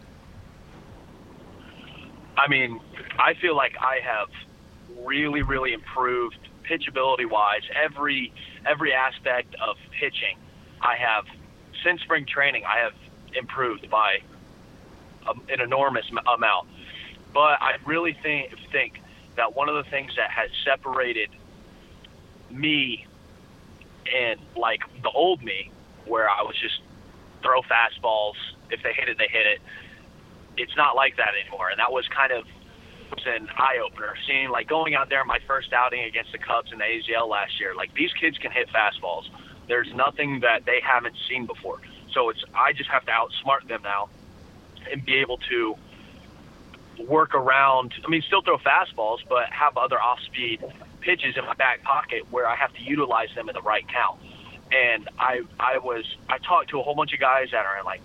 I 2.38 2.48
mean, 2.48 2.80
I 3.18 3.34
feel 3.42 3.56
like 3.56 3.74
I 3.82 4.00
have 4.04 4.30
really, 5.06 5.42
really 5.42 5.74
improved 5.74 6.38
pitchability 6.70 7.30
wise. 7.30 7.62
Every 7.76 8.32
every 8.66 8.94
aspect 8.94 9.56
of 9.56 9.78
pitching, 10.00 10.38
I 10.82 10.96
have 10.96 11.26
since 11.84 12.02
spring 12.02 12.26
training. 12.26 12.64
I 12.66 12.80
have 12.80 12.94
improved 13.34 13.90
by 13.90 14.18
a, 15.28 15.32
an 15.52 15.62
enormous 15.62 16.06
amount. 16.10 16.68
But 17.34 17.62
I 17.62 17.76
really 17.86 18.18
think 18.22 18.54
think 18.72 19.02
that 19.36 19.56
one 19.56 19.70
of 19.70 19.76
the 19.84 19.90
things 19.90 20.12
that 20.18 20.30
has 20.32 20.50
separated 20.66 21.30
me 22.52 23.06
and 24.14 24.40
like 24.56 24.82
the 25.04 25.10
old 25.10 25.44
me, 25.44 25.72
where 26.06 26.30
I 26.30 26.42
was 26.42 26.56
just 26.62 26.82
throw 27.42 27.62
fastballs. 27.62 28.36
If 28.72 28.84
they 28.84 28.94
hit 28.94 29.10
it, 29.10 29.18
they 29.18 29.28
hit 29.32 29.46
it. 29.46 29.62
It's 30.58 30.76
not 30.76 30.96
like 30.96 31.18
that 31.18 31.34
anymore, 31.40 31.70
and 31.70 31.80
that 31.80 31.92
was 31.92 32.08
kind 32.10 32.32
of 32.32 32.46
was 33.12 33.26
an 33.26 33.50
eye 33.58 33.80
opener. 33.84 34.14
Seeing 34.28 34.50
like 34.50 34.68
going 34.68 34.96
out 34.96 35.10
there 35.10 35.24
my 35.26 35.40
first 35.48 35.74
outing 35.74 36.04
against 36.04 36.32
the 36.32 36.38
Cubs 36.38 36.72
in 36.72 36.80
the 36.80 36.86
AZL 36.86 37.28
last 37.28 37.60
year, 37.60 37.76
like 37.76 37.94
these 37.94 38.14
kids 38.14 38.38
can 38.38 38.52
hit 38.52 38.70
fastballs. 38.70 39.26
There's 39.68 39.94
nothing 39.94 40.40
that 40.42 40.66
they 40.66 40.82
haven't 40.82 41.16
seen 41.28 41.46
before. 41.46 41.80
So 42.14 42.30
it's 42.30 42.44
I 42.54 42.74
just 42.74 42.90
have 42.90 43.06
to 43.06 43.12
outsmart 43.12 43.68
them 43.68 43.82
now 43.84 44.10
and 44.92 45.06
be 45.06 45.16
able 45.18 45.38
to 45.50 45.76
work 47.08 47.34
around. 47.36 47.94
I 48.04 48.10
mean, 48.10 48.22
still 48.22 48.42
throw 48.42 48.58
fastballs, 48.58 49.20
but 49.28 49.50
have 49.50 49.78
other 49.78 50.00
off-speed 50.00 50.64
pitches 51.02 51.38
in 51.38 51.46
my 51.46 51.54
back 51.54 51.84
pocket 51.84 52.30
where 52.32 52.48
I 52.48 52.56
have 52.56 52.74
to 52.74 52.82
utilize 52.82 53.30
them 53.36 53.50
in 53.50 53.54
the 53.54 53.62
right 53.62 53.88
count. 53.88 54.20
And 54.72 55.10
I, 55.18 55.42
I 55.60 55.78
was, 55.80 56.06
I 56.28 56.38
talked 56.38 56.70
to 56.70 56.80
a 56.80 56.84
whole 56.84 56.96
bunch 56.96 57.14
of 57.14 57.20
guys 57.20 57.50
that 57.52 57.66
are 57.66 57.80
in 57.80 57.86
like 57.86 58.02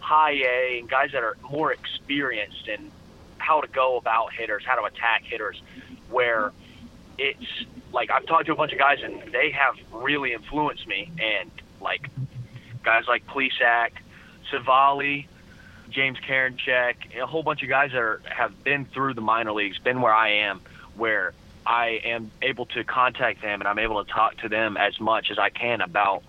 high 0.00 0.32
A 0.32 0.78
and 0.78 0.88
guys 0.88 1.12
that 1.12 1.22
are 1.22 1.36
more 1.50 1.72
experienced 1.72 2.66
in 2.66 2.90
how 3.38 3.60
to 3.60 3.68
go 3.68 3.96
about 3.96 4.32
hitters, 4.32 4.64
how 4.64 4.76
to 4.76 4.84
attack 4.84 5.22
hitters, 5.24 5.60
where 6.10 6.52
it's 7.18 7.64
like 7.92 8.10
I've 8.10 8.26
talked 8.26 8.46
to 8.46 8.52
a 8.52 8.56
bunch 8.56 8.72
of 8.72 8.78
guys 8.78 8.98
and 9.02 9.32
they 9.32 9.50
have 9.50 9.74
really 9.92 10.32
influenced 10.32 10.86
me 10.86 11.10
and 11.18 11.50
like 11.80 12.08
guys 12.84 13.04
like 13.08 13.26
Plesac, 13.26 13.90
Civale, 14.50 15.26
James 15.90 16.18
Karinchak, 16.18 17.20
a 17.20 17.26
whole 17.26 17.42
bunch 17.42 17.62
of 17.62 17.68
guys 17.68 17.92
that 17.92 18.00
are, 18.00 18.20
have 18.28 18.62
been 18.62 18.84
through 18.84 19.14
the 19.14 19.20
minor 19.20 19.52
leagues, 19.52 19.78
been 19.78 20.00
where 20.00 20.14
I 20.14 20.30
am, 20.30 20.60
where 20.96 21.32
I 21.66 22.00
am 22.04 22.30
able 22.42 22.66
to 22.66 22.84
contact 22.84 23.42
them 23.42 23.60
and 23.60 23.68
I'm 23.68 23.78
able 23.78 24.04
to 24.04 24.10
talk 24.10 24.36
to 24.38 24.48
them 24.48 24.76
as 24.76 24.98
much 25.00 25.30
as 25.30 25.38
I 25.38 25.50
can 25.50 25.80
about 25.80 26.22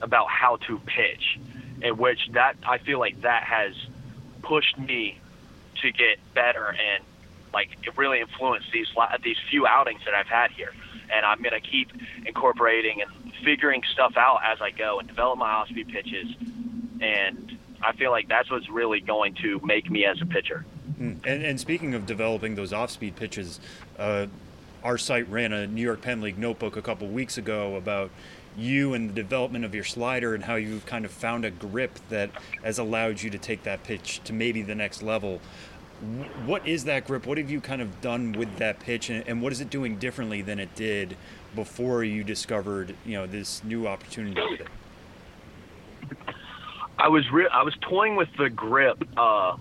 about 0.00 0.28
how 0.28 0.56
to 0.56 0.78
pitch, 0.78 1.38
in 1.82 1.96
which 1.96 2.28
that 2.32 2.56
I 2.64 2.78
feel 2.78 3.00
like 3.00 3.22
that 3.22 3.42
has 3.42 3.74
pushed 4.42 4.78
me 4.78 5.18
to 5.82 5.92
get 5.92 6.18
better 6.34 6.66
and 6.68 7.04
like 7.52 7.70
really 7.96 8.20
influence 8.20 8.64
these 8.72 8.88
these 9.22 9.36
few 9.50 9.66
outings 9.66 10.00
that 10.04 10.14
I've 10.14 10.26
had 10.26 10.50
here. 10.50 10.72
And 11.12 11.24
I'm 11.24 11.42
gonna 11.42 11.60
keep 11.60 11.90
incorporating 12.26 13.02
and 13.02 13.32
figuring 13.44 13.82
stuff 13.92 14.16
out 14.16 14.40
as 14.44 14.60
I 14.60 14.70
go 14.70 14.98
and 14.98 15.08
develop 15.08 15.38
my 15.38 15.50
off-speed 15.50 15.88
pitches. 15.88 16.28
And 17.00 17.56
I 17.82 17.92
feel 17.92 18.10
like 18.10 18.28
that's 18.28 18.50
what's 18.50 18.68
really 18.68 19.00
going 19.00 19.34
to 19.36 19.60
make 19.64 19.90
me 19.90 20.04
as 20.04 20.20
a 20.20 20.26
pitcher. 20.26 20.64
Hmm. 20.96 21.12
And, 21.24 21.44
and 21.44 21.60
speaking 21.60 21.94
of 21.94 22.06
developing 22.06 22.56
those 22.56 22.72
off-speed 22.72 23.16
pitches, 23.16 23.60
uh, 23.98 24.26
our 24.82 24.98
site 24.98 25.28
ran 25.28 25.52
a 25.52 25.66
New 25.66 25.82
York 25.82 26.02
Penn 26.02 26.20
League 26.20 26.38
notebook 26.38 26.76
a 26.76 26.82
couple 26.82 27.06
weeks 27.08 27.38
ago 27.38 27.76
about 27.76 28.10
you 28.58 28.92
and 28.92 29.08
the 29.08 29.14
development 29.14 29.64
of 29.64 29.74
your 29.74 29.84
slider 29.84 30.34
and 30.34 30.44
how 30.44 30.56
you've 30.56 30.84
kind 30.84 31.04
of 31.04 31.10
found 31.10 31.44
a 31.44 31.50
grip 31.50 31.98
that 32.08 32.30
has 32.62 32.78
allowed 32.78 33.22
you 33.22 33.30
to 33.30 33.38
take 33.38 33.62
that 33.62 33.84
pitch 33.84 34.20
to 34.24 34.32
maybe 34.32 34.62
the 34.62 34.74
next 34.74 35.02
level. 35.02 35.40
What 36.44 36.66
is 36.66 36.84
that 36.84 37.06
grip? 37.06 37.26
What 37.26 37.38
have 37.38 37.50
you 37.50 37.60
kind 37.60 37.82
of 37.82 38.00
done 38.00 38.32
with 38.32 38.58
that 38.58 38.78
pitch, 38.78 39.10
and 39.10 39.42
what 39.42 39.52
is 39.52 39.60
it 39.60 39.68
doing 39.68 39.96
differently 39.96 40.42
than 40.42 40.60
it 40.60 40.74
did 40.76 41.16
before 41.54 42.04
you 42.04 42.22
discovered, 42.22 42.94
you 43.04 43.14
know, 43.14 43.26
this 43.26 43.64
new 43.64 43.88
opportunity? 43.88 44.40
I 46.98 47.08
was 47.08 47.28
re- 47.32 47.48
I 47.52 47.62
was 47.62 47.74
toying 47.80 48.16
with 48.16 48.28
the 48.38 48.48
grip. 48.48 49.02
Uh, 49.16 49.56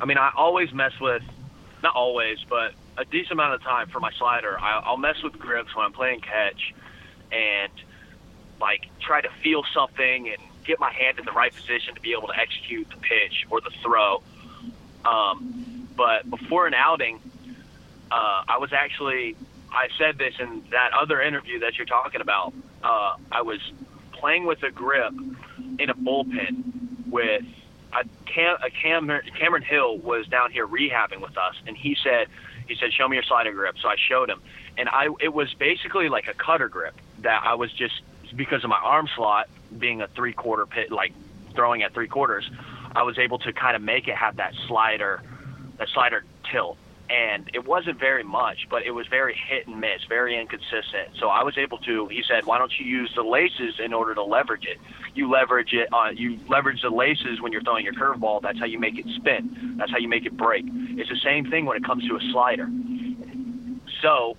I 0.00 0.04
mean, 0.06 0.18
I 0.18 0.32
always 0.36 0.72
mess 0.72 0.92
with, 1.00 1.22
not 1.82 1.94
always, 1.94 2.38
but 2.48 2.72
a 2.98 3.04
decent 3.04 3.32
amount 3.32 3.54
of 3.54 3.62
time 3.62 3.88
for 3.88 4.00
my 4.00 4.10
slider. 4.18 4.58
I, 4.58 4.80
I'll 4.84 4.96
mess 4.96 5.22
with 5.22 5.38
grips 5.38 5.74
when 5.76 5.84
I'm 5.84 5.92
playing 5.92 6.20
catch, 6.20 6.74
and 7.30 7.72
like 8.60 8.86
try 9.00 9.20
to 9.20 9.28
feel 9.42 9.62
something 9.74 10.28
and 10.28 10.38
get 10.64 10.80
my 10.80 10.92
hand 10.92 11.18
in 11.18 11.24
the 11.24 11.32
right 11.32 11.54
position 11.54 11.94
to 11.94 12.00
be 12.00 12.12
able 12.12 12.28
to 12.28 12.38
execute 12.38 12.88
the 12.90 12.96
pitch 12.96 13.46
or 13.50 13.60
the 13.60 13.70
throw. 13.82 14.22
Um, 15.04 15.88
but 15.96 16.28
before 16.28 16.66
an 16.66 16.74
outing, 16.74 17.20
uh, 18.10 18.44
I 18.48 18.58
was 18.58 18.72
actually 18.72 19.36
I 19.70 19.88
said 19.98 20.18
this 20.18 20.34
in 20.38 20.64
that 20.70 20.92
other 20.92 21.20
interview 21.20 21.60
that 21.60 21.76
you're 21.76 21.86
talking 21.86 22.20
about. 22.20 22.52
Uh, 22.82 23.16
I 23.30 23.42
was 23.42 23.60
playing 24.12 24.46
with 24.46 24.62
a 24.62 24.70
grip 24.70 25.12
in 25.78 25.90
a 25.90 25.94
bullpen 25.94 27.08
with 27.08 27.44
a 27.92 28.04
Cam, 28.26 28.56
a 28.62 28.70
Cam, 28.70 29.10
Cameron 29.38 29.62
Hill 29.62 29.98
was 29.98 30.26
down 30.26 30.50
here 30.50 30.66
rehabbing 30.66 31.20
with 31.20 31.36
us, 31.36 31.54
and 31.66 31.76
he 31.76 31.96
said 32.02 32.28
he 32.68 32.74
said 32.74 32.92
show 32.92 33.08
me 33.08 33.16
your 33.16 33.24
slider 33.24 33.52
grip. 33.52 33.76
So 33.80 33.88
I 33.88 33.96
showed 33.96 34.28
him, 34.28 34.40
and 34.76 34.88
I 34.88 35.08
it 35.20 35.32
was 35.32 35.52
basically 35.54 36.08
like 36.08 36.28
a 36.28 36.34
cutter 36.34 36.68
grip 36.68 36.94
that 37.20 37.42
I 37.44 37.54
was 37.54 37.72
just 37.72 38.02
because 38.36 38.62
of 38.64 38.70
my 38.70 38.78
arm 38.78 39.08
slot 39.16 39.48
being 39.76 40.02
a 40.02 40.08
three 40.08 40.32
quarter 40.32 40.66
pit, 40.66 40.92
like 40.92 41.12
throwing 41.54 41.82
at 41.82 41.94
three 41.94 42.08
quarters, 42.08 42.48
I 42.94 43.02
was 43.02 43.18
able 43.18 43.38
to 43.40 43.52
kind 43.52 43.74
of 43.74 43.82
make 43.82 44.08
it 44.08 44.14
have 44.16 44.36
that 44.36 44.54
slider, 44.68 45.22
that 45.78 45.88
slider 45.88 46.24
tilt. 46.50 46.78
And 47.08 47.48
it 47.54 47.64
wasn't 47.64 48.00
very 48.00 48.24
much, 48.24 48.66
but 48.68 48.82
it 48.82 48.90
was 48.90 49.06
very 49.06 49.34
hit 49.34 49.68
and 49.68 49.80
miss, 49.80 50.02
very 50.08 50.36
inconsistent. 50.36 51.10
So 51.20 51.28
I 51.28 51.44
was 51.44 51.56
able 51.56 51.78
to. 51.78 52.08
He 52.08 52.24
said, 52.26 52.46
"Why 52.46 52.58
don't 52.58 52.72
you 52.80 52.84
use 52.84 53.12
the 53.14 53.22
laces 53.22 53.78
in 53.78 53.92
order 53.92 54.12
to 54.16 54.24
leverage 54.24 54.64
it? 54.64 54.78
You 55.14 55.30
leverage 55.30 55.72
it. 55.72 55.88
Uh, 55.92 56.10
you 56.12 56.40
leverage 56.48 56.82
the 56.82 56.90
laces 56.90 57.40
when 57.40 57.52
you're 57.52 57.62
throwing 57.62 57.84
your 57.84 57.94
curveball. 57.94 58.42
That's 58.42 58.58
how 58.58 58.64
you 58.64 58.80
make 58.80 58.98
it 58.98 59.06
spin. 59.14 59.76
That's 59.78 59.92
how 59.92 59.98
you 59.98 60.08
make 60.08 60.26
it 60.26 60.36
break. 60.36 60.64
It's 60.66 61.08
the 61.08 61.20
same 61.22 61.48
thing 61.48 61.64
when 61.64 61.76
it 61.76 61.84
comes 61.84 62.04
to 62.08 62.16
a 62.16 62.20
slider. 62.32 62.68
So 64.02 64.36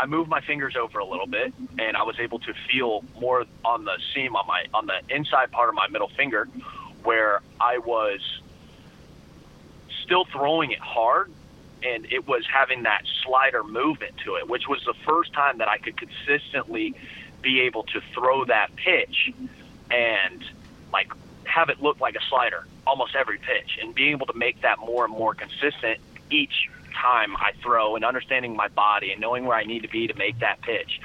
I 0.00 0.06
moved 0.06 0.30
my 0.30 0.40
fingers 0.40 0.76
over 0.76 0.98
a 0.98 1.04
little 1.04 1.26
bit, 1.26 1.52
and 1.78 1.94
I 1.94 2.04
was 2.04 2.18
able 2.18 2.38
to 2.38 2.54
feel 2.70 3.04
more 3.20 3.44
on 3.66 3.84
the 3.84 3.98
seam 4.14 4.34
on 4.34 4.46
my 4.46 4.64
on 4.72 4.86
the 4.86 4.98
inside 5.14 5.52
part 5.52 5.68
of 5.68 5.74
my 5.74 5.88
middle 5.88 6.08
finger, 6.08 6.48
where 7.04 7.42
I 7.60 7.76
was 7.78 8.20
still 10.02 10.24
throwing 10.24 10.70
it 10.70 10.78
hard, 10.78 11.30
and 11.82 12.10
it 12.10 12.26
was 12.26 12.46
having 12.50 12.84
that 12.84 13.02
slider 13.22 13.62
movement 13.62 14.16
to 14.24 14.36
it, 14.36 14.48
which 14.48 14.66
was 14.68 14.82
the 14.86 14.94
first 15.06 15.34
time 15.34 15.58
that 15.58 15.68
I 15.68 15.76
could 15.76 15.98
consistently 15.98 16.94
be 17.42 17.60
able 17.60 17.82
to 17.82 18.00
throw 18.14 18.46
that 18.46 18.74
pitch 18.76 19.30
and 19.90 20.42
like 20.94 21.12
have 21.44 21.68
it 21.68 21.82
look 21.82 22.00
like 22.00 22.14
a 22.14 22.24
slider 22.30 22.66
almost 22.86 23.14
every 23.14 23.38
pitch, 23.38 23.78
and 23.82 23.94
being 23.94 24.12
able 24.12 24.26
to 24.26 24.38
make 24.38 24.62
that 24.62 24.78
more 24.78 25.04
and 25.04 25.12
more 25.12 25.34
consistent 25.34 26.00
each 26.30 26.70
time 26.90 27.36
I 27.36 27.52
throw 27.62 27.96
and 27.96 28.04
understanding 28.04 28.54
my 28.56 28.68
body 28.68 29.12
and 29.12 29.20
knowing 29.20 29.44
where 29.44 29.56
I 29.56 29.64
need 29.64 29.82
to 29.82 29.88
be 29.88 30.06
to 30.06 30.14
make 30.14 30.38
that 30.40 30.60
pitch. 30.62 31.00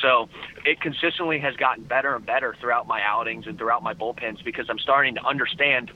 So 0.00 0.28
it 0.64 0.80
consistently 0.80 1.38
has 1.40 1.56
gotten 1.56 1.84
better 1.84 2.14
and 2.14 2.26
better 2.26 2.54
throughout 2.60 2.86
my 2.86 3.00
outings 3.02 3.46
and 3.46 3.56
throughout 3.56 3.82
my 3.82 3.94
bullpens 3.94 4.44
because 4.44 4.68
I'm 4.68 4.78
starting 4.78 5.14
to 5.14 5.24
understand 5.24 5.90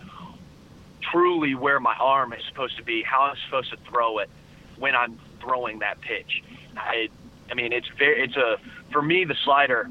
truly 1.01 1.55
where 1.55 1.80
my 1.80 1.95
arm 1.99 2.32
is 2.32 2.45
supposed 2.47 2.76
to 2.76 2.82
be, 2.82 3.03
how 3.03 3.22
I'm 3.22 3.36
supposed 3.45 3.70
to 3.70 3.76
throw 3.89 4.18
it 4.18 4.30
when 4.78 4.95
I'm 4.95 5.18
throwing 5.41 5.80
that 5.80 6.01
pitch. 6.01 6.43
I, 6.76 7.09
I 7.51 7.55
mean, 7.55 7.72
it's 7.72 7.89
very, 7.99 8.22
it's 8.22 8.36
a, 8.36 8.59
for 8.93 9.03
me, 9.03 9.24
the 9.24 9.36
slider 9.45 9.91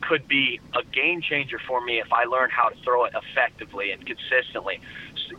could 0.00 0.28
be 0.28 0.60
a 0.74 0.84
game 0.84 1.22
changer 1.22 1.58
for 1.66 1.80
me 1.80 1.98
if 1.98 2.12
I 2.12 2.24
learn 2.24 2.50
how 2.50 2.68
to 2.68 2.76
throw 2.82 3.04
it 3.04 3.14
effectively 3.14 3.90
and 3.90 4.04
consistently. 4.04 4.80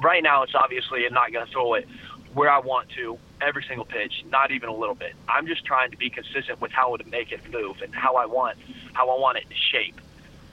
Right 0.01 0.23
now, 0.23 0.43
it's 0.43 0.55
obviously 0.55 1.05
I'm 1.05 1.13
not 1.13 1.31
going 1.31 1.45
to 1.45 1.51
throw 1.51 1.75
it 1.75 1.87
where 2.35 2.51
I 2.51 2.59
want 2.59 2.89
to 2.89 3.17
every 3.41 3.63
single 3.67 3.85
pitch, 3.85 4.25
not 4.29 4.51
even 4.51 4.69
a 4.69 4.75
little 4.75 4.93
bit. 4.93 5.13
I'm 5.27 5.47
just 5.47 5.65
trying 5.65 5.91
to 5.91 5.97
be 5.97 6.09
consistent 6.09 6.59
with 6.61 6.71
how 6.71 6.95
to 6.97 7.03
make 7.05 7.31
it 7.31 7.49
move 7.51 7.81
and 7.81 7.95
how 7.95 8.15
I 8.15 8.25
want 8.25 8.57
how 8.93 9.09
I 9.09 9.19
want 9.19 9.37
it 9.37 9.49
to 9.49 9.55
shape 9.55 9.99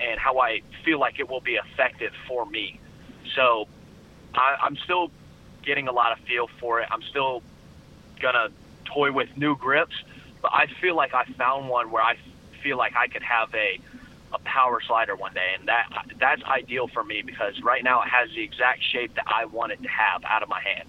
and 0.01 0.19
how 0.19 0.39
I 0.39 0.63
feel 0.85 0.99
like 0.99 1.19
it 1.19 1.29
will 1.29 1.41
be 1.41 1.57
effective 1.57 2.13
for 2.27 2.47
me. 2.47 2.81
So 3.35 3.67
I, 4.35 4.57
I'm 4.63 4.77
still 4.77 5.11
getting 5.65 5.89
a 5.89 5.93
lot 5.93 6.13
of 6.13 6.25
feel 6.25 6.49
for 6.61 6.81
it. 6.81 6.89
I'm 6.91 7.03
still 7.03 7.43
gonna 8.21 8.49
toy 8.85 9.11
with 9.13 9.37
new 9.37 9.57
grips, 9.57 9.97
but 10.41 10.53
I 10.55 10.67
feel 10.81 10.95
like 10.95 11.15
I 11.15 11.25
found 11.25 11.69
one 11.69 11.91
where 11.91 12.03
I 12.03 12.17
feel 12.63 12.79
like 12.79 12.95
I 12.97 13.09
could 13.09 13.23
have 13.23 13.53
a 13.55 13.81
a 14.35 14.39
power 14.39 14.81
slider 14.87 15.15
one 15.15 15.35
day, 15.35 15.55
and 15.59 15.69
that 15.69 15.89
that's 16.19 16.43
ideal 16.45 16.87
for 16.89 17.03
me 17.03 17.23
because 17.23 17.61
right 17.61 17.83
now 17.83 18.03
it 18.03 18.09
has 18.09 18.31
the 18.31 18.43
exact 18.43 18.83
shape 18.85 19.15
that 19.17 19.25
I 19.27 19.47
want 19.47 19.73
it 19.73 19.83
to 19.83 19.89
have 19.89 20.25
out 20.25 20.43
of 20.43 20.49
my 20.49 20.63
hand. 20.63 20.89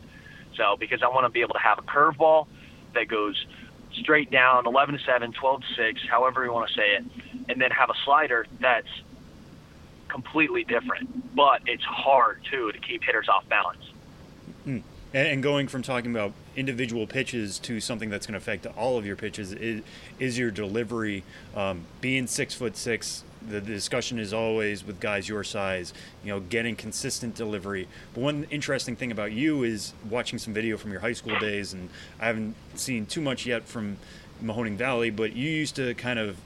So 0.56 0.76
because 0.80 1.02
I 1.04 1.08
want 1.08 1.26
to 1.26 1.30
be 1.30 1.42
able 1.42 1.54
to 1.54 1.60
have 1.60 1.80
a 1.80 1.84
curveball 1.84 2.48
that 2.94 3.08
goes 3.08 3.46
straight 3.94 4.32
down 4.32 4.66
11 4.66 4.98
to 4.98 5.04
7, 5.04 5.32
12 5.32 5.62
to 5.62 5.68
6, 5.76 6.02
however 6.10 6.44
you 6.44 6.52
want 6.52 6.70
to 6.70 6.74
say 6.74 6.96
it, 6.96 7.06
and 7.50 7.62
then 7.62 7.72
have 7.72 7.90
a 7.90 7.96
slider 8.06 8.46
that's 8.60 8.88
completely 10.08 10.64
different. 10.64 11.36
But 11.36 11.62
it's 11.66 11.84
hard 11.84 12.42
too 12.50 12.72
to 12.72 12.80
keep 12.80 13.04
hitters 13.04 13.30
off 13.30 13.48
balance. 13.50 13.84
Mm. 14.68 14.84
And 15.14 15.44
going 15.44 15.68
from 15.68 15.84
talking 15.84 16.10
about 16.10 16.34
individual 16.56 17.06
pitches 17.06 17.60
to 17.60 17.80
something 17.80 18.10
that's 18.10 18.26
going 18.26 18.34
to 18.34 18.40
affect 18.40 18.66
all 18.66 18.98
of 18.98 19.06
your 19.06 19.16
pitches 19.16 19.54
is, 19.54 19.84
is 20.18 20.40
your 20.40 20.50
delivery. 20.50 21.24
Um, 21.56 21.86
being 22.02 22.26
six 22.26 22.56
foot 22.56 22.76
six, 22.76 23.24
the 23.50 23.62
discussion 23.62 24.20
is 24.20 24.34
always 24.34 24.86
with 24.86 25.00
guys 25.00 25.28
your 25.28 25.44
size, 25.44 25.94
you 26.24 26.32
know, 26.32 26.40
getting 26.40 26.76
consistent 26.76 27.36
delivery. 27.36 27.88
But 28.14 28.22
one 28.22 28.48
interesting 28.50 28.96
thing 28.96 29.12
about 29.12 29.32
you 29.32 29.64
is 29.64 29.94
watching 30.10 30.40
some 30.40 30.54
video 30.54 30.78
from 30.78 30.92
your 30.92 31.02
high 31.02 31.14
school 31.14 31.38
days, 31.40 31.74
and 31.74 31.90
I 32.20 32.28
haven't 32.28 32.56
seen 32.76 33.06
too 33.06 33.22
much 33.22 33.46
yet 33.46 33.68
from 33.68 33.98
Mahoning 34.44 34.76
Valley, 34.76 35.10
but 35.10 35.34
you 35.34 35.50
used 35.50 35.76
to 35.76 35.94
kind 35.96 36.20
of 36.20 36.38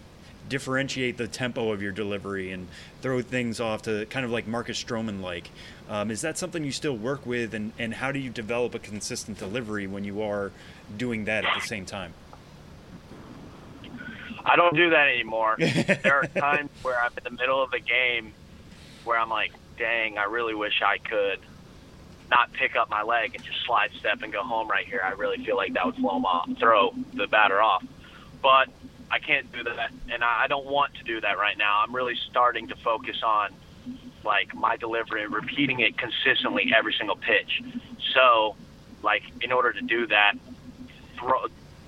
differentiate 0.49 1.17
the 1.17 1.27
tempo 1.27 1.71
of 1.71 1.81
your 1.81 1.91
delivery 1.91 2.51
and 2.51 2.67
throw 3.01 3.21
things 3.21 3.59
off 3.59 3.81
to 3.83 4.05
kind 4.05 4.25
of 4.25 4.31
like 4.31 4.47
Marcus 4.47 4.81
Stroman 4.81 5.21
like. 5.21 5.49
Um, 5.89 6.11
is 6.11 6.21
that 6.21 6.37
something 6.37 6.63
you 6.63 6.71
still 6.71 6.95
work 6.95 7.25
with, 7.25 7.53
and, 7.53 7.73
and 7.77 7.93
how 7.93 8.11
do 8.11 8.19
you 8.19 8.29
develop 8.29 8.75
a 8.75 8.79
consistent 8.79 9.37
delivery 9.37 9.87
when 9.87 10.03
you 10.03 10.21
are 10.21 10.51
doing 10.97 11.25
that 11.25 11.45
at 11.45 11.53
the 11.53 11.67
same 11.67 11.85
time? 11.85 12.13
I 14.47 14.55
don't 14.55 14.75
do 14.75 14.91
that 14.91 15.09
anymore. 15.09 15.57
there 15.59 16.21
are 16.21 16.27
times 16.27 16.69
where 16.81 16.99
I'm 16.99 17.11
in 17.17 17.23
the 17.23 17.37
middle 17.41 17.61
of 17.61 17.73
a 17.73 17.79
game 17.79 18.33
where 19.03 19.19
I'm 19.19 19.29
like, 19.29 19.51
dang, 19.77 20.17
I 20.17 20.23
really 20.23 20.55
wish 20.55 20.81
I 20.81 20.97
could 20.97 21.39
not 22.31 22.53
pick 22.53 22.75
up 22.75 22.89
my 22.89 23.03
leg 23.03 23.35
and 23.35 23.43
just 23.43 23.65
slide 23.65 23.91
step 23.99 24.21
and 24.21 24.31
go 24.31 24.43
home 24.43 24.69
right 24.69 24.85
here. 24.85 25.01
I 25.03 25.11
really 25.11 25.43
feel 25.43 25.57
like 25.57 25.73
that 25.73 25.85
would 25.85 25.95
throw, 25.95 26.09
off, 26.09 26.49
throw 26.57 26.93
the 27.13 27.27
batter 27.27 27.61
off. 27.61 27.85
But 28.41 28.69
I 29.11 29.19
can't 29.19 29.51
do 29.51 29.63
that, 29.63 29.91
and 30.09 30.23
I 30.23 30.47
don't 30.47 30.65
want 30.65 30.93
to 30.95 31.03
do 31.03 31.21
that 31.21 31.37
right 31.37 31.57
now. 31.57 31.83
I'm 31.85 31.95
really 31.95 32.15
starting 32.29 32.67
to 32.69 32.75
focus 32.75 33.17
on 33.23 33.51
like 34.23 34.53
my 34.53 34.75
delivery 34.75 35.23
and 35.23 35.33
repeating 35.33 35.79
it 35.79 35.97
consistently 35.97 36.73
every 36.77 36.93
single 36.93 37.15
pitch. 37.15 37.61
So, 38.13 38.55
like 39.03 39.23
in 39.41 39.51
order 39.51 39.71
to 39.71 39.81
do 39.81 40.07
that, 40.07 40.33
throw, 41.17 41.45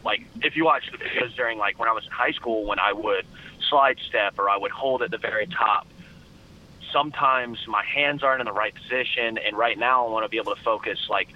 like 0.09 0.21
if 0.41 0.55
you 0.55 0.65
watch 0.65 0.83
the 0.91 0.97
videos 0.97 1.35
during 1.35 1.57
like 1.57 1.77
when 1.79 1.87
I 1.87 1.93
was 1.93 2.05
in 2.05 2.11
high 2.11 2.31
school 2.31 2.65
when 2.65 2.79
I 2.79 2.93
would 2.93 3.25
slide 3.69 3.97
step 4.07 4.39
or 4.39 4.49
I 4.49 4.57
would 4.57 4.71
hold 4.71 5.01
at 5.01 5.11
the 5.11 5.17
very 5.17 5.47
top 5.47 5.87
sometimes 6.91 7.59
my 7.67 7.83
hands 7.83 8.23
aren't 8.23 8.41
in 8.41 8.45
the 8.45 8.53
right 8.53 8.73
position, 8.73 9.37
and 9.37 9.57
right 9.57 9.77
now 9.77 10.07
I 10.07 10.09
want 10.09 10.25
to 10.25 10.29
be 10.29 10.37
able 10.37 10.55
to 10.55 10.61
focus. 10.61 11.07
Like 11.09 11.29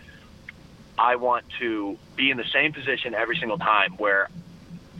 I 0.97 1.15
want 1.15 1.45
to 1.59 1.97
be 2.15 2.31
in 2.31 2.37
the 2.37 2.45
same 2.45 2.73
position 2.73 3.13
every 3.13 3.37
single 3.37 3.57
time, 3.57 3.93
where 3.97 4.29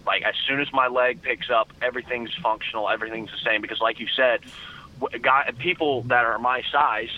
like 0.05 0.23
as 0.23 0.35
soon 0.47 0.59
as 0.59 0.71
my 0.73 0.87
leg 0.87 1.21
picks 1.21 1.49
up, 1.49 1.71
everything's 1.81 2.33
functional, 2.35 2.89
everything's 2.89 3.31
the 3.31 3.49
same. 3.49 3.61
Because 3.61 3.79
like 3.79 3.99
you 3.99 4.07
said, 4.15 4.41
guy, 5.21 5.51
people 5.57 6.03
that 6.03 6.25
are 6.25 6.39
my 6.39 6.61
size, 6.71 7.11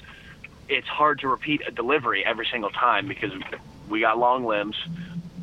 it's 0.70 0.88
hard 0.88 1.20
to 1.20 1.28
repeat 1.28 1.62
a 1.68 1.72
delivery 1.72 2.26
every 2.26 2.48
single 2.52 2.70
time 2.70 3.08
because 3.08 3.32
we 3.90 4.02
got 4.02 4.18
long 4.18 4.46
limbs, 4.46 4.76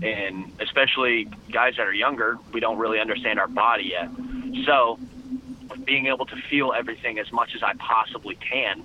and 0.00 0.52
especially 0.60 1.28
guys 1.50 1.76
that 1.76 1.86
are 1.86 1.92
younger, 1.92 2.38
we 2.52 2.60
don't 2.60 2.78
really 2.78 3.00
understand 3.00 3.38
our 3.38 3.48
body 3.48 3.92
yet. 3.92 4.08
So 4.64 4.98
being 5.84 6.06
able 6.06 6.26
to 6.26 6.36
feel 6.36 6.72
everything 6.72 7.18
as 7.18 7.32
much 7.32 7.54
as 7.54 7.62
I 7.62 7.74
possibly 7.74 8.36
can, 8.36 8.82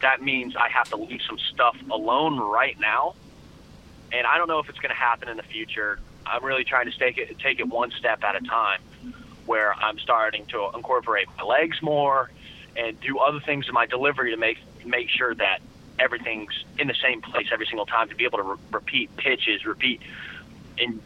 that 0.00 0.22
means 0.22 0.54
I 0.56 0.68
have 0.68 0.88
to 0.90 0.96
leave 0.96 1.20
some 1.26 1.38
stuff 1.38 1.76
alone 1.90 2.38
right 2.38 2.78
now. 2.78 3.14
And 4.12 4.26
I 4.26 4.38
don't 4.38 4.48
know 4.48 4.58
if 4.58 4.68
it's 4.68 4.78
going 4.78 4.90
to 4.90 5.00
happen 5.00 5.28
in 5.28 5.36
the 5.36 5.42
future. 5.42 5.98
I'm 6.26 6.44
really 6.44 6.64
trying 6.64 6.90
to 6.90 6.98
take 6.98 7.18
it 7.18 7.38
take 7.38 7.60
it 7.60 7.68
one 7.68 7.90
step 7.90 8.22
at 8.22 8.36
a 8.36 8.40
time, 8.40 8.80
where 9.46 9.74
I'm 9.74 9.98
starting 9.98 10.46
to 10.46 10.70
incorporate 10.74 11.26
my 11.36 11.44
legs 11.44 11.82
more 11.82 12.30
and 12.76 13.00
do 13.00 13.18
other 13.18 13.40
things 13.40 13.68
in 13.68 13.74
my 13.74 13.86
delivery 13.86 14.30
to 14.30 14.36
make 14.36 14.58
make 14.84 15.08
sure 15.08 15.34
that 15.34 15.60
everything's 15.98 16.64
in 16.78 16.88
the 16.88 16.94
same 16.94 17.22
place 17.22 17.48
every 17.52 17.66
single 17.66 17.86
time 17.86 18.08
to 18.08 18.14
be 18.14 18.24
able 18.24 18.38
to 18.38 18.44
re- 18.44 18.56
repeat 18.72 19.16
pitches, 19.16 19.64
repeat 19.64 20.00
and 20.78 21.00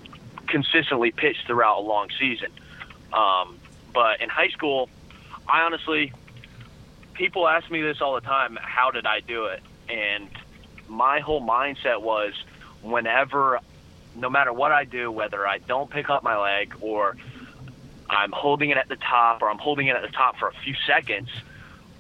consistently 0.47 1.11
pitch 1.11 1.36
throughout 1.47 1.78
a 1.78 1.82
long 1.82 2.09
season. 2.18 2.51
Um, 3.12 3.59
but 3.93 4.20
in 4.20 4.28
high 4.28 4.49
school, 4.49 4.89
I 5.47 5.62
honestly, 5.62 6.12
people 7.14 7.47
ask 7.47 7.70
me 7.70 7.82
this 7.82 8.01
all 8.01 8.14
the 8.14 8.20
time 8.20 8.59
how 8.61 8.91
did 8.91 9.07
I 9.07 9.20
do 9.20 9.47
it? 9.47 9.62
And 9.89 10.28
my 10.89 11.20
whole 11.20 11.43
mindset 11.43 12.03
was 12.03 12.34
whenever, 12.82 13.61
no 14.16 14.30
matter 14.30 14.53
what 14.53 14.72
I 14.72 14.84
do, 14.84 15.11
whether 15.11 15.47
I 15.47 15.59
don't 15.59 15.91
pick 15.91 16.11
up 16.11 16.22
my 16.22 16.39
leg 16.39 16.74
or 16.80 17.16
I'm 18.09 18.32
holding 18.32 18.70
it 18.70 18.76
at 18.76 18.89
the 18.89 18.97
top 18.97 19.43
or 19.43 19.51
I'm 19.51 19.59
holding 19.59 19.89
it 19.89 19.97
at 19.97 20.03
the 20.03 20.09
top 20.09 20.39
for 20.39 20.49
a 20.49 20.53
few 20.53 20.74
seconds, 20.86 21.28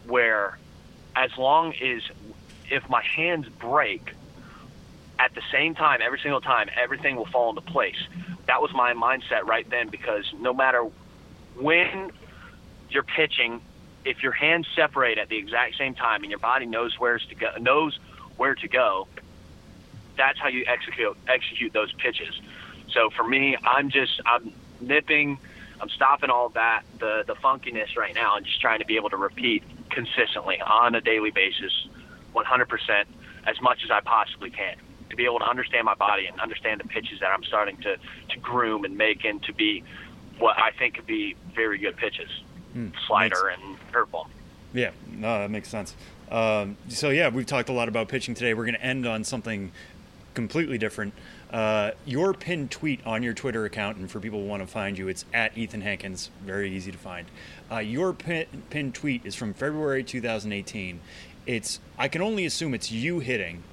where 0.06 0.58
as 1.14 1.36
long 1.36 1.74
as 1.74 2.02
if 2.70 2.88
my 2.88 3.02
hands 3.02 3.48
break 3.48 4.12
at 5.18 5.34
the 5.34 5.42
same 5.52 5.74
time, 5.74 6.00
every 6.02 6.20
single 6.20 6.40
time, 6.40 6.68
everything 6.80 7.16
will 7.16 7.26
fall 7.26 7.50
into 7.50 7.62
place. 7.62 8.00
That 8.46 8.62
was 8.62 8.72
my 8.72 8.94
mindset 8.94 9.44
right 9.44 9.68
then 9.68 9.88
because 9.88 10.24
no 10.38 10.54
matter 10.54 10.86
when 11.56 12.12
you're 12.90 13.02
pitching, 13.02 13.60
if 14.04 14.22
your 14.22 14.32
hands 14.32 14.66
separate 14.74 15.18
at 15.18 15.28
the 15.28 15.36
exact 15.36 15.76
same 15.76 15.94
time 15.94 16.22
and 16.22 16.30
your 16.30 16.38
body 16.38 16.66
knows 16.66 16.98
where 16.98 17.18
to 17.18 17.34
go, 17.34 17.50
knows 17.60 17.98
where 18.36 18.54
to 18.54 18.68
go, 18.68 19.08
that's 20.16 20.38
how 20.38 20.48
you 20.48 20.64
execute 20.66 21.16
execute 21.26 21.72
those 21.72 21.92
pitches. 21.92 22.40
So 22.90 23.10
for 23.10 23.26
me, 23.26 23.56
I'm 23.62 23.90
just 23.90 24.20
I'm 24.24 24.52
nipping, 24.80 25.38
I'm 25.80 25.88
stopping 25.90 26.30
all 26.30 26.50
that 26.50 26.82
the 26.98 27.24
the 27.26 27.34
funkiness 27.34 27.96
right 27.96 28.14
now 28.14 28.36
and 28.36 28.46
just 28.46 28.60
trying 28.60 28.78
to 28.78 28.86
be 28.86 28.96
able 28.96 29.10
to 29.10 29.16
repeat 29.16 29.62
consistently 29.90 30.60
on 30.60 30.94
a 30.94 31.00
daily 31.00 31.30
basis, 31.30 31.88
100% 32.34 33.04
as 33.46 33.60
much 33.60 33.80
as 33.84 33.90
I 33.90 34.00
possibly 34.00 34.50
can 34.50 34.76
to 35.10 35.16
be 35.16 35.24
able 35.24 35.38
to 35.38 35.48
understand 35.48 35.84
my 35.84 35.94
body 35.94 36.26
and 36.26 36.38
understand 36.40 36.80
the 36.80 36.88
pitches 36.88 37.20
that 37.20 37.30
I'm 37.30 37.42
starting 37.44 37.76
to 37.78 37.96
to 37.96 38.38
groom 38.40 38.84
and 38.84 38.96
make 38.96 39.24
into 39.24 39.52
be 39.52 39.82
what 40.38 40.58
I 40.58 40.70
think 40.72 40.94
could 40.94 41.06
be 41.06 41.34
very 41.54 41.78
good 41.78 41.96
pitches, 41.96 42.30
mm, 42.76 42.92
slider 43.06 43.48
and 43.48 43.78
curveball. 43.92 44.26
Yeah, 44.72 44.90
no, 45.10 45.38
that 45.38 45.50
makes 45.50 45.68
sense. 45.68 45.94
Um, 46.30 46.76
so 46.88 47.10
yeah, 47.10 47.30
we've 47.30 47.46
talked 47.46 47.68
a 47.68 47.72
lot 47.72 47.88
about 47.88 48.08
pitching 48.08 48.34
today. 48.34 48.54
We're 48.54 48.64
going 48.64 48.74
to 48.74 48.84
end 48.84 49.06
on 49.06 49.24
something 49.24 49.72
completely 50.34 50.78
different. 50.78 51.14
Uh, 51.50 51.92
your 52.04 52.34
pinned 52.34 52.70
tweet 52.70 53.04
on 53.06 53.22
your 53.22 53.32
Twitter 53.32 53.64
account, 53.64 53.96
and 53.96 54.10
for 54.10 54.20
people 54.20 54.40
who 54.40 54.46
want 54.46 54.62
to 54.62 54.66
find 54.66 54.98
you, 54.98 55.08
it's 55.08 55.24
at 55.32 55.56
Ethan 55.56 55.80
Hankins. 55.80 56.30
Very 56.44 56.70
easy 56.70 56.92
to 56.92 56.98
find. 56.98 57.26
Uh, 57.72 57.78
your 57.78 58.12
pin, 58.12 58.46
pinned 58.68 58.94
tweet 58.94 59.24
is 59.24 59.34
from 59.34 59.54
February 59.54 60.04
2018. 60.04 61.00
It's 61.48 61.80
I 61.98 62.08
can 62.08 62.20
only 62.20 62.44
assume 62.44 62.74
it's 62.74 62.92
you 62.92 63.20
hitting, 63.20 63.64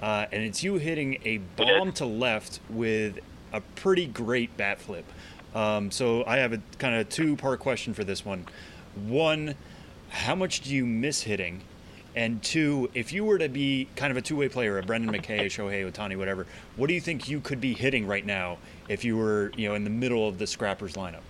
uh, 0.00 0.26
and 0.32 0.42
it's 0.42 0.62
you 0.62 0.76
hitting 0.76 1.18
a 1.24 1.38
bomb 1.56 1.92
to 1.94 2.06
left 2.06 2.60
with 2.70 3.18
a 3.52 3.60
pretty 3.60 4.06
great 4.06 4.56
bat 4.56 4.80
flip. 4.80 5.04
Um, 5.52 5.90
so 5.90 6.24
I 6.26 6.38
have 6.38 6.52
a 6.52 6.60
kind 6.78 6.94
of 6.94 7.08
two 7.08 7.34
part 7.36 7.58
question 7.58 7.92
for 7.92 8.04
this 8.04 8.24
one. 8.24 8.46
One, 9.06 9.56
how 10.10 10.36
much 10.36 10.60
do 10.60 10.72
you 10.72 10.86
miss 10.86 11.22
hitting? 11.22 11.62
And 12.16 12.40
two, 12.40 12.88
if 12.94 13.12
you 13.12 13.24
were 13.24 13.38
to 13.38 13.48
be 13.48 13.88
kind 13.96 14.12
of 14.12 14.16
a 14.16 14.22
two 14.22 14.36
way 14.36 14.48
player, 14.48 14.78
a 14.78 14.82
Brendan 14.84 15.12
McKay, 15.12 15.40
a 15.40 15.46
Shohei 15.46 15.90
Ohtani, 15.90 16.16
whatever, 16.16 16.46
what 16.76 16.86
do 16.86 16.94
you 16.94 17.00
think 17.00 17.28
you 17.28 17.40
could 17.40 17.60
be 17.60 17.74
hitting 17.74 18.06
right 18.06 18.24
now 18.24 18.58
if 18.88 19.04
you 19.04 19.16
were, 19.16 19.50
you 19.56 19.68
know, 19.68 19.74
in 19.74 19.82
the 19.82 19.90
middle 19.90 20.28
of 20.28 20.38
the 20.38 20.46
Scrappers 20.46 20.94
lineup? 20.94 21.22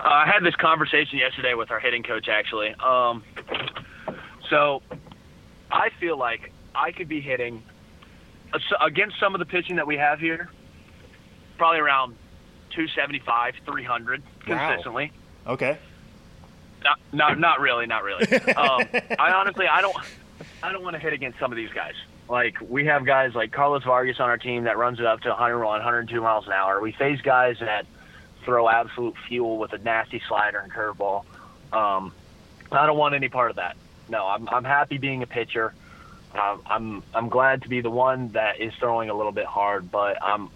Uh, 0.00 0.08
I 0.08 0.26
had 0.26 0.44
this 0.44 0.56
conversation 0.56 1.18
yesterday 1.18 1.54
with 1.54 1.70
our 1.70 1.78
hitting 1.78 2.02
coach, 2.02 2.28
actually. 2.28 2.74
Um, 2.74 3.22
so 4.50 4.82
I 5.70 5.90
feel 6.00 6.16
like 6.16 6.52
I 6.74 6.92
could 6.92 7.08
be 7.08 7.20
hitting 7.20 7.62
against 8.80 9.18
some 9.20 9.34
of 9.34 9.38
the 9.38 9.44
pitching 9.46 9.76
that 9.76 9.86
we 9.86 9.96
have 9.96 10.20
here, 10.20 10.50
probably 11.56 11.80
around 11.80 12.16
275, 12.70 13.54
300 13.64 14.22
consistently. 14.40 15.12
Wow. 15.46 15.52
Okay. 15.54 15.78
Not, 16.82 16.98
not, 17.12 17.38
not 17.38 17.60
really, 17.60 17.86
not 17.86 18.04
really. 18.04 18.24
um, 18.52 18.82
I 19.18 19.32
honestly, 19.32 19.66
I 19.66 19.80
don't, 19.80 19.96
I 20.62 20.72
don't 20.72 20.82
want 20.82 20.94
to 20.94 21.00
hit 21.00 21.12
against 21.12 21.38
some 21.38 21.50
of 21.52 21.56
these 21.56 21.70
guys. 21.70 21.94
Like 22.28 22.56
we 22.60 22.84
have 22.86 23.04
guys 23.06 23.34
like 23.34 23.52
Carlos 23.52 23.84
Vargas 23.84 24.20
on 24.20 24.28
our 24.28 24.36
team 24.38 24.64
that 24.64 24.76
runs 24.76 25.00
it 25.00 25.06
up 25.06 25.20
to 25.22 25.30
101, 25.30 25.66
102 25.66 26.20
miles 26.20 26.46
an 26.46 26.52
hour. 26.52 26.80
We 26.80 26.92
face 26.92 27.20
guys 27.22 27.56
that 27.60 27.86
throw 28.44 28.68
absolute 28.68 29.14
fuel 29.26 29.58
with 29.58 29.72
a 29.72 29.78
nasty 29.78 30.22
slider 30.28 30.58
and 30.58 30.70
curveball. 30.70 31.24
Um, 31.72 32.12
I 32.70 32.86
don't 32.86 32.98
want 32.98 33.14
any 33.14 33.28
part 33.28 33.50
of 33.50 33.56
that. 33.56 33.76
No, 34.08 34.26
I'm, 34.26 34.48
I'm 34.48 34.64
happy 34.64 34.98
being 34.98 35.22
a 35.22 35.26
pitcher. 35.26 35.74
Um, 36.34 36.62
I'm, 36.66 37.02
I'm 37.14 37.28
glad 37.28 37.62
to 37.62 37.68
be 37.68 37.80
the 37.80 37.90
one 37.90 38.28
that 38.32 38.60
is 38.60 38.72
throwing 38.74 39.10
a 39.10 39.14
little 39.14 39.32
bit 39.32 39.46
hard, 39.46 39.90
but 39.90 40.22
I'm, 40.22 40.50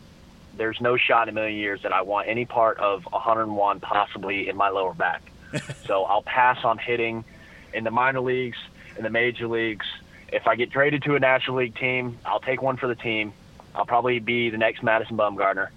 there's 0.57 0.80
no 0.80 0.96
shot 0.96 1.28
in 1.28 1.30
a 1.30 1.40
million 1.40 1.59
years 1.59 1.82
that 1.82 1.92
I 1.92 2.03
want 2.03 2.28
any 2.28 2.44
part 2.44 2.78
of 2.78 3.05
101 3.05 3.80
possibly 3.80 4.48
in 4.48 4.57
my 4.57 4.68
lower 4.68 4.94
back. 4.94 5.22
so 5.86 6.05
I'll 6.05 6.22
pass 6.22 6.64
on 6.64 6.78
hitting 6.78 7.24
in 7.72 7.84
the 7.84 7.90
minor 7.90 8.20
leagues, 8.20 8.59
in 8.96 9.03
the 9.03 9.11
major 9.11 9.48
leagues. 9.48 9.86
If 10.32 10.46
I 10.46 10.57
get 10.57 10.70
traded 10.70 11.03
to 11.05 11.14
a 11.14 11.20
National 11.20 11.59
League 11.59 11.76
team, 11.76 12.18
I'll 12.24 12.40
take 12.40 12.62
one 12.62 12.76
for 12.76 12.86
the 12.86 12.94
team. 12.94 13.32
I'll 13.74 13.86
probably 13.86 14.18
be 14.18 14.50
the 14.50 14.59
next 14.59 14.82
Madison 14.82 15.16
Bumgarner. 15.16 15.68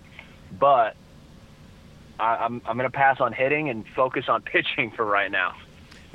But 0.57 0.95
I, 2.19 2.35
I'm, 2.37 2.61
I'm 2.65 2.77
going 2.77 2.89
to 2.89 2.95
pass 2.95 3.19
on 3.19 3.33
hitting 3.33 3.69
and 3.69 3.85
focus 3.87 4.25
on 4.27 4.41
pitching 4.43 4.91
for 4.91 5.05
right 5.05 5.31
now. 5.31 5.55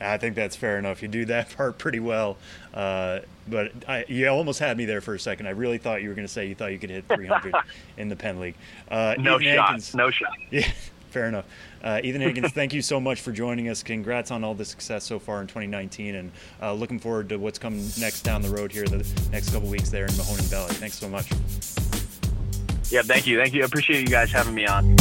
I 0.01 0.17
think 0.17 0.35
that's 0.35 0.57
fair 0.57 0.79
enough. 0.79 1.03
You 1.03 1.09
do 1.09 1.25
that 1.27 1.51
part 1.57 1.79
pretty 1.79 2.01
well. 2.01 2.37
Uh, 2.73 3.21
but 3.49 3.73
I, 3.89 4.05
you 4.09 4.29
almost 4.29 4.59
had 4.59 4.77
me 4.77 4.85
there 4.85 5.01
for 5.01 5.15
a 5.15 5.21
second. 5.21 5.47
I 5.47 5.51
really 5.51 5.79
thought 5.79 6.03
you 6.03 6.09
were 6.09 6.15
going 6.15 6.27
to 6.27 6.33
say 6.33 6.47
you 6.47 6.55
thought 6.55 6.73
you 6.73 6.79
could 6.79 6.91
hit 6.91 7.05
300 7.09 7.55
in 7.97 8.09
the 8.09 8.17
Penn 8.17 8.41
League. 8.41 8.55
Uh, 8.91 9.15
no 9.19 9.41
Ethan 9.41 9.55
shot. 9.57 9.67
Hankins, 9.67 9.95
no 9.95 10.11
shot. 10.11 10.33
Yeah, 10.51 10.69
fair 11.11 11.27
enough. 11.27 11.47
Uh, 11.83 12.01
Ethan 12.05 12.21
Hankins, 12.21 12.53
thank 12.53 12.73
you 12.73 12.83
so 12.83 13.01
much 13.01 13.21
for 13.21 13.33
joining 13.33 13.69
us. 13.69 13.83
Congrats 13.83 14.31
on 14.31 14.45
all 14.45 14.55
the 14.55 14.65
success 14.65 15.05
so 15.05 15.19
far 15.19 15.41
in 15.41 15.47
2019, 15.47 16.15
and 16.15 16.31
uh, 16.63 16.73
looking 16.73 16.99
forward 16.99 17.29
to 17.31 17.39
what's 17.39 17.59
coming 17.59 17.89
next 17.99 18.23
down 18.23 18.43
the 18.43 18.51
road 18.51 18.71
here 18.71 18.85
the 18.85 19.07
next 19.33 19.53
couple 19.53 19.69
weeks 19.69 19.91
there 19.91 20.05
in 20.05 20.11
Mahoning 20.13 20.49
Valley. 20.49 20.75
Thanks 20.75 20.99
so 20.99 21.09
much. 21.09 21.31
Yeah, 22.91 23.03
thank 23.03 23.27
you. 23.27 23.39
Thank 23.39 23.55
you. 23.55 23.63
I 23.63 23.67
appreciate 23.67 24.01
you 24.01 24.09
guys 24.09 24.31
having 24.31 24.55
me 24.55 24.67
on. 24.67 24.97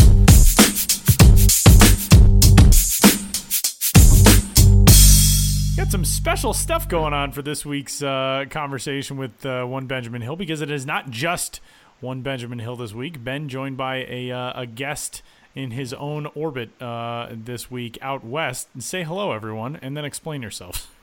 Got 5.79 5.91
some 5.91 6.03
special 6.03 6.53
stuff 6.53 6.89
going 6.89 7.13
on 7.13 7.31
for 7.31 7.41
this 7.41 7.65
week's 7.65 8.03
uh, 8.03 8.43
conversation 8.49 9.15
with 9.15 9.45
uh, 9.45 9.63
one 9.63 9.87
Benjamin 9.87 10.21
Hill 10.21 10.35
because 10.35 10.59
it 10.59 10.69
is 10.69 10.85
not 10.85 11.09
just 11.09 11.61
one 12.01 12.19
Benjamin 12.19 12.59
Hill 12.59 12.75
this 12.75 12.93
week. 12.93 13.23
Ben 13.23 13.47
joined 13.47 13.77
by 13.77 14.05
a, 14.09 14.29
uh, 14.29 14.63
a 14.63 14.65
guest 14.65 15.21
in 15.55 15.71
his 15.71 15.93
own 15.93 16.25
orbit 16.35 16.69
uh, 16.81 17.29
this 17.31 17.71
week 17.71 17.97
out 18.01 18.25
west. 18.25 18.67
Say 18.79 19.05
hello, 19.05 19.31
everyone, 19.31 19.77
and 19.81 19.95
then 19.95 20.03
explain 20.03 20.41
yourself. 20.41 20.93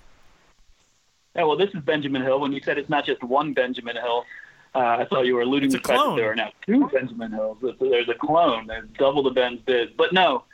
Yeah, 1.34 1.44
well, 1.44 1.56
this 1.56 1.70
is 1.70 1.80
Benjamin 1.80 2.20
Hill. 2.20 2.38
When 2.38 2.52
you 2.52 2.60
said 2.60 2.76
it's 2.76 2.90
not 2.90 3.06
just 3.06 3.24
one 3.24 3.54
Benjamin 3.54 3.96
Hill, 3.96 4.26
uh, 4.74 4.78
I 4.78 5.06
thought 5.06 5.24
you 5.24 5.36
were 5.36 5.40
alluding 5.40 5.70
to 5.70 5.78
the 5.78 5.88
fact 5.88 5.98
that 5.98 6.16
there 6.16 6.32
are 6.32 6.36
now 6.36 6.52
two 6.66 6.86
Benjamin 6.92 7.32
Hills. 7.32 7.56
There's 7.62 8.10
a 8.10 8.14
clone. 8.14 8.66
There's 8.66 8.90
double 8.98 9.22
the 9.22 9.30
Ben's 9.30 9.62
biz. 9.62 9.88
But 9.96 10.12
no, 10.12 10.44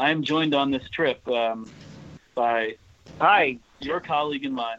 I'm 0.00 0.24
joined 0.24 0.52
on 0.52 0.72
this 0.72 0.90
trip 0.90 1.26
um, 1.28 1.70
by 2.34 2.74
Hi, 3.20 3.58
your 3.80 4.00
colleague 4.00 4.44
and 4.44 4.54
mine, 4.54 4.78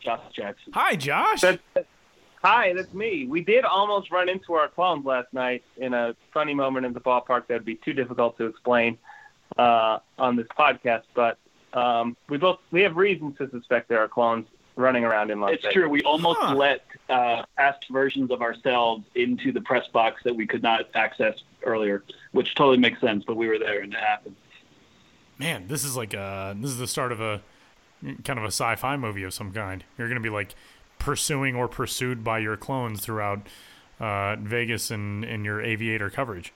Josh 0.00 0.20
Jackson. 0.34 0.72
Hi, 0.72 0.94
Josh. 0.96 1.40
That's, 1.40 1.58
hi, 2.42 2.72
that's 2.72 2.92
me. 2.94 3.26
We 3.26 3.42
did 3.42 3.64
almost 3.64 4.10
run 4.10 4.28
into 4.28 4.54
our 4.54 4.68
clones 4.68 5.04
last 5.04 5.32
night 5.32 5.62
in 5.76 5.94
a 5.94 6.14
funny 6.32 6.54
moment 6.54 6.86
in 6.86 6.92
the 6.92 7.00
ballpark 7.00 7.46
that 7.48 7.54
would 7.54 7.64
be 7.64 7.76
too 7.76 7.92
difficult 7.92 8.36
to 8.38 8.46
explain 8.46 8.98
uh, 9.56 9.98
on 10.18 10.36
this 10.36 10.46
podcast, 10.58 11.02
but 11.14 11.38
Um, 11.74 12.16
we 12.30 12.38
both 12.38 12.60
we 12.70 12.80
have 12.82 12.96
reasons 12.96 13.36
to 13.38 13.50
suspect 13.50 13.88
there 13.90 13.98
are 14.00 14.08
clones 14.08 14.46
running 14.76 15.04
around 15.04 15.30
in 15.30 15.38
Las 15.40 15.52
it's 15.52 15.62
Vegas. 15.64 15.74
true. 15.74 15.88
We 15.90 16.02
almost 16.02 16.38
Huh. 16.40 16.54
let 16.54 16.82
uh, 17.10 17.42
past 17.58 17.84
versions 17.90 18.30
of 18.30 18.40
ourselves 18.40 19.04
into 19.14 19.52
the 19.52 19.60
press 19.60 19.86
box 19.88 20.22
that 20.24 20.34
we 20.34 20.46
could 20.46 20.62
not 20.62 20.88
access 20.94 21.34
earlier, 21.64 22.04
which 22.32 22.54
totally 22.54 22.78
makes 22.78 23.00
sense. 23.02 23.22
But 23.26 23.36
we 23.36 23.48
were 23.48 23.58
there 23.58 23.80
and 23.82 23.92
it 23.92 23.98
happened. 24.00 24.36
Man, 25.38 25.66
this 25.68 25.84
is 25.84 25.94
like 25.94 26.14
a 26.14 26.54
this 26.58 26.70
is 26.70 26.78
the 26.78 26.86
start 26.88 27.12
of 27.12 27.20
a 27.20 27.42
kind 28.24 28.38
of 28.38 28.44
a 28.44 28.48
sci-fi 28.48 28.96
movie 28.96 29.22
of 29.22 29.34
some 29.34 29.52
kind. 29.52 29.84
You're 29.96 30.08
gonna 30.08 30.20
be 30.20 30.30
like 30.30 30.54
pursuing 30.98 31.54
or 31.54 31.68
pursued 31.68 32.24
by 32.24 32.38
your 32.38 32.56
clones 32.56 33.00
throughout 33.00 33.46
uh, 34.00 34.36
Vegas 34.36 34.90
and, 34.90 35.24
and 35.24 35.44
your 35.44 35.60
aviator 35.60 36.10
coverage. 36.10 36.52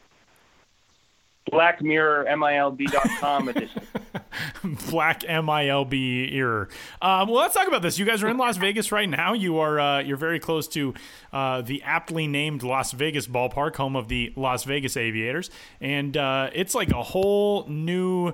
Black 1.50 1.82
Mirror 1.82 2.26
MILB.com 2.26 3.48
edition. 3.48 3.82
Black 4.90 5.20
MILB 5.22 6.32
error. 6.32 6.68
Um, 7.00 7.28
well, 7.28 7.38
let's 7.38 7.54
talk 7.54 7.66
about 7.66 7.82
this. 7.82 7.98
You 7.98 8.04
guys 8.04 8.22
are 8.22 8.28
in 8.28 8.36
Las 8.36 8.56
Vegas 8.58 8.92
right 8.92 9.08
now. 9.08 9.32
You 9.32 9.58
are 9.58 9.80
uh, 9.80 9.98
you're 10.00 10.16
very 10.16 10.38
close 10.38 10.68
to 10.68 10.94
uh, 11.32 11.62
the 11.62 11.82
aptly 11.82 12.28
named 12.28 12.62
Las 12.62 12.92
Vegas 12.92 13.26
ballpark, 13.26 13.74
home 13.76 13.96
of 13.96 14.08
the 14.08 14.32
Las 14.36 14.64
Vegas 14.64 14.96
Aviators, 14.96 15.50
and 15.80 16.16
uh, 16.16 16.50
it's 16.54 16.74
like 16.76 16.90
a 16.90 17.02
whole 17.02 17.66
new 17.66 18.32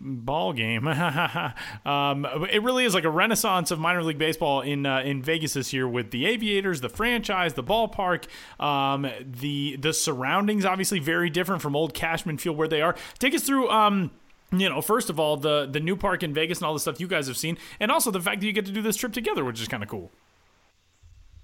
ball 0.00 0.52
game. 0.52 0.86
um, 1.84 2.26
it 2.50 2.62
really 2.62 2.84
is 2.84 2.94
like 2.94 3.04
a 3.04 3.10
renaissance 3.10 3.70
of 3.70 3.78
minor 3.78 4.02
league 4.02 4.18
baseball 4.18 4.60
in 4.60 4.86
uh, 4.86 5.00
in 5.00 5.22
Vegas 5.22 5.54
this 5.54 5.72
year 5.72 5.88
with 5.88 6.10
the 6.10 6.26
Aviators, 6.26 6.80
the 6.80 6.88
franchise, 6.88 7.54
the 7.54 7.64
ballpark, 7.64 8.26
um, 8.62 9.10
the 9.24 9.76
the 9.76 9.92
surroundings. 9.92 10.64
Obviously, 10.64 10.98
very 10.98 11.30
different 11.30 11.62
from 11.62 11.74
old 11.74 11.94
Cashman 11.94 12.38
Field 12.38 12.56
where 12.56 12.68
they 12.68 12.82
are. 12.82 12.94
Take 13.18 13.34
us 13.34 13.42
through. 13.42 13.68
Um, 13.70 14.10
you 14.52 14.68
know, 14.68 14.80
first 14.80 15.10
of 15.10 15.20
all, 15.20 15.36
the 15.36 15.66
the 15.70 15.80
new 15.80 15.96
park 15.96 16.22
in 16.22 16.34
Vegas 16.34 16.58
and 16.58 16.66
all 16.66 16.74
the 16.74 16.80
stuff 16.80 17.00
you 17.00 17.06
guys 17.06 17.26
have 17.28 17.36
seen, 17.36 17.56
and 17.78 17.90
also 17.90 18.10
the 18.10 18.20
fact 18.20 18.40
that 18.40 18.46
you 18.46 18.52
get 18.52 18.66
to 18.66 18.72
do 18.72 18.82
this 18.82 18.96
trip 18.96 19.12
together, 19.12 19.44
which 19.44 19.60
is 19.60 19.68
kind 19.68 19.82
of 19.82 19.88
cool. 19.88 20.10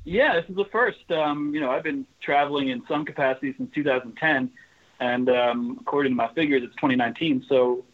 Yeah, 0.05 0.41
this 0.41 0.49
is 0.49 0.57
the 0.57 0.65
first. 0.71 1.11
Um, 1.11 1.53
you 1.53 1.61
know, 1.61 1.71
I've 1.71 1.83
been 1.83 2.07
traveling 2.23 2.69
in 2.69 2.83
some 2.89 3.05
capacity 3.05 3.55
since 3.57 3.71
2010, 3.75 4.51
and 5.01 5.29
um, 5.29 5.79
according 5.81 6.13
to 6.13 6.17
my 6.17 6.33
figures, 6.35 6.63
it's 6.65 6.75
2019. 6.77 7.45
So 7.49 7.85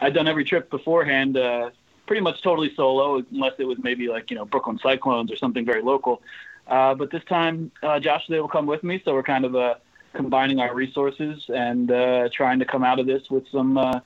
I'd 0.00 0.14
done 0.14 0.26
every 0.26 0.44
trip 0.44 0.70
beforehand, 0.70 1.36
uh, 1.36 1.70
pretty 2.06 2.22
much 2.22 2.42
totally 2.42 2.74
solo, 2.74 3.22
unless 3.30 3.54
it 3.58 3.64
was 3.64 3.78
maybe 3.82 4.08
like 4.08 4.30
you 4.30 4.36
know 4.36 4.44
Brooklyn 4.44 4.78
Cyclones 4.82 5.30
or 5.30 5.36
something 5.36 5.64
very 5.64 5.82
local. 5.82 6.22
Uh, 6.66 6.94
but 6.94 7.10
this 7.10 7.24
time, 7.24 7.70
uh, 7.82 7.98
Josh 7.98 8.30
able 8.30 8.48
to 8.48 8.52
come 8.52 8.66
with 8.66 8.82
me, 8.82 9.02
so 9.04 9.12
we're 9.12 9.22
kind 9.22 9.44
of 9.44 9.56
uh, 9.56 9.74
combining 10.14 10.60
our 10.60 10.74
resources 10.74 11.44
and 11.48 11.90
uh, 11.90 12.28
trying 12.32 12.58
to 12.60 12.64
come 12.64 12.84
out 12.84 12.98
of 12.98 13.06
this 13.06 13.28
with 13.30 13.48
some, 13.50 13.76
uh, 13.76 14.00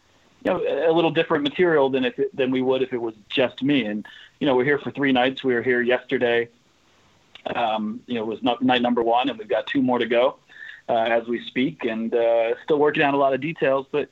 you 0.44 0.50
know, 0.50 0.90
a 0.90 0.92
little 0.92 1.10
different 1.10 1.44
material 1.44 1.90
than 1.90 2.04
if 2.04 2.18
it, 2.18 2.34
than 2.34 2.50
we 2.50 2.62
would 2.62 2.82
if 2.82 2.92
it 2.92 3.00
was 3.00 3.14
just 3.28 3.62
me. 3.62 3.84
And 3.84 4.06
you 4.40 4.46
know, 4.46 4.56
we're 4.56 4.64
here 4.64 4.78
for 4.78 4.90
three 4.90 5.12
nights. 5.12 5.44
We 5.44 5.54
were 5.54 5.62
here 5.62 5.82
yesterday. 5.82 6.48
Um, 7.54 8.00
you 8.06 8.14
know, 8.14 8.22
it 8.22 8.26
was 8.26 8.42
not, 8.42 8.62
night 8.62 8.80
number 8.80 9.02
one, 9.02 9.28
and 9.28 9.38
we've 9.38 9.48
got 9.48 9.66
two 9.66 9.82
more 9.82 9.98
to 9.98 10.06
go 10.06 10.38
uh, 10.88 10.94
as 10.94 11.26
we 11.26 11.44
speak, 11.46 11.84
and 11.84 12.14
uh, 12.14 12.54
still 12.64 12.78
working 12.78 13.02
out 13.02 13.14
a 13.14 13.16
lot 13.18 13.34
of 13.34 13.40
details, 13.40 13.86
but 13.90 14.08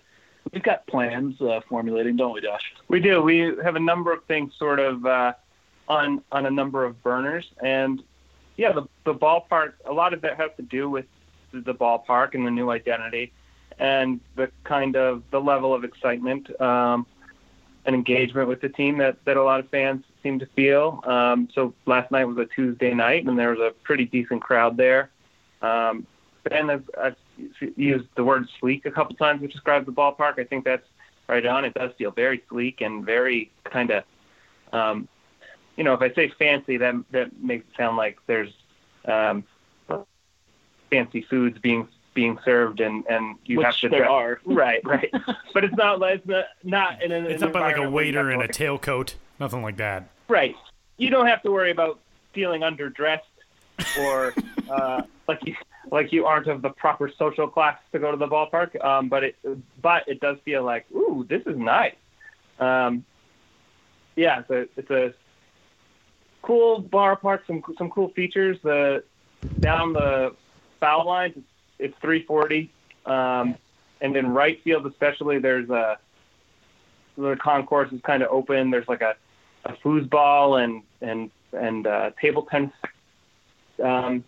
we've 0.53 0.63
got 0.63 0.87
plans 0.87 1.41
uh, 1.41 1.61
formulating, 1.69 2.17
don't 2.17 2.33
we, 2.33 2.41
Josh? 2.41 2.73
We 2.89 3.01
do. 3.01 3.23
We 3.23 3.55
have 3.63 3.77
a 3.77 3.81
number 3.81 4.13
of 4.13 4.25
things 4.25 4.53
sort 4.59 4.81
of 4.81 5.05
uh, 5.07 5.35
on 5.89 6.23
on 6.33 6.47
a 6.47 6.51
number 6.51 6.85
of 6.85 7.03
burners, 7.03 7.47
and 7.63 8.03
yeah, 8.57 8.73
the 8.73 8.87
the 9.05 9.15
ballpark. 9.15 9.75
A 9.87 9.93
lot 9.93 10.13
of 10.13 10.21
that 10.23 10.37
has 10.37 10.51
to 10.57 10.63
do 10.63 10.89
with 10.89 11.07
the 11.53 11.75
ballpark 11.75 12.35
and 12.35 12.47
the 12.47 12.51
new 12.51 12.71
identity, 12.71 13.33
and 13.79 14.21
the 14.37 14.51
kind 14.65 14.97
of 14.97 15.23
the 15.31 15.41
level 15.41 15.75
of 15.75 15.85
excitement 15.85 16.49
um, 16.61 17.07
and 17.85 17.95
engagement 17.95 18.49
with 18.49 18.61
the 18.61 18.69
team 18.69 18.99
that 18.99 19.25
that 19.25 19.37
a 19.37 19.43
lot 19.43 19.61
of 19.61 19.69
fans 19.69 20.05
seem 20.23 20.39
to 20.39 20.47
feel. 20.47 21.03
Um, 21.05 21.49
so 21.55 21.75
last 21.87 22.11
night 22.11 22.25
was 22.25 22.39
a 22.39 22.47
Tuesday 22.47 22.95
night, 22.95 23.27
and 23.27 23.39
there 23.39 23.51
was 23.51 23.61
a 23.61 23.73
pretty 23.83 24.05
decent 24.05 24.43
crowd 24.43 24.77
there. 24.77 25.11
Um, 25.61 26.07
and 26.51 26.71
I've, 26.71 26.91
I've 27.01 27.17
used 27.77 28.07
the 28.17 28.25
word 28.25 28.47
sleek 28.61 28.87
a 28.87 28.91
couple 28.91 29.15
times 29.17 29.41
to 29.41 29.49
describe 29.49 29.87
the 29.87 29.93
ballpark. 29.93 30.39
I 30.39 30.45
think 30.45 30.65
that's 30.65 30.87
right 31.29 31.45
on. 31.45 31.65
It 31.65 31.75
does 31.75 31.93
feel 31.99 32.11
very 32.11 32.43
sleek 32.49 32.81
and 32.81 33.05
very 33.05 33.51
kind 33.65 33.91
of, 33.91 34.05
um, 34.73 35.09
you 35.77 35.85
know, 35.85 35.95
if 35.95 36.03
I 36.03 36.13
say 36.15 36.29
fancy, 36.39 36.77
that 36.79 36.95
that 37.11 37.43
makes 37.43 37.65
it 37.69 37.77
sound 37.77 37.97
like 37.97 38.19
there's 38.27 38.53
um, 39.07 39.45
fancy 40.91 41.23
foods 41.23 41.59
being 41.59 41.89
being 42.15 42.39
served, 42.45 42.81
and 42.81 43.05
and 43.09 43.37
you 43.47 43.59
Which 43.59 43.67
have 43.67 43.77
to 43.79 43.89
there 43.89 44.01
dress- 44.01 44.11
are. 44.11 44.41
right, 44.45 44.81
right. 44.85 45.11
but 45.55 45.65
it's 45.65 45.77
not 45.77 45.99
like 45.99 46.27
not, 46.27 46.45
not 46.63 47.03
in 47.03 47.13
an 47.13 47.27
It's 47.27 47.41
not 47.41 47.53
by 47.53 47.61
like 47.61 47.77
a 47.77 47.83
environment 47.83 47.95
where 47.95 48.05
you 48.05 48.17
waiter 48.17 48.31
in 48.31 48.43
a 48.43 48.49
tailcoat, 48.49 49.15
nothing 49.41 49.63
like 49.63 49.79
that. 49.79 50.09
Right. 50.29 50.55
You 50.99 51.11
don't 51.11 51.27
have 51.27 51.43
to 51.43 51.51
worry 51.51 51.71
about 51.71 51.99
feeling 52.33 52.61
underdressed 52.63 53.21
or 54.01 54.35
uh, 54.71 55.03
like 55.27 55.45
you 55.45 55.55
like 55.93 56.11
you 56.11 56.25
aren't 56.25 56.49
of 56.49 56.63
the 56.63 56.71
proper 56.71 57.13
social 57.19 57.47
class 57.47 57.79
to 57.93 57.99
go 57.99 58.11
to 58.11 58.17
the 58.17 58.27
ballpark. 58.27 58.83
Um, 58.83 59.09
but 59.09 59.23
it 59.23 59.37
but 59.81 60.09
it 60.09 60.21
does 60.21 60.39
feel 60.45 60.65
like 60.65 60.87
ooh, 60.91 61.25
this 61.29 61.43
is 61.47 61.57
nice. 61.57 61.95
Um, 62.59 63.05
yeah, 64.17 64.41
it's 64.41 64.51
a 64.51 64.69
it's 64.77 64.91
a 64.91 65.15
cool 66.41 66.83
ballpark. 66.83 67.47
Some 67.47 67.63
some 67.77 67.91
cool 67.91 68.09
features. 68.09 68.59
The 68.63 69.05
down 69.61 69.93
the 69.93 70.35
foul 70.81 71.07
lines, 71.07 71.35
it's, 71.37 71.47
it's 71.79 71.99
340, 72.01 72.71
um, 73.07 73.57
and 74.01 74.17
in 74.17 74.33
right 74.33 74.63
field 74.63 74.87
especially, 74.87 75.39
there's 75.39 75.69
a 75.69 75.99
the 77.19 77.37
concourse 77.37 77.93
is 77.93 78.01
kind 78.01 78.23
of 78.23 78.31
open. 78.31 78.71
There's 78.71 78.89
like 78.89 79.03
a 79.03 79.15
a 79.67 79.75
foosball 79.75 80.65
and 80.65 80.83
and 81.03 81.31
and 81.53 81.87
uh, 81.87 82.11
table 82.19 82.49
tennis 82.51 82.73
um, 83.83 84.25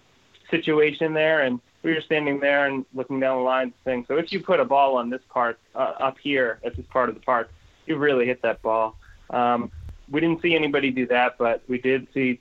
situation 0.50 1.14
there, 1.14 1.42
and 1.42 1.60
we 1.82 1.92
were 1.94 2.00
standing 2.00 2.40
there 2.40 2.66
and 2.66 2.84
looking 2.94 3.20
down 3.20 3.38
the 3.38 3.42
line, 3.42 3.72
saying, 3.84 4.06
"So 4.08 4.16
if 4.16 4.32
you 4.32 4.40
put 4.40 4.60
a 4.60 4.64
ball 4.64 4.96
on 4.96 5.10
this 5.10 5.22
part 5.28 5.58
uh, 5.74 5.92
up 6.00 6.16
here 6.18 6.58
at 6.64 6.76
this 6.76 6.86
part 6.86 7.08
of 7.08 7.14
the 7.14 7.20
park, 7.20 7.50
you 7.86 7.96
really 7.96 8.26
hit 8.26 8.42
that 8.42 8.62
ball." 8.62 8.96
Um, 9.30 9.70
we 10.10 10.20
didn't 10.20 10.42
see 10.42 10.54
anybody 10.54 10.90
do 10.90 11.06
that, 11.06 11.38
but 11.38 11.62
we 11.68 11.78
did 11.78 12.08
see 12.12 12.40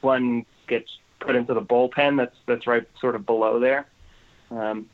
one 0.00 0.46
get 0.66 0.86
put 1.20 1.36
into 1.36 1.54
the 1.54 1.62
bullpen. 1.62 2.16
That's 2.16 2.36
that's 2.46 2.66
right, 2.66 2.86
sort 3.00 3.14
of 3.14 3.26
below 3.26 3.58
there. 3.60 3.86
Um, 4.50 4.88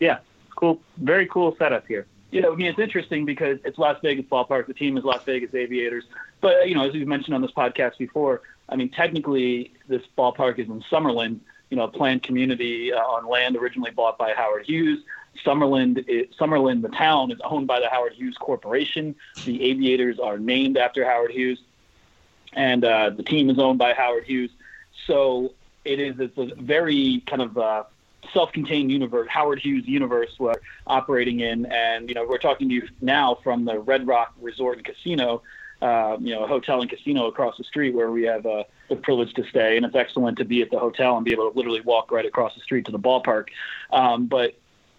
yeah, 0.00 0.18
cool, 0.54 0.80
very 0.98 1.26
cool 1.26 1.56
setup 1.58 1.86
here. 1.86 2.06
Yeah, 2.30 2.48
I 2.48 2.54
mean 2.54 2.66
it's 2.66 2.78
interesting 2.78 3.24
because 3.24 3.58
it's 3.64 3.78
Las 3.78 3.98
Vegas 4.02 4.26
ballpark. 4.26 4.66
The 4.66 4.74
team 4.74 4.96
is 4.98 5.04
Las 5.04 5.22
Vegas 5.24 5.54
Aviators, 5.54 6.04
but 6.40 6.68
you 6.68 6.74
know 6.74 6.86
as 6.86 6.92
we've 6.92 7.06
mentioned 7.06 7.34
on 7.34 7.42
this 7.42 7.52
podcast 7.52 7.98
before, 7.98 8.42
I 8.68 8.76
mean 8.76 8.90
technically 8.90 9.72
this 9.88 10.02
ballpark 10.16 10.58
is 10.58 10.68
in 10.68 10.82
Summerlin, 10.90 11.40
you 11.70 11.76
know, 11.76 11.84
a 11.84 11.88
planned 11.88 12.22
community 12.22 12.92
uh, 12.92 12.98
on 12.98 13.26
land 13.26 13.56
originally 13.56 13.90
bought 13.90 14.18
by 14.18 14.32
Howard 14.32 14.66
Hughes. 14.66 15.02
Summerlin, 15.44 15.98
Summerlin, 16.38 16.80
the 16.82 16.88
town, 16.88 17.30
is 17.30 17.38
owned 17.44 17.66
by 17.66 17.80
the 17.80 17.88
Howard 17.88 18.14
Hughes 18.14 18.36
Corporation. 18.38 19.14
The 19.44 19.62
Aviators 19.62 20.18
are 20.18 20.38
named 20.38 20.78
after 20.78 21.04
Howard 21.04 21.30
Hughes, 21.30 21.60
and 22.54 22.84
uh, 22.84 23.10
the 23.10 23.22
team 23.22 23.50
is 23.50 23.58
owned 23.58 23.78
by 23.78 23.92
Howard 23.92 24.24
Hughes. 24.24 24.50
So 25.06 25.52
it 25.84 26.00
is 26.00 26.18
it's 26.18 26.38
a 26.38 26.54
very 26.54 27.22
kind 27.26 27.42
of 27.42 27.58
uh, 27.58 27.84
self-contained 28.32 28.90
universe, 28.90 29.28
Howard 29.30 29.60
Hughes 29.60 29.86
universe 29.86 30.34
we're 30.38 30.54
operating 30.86 31.40
in, 31.40 31.66
and 31.66 32.08
you 32.08 32.14
know 32.14 32.26
we're 32.26 32.38
talking 32.38 32.68
to 32.68 32.74
you 32.74 32.88
now 33.00 33.38
from 33.42 33.64
the 33.64 33.78
Red 33.78 34.06
Rock 34.06 34.34
Resort 34.40 34.78
and 34.78 34.86
Casino, 34.86 35.42
uh, 35.82 36.16
you 36.20 36.34
know, 36.34 36.44
a 36.44 36.46
hotel 36.46 36.80
and 36.80 36.88
casino 36.88 37.26
across 37.26 37.56
the 37.58 37.64
street 37.64 37.94
where 37.94 38.10
we 38.10 38.22
have 38.22 38.46
uh, 38.46 38.64
the 38.88 38.96
privilege 38.96 39.34
to 39.34 39.44
stay, 39.44 39.76
and 39.76 39.84
it's 39.84 39.94
excellent 39.94 40.38
to 40.38 40.44
be 40.44 40.62
at 40.62 40.70
the 40.70 40.78
hotel 40.78 41.16
and 41.16 41.24
be 41.24 41.32
able 41.32 41.50
to 41.50 41.56
literally 41.56 41.80
walk 41.82 42.10
right 42.10 42.26
across 42.26 42.54
the 42.54 42.60
street 42.60 42.86
to 42.86 42.92
the 42.92 42.98
ballpark. 42.98 43.48
Um, 43.92 44.26
but 44.26 44.54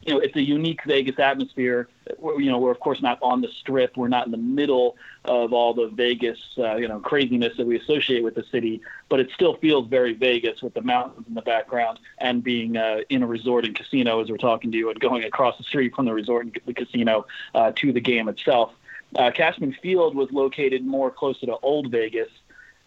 you 0.08 0.14
know, 0.14 0.20
it's 0.20 0.36
a 0.36 0.42
unique 0.42 0.82
Vegas 0.86 1.20
atmosphere. 1.20 1.90
We're, 2.18 2.40
you 2.40 2.50
know, 2.50 2.60
we're 2.60 2.72
of 2.72 2.80
course 2.80 3.02
not 3.02 3.20
on 3.22 3.42
the 3.42 3.50
strip. 3.60 3.98
We're 3.98 4.08
not 4.08 4.26
in 4.26 4.32
the 4.32 4.38
middle 4.38 4.96
of 5.26 5.52
all 5.52 5.74
the 5.74 5.88
Vegas, 5.90 6.40
uh, 6.58 6.76
you 6.76 6.88
know, 6.88 7.00
craziness 7.00 7.58
that 7.58 7.68
we 7.68 7.78
associate 7.78 8.24
with 8.24 8.36
the 8.36 8.46
city. 8.52 8.82
But 9.10 9.20
it 9.20 9.30
still 9.34 9.56
feels 9.56 9.88
very 9.88 10.14
Vegas 10.14 10.62
with 10.62 10.74
the 10.74 10.82
mountains 10.82 11.28
in 11.28 11.34
the 11.34 11.42
background 11.42 12.00
and 12.20 12.44
being 12.44 12.78
uh, 12.78 13.02
in 13.10 13.24
a 13.24 13.28
resort 13.28 13.66
and 13.66 13.76
casino 13.76 14.22
as 14.22 14.30
we're 14.30 14.38
talking 14.38 14.72
to 14.72 14.78
you 14.78 14.90
and 14.90 15.00
going 15.00 15.24
across 15.24 15.58
the 15.58 15.64
street 15.64 15.96
from 15.96 16.06
the 16.06 16.14
resort 16.14 16.46
and 16.46 16.60
the 16.66 16.74
casino 16.74 17.26
uh, 17.54 17.72
to 17.76 17.92
the 17.92 18.02
game 18.02 18.30
itself. 18.30 18.72
Uh, 19.16 19.32
Cashman 19.32 19.74
Field 19.82 20.16
was 20.16 20.32
located 20.32 20.86
more 20.86 21.10
closer 21.10 21.46
to 21.46 21.58
Old 21.58 21.92
Vegas 21.92 22.30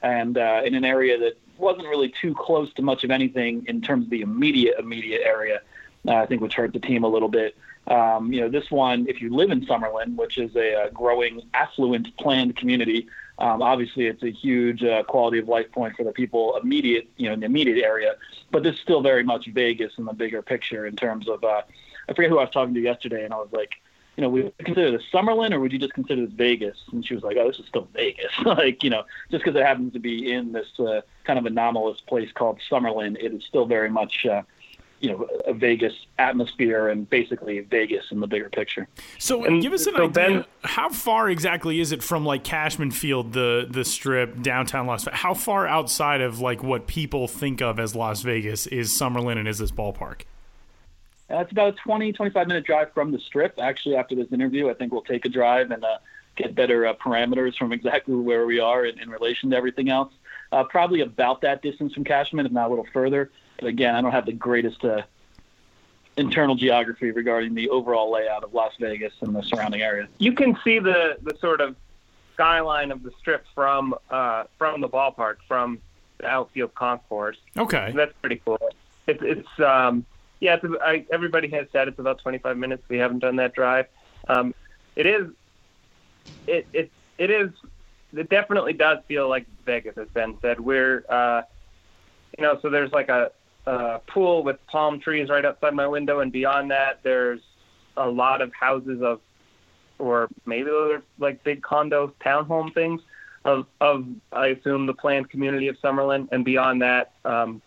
and 0.02 0.36
uh, 0.38 0.62
in 0.64 0.74
an 0.74 0.84
area 0.84 1.18
that 1.18 1.38
wasn't 1.58 1.86
really 1.86 2.12
too 2.20 2.34
close 2.34 2.72
to 2.74 2.82
much 2.82 3.04
of 3.04 3.10
anything 3.10 3.64
in 3.68 3.80
terms 3.80 4.04
of 4.04 4.10
the 4.10 4.22
immediate 4.22 4.78
immediate 4.78 5.22
area. 5.24 5.60
Uh, 6.06 6.14
I 6.14 6.26
think 6.26 6.40
which 6.40 6.54
hurt 6.54 6.72
the 6.72 6.80
team 6.80 7.04
a 7.04 7.08
little 7.08 7.28
bit. 7.28 7.56
Um, 7.86 8.32
you 8.32 8.40
know, 8.40 8.48
this 8.48 8.70
one, 8.70 9.06
if 9.08 9.20
you 9.20 9.34
live 9.34 9.50
in 9.50 9.66
Summerlin, 9.66 10.14
which 10.16 10.38
is 10.38 10.54
a, 10.56 10.74
uh 10.74 10.88
growing, 10.90 11.42
affluent, 11.54 12.16
planned 12.16 12.56
community, 12.56 13.08
um, 13.38 13.62
obviously 13.62 14.06
it's 14.06 14.22
a 14.22 14.30
huge 14.30 14.84
uh, 14.84 15.02
quality 15.04 15.38
of 15.38 15.48
life 15.48 15.70
point 15.72 15.96
for 15.96 16.04
the 16.04 16.12
people 16.12 16.56
immediate, 16.62 17.08
you 17.16 17.26
know, 17.26 17.34
in 17.34 17.40
the 17.40 17.46
immediate 17.46 17.82
area. 17.82 18.14
But 18.50 18.62
this 18.62 18.74
is 18.74 18.80
still 18.80 19.02
very 19.02 19.24
much 19.24 19.46
Vegas 19.46 19.92
in 19.98 20.04
the 20.04 20.12
bigger 20.12 20.42
picture 20.42 20.86
in 20.86 20.96
terms 20.96 21.28
of. 21.28 21.42
Uh, 21.42 21.62
I 22.08 22.12
forget 22.12 22.30
who 22.30 22.38
I 22.38 22.44
was 22.44 22.50
talking 22.50 22.74
to 22.74 22.80
yesterday, 22.80 23.24
and 23.24 23.32
I 23.32 23.36
was 23.36 23.50
like, 23.52 23.79
you 24.16 24.22
know, 24.22 24.28
would 24.28 24.44
you 24.44 24.52
consider 24.64 24.90
this 24.90 25.02
Summerlin 25.12 25.52
or 25.52 25.60
would 25.60 25.72
you 25.72 25.78
just 25.78 25.94
consider 25.94 26.26
this 26.26 26.34
Vegas? 26.34 26.76
And 26.92 27.06
she 27.06 27.14
was 27.14 27.22
like, 27.22 27.36
oh, 27.38 27.48
this 27.48 27.58
is 27.58 27.66
still 27.66 27.88
Vegas. 27.94 28.32
like, 28.44 28.82
you 28.82 28.90
know, 28.90 29.04
just 29.30 29.44
because 29.44 29.58
it 29.58 29.64
happens 29.64 29.92
to 29.92 29.98
be 29.98 30.32
in 30.32 30.52
this 30.52 30.68
uh, 30.78 31.00
kind 31.24 31.38
of 31.38 31.46
anomalous 31.46 32.00
place 32.02 32.30
called 32.32 32.60
Summerlin, 32.70 33.16
it 33.18 33.32
is 33.32 33.44
still 33.44 33.66
very 33.66 33.88
much, 33.88 34.26
uh, 34.26 34.42
you 35.00 35.10
know, 35.10 35.26
a 35.46 35.54
Vegas 35.54 35.94
atmosphere 36.18 36.88
and 36.88 37.08
basically 37.08 37.60
Vegas 37.60 38.04
in 38.10 38.20
the 38.20 38.26
bigger 38.26 38.50
picture. 38.50 38.86
So 39.18 39.44
and 39.44 39.62
give 39.62 39.72
us 39.72 39.86
an 39.86 39.94
so 39.94 40.04
idea. 40.04 40.12
Ben, 40.12 40.44
how 40.64 40.90
far 40.90 41.30
exactly 41.30 41.80
is 41.80 41.90
it 41.90 42.02
from 42.02 42.26
like 42.26 42.44
Cashman 42.44 42.90
Field, 42.90 43.32
the 43.32 43.66
the 43.70 43.84
strip, 43.84 44.42
downtown 44.42 44.86
Las 44.86 45.04
Vegas? 45.04 45.20
How 45.20 45.32
far 45.32 45.66
outside 45.66 46.20
of 46.20 46.40
like 46.40 46.62
what 46.62 46.86
people 46.86 47.26
think 47.26 47.62
of 47.62 47.80
as 47.80 47.96
Las 47.96 48.20
Vegas 48.20 48.66
is 48.66 48.90
Summerlin 48.90 49.38
and 49.38 49.48
is 49.48 49.56
this 49.56 49.70
ballpark? 49.70 50.22
Uh, 51.30 51.38
it's 51.38 51.52
about 51.52 51.74
a 51.74 51.76
20, 51.76 52.12
25 52.12 52.48
minute 52.48 52.64
drive 52.64 52.92
from 52.92 53.12
the 53.12 53.18
strip. 53.18 53.58
Actually, 53.60 53.96
after 53.96 54.14
this 54.14 54.32
interview, 54.32 54.68
I 54.68 54.74
think 54.74 54.92
we'll 54.92 55.02
take 55.02 55.24
a 55.24 55.28
drive 55.28 55.70
and 55.70 55.84
uh, 55.84 55.98
get 56.36 56.54
better 56.54 56.86
uh, 56.86 56.94
parameters 56.94 57.56
from 57.56 57.72
exactly 57.72 58.14
where 58.14 58.46
we 58.46 58.58
are 58.58 58.84
in, 58.84 58.98
in 58.98 59.10
relation 59.10 59.50
to 59.50 59.56
everything 59.56 59.90
else. 59.90 60.12
Uh, 60.52 60.64
probably 60.64 61.00
about 61.00 61.42
that 61.42 61.62
distance 61.62 61.94
from 61.94 62.04
Cashman, 62.04 62.46
if 62.46 62.52
not 62.52 62.66
a 62.66 62.70
little 62.70 62.86
further. 62.92 63.30
But 63.58 63.68
again, 63.68 63.94
I 63.94 64.00
don't 64.00 64.10
have 64.10 64.26
the 64.26 64.32
greatest 64.32 64.84
uh, 64.84 65.02
internal 66.16 66.56
geography 66.56 67.12
regarding 67.12 67.54
the 67.54 67.68
overall 67.68 68.10
layout 68.10 68.42
of 68.42 68.52
Las 68.52 68.72
Vegas 68.80 69.12
and 69.20 69.34
the 69.34 69.42
surrounding 69.42 69.82
area. 69.82 70.08
You 70.18 70.32
can 70.32 70.58
see 70.64 70.80
the, 70.80 71.16
the 71.22 71.36
sort 71.38 71.60
of 71.60 71.76
skyline 72.34 72.90
of 72.90 73.02
the 73.02 73.12
strip 73.18 73.44
from 73.54 73.94
uh, 74.10 74.44
from 74.58 74.80
the 74.80 74.88
ballpark, 74.88 75.36
from 75.46 75.78
the 76.18 76.26
outfield 76.26 76.74
concourse. 76.74 77.36
Okay, 77.56 77.92
that's 77.94 78.14
pretty 78.20 78.40
cool. 78.44 78.58
It's 79.06 79.22
it's 79.22 79.60
um, 79.60 80.04
yeah, 80.40 80.58
I, 80.82 81.04
everybody 81.12 81.48
has 81.50 81.66
said 81.70 81.88
it's 81.88 81.98
about 81.98 82.18
25 82.18 82.56
minutes. 82.56 82.82
We 82.88 82.98
haven't 82.98 83.20
done 83.20 83.36
that 83.36 83.54
drive. 83.54 83.86
Um, 84.28 84.54
it 84.96 85.06
is, 85.06 85.28
it, 86.46 86.66
it, 86.72 86.90
it 87.18 87.30
is, 87.30 87.50
it 88.16 88.28
definitely 88.30 88.72
does 88.72 88.98
feel 89.06 89.28
like 89.28 89.46
Vegas, 89.66 89.96
as 89.98 90.08
Ben 90.08 90.36
said. 90.40 90.58
We're, 90.58 91.04
uh, 91.08 91.42
you 92.38 92.42
know, 92.42 92.58
so 92.62 92.70
there's 92.70 92.90
like 92.92 93.10
a, 93.10 93.30
a 93.66 94.00
pool 94.06 94.42
with 94.42 94.64
palm 94.66 94.98
trees 94.98 95.28
right 95.28 95.44
outside 95.44 95.74
my 95.74 95.86
window, 95.86 96.20
and 96.20 96.32
beyond 96.32 96.70
that, 96.70 97.00
there's 97.02 97.40
a 97.96 98.08
lot 98.08 98.40
of 98.40 98.52
houses 98.54 99.02
of, 99.02 99.20
or 99.98 100.28
maybe 100.46 100.70
they're 100.70 101.02
like 101.18 101.44
big 101.44 101.62
condo 101.62 102.14
townhome 102.24 102.72
things 102.72 103.02
of, 103.44 103.66
of 103.80 104.06
I 104.32 104.48
assume 104.48 104.86
the 104.86 104.94
planned 104.94 105.28
community 105.28 105.68
of 105.68 105.76
Summerlin, 105.80 106.28
and 106.32 106.44
beyond 106.44 106.80
that, 106.80 107.12
um, 107.26 107.60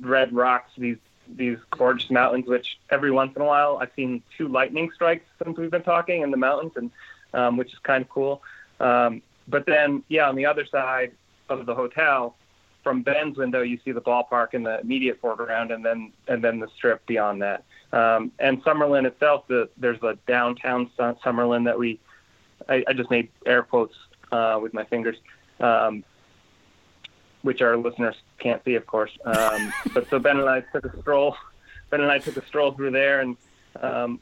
red 0.00 0.32
rocks, 0.34 0.70
these 0.76 0.98
these 1.28 1.58
gorgeous 1.70 2.10
mountains, 2.10 2.46
which 2.46 2.78
every 2.90 3.10
once 3.10 3.34
in 3.36 3.42
a 3.42 3.44
while 3.44 3.78
I've 3.80 3.90
seen 3.96 4.22
two 4.36 4.48
lightning 4.48 4.90
strikes 4.94 5.26
since 5.42 5.58
we've 5.58 5.70
been 5.70 5.82
talking 5.82 6.22
in 6.22 6.30
the 6.30 6.36
mountains, 6.36 6.72
and 6.76 6.90
um, 7.32 7.56
which 7.56 7.72
is 7.72 7.78
kind 7.80 8.02
of 8.02 8.08
cool. 8.08 8.42
Um, 8.80 9.22
but 9.48 9.66
then, 9.66 10.02
yeah, 10.08 10.28
on 10.28 10.36
the 10.36 10.46
other 10.46 10.64
side 10.64 11.12
of 11.48 11.66
the 11.66 11.74
hotel, 11.74 12.36
from 12.82 13.02
Ben's 13.02 13.36
window, 13.36 13.62
you 13.62 13.78
see 13.84 13.92
the 13.92 14.00
ballpark 14.00 14.52
in 14.52 14.62
the 14.62 14.80
immediate 14.80 15.20
foreground, 15.20 15.70
and 15.70 15.84
then 15.84 16.12
and 16.28 16.44
then 16.44 16.60
the 16.60 16.68
strip 16.76 17.04
beyond 17.06 17.42
that. 17.42 17.64
Um, 17.92 18.32
and 18.38 18.62
Summerlin 18.64 19.06
itself, 19.06 19.46
the, 19.48 19.68
there's 19.76 20.02
a 20.02 20.18
downtown 20.26 20.90
Summerlin 20.98 21.64
that 21.64 21.78
we, 21.78 22.00
I, 22.68 22.84
I 22.88 22.92
just 22.92 23.10
made 23.10 23.28
air 23.46 23.62
quotes 23.62 23.94
uh, 24.32 24.58
with 24.60 24.74
my 24.74 24.84
fingers. 24.84 25.16
Um, 25.60 26.04
which 27.44 27.60
our 27.60 27.76
listeners 27.76 28.16
can't 28.38 28.64
see, 28.64 28.74
of 28.74 28.86
course. 28.86 29.10
Um, 29.24 29.72
but 29.94 30.08
so 30.08 30.18
Ben 30.18 30.40
and 30.40 30.48
I 30.48 30.60
took 30.60 30.86
a 30.86 31.00
stroll. 31.00 31.36
Ben 31.90 32.00
and 32.00 32.10
I 32.10 32.18
took 32.18 32.36
a 32.36 32.46
stroll 32.46 32.72
through 32.72 32.90
there, 32.90 33.20
and 33.20 33.36
um, 33.80 34.20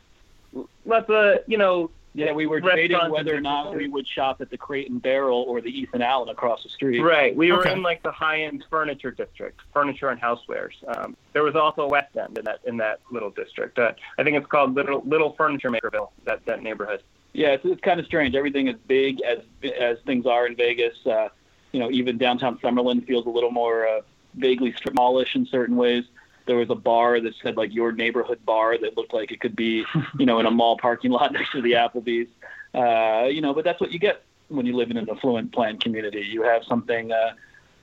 lots 0.85 1.09
of 1.09 1.39
you 1.47 1.57
know. 1.57 1.91
Yeah, 2.14 2.33
we 2.33 2.45
were 2.45 2.61
debating 2.61 2.99
whether 3.09 3.35
or 3.35 3.41
not 3.41 3.75
we 3.75 3.89
would 3.89 4.07
shop 4.07 4.43
at 4.43 4.51
the 4.51 4.59
Crate 4.59 4.91
and 4.91 5.01
Barrel 5.01 5.47
or 5.49 5.62
the 5.62 5.70
Ethan 5.70 6.03
Allen 6.03 6.29
across 6.29 6.62
the 6.62 6.68
street. 6.68 7.01
Right, 7.01 7.35
we 7.35 7.53
were 7.53 7.66
in 7.66 7.83
like 7.83 8.03
the 8.03 8.12
high-end 8.12 8.66
furniture 8.68 9.11
district, 9.11 9.62
furniture 9.73 10.11
and 10.11 10.20
housewares. 10.20 10.75
Um, 10.95 11.16
there 11.33 11.43
was 11.43 11.57
also 11.57 11.85
a 11.85 11.89
West 11.89 12.14
End 12.18 12.37
in 12.37 12.45
that 12.45 12.61
in 12.66 12.77
that 12.77 13.01
little 13.11 13.31
district. 13.31 13.79
Uh, 13.79 13.93
I 14.18 14.25
think 14.25 14.37
it's 14.37 14.47
called 14.47 14.75
Little 14.75 15.03
Little 15.07 15.33
Furniture 15.39 15.70
Makerville. 15.70 16.11
That 16.25 16.45
that 16.45 16.62
neighborhood. 16.62 17.03
Yeah, 17.33 17.53
it's, 17.53 17.64
it's 17.64 17.81
kind 17.81 17.99
of 17.99 18.05
strange. 18.05 18.35
Everything 18.35 18.68
is 18.68 18.77
big 18.87 19.23
as 19.23 19.39
as 19.81 19.97
things 20.05 20.27
are 20.27 20.47
in 20.47 20.55
Vegas. 20.55 20.95
Uh, 21.07 21.31
you 21.73 21.81
know, 21.81 21.91
even 21.91 22.18
downtown 22.18 22.59
Summerlin 22.59 23.07
feels 23.07 23.27
a 23.27 23.31
little 23.31 23.51
more 23.51 23.87
uh, 23.87 24.01
vaguely 24.35 24.75
smallish 24.87 25.35
in 25.35 25.47
certain 25.47 25.77
ways. 25.77 26.05
There 26.47 26.57
was 26.57 26.70
a 26.70 26.75
bar 26.75 27.20
that 27.20 27.35
said 27.43 27.57
like 27.57 27.73
your 27.73 27.93
neighborhood 27.93 28.45
bar 28.45 28.77
that 28.79 28.97
looked 28.97 29.14
like 29.14 29.31
it 29.33 29.41
could 29.41 29.57
be, 29.57 29.85
you 30.18 30.27
know, 30.27 30.39
in 30.39 30.47
a 30.47 30.51
mall 30.51 30.77
parking 30.77 31.11
lot 31.11 31.33
next 31.33 31.53
to 31.53 31.62
the 31.62 31.73
Applebee's. 31.73 32.29
Uh, 32.75 33.27
you 33.27 33.41
know, 33.41 33.53
but 33.53 33.64
that's 33.64 33.81
what 33.81 33.93
you 33.93 33.99
get 33.99 34.23
when 34.49 34.66
you 34.66 34.77
live 34.77 34.91
in 34.91 34.97
an 34.97 35.09
affluent 35.11 35.53
planned 35.53 35.83
community. 35.83 36.20
You 36.20 36.43
have 36.43 36.64
something 36.64 37.12
uh, 37.12 37.33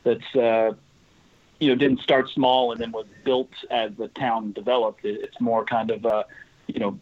that's, 0.04 0.36
uh, 0.36 0.74
you 1.60 1.70
know, 1.70 1.76
didn't 1.76 2.02
start 2.02 2.30
small 2.30 2.72
and 2.72 2.82
then 2.82 2.92
was 2.92 3.06
built 3.24 3.52
as 3.70 3.92
the 3.98 4.08
town 4.10 4.52
developed. 4.54 5.06
It, 5.06 5.22
it's 5.22 5.40
more 5.40 5.66
kind 5.66 5.92
of, 5.92 6.06
uh, 6.06 6.24
you 6.68 6.80
know, 6.80 7.00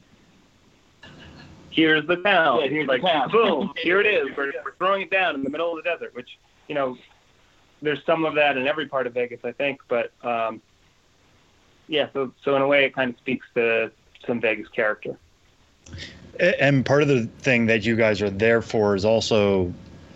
here's 1.69 2.05
the 2.07 2.17
town. 2.17 2.61
Yeah, 2.61 2.67
here's 2.67 2.87
like, 2.87 3.01
the 3.01 3.07
town. 3.07 3.31
boom, 3.31 3.73
here 3.77 4.01
it 4.01 4.07
is. 4.07 4.35
We're, 4.35 4.51
we're 4.65 4.75
throwing 4.77 5.03
it 5.03 5.11
down 5.11 5.35
in 5.35 5.43
the 5.43 5.49
middle 5.49 5.77
of 5.77 5.83
the 5.83 5.89
desert, 5.89 6.13
which 6.15 6.37
you 6.67 6.75
know, 6.75 6.97
there's 7.81 8.03
some 8.05 8.25
of 8.25 8.35
that 8.35 8.57
in 8.57 8.67
every 8.67 8.87
part 8.87 9.07
of 9.07 9.13
Vegas, 9.13 9.39
I 9.43 9.51
think. 9.51 9.81
But 9.87 10.11
um, 10.23 10.61
yeah, 11.87 12.07
so 12.13 12.33
so 12.43 12.55
in 12.55 12.61
a 12.61 12.67
way, 12.67 12.85
it 12.85 12.93
kind 12.93 13.11
of 13.11 13.17
speaks 13.17 13.45
to 13.55 13.91
some 14.25 14.41
Vegas 14.41 14.67
character. 14.69 15.17
And 16.39 16.85
part 16.85 17.01
of 17.01 17.07
the 17.07 17.25
thing 17.39 17.65
that 17.67 17.85
you 17.85 17.95
guys 17.95 18.21
are 18.21 18.29
there 18.29 18.61
for 18.61 18.95
is 18.95 19.05
also, 19.05 19.73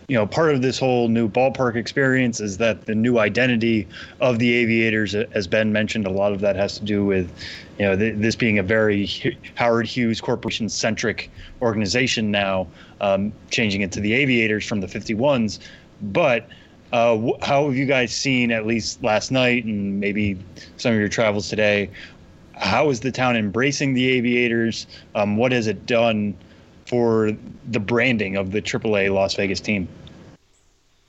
you 0.08 0.16
know, 0.16 0.28
part 0.28 0.54
of 0.54 0.62
this 0.62 0.78
whole 0.78 1.08
new 1.08 1.28
ballpark 1.28 1.76
experience 1.76 2.40
is 2.40 2.58
that 2.58 2.86
the 2.86 2.94
new 2.94 3.18
identity 3.18 3.88
of 4.20 4.38
the 4.38 4.54
Aviators, 4.54 5.16
as 5.16 5.48
Ben 5.48 5.72
mentioned, 5.72 6.06
a 6.06 6.12
lot 6.12 6.32
of 6.32 6.42
that 6.42 6.56
has 6.56 6.78
to 6.78 6.86
do 6.86 7.06
with, 7.06 7.32
you 7.80 7.86
know, 7.86 7.98
th- 7.98 8.16
this 8.18 8.36
being 8.36 8.60
a 8.60 8.64
very 8.64 9.08
Howard 9.56 9.88
Hughes 9.88 10.22
Corporation 10.22 10.70
centric 10.70 11.32
organization 11.62 12.30
now, 12.30 12.68
um, 13.00 13.34
changing 13.50 13.82
it 13.82 13.92
to 13.94 14.00
the 14.00 14.14
Aviators 14.14 14.66
from 14.68 14.82
the 14.82 14.88
51s. 14.88 15.60
But 16.02 16.48
uh, 16.92 17.18
how 17.42 17.66
have 17.66 17.76
you 17.76 17.86
guys 17.86 18.14
seen, 18.14 18.52
at 18.52 18.66
least 18.66 19.04
last 19.04 19.32
night 19.32 19.66
and 19.66 20.00
maybe 20.00 20.38
some 20.78 20.94
of 20.94 21.00
your 21.00 21.10
travels 21.10 21.50
today? 21.50 21.90
How 22.54 22.90
is 22.90 23.00
the 23.00 23.12
town 23.12 23.36
embracing 23.36 23.94
the 23.94 24.08
aviators? 24.10 24.88
Um, 25.16 25.38
what 25.38 25.52
has 25.52 25.68
it 25.68 25.86
done 25.86 26.36
for 26.86 27.32
the 27.70 27.80
branding 27.80 28.36
of 28.36 28.52
the 28.52 28.62
AAA 28.62 29.14
Las 29.14 29.36
Vegas 29.36 29.60
team? 29.60 29.88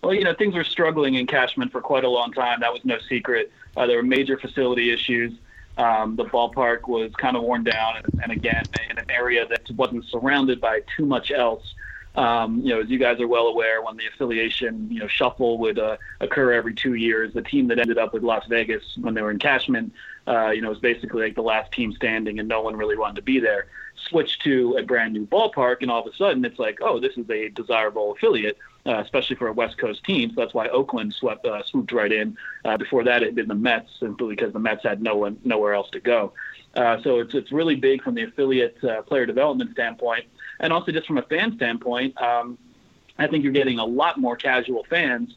Well, 0.03 0.15
you 0.15 0.25
know, 0.25 0.35
things 0.35 0.55
were 0.55 0.65
struggling 0.65 1.15
in 1.15 1.27
Cashman 1.27 1.69
for 1.69 1.81
quite 1.81 2.05
a 2.05 2.09
long 2.09 2.33
time. 2.33 2.61
That 2.61 2.73
was 2.73 2.85
no 2.85 2.99
secret. 3.09 3.53
Uh, 3.77 3.87
there 3.87 3.97
were 3.97 4.03
major 4.03 4.39
facility 4.39 4.93
issues. 4.93 5.33
Um, 5.79 6.17
the 6.17 6.25
ballpark 6.25 6.87
was 6.87 7.13
kind 7.15 7.37
of 7.37 7.43
worn 7.43 7.65
down, 7.65 7.97
and, 7.97 8.23
and, 8.23 8.33
again, 8.33 8.65
in 8.91 8.99
an 8.99 9.11
area 9.11 9.47
that 9.47 9.71
wasn't 9.71 10.05
surrounded 10.05 10.61
by 10.61 10.81
too 10.97 11.07
much 11.07 11.31
else. 11.31 11.75
Um, 12.15 12.61
you 12.61 12.75
know, 12.75 12.81
as 12.81 12.91
you 12.91 12.99
guys 12.99 13.21
are 13.21 13.29
well 13.29 13.47
aware, 13.47 13.83
when 13.83 13.97
the 13.97 14.07
affiliation, 14.07 14.89
you 14.91 15.01
know, 15.01 15.07
shuffle 15.07 15.57
would 15.59 15.79
uh, 15.79 15.97
occur 16.21 16.53
every 16.53 16.75
two 16.75 16.95
years, 16.95 17.33
the 17.33 17.41
team 17.43 17.69
that 17.69 17.79
ended 17.79 17.97
up 17.97 18.13
with 18.13 18.23
Las 18.23 18.45
Vegas 18.49 18.83
when 19.01 19.15
they 19.15 19.23
were 19.23 19.31
in 19.31 19.39
Cashman, 19.39 19.93
uh, 20.27 20.51
you 20.51 20.61
know, 20.61 20.69
was 20.69 20.79
basically 20.79 21.23
like 21.23 21.35
the 21.35 21.43
last 21.43 21.73
team 21.73 21.93
standing, 21.93 22.39
and 22.39 22.49
no 22.49 22.61
one 22.61 22.77
really 22.77 22.97
wanted 22.97 23.17
to 23.17 23.23
be 23.23 23.41
there. 23.41 23.67
Switched 23.97 24.43
to 24.43 24.77
a 24.79 24.83
brand 24.83 25.15
new 25.15 25.27
ballpark, 25.27 25.77
and 25.81 25.91
all 25.91 26.07
of 26.07 26.13
a 26.13 26.17
sudden, 26.17 26.45
it's 26.45 26.59
like, 26.59 26.79
oh, 26.83 27.01
this 27.01 27.17
is 27.17 27.29
a 27.31 27.49
desirable 27.49 28.13
affiliate, 28.13 28.59
uh, 28.85 28.99
especially 28.99 29.37
for 29.37 29.49
a 29.49 29.53
West 29.53 29.79
Coast 29.79 30.05
team. 30.05 30.31
So 30.31 30.35
that's 30.37 30.55
why 30.55 30.69
Oakland 30.69 31.15
swept 31.15 31.47
uh, 31.47 31.63
swooped 31.65 31.93
right 31.93 32.13
in. 32.13 32.37
Uh, 32.65 32.77
before 32.77 33.05
that, 33.05 33.23
it 33.23 33.27
had 33.27 33.35
been 33.35 33.49
the 33.49 33.55
Mets, 33.55 33.91
simply 33.99 34.35
because 34.35 34.53
the 34.53 34.59
Mets 34.59 34.83
had 34.83 35.01
no 35.01 35.17
one 35.17 35.39
nowhere 35.45 35.73
else 35.73 35.89
to 35.91 36.01
go. 36.01 36.35
Uh, 36.75 37.01
so 37.03 37.21
it's 37.21 37.35
it's 37.35 37.53
really 37.53 37.75
big 37.75 38.03
from 38.03 38.15
the 38.15 38.23
affiliate 38.23 38.83
uh, 38.85 39.03
player 39.03 39.25
development 39.27 39.71
standpoint 39.73 40.25
and 40.63 40.73
also 40.73 40.93
just 40.93 41.07
from 41.07 41.19
a 41.19 41.23
fan 41.23 41.55
standpoint, 41.57 42.19
um, 42.23 42.57
I 43.19 43.27
think 43.27 43.45
you're 43.45 43.53
getting 43.53 43.79
a 43.79 43.85
lot 43.85 44.19
more 44.19 44.37
casual 44.37 44.85
fans, 44.89 45.35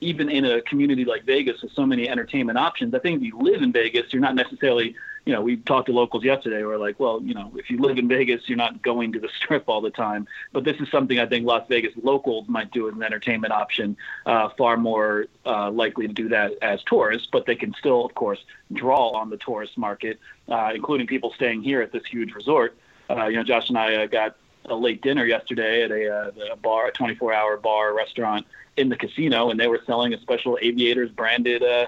even 0.00 0.28
in 0.28 0.44
a 0.44 0.60
community 0.62 1.04
like 1.04 1.24
Vegas 1.24 1.62
with 1.62 1.72
so 1.72 1.84
many 1.84 2.08
entertainment 2.08 2.58
options. 2.58 2.94
I 2.94 3.00
think 3.00 3.20
if 3.20 3.26
you 3.26 3.38
live 3.38 3.62
in 3.62 3.72
Vegas, 3.72 4.12
you're 4.12 4.22
not 4.22 4.34
necessarily, 4.34 4.94
you 5.24 5.32
know, 5.32 5.40
we 5.40 5.56
talked 5.56 5.86
to 5.86 5.92
locals 5.92 6.22
yesterday. 6.22 6.62
We're 6.62 6.76
like, 6.76 7.00
well, 7.00 7.20
you 7.22 7.34
know, 7.34 7.50
if 7.56 7.70
you 7.70 7.78
live 7.78 7.98
in 7.98 8.06
Vegas, 8.06 8.42
you're 8.46 8.58
not 8.58 8.80
going 8.82 9.12
to 9.14 9.20
the 9.20 9.28
strip 9.36 9.64
all 9.68 9.80
the 9.80 9.90
time. 9.90 10.28
But 10.52 10.64
this 10.64 10.76
is 10.80 10.88
something 10.90 11.18
I 11.18 11.26
think 11.26 11.46
Las 11.46 11.66
Vegas 11.68 11.94
locals 12.00 12.46
might 12.48 12.70
do 12.70 12.88
as 12.88 12.94
an 12.94 13.02
entertainment 13.02 13.52
option, 13.52 13.96
uh, 14.26 14.50
far 14.50 14.76
more 14.76 15.26
uh, 15.44 15.70
likely 15.70 16.06
to 16.06 16.12
do 16.12 16.28
that 16.28 16.52
as 16.62 16.82
tourists. 16.84 17.26
But 17.32 17.46
they 17.46 17.56
can 17.56 17.74
still, 17.74 18.04
of 18.04 18.14
course, 18.14 18.38
draw 18.72 19.10
on 19.10 19.30
the 19.30 19.38
tourist 19.38 19.76
market, 19.76 20.20
uh, 20.48 20.72
including 20.74 21.06
people 21.06 21.32
staying 21.32 21.62
here 21.62 21.82
at 21.82 21.90
this 21.90 22.04
huge 22.06 22.34
resort. 22.34 22.76
Uh, 23.10 23.26
you 23.26 23.36
know, 23.36 23.42
Josh 23.42 23.70
and 23.70 23.78
I 23.78 24.04
uh, 24.04 24.06
got 24.06 24.36
a 24.70 24.74
late 24.74 25.02
dinner 25.02 25.24
yesterday 25.24 25.82
at 25.82 25.90
a, 25.90 26.14
uh, 26.14 26.52
a 26.52 26.56
bar, 26.56 26.88
a 26.88 26.92
24-hour 26.92 27.58
bar 27.58 27.94
restaurant 27.94 28.46
in 28.76 28.88
the 28.88 28.96
casino, 28.96 29.50
and 29.50 29.58
they 29.58 29.66
were 29.66 29.80
selling 29.86 30.14
a 30.14 30.20
special 30.20 30.58
Aviators 30.60 31.10
branded 31.10 31.62
uh, 31.62 31.86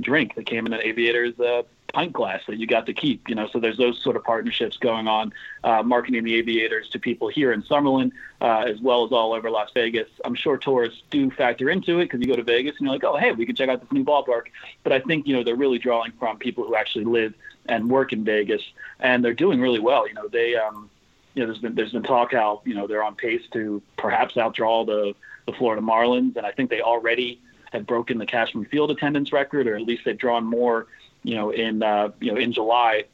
drink 0.00 0.34
that 0.34 0.46
came 0.46 0.66
in 0.66 0.72
an 0.72 0.80
Aviators 0.82 1.38
uh, 1.38 1.62
pint 1.92 2.12
glass 2.12 2.40
that 2.46 2.58
you 2.58 2.66
got 2.66 2.86
to 2.86 2.94
keep. 2.94 3.28
You 3.28 3.34
know, 3.34 3.48
so 3.48 3.58
there's 3.58 3.76
those 3.76 4.02
sort 4.02 4.16
of 4.16 4.24
partnerships 4.24 4.76
going 4.76 5.08
on, 5.08 5.32
uh, 5.64 5.82
marketing 5.82 6.24
the 6.24 6.34
Aviators 6.36 6.88
to 6.90 6.98
people 6.98 7.28
here 7.28 7.52
in 7.52 7.62
Summerlin 7.62 8.12
uh, 8.40 8.64
as 8.66 8.80
well 8.80 9.04
as 9.04 9.12
all 9.12 9.32
over 9.32 9.50
Las 9.50 9.70
Vegas. 9.74 10.08
I'm 10.24 10.34
sure 10.34 10.56
tourists 10.56 11.02
do 11.10 11.30
factor 11.30 11.70
into 11.70 11.98
it 12.00 12.06
because 12.06 12.20
you 12.20 12.26
go 12.26 12.36
to 12.36 12.42
Vegas 12.42 12.76
and 12.78 12.86
you're 12.86 12.94
like, 12.94 13.04
oh, 13.04 13.16
hey, 13.16 13.32
we 13.32 13.46
can 13.46 13.56
check 13.56 13.68
out 13.68 13.80
this 13.80 13.92
new 13.92 14.04
ballpark. 14.04 14.46
But 14.82 14.92
I 14.92 15.00
think 15.00 15.26
you 15.26 15.36
know 15.36 15.42
they're 15.42 15.56
really 15.56 15.78
drawing 15.78 16.12
from 16.12 16.38
people 16.38 16.64
who 16.64 16.74
actually 16.74 17.04
live 17.04 17.34
and 17.66 17.90
work 17.90 18.12
in 18.12 18.24
Vegas, 18.24 18.62
and 18.98 19.24
they're 19.24 19.34
doing 19.34 19.60
really 19.60 19.80
well. 19.80 20.08
You 20.08 20.14
know, 20.14 20.28
they. 20.28 20.56
Um, 20.56 20.90
you 21.34 21.42
know, 21.42 21.46
there's 21.46 21.58
been 21.58 21.74
there's 21.74 21.92
been 21.92 22.02
talk 22.02 22.32
how 22.32 22.62
you 22.64 22.74
know 22.74 22.86
they're 22.86 23.02
on 23.02 23.14
pace 23.14 23.42
to 23.52 23.82
perhaps 23.96 24.34
outdraw 24.34 24.84
the 24.86 25.14
the 25.46 25.52
Florida 25.52 25.82
Marlins, 25.82 26.36
and 26.36 26.46
I 26.46 26.52
think 26.52 26.70
they 26.70 26.80
already 26.80 27.40
have 27.72 27.86
broken 27.86 28.18
the 28.18 28.26
Cashman 28.26 28.64
Field 28.66 28.90
attendance 28.90 29.32
record, 29.32 29.66
or 29.66 29.76
at 29.76 29.82
least 29.82 30.02
they've 30.04 30.18
drawn 30.18 30.44
more, 30.44 30.86
you 31.22 31.36
know, 31.36 31.50
in 31.50 31.82
uh, 31.82 32.10
you 32.20 32.32
know 32.32 32.38
in 32.38 32.52
July 32.52 33.04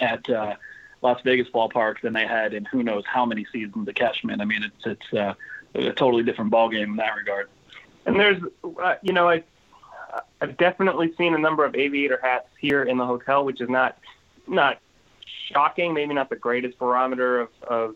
at 0.00 0.28
uh, 0.30 0.54
Las 1.02 1.20
Vegas 1.22 1.48
ballpark 1.48 2.00
than 2.00 2.12
they 2.12 2.26
had 2.26 2.54
in 2.54 2.64
who 2.64 2.82
knows 2.82 3.04
how 3.06 3.26
many 3.26 3.46
seasons 3.52 3.88
of 3.88 3.94
Cashman. 3.94 4.40
I 4.40 4.44
mean, 4.44 4.62
it's 4.62 4.86
it's 4.86 5.14
uh, 5.14 5.34
a 5.74 5.92
totally 5.92 6.22
different 6.22 6.52
ballgame 6.52 6.84
in 6.84 6.96
that 6.96 7.16
regard. 7.16 7.48
And 8.06 8.16
there's, 8.16 8.42
uh, 8.82 8.94
you 9.02 9.12
know, 9.12 9.28
I 9.28 9.42
I've 10.40 10.56
definitely 10.56 11.12
seen 11.16 11.34
a 11.34 11.38
number 11.38 11.64
of 11.64 11.74
aviator 11.74 12.20
hats 12.22 12.48
here 12.60 12.82
in 12.82 12.98
the 12.98 13.06
hotel, 13.06 13.44
which 13.44 13.60
is 13.60 13.68
not 13.68 13.98
not 14.46 14.78
shocking, 15.52 15.94
maybe 15.94 16.14
not 16.14 16.30
the 16.30 16.36
greatest 16.36 16.78
barometer 16.78 17.40
of, 17.40 17.48
of 17.68 17.94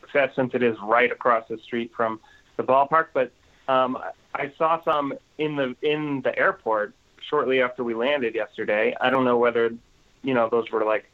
success 0.00 0.30
since 0.36 0.52
it 0.54 0.62
is 0.62 0.76
right 0.82 1.10
across 1.10 1.46
the 1.48 1.58
street 1.58 1.92
from 1.96 2.20
the 2.56 2.62
ballpark. 2.62 3.08
But 3.12 3.32
um, 3.68 3.98
I 4.34 4.52
saw 4.56 4.82
some 4.82 5.14
in 5.38 5.56
the 5.56 5.76
in 5.82 6.22
the 6.22 6.36
airport 6.38 6.94
shortly 7.28 7.62
after 7.62 7.84
we 7.84 7.94
landed 7.94 8.34
yesterday. 8.34 8.94
I 9.00 9.10
don't 9.10 9.24
know 9.24 9.38
whether 9.38 9.72
you 10.22 10.34
know 10.34 10.48
those 10.48 10.70
were 10.70 10.84
like 10.84 11.10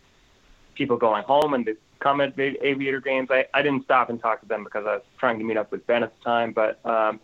people 0.75 0.97
going 0.97 1.25
home 1.25 1.55
and 1.55 1.67
to 1.67 1.77
come 2.01 2.21
at 2.21 2.39
aviator 2.39 3.01
games. 3.01 3.29
I, 3.31 3.47
I 3.55 3.63
didn't 3.63 3.85
stop 3.85 4.11
and 4.11 4.21
talk 4.21 4.41
to 4.41 4.47
them 4.47 4.65
because 4.65 4.85
I 4.87 4.95
was 4.95 5.03
trying 5.19 5.39
to 5.39 5.45
meet 5.45 5.57
up 5.57 5.71
with 5.73 5.87
Ben 5.87 6.03
at 6.03 6.13
the 6.17 6.25
time. 6.25 6.53
But 6.53 6.85
um, 6.85 7.21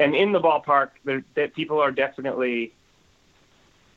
and 0.00 0.14
in 0.14 0.32
the 0.32 0.40
ballpark, 0.40 0.90
that 1.34 1.54
people 1.54 1.80
are 1.80 1.90
definitely 1.90 2.72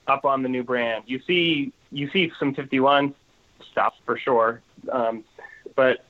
up 0.08 0.26
on 0.26 0.42
the 0.44 0.50
new 0.50 0.64
brand. 0.64 1.04
You 1.08 1.22
see 1.28 1.74
you 1.92 2.10
see 2.12 2.32
some 2.40 2.54
51 2.56 3.14
stuff 3.72 3.94
for 4.06 4.18
sure, 4.18 4.62
um, 4.92 5.24
but 5.76 6.06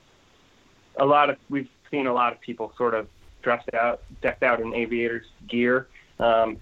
a 0.97 1.05
lot 1.05 1.29
of 1.29 1.37
we've 1.49 1.69
seen 1.89 2.07
a 2.07 2.13
lot 2.13 2.33
of 2.33 2.41
people 2.41 2.73
sort 2.77 2.93
of 2.93 3.07
dressed 3.41 3.73
out, 3.73 4.01
decked 4.21 4.43
out 4.43 4.59
in 4.61 4.73
aviators 4.73 5.25
gear, 5.47 5.87
um, 6.19 6.57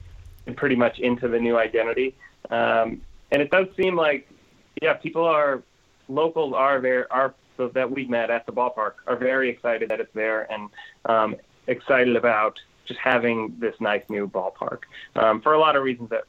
and 0.48 0.56
pretty 0.56 0.76
much 0.76 1.00
into 1.00 1.28
the 1.28 1.40
new 1.40 1.58
identity. 1.58 2.16
Um, 2.50 3.02
and 3.32 3.42
it 3.42 3.52
does 3.52 3.68
seem 3.78 3.96
like, 3.96 4.28
yeah, 4.82 4.94
people 4.94 5.26
are 5.26 5.62
locals 6.08 6.54
are 6.54 6.80
very 6.80 7.06
are 7.12 7.34
so 7.58 7.68
that 7.68 7.92
we 7.92 8.06
met 8.06 8.30
at 8.30 8.46
the 8.46 8.52
ballpark 8.52 8.94
are 9.06 9.18
very 9.18 9.50
excited 9.50 9.90
that 9.90 10.00
it's 10.00 10.14
there 10.14 10.52
and 10.52 10.70
um, 11.06 11.36
excited 11.68 12.16
about 12.16 12.60
just 12.86 13.00
having 13.00 13.56
this 13.60 13.76
nice 13.80 14.02
new 14.10 14.28
ballpark 14.28 14.80
um, 15.16 15.42
for 15.42 15.54
a 15.54 15.60
lot 15.60 15.76
of 15.76 15.84
reasons 15.84 16.10
that 16.10 16.24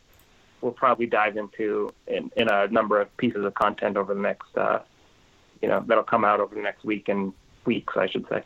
we'll 0.61 0.72
probably 0.72 1.06
dive 1.06 1.36
into 1.36 1.92
in, 2.06 2.30
in 2.36 2.48
a 2.48 2.68
number 2.68 3.00
of 3.00 3.14
pieces 3.16 3.44
of 3.44 3.54
content 3.54 3.96
over 3.96 4.14
the 4.14 4.20
next, 4.20 4.56
uh, 4.56 4.80
you 5.62 5.68
know, 5.68 5.82
that'll 5.86 6.04
come 6.04 6.24
out 6.24 6.40
over 6.40 6.54
the 6.54 6.61
next 6.61 6.84
week 6.84 7.08
and 7.08 7.32
weeks, 7.64 7.94
I 7.96 8.08
should 8.08 8.26
say. 8.28 8.42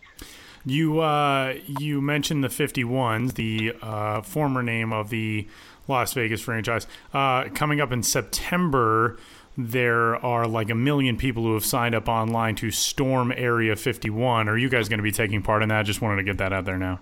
You 0.67 1.01
uh, 1.01 1.55
you 1.67 2.01
mentioned 2.01 2.43
the 2.43 2.49
51s, 2.49 3.35
the 3.35 3.75
uh, 3.83 4.23
former 4.23 4.63
name 4.63 4.93
of 4.93 5.11
the 5.11 5.47
Las 5.89 6.15
Vegas 6.15 6.41
franchise. 6.41 6.87
Uh, 7.13 7.45
coming 7.51 7.81
up 7.81 7.93
in 7.93 8.03
September, 8.03 9.19
there 9.59 10.17
are 10.17 10.47
like 10.47 10.71
a 10.71 10.75
million 10.75 11.17
people 11.17 11.43
who 11.43 11.55
have 11.55 11.67
signed 11.67 11.95
up 11.95 12.09
online 12.09 12.55
to 12.57 12.71
storm 12.71 13.33
Area 13.37 13.77
51. 13.77 14.49
Are 14.49 14.57
you 14.57 14.71
guys 14.71 14.89
going 14.89 14.99
to 14.99 15.03
be 15.03 15.13
taking 15.13 15.43
part 15.43 15.63
in 15.63 15.69
that? 15.69 15.85
Just 15.85 16.01
wanted 16.01 16.17
to 16.17 16.23
get 16.23 16.39
that 16.39 16.53
out 16.53 16.65
there 16.65 16.79
now. 16.79 17.01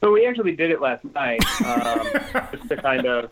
So 0.00 0.12
we 0.12 0.26
actually 0.26 0.54
did 0.54 0.70
it 0.70 0.80
last 0.80 1.04
night, 1.04 1.42
um, 1.64 2.06
just 2.52 2.68
to 2.68 2.76
kind 2.76 3.06
of 3.06 3.30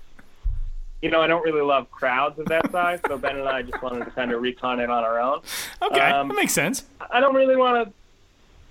you 1.03 1.11
know, 1.11 1.21
I 1.21 1.27
don't 1.27 1.45
really 1.45 1.63
love 1.63 1.91
crowds 1.91 2.39
of 2.39 2.47
that 2.47 2.71
size, 2.73 3.01
so 3.07 3.19
Ben 3.19 3.37
and 3.39 3.49
I 3.49 3.63
just 3.63 3.83
wanted 3.83 4.05
to 4.05 4.11
kind 4.13 4.33
of 4.33 4.41
recon 4.41 4.81
it 4.81 4.91
on 4.91 5.05
our 5.05 5.21
own. 5.21 5.41
Okay, 5.83 6.01
um, 6.01 6.29
that 6.29 6.35
makes 6.35 6.53
sense. 6.53 6.85
I 7.11 7.21
don't 7.21 7.35
really 7.35 7.57
want 7.57 7.87
to 7.87 7.93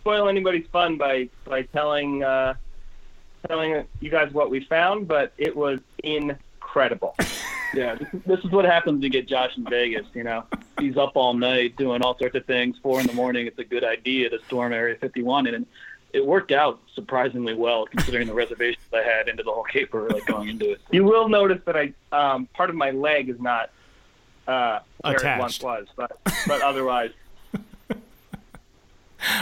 spoil 0.01 0.29
anybody's 0.29 0.67
fun 0.67 0.97
by 0.97 1.29
by 1.45 1.63
telling 1.63 2.23
uh, 2.23 2.55
telling 3.47 3.85
you 3.99 4.09
guys 4.09 4.31
what 4.33 4.49
we 4.49 4.63
found, 4.65 5.07
but 5.07 5.33
it 5.37 5.55
was 5.55 5.79
incredible. 6.03 7.15
yeah, 7.73 7.95
this 7.95 8.07
is, 8.13 8.21
this 8.25 8.39
is 8.39 8.51
what 8.51 8.65
happens 8.65 9.01
to 9.01 9.09
get 9.09 9.27
Josh 9.27 9.57
in 9.57 9.65
Vegas. 9.65 10.05
You 10.13 10.23
know, 10.23 10.43
he's 10.79 10.97
up 10.97 11.13
all 11.15 11.33
night 11.33 11.75
doing 11.75 12.01
all 12.01 12.17
sorts 12.17 12.35
of 12.35 12.45
things. 12.45 12.77
Four 12.81 12.99
in 13.01 13.07
the 13.07 13.13
morning, 13.13 13.47
it's 13.47 13.59
a 13.59 13.63
good 13.63 13.83
idea 13.83 14.29
to 14.29 14.39
storm 14.47 14.73
Area 14.73 14.95
51, 14.95 15.47
and 15.47 15.65
it 16.15 16.25
worked 16.25 16.53
out 16.53 16.79
surprisingly 16.93 17.53
well 17.53 17.85
considering 17.85 18.25
the 18.25 18.33
reservations 18.43 18.85
I 18.93 19.01
had 19.03 19.27
into 19.27 19.43
the 19.43 19.51
whole 19.51 19.65
caper 19.65 20.09
like 20.09 20.25
going 20.25 20.47
into 20.47 20.71
it. 20.71 20.81
You 20.89 21.03
will 21.03 21.27
notice 21.27 21.59
that 21.65 21.75
I 21.75 21.93
um, 22.13 22.47
part 22.53 22.69
of 22.69 22.75
my 22.75 22.91
leg 22.91 23.27
is 23.29 23.39
not 23.39 23.69
uh, 24.47 24.79
where 25.01 25.15
Attached. 25.15 25.37
it 25.37 25.41
once 25.41 25.61
was, 25.61 25.87
but 25.97 26.17
but 26.47 26.61
otherwise 26.61 27.11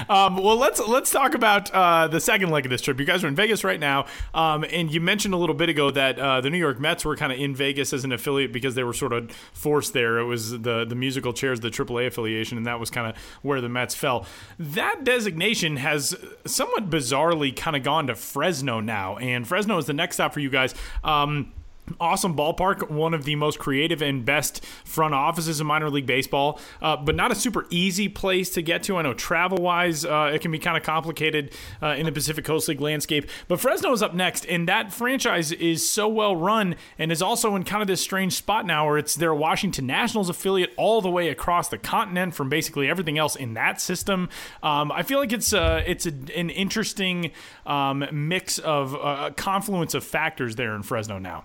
um, 0.10 0.38
well, 0.38 0.58
let's 0.58 0.80
let's 0.80 1.12
talk 1.12 1.34
about 1.34 1.72
uh, 1.72 2.08
the 2.08 2.20
second 2.20 2.50
leg 2.50 2.66
of 2.66 2.70
this 2.70 2.82
trip. 2.82 3.00
You 3.00 3.06
guys 3.06 3.24
are 3.24 3.28
in 3.28 3.36
Vegas 3.36 3.64
right 3.64 3.80
now, 3.80 4.06
um, 4.34 4.66
and 4.70 4.94
you 4.94 5.02
mentioned 5.02 5.34
a 5.34 5.38
little 5.38 5.56
bit 5.56 5.70
ago 5.70 5.92
that 5.92 6.20
uh, 6.20 6.42
the 6.42 6.50
New 6.50 6.58
York 6.58 6.80
Mets 6.80 7.06
were 7.06 7.16
kind 7.16 7.32
of 7.32 7.40
in 7.40 7.56
Vegas 7.56 7.94
as 7.94 8.04
an 8.04 8.12
affiliate 8.12 8.52
because 8.52 8.76
they 8.76 8.84
were 8.84 8.94
sort 8.94 9.14
of 9.14 9.32
forced 9.54 9.94
there. 9.94 10.18
It 10.18 10.26
was 10.26 10.62
the 10.62 10.86
the 10.86 10.96
musical 10.96 11.34
chairs, 11.34 11.60
the 11.60 11.70
AAA 11.70 12.08
affiliation, 12.08 12.58
and 12.58 12.68
that 12.68 12.80
was 12.80 12.90
kind 12.90 13.08
of 13.08 13.18
where 13.42 13.62
the 13.62 13.70
Mets 13.70 13.96
fell. 13.96 14.26
That 14.60 15.04
designation 15.04 15.78
has 15.78 16.16
somewhat 16.46 16.90
bizarrely 16.90 17.56
kind 17.56 17.76
of 17.76 17.84
gone 17.84 18.08
to 18.08 18.16
Fresno 18.16 18.80
now, 18.80 19.18
and 19.18 19.48
Fresno 19.48 19.78
is 19.78 19.86
the 19.86 19.94
next 19.94 20.18
stop 20.18 20.34
for 20.34 20.40
you 20.40 20.50
guys. 20.50 20.74
Um, 21.04 21.52
Awesome 22.00 22.34
ballpark, 22.34 22.90
one 22.90 23.14
of 23.14 23.26
the 23.26 23.36
most 23.36 23.60
creative 23.60 24.02
and 24.02 24.24
best 24.24 24.64
front 24.86 25.14
offices 25.14 25.60
in 25.60 25.68
minor 25.68 25.90
league 25.90 26.06
baseball, 26.06 26.60
uh, 26.82 26.96
but 26.96 27.14
not 27.14 27.30
a 27.30 27.36
super 27.36 27.66
easy 27.70 28.08
place 28.08 28.50
to 28.52 28.62
get 28.62 28.84
to. 28.84 28.96
I 28.96 29.02
know 29.02 29.14
travel 29.14 29.58
wise, 29.58 30.06
uh, 30.06 30.32
it 30.34 30.40
can 30.40 30.50
be 30.52 30.60
kind 30.60 30.78
of 30.78 30.84
complicated 30.84 31.52
uh, 31.82 31.88
in 31.88 32.06
the 32.06 32.12
Pacific 32.14 32.46
Coast 32.46 32.70
League 32.70 32.80
landscape. 32.80 33.30
But 33.50 33.60
Fresno 33.60 33.92
is 33.92 34.02
up 34.02 34.14
next, 34.14 34.46
and 34.46 34.66
that 34.70 34.94
franchise 34.94 35.52
is 35.52 35.88
so 35.90 36.08
well 36.08 36.38
run 36.38 36.76
and 36.98 37.12
is 37.12 37.22
also 37.22 37.54
in 37.54 37.64
kind 37.66 37.82
of 37.82 37.88
this 37.90 38.00
strange 38.00 38.34
spot 38.34 38.66
now 38.66 38.88
where 38.88 38.98
it's 38.98 39.16
their 39.16 39.34
Washington 39.34 39.86
Nationals 39.86 40.30
affiliate 40.30 40.72
all 40.78 41.02
the 41.02 41.12
way 41.12 41.28
across 41.28 41.68
the 41.68 41.78
continent 41.78 42.34
from 42.34 42.48
basically 42.48 42.90
everything 42.90 43.18
else 43.18 43.36
in 43.36 43.56
that 43.56 43.82
system. 43.82 44.30
Um, 44.64 44.90
I 44.90 45.04
feel 45.04 45.20
like 45.20 45.34
it's 45.34 45.52
uh, 45.52 45.84
it's 45.86 46.06
a, 46.06 46.14
an 46.34 46.50
interesting 46.50 47.32
um, 47.66 48.06
mix 48.12 48.58
of 48.58 48.96
uh, 48.96 49.32
confluence 49.36 49.94
of 49.94 50.06
factors 50.06 50.56
there 50.56 50.76
in 50.76 50.84
Fresno 50.84 51.20
now. 51.20 51.44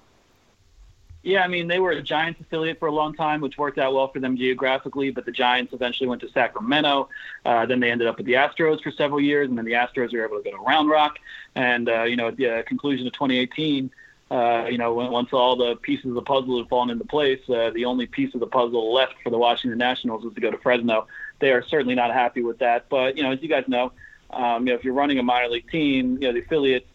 Yeah, 1.29 1.45
I 1.45 1.47
mean, 1.47 1.69
they 1.69 1.79
were 1.79 1.91
a 1.91 2.01
Giants 2.01 2.41
affiliate 2.41 2.79
for 2.79 2.89
a 2.89 2.91
long 2.91 3.15
time, 3.15 3.43
which 3.43 3.59
worked 3.59 3.77
out 3.77 3.93
well 3.93 4.09
for 4.09 4.19
them 4.19 4.35
geographically, 4.35 5.11
but 5.11 5.27
the 5.27 5.31
Giants 5.31 5.75
eventually 5.75 6.09
went 6.09 6.23
to 6.23 6.31
Sacramento. 6.31 7.11
Uh, 7.45 7.67
then 7.67 7.81
they 7.81 7.91
ended 7.91 8.09
up 8.09 8.17
with 8.17 8.25
the 8.25 8.33
Astros 8.33 8.83
for 8.83 8.91
several 8.91 9.21
years, 9.21 9.47
and 9.47 9.59
then 9.59 9.67
the 9.67 9.73
Astros 9.73 10.15
were 10.15 10.25
able 10.25 10.39
to 10.39 10.43
go 10.43 10.57
to 10.57 10.63
Round 10.63 10.89
Rock. 10.89 11.19
And, 11.55 11.87
uh, 11.87 12.05
you 12.05 12.17
know, 12.17 12.29
at 12.29 12.39
the 12.39 12.61
uh, 12.61 12.63
conclusion 12.63 13.07
of 13.07 13.13
2018, 13.13 13.91
uh, 14.31 14.69
you 14.71 14.79
know, 14.79 14.95
once 14.95 15.35
all 15.35 15.55
the 15.55 15.77
pieces 15.77 16.07
of 16.07 16.15
the 16.15 16.23
puzzle 16.23 16.57
had 16.57 16.69
fallen 16.71 16.89
into 16.89 17.05
place, 17.05 17.41
uh, 17.51 17.73
the 17.75 17.85
only 17.85 18.07
piece 18.07 18.33
of 18.33 18.41
the 18.41 18.47
puzzle 18.47 18.95
left 18.95 19.17
for 19.23 19.29
the 19.29 19.37
Washington 19.37 19.77
Nationals 19.77 20.25
was 20.25 20.33
to 20.33 20.41
go 20.41 20.51
to 20.51 20.57
Fresno. 20.57 21.09
They 21.41 21.53
are 21.53 21.63
certainly 21.63 21.95
not 21.95 22.11
happy 22.11 22.43
with 22.43 22.61
that. 22.61 22.89
But, 22.89 23.19
you 23.19 23.23
know, 23.23 23.33
as 23.33 23.43
you 23.43 23.51
guys 23.51 23.65
know, 23.69 23.93
um, 24.31 24.67
you 24.67 24.73
know, 24.73 24.79
if 24.79 24.83
you're 24.83 24.95
running 24.95 25.19
a 25.19 25.23
minor 25.23 25.49
league 25.49 25.71
team, 25.71 26.15
you 26.23 26.29
know, 26.29 26.33
the 26.33 26.41
affiliate 26.41 26.87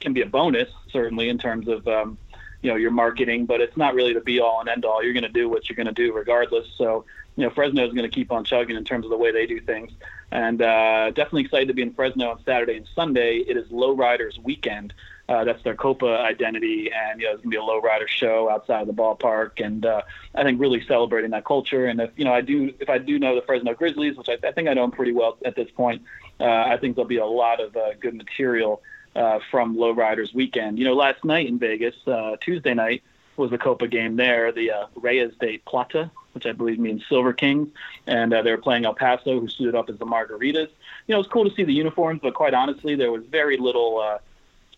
can 0.00 0.14
be 0.14 0.22
a 0.22 0.26
bonus, 0.26 0.70
certainly, 0.90 1.28
in 1.28 1.36
terms 1.36 1.68
of, 1.68 1.86
um, 1.86 2.16
you 2.62 2.70
know 2.70 2.76
your 2.76 2.90
marketing, 2.90 3.46
but 3.46 3.60
it's 3.60 3.76
not 3.76 3.94
really 3.94 4.12
the 4.12 4.20
be 4.20 4.40
all 4.40 4.60
and 4.60 4.68
end 4.68 4.84
all. 4.84 5.02
You're 5.02 5.12
going 5.12 5.22
to 5.24 5.28
do 5.28 5.48
what 5.48 5.68
you're 5.68 5.76
going 5.76 5.86
to 5.86 5.92
do 5.92 6.12
regardless. 6.12 6.66
So 6.76 7.04
you 7.36 7.44
know 7.44 7.50
Fresno 7.50 7.86
is 7.86 7.92
going 7.92 8.08
to 8.08 8.14
keep 8.14 8.32
on 8.32 8.44
chugging 8.44 8.76
in 8.76 8.84
terms 8.84 9.06
of 9.06 9.10
the 9.10 9.16
way 9.16 9.32
they 9.32 9.46
do 9.46 9.60
things, 9.60 9.92
and 10.30 10.60
uh, 10.60 11.10
definitely 11.10 11.42
excited 11.42 11.68
to 11.68 11.74
be 11.74 11.82
in 11.82 11.94
Fresno 11.94 12.30
on 12.30 12.44
Saturday 12.44 12.76
and 12.76 12.88
Sunday. 12.94 13.38
It 13.38 13.56
is 13.56 13.68
Lowriders 13.68 14.42
weekend. 14.42 14.94
Uh, 15.28 15.44
that's 15.44 15.62
their 15.62 15.76
Copa 15.76 16.18
identity, 16.28 16.90
and 16.92 17.20
you 17.20 17.26
know, 17.26 17.34
it's 17.34 17.42
gonna 17.42 17.50
be 17.50 17.56
a 17.56 17.60
lowrider 17.60 18.08
show 18.08 18.50
outside 18.50 18.80
of 18.80 18.88
the 18.88 18.92
ballpark, 18.92 19.64
and 19.64 19.86
uh, 19.86 20.02
I 20.34 20.42
think 20.42 20.60
really 20.60 20.84
celebrating 20.86 21.30
that 21.30 21.44
culture. 21.44 21.86
And 21.86 22.00
if 22.00 22.10
you 22.16 22.24
know, 22.24 22.32
I 22.32 22.40
do, 22.40 22.74
if 22.80 22.90
I 22.90 22.98
do 22.98 23.16
know 23.16 23.36
the 23.36 23.42
Fresno 23.42 23.72
Grizzlies, 23.74 24.16
which 24.16 24.28
I, 24.28 24.38
I 24.44 24.50
think 24.50 24.68
I 24.68 24.74
know 24.74 24.82
them 24.82 24.90
pretty 24.90 25.12
well 25.12 25.38
at 25.44 25.54
this 25.54 25.70
point, 25.70 26.02
uh, 26.40 26.44
I 26.44 26.78
think 26.80 26.96
there'll 26.96 27.06
be 27.08 27.18
a 27.18 27.26
lot 27.26 27.60
of 27.60 27.76
uh, 27.76 27.90
good 28.00 28.16
material 28.16 28.82
uh, 29.14 29.40
from 29.50 29.76
Lowriders 29.76 30.34
weekend. 30.34 30.78
You 30.78 30.84
know, 30.84 30.94
last 30.94 31.24
night 31.24 31.46
in 31.46 31.58
Vegas, 31.58 31.94
uh, 32.06 32.36
Tuesday 32.40 32.74
night 32.74 33.02
was 33.36 33.50
the 33.50 33.58
Copa 33.58 33.88
game 33.88 34.16
there, 34.16 34.52
the 34.52 34.70
uh, 34.70 34.86
Reyes 34.96 35.32
de 35.40 35.58
Plata, 35.58 36.10
which 36.32 36.46
I 36.46 36.52
believe 36.52 36.78
means 36.78 37.02
Silver 37.08 37.32
Kings, 37.32 37.68
and 38.06 38.32
uh, 38.32 38.42
they 38.42 38.50
were 38.50 38.58
playing 38.58 38.84
El 38.84 38.94
Paso, 38.94 39.40
who 39.40 39.48
suited 39.48 39.74
up 39.74 39.88
as 39.88 39.98
the 39.98 40.06
Margaritas. 40.06 40.68
You 41.06 41.12
know, 41.12 41.16
it 41.16 41.18
was 41.18 41.26
cool 41.26 41.48
to 41.48 41.54
see 41.54 41.64
the 41.64 41.72
uniforms, 41.72 42.20
but 42.22 42.34
quite 42.34 42.54
honestly, 42.54 42.94
there 42.94 43.10
was 43.10 43.24
very 43.24 43.56
little 43.56 43.98
uh, 43.98 44.18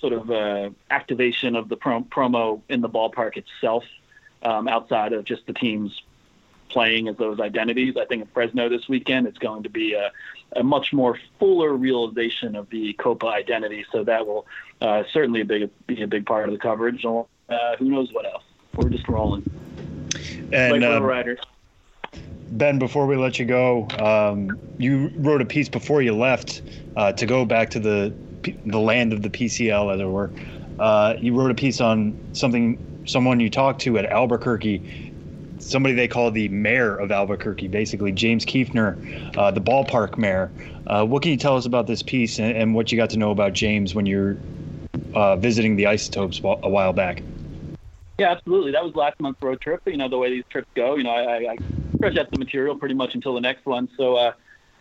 sort 0.00 0.12
of 0.12 0.30
uh, 0.30 0.70
activation 0.90 1.56
of 1.56 1.68
the 1.68 1.76
prom- 1.76 2.04
promo 2.04 2.60
in 2.68 2.80
the 2.80 2.88
ballpark 2.88 3.36
itself, 3.36 3.84
um, 4.42 4.66
outside 4.68 5.12
of 5.12 5.24
just 5.24 5.46
the 5.46 5.52
teams 5.52 6.02
playing 6.72 7.08
as 7.08 7.16
those 7.16 7.40
identities. 7.40 7.96
I 7.96 8.04
think 8.06 8.22
in 8.22 8.28
Fresno 8.28 8.68
this 8.68 8.88
weekend, 8.88 9.26
it's 9.26 9.38
going 9.38 9.62
to 9.64 9.68
be 9.68 9.94
a, 9.94 10.10
a 10.56 10.62
much 10.62 10.92
more 10.92 11.18
fuller 11.38 11.72
realization 11.72 12.56
of 12.56 12.68
the 12.70 12.94
Copa 12.94 13.26
identity. 13.26 13.84
So 13.92 14.04
that 14.04 14.26
will 14.26 14.46
uh, 14.80 15.04
certainly 15.12 15.42
be 15.42 15.64
a, 15.64 15.66
be 15.86 16.02
a 16.02 16.06
big 16.06 16.26
part 16.26 16.48
of 16.48 16.52
the 16.52 16.58
coverage. 16.58 17.04
Uh, 17.04 17.24
who 17.78 17.90
knows 17.90 18.12
what 18.12 18.26
else? 18.26 18.44
We're 18.74 18.88
just 18.88 19.06
rolling. 19.08 19.48
And 20.52 20.80
like 20.80 20.82
um, 20.82 21.02
riders. 21.02 21.40
Ben, 22.52 22.78
before 22.78 23.06
we 23.06 23.16
let 23.16 23.38
you 23.38 23.46
go, 23.46 23.88
um, 23.98 24.58
you 24.78 25.10
wrote 25.16 25.40
a 25.40 25.46
piece 25.46 25.68
before 25.68 26.02
you 26.02 26.14
left 26.14 26.62
uh, 26.96 27.12
to 27.12 27.26
go 27.26 27.44
back 27.44 27.70
to 27.70 27.80
the 27.80 28.12
the 28.66 28.78
land 28.78 29.12
of 29.12 29.22
the 29.22 29.30
PCL, 29.30 29.94
as 29.94 30.00
it 30.00 30.04
were. 30.04 30.30
Uh, 30.78 31.14
you 31.18 31.34
wrote 31.34 31.50
a 31.50 31.54
piece 31.54 31.80
on 31.80 32.18
something 32.32 32.78
someone 33.04 33.40
you 33.40 33.50
talked 33.50 33.80
to 33.82 33.98
at 33.98 34.06
Albuquerque, 34.06 35.11
somebody 35.62 35.94
they 35.94 36.08
call 36.08 36.30
the 36.30 36.48
mayor 36.48 36.96
of 36.96 37.10
Albuquerque, 37.10 37.68
basically 37.68 38.12
James 38.12 38.44
Kiefner, 38.44 39.36
uh, 39.36 39.50
the 39.50 39.60
ballpark 39.60 40.18
mayor. 40.18 40.50
Uh, 40.86 41.04
what 41.04 41.22
can 41.22 41.30
you 41.30 41.36
tell 41.36 41.56
us 41.56 41.66
about 41.66 41.86
this 41.86 42.02
piece 42.02 42.38
and, 42.38 42.56
and, 42.56 42.74
what 42.74 42.90
you 42.90 42.98
got 42.98 43.10
to 43.10 43.16
know 43.16 43.30
about 43.30 43.52
James 43.52 43.94
when 43.94 44.04
you're 44.04 44.36
uh, 45.14 45.36
visiting 45.36 45.76
the 45.76 45.86
Isotopes 45.86 46.40
a 46.40 46.68
while 46.68 46.92
back? 46.92 47.22
Yeah, 48.18 48.32
absolutely. 48.32 48.72
That 48.72 48.84
was 48.84 48.94
last 48.94 49.18
month's 49.20 49.40
road 49.40 49.60
trip. 49.60 49.82
You 49.86 49.96
know 49.96 50.08
the 50.08 50.18
way 50.18 50.30
these 50.30 50.44
trips 50.50 50.68
go. 50.74 50.96
You 50.96 51.04
know, 51.04 51.10
I, 51.10 51.52
I 51.52 51.56
fresh 51.98 52.16
out 52.16 52.30
the 52.30 52.38
material 52.38 52.76
pretty 52.76 52.94
much 52.94 53.14
until 53.14 53.34
the 53.34 53.40
next 53.40 53.64
one. 53.64 53.88
So 53.96 54.16
uh, 54.16 54.32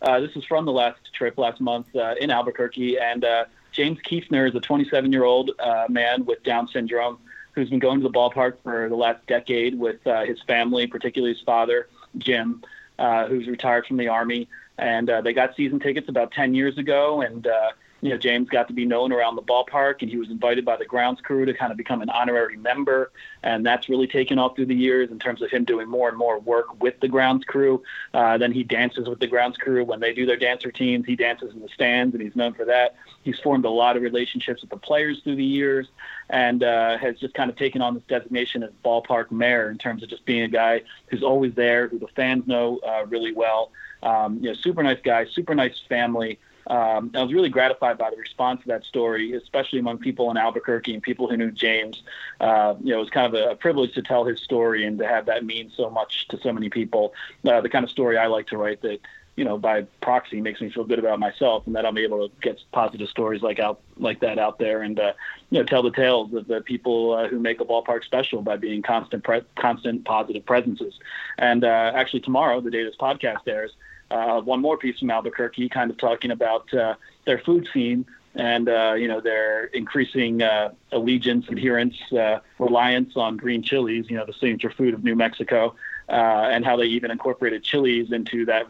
uh, 0.01 0.19
this 0.19 0.31
is 0.35 0.43
from 0.45 0.65
the 0.65 0.71
last 0.71 0.99
trip 1.13 1.37
last 1.37 1.61
month 1.61 1.95
uh, 1.95 2.15
in 2.19 2.31
Albuquerque, 2.31 2.97
and 2.99 3.25
James 3.71 3.99
Kiefner 4.09 4.49
is 4.49 4.55
a 4.55 4.59
27-year-old 4.59 5.51
uh, 5.59 5.85
man 5.87 6.25
with 6.25 6.43
Down 6.43 6.67
syndrome 6.67 7.19
who's 7.53 7.69
been 7.69 7.79
going 7.79 7.99
to 7.99 8.03
the 8.03 8.13
ballpark 8.13 8.57
for 8.63 8.87
the 8.89 8.95
last 8.95 9.25
decade 9.27 9.77
with 9.77 10.05
uh, 10.07 10.25
his 10.25 10.41
family, 10.43 10.87
particularly 10.87 11.33
his 11.33 11.43
father, 11.43 11.87
Jim, 12.17 12.63
uh, 12.97 13.27
who's 13.27 13.47
retired 13.47 13.85
from 13.85 13.97
the 13.97 14.07
army, 14.07 14.47
and 14.77 15.09
uh, 15.09 15.21
they 15.21 15.33
got 15.33 15.55
season 15.55 15.79
tickets 15.79 16.09
about 16.09 16.31
10 16.31 16.53
years 16.53 16.77
ago, 16.77 17.21
and 17.21 17.47
uh, 17.47 17.71
you 18.01 18.09
know, 18.09 18.17
James 18.17 18.49
got 18.49 18.67
to 18.67 18.73
be 18.73 18.85
known 18.85 19.11
around 19.11 19.35
the 19.35 19.43
ballpark, 19.43 20.01
and 20.01 20.09
he 20.09 20.17
was 20.17 20.29
invited 20.29 20.65
by 20.65 20.75
the 20.75 20.85
grounds 20.85 21.21
crew 21.21 21.45
to 21.45 21.53
kind 21.53 21.71
of 21.71 21.77
become 21.77 22.01
an 22.01 22.09
honorary 22.09 22.57
member, 22.57 23.11
and 23.43 23.63
that's 23.63 23.89
really 23.89 24.07
taken 24.07 24.39
off 24.39 24.55
through 24.55 24.65
the 24.65 24.75
years 24.75 25.11
in 25.11 25.19
terms 25.19 25.41
of 25.41 25.51
him 25.51 25.63
doing 25.63 25.87
more 25.87 26.09
and 26.09 26.17
more 26.17 26.39
work 26.39 26.81
with 26.81 26.99
the 26.99 27.07
grounds 27.07 27.45
crew. 27.45 27.83
Uh, 28.13 28.39
then 28.39 28.51
he 28.51 28.63
dances 28.63 29.07
with 29.07 29.19
the 29.19 29.27
grounds 29.27 29.55
crew 29.55 29.85
when 29.85 29.99
they 29.99 30.13
do 30.13 30.25
their 30.25 30.35
dance 30.35 30.65
routines. 30.65 31.05
He 31.05 31.15
dances 31.15 31.53
in 31.53 31.61
the 31.61 31.69
stands, 31.69 32.15
and 32.15 32.23
he's 32.23 32.35
known 32.35 32.53
for 32.55 32.65
that. 32.65 32.95
He's 33.21 33.39
formed 33.39 33.65
a 33.65 33.69
lot 33.69 33.95
of 33.95 34.01
relationships 34.01 34.61
with 34.61 34.71
the 34.71 34.77
players 34.77 35.21
through 35.23 35.35
the 35.35 35.45
years, 35.45 35.87
and 36.27 36.63
uh, 36.63 36.97
has 36.97 37.19
just 37.19 37.35
kind 37.35 37.51
of 37.51 37.55
taken 37.55 37.83
on 37.83 37.93
this 37.93 38.03
designation 38.07 38.63
as 38.63 38.71
ballpark 38.83 39.29
mayor 39.31 39.69
in 39.69 39.77
terms 39.77 40.01
of 40.01 40.09
just 40.09 40.25
being 40.25 40.41
a 40.41 40.47
guy 40.47 40.81
who's 41.07 41.21
always 41.21 41.53
there, 41.53 41.87
who 41.87 41.99
the 41.99 42.07
fans 42.15 42.47
know 42.47 42.79
uh, 42.79 43.05
really 43.05 43.31
well. 43.31 43.71
Um, 44.01 44.37
you 44.37 44.49
know, 44.49 44.55
super 44.55 44.81
nice 44.81 44.97
guy, 45.03 45.25
super 45.25 45.53
nice 45.53 45.79
family 45.87 46.39
um, 46.67 47.11
I 47.15 47.23
was 47.23 47.33
really 47.33 47.49
gratified 47.49 47.97
by 47.97 48.09
the 48.09 48.17
response 48.17 48.61
to 48.61 48.67
that 48.67 48.83
story, 48.83 49.33
especially 49.33 49.79
among 49.79 49.97
people 49.97 50.29
in 50.31 50.37
Albuquerque 50.37 50.93
and 50.93 51.01
people 51.01 51.27
who 51.27 51.37
knew 51.37 51.51
James. 51.51 52.03
Uh, 52.39 52.75
you 52.81 52.91
know, 52.91 52.97
it 52.97 53.01
was 53.01 53.09
kind 53.09 53.33
of 53.33 53.33
a, 53.33 53.51
a, 53.51 53.55
privilege 53.55 53.93
to 53.93 54.01
tell 54.01 54.25
his 54.25 54.39
story 54.39 54.85
and 54.85 54.99
to 54.99 55.07
have 55.07 55.25
that 55.25 55.45
mean 55.45 55.71
so 55.75 55.89
much 55.89 56.27
to 56.29 56.39
so 56.39 56.53
many 56.53 56.69
people. 56.69 57.13
Uh, 57.45 57.61
the 57.61 57.69
kind 57.69 57.83
of 57.83 57.89
story 57.89 58.17
I 58.17 58.27
like 58.27 58.47
to 58.47 58.57
write 58.57 58.81
that, 58.81 58.99
you 59.35 59.45
know, 59.45 59.57
by 59.57 59.83
proxy 60.01 60.41
makes 60.41 60.61
me 60.61 60.69
feel 60.69 60.83
good 60.83 60.99
about 60.99 61.19
myself 61.19 61.65
and 61.65 61.75
that 61.75 61.85
I'm 61.85 61.97
able 61.97 62.27
to 62.27 62.35
get 62.41 62.61
positive 62.71 63.07
stories 63.07 63.41
like 63.41 63.59
out 63.59 63.79
like 63.97 64.19
that 64.19 64.37
out 64.37 64.59
there 64.59 64.81
and, 64.81 64.99
uh, 64.99 65.13
you 65.49 65.59
know, 65.59 65.65
tell 65.65 65.81
the 65.81 65.91
tales 65.91 66.33
of 66.33 66.47
the 66.47 66.61
people 66.61 67.13
uh, 67.13 67.27
who 67.27 67.39
make 67.39 67.61
a 67.61 67.65
ballpark 67.65 68.03
special 68.03 68.41
by 68.41 68.57
being 68.57 68.81
constant, 68.81 69.23
pre- 69.23 69.45
constant 69.55 70.05
positive 70.05 70.45
presences. 70.45 70.99
And 71.37 71.63
uh, 71.63 71.91
actually, 71.95 72.19
tomorrow, 72.19 72.61
the 72.61 72.71
day 72.71 72.83
this 72.83 72.97
podcast 72.97 73.47
airs 73.47 73.71
uh, 74.11 74.41
one 74.41 74.59
more 74.59 74.77
piece 74.77 74.99
from 74.99 75.09
Albuquerque, 75.09 75.69
kind 75.69 75.89
of 75.89 75.97
talking 75.97 76.31
about 76.31 76.71
uh, 76.73 76.95
their 77.25 77.39
food 77.39 77.67
scene 77.73 78.05
and 78.35 78.69
uh, 78.69 78.93
you 78.97 79.07
know 79.07 79.19
their 79.21 79.65
increasing 79.65 80.41
uh, 80.41 80.71
allegiance, 80.91 81.47
adherence, 81.49 81.95
uh, 82.13 82.39
reliance 82.59 83.15
on 83.15 83.37
green 83.37 83.61
chilies, 83.61 84.09
you 84.09 84.17
know 84.17 84.25
the 84.25 84.33
signature 84.33 84.69
food 84.69 84.93
of 84.93 85.03
New 85.03 85.15
Mexico, 85.15 85.75
uh, 86.09 86.49
and 86.51 86.65
how 86.65 86.75
they 86.75 86.85
even 86.85 87.11
incorporated 87.11 87.63
chilies 87.63 88.11
into 88.11 88.45
that 88.45 88.67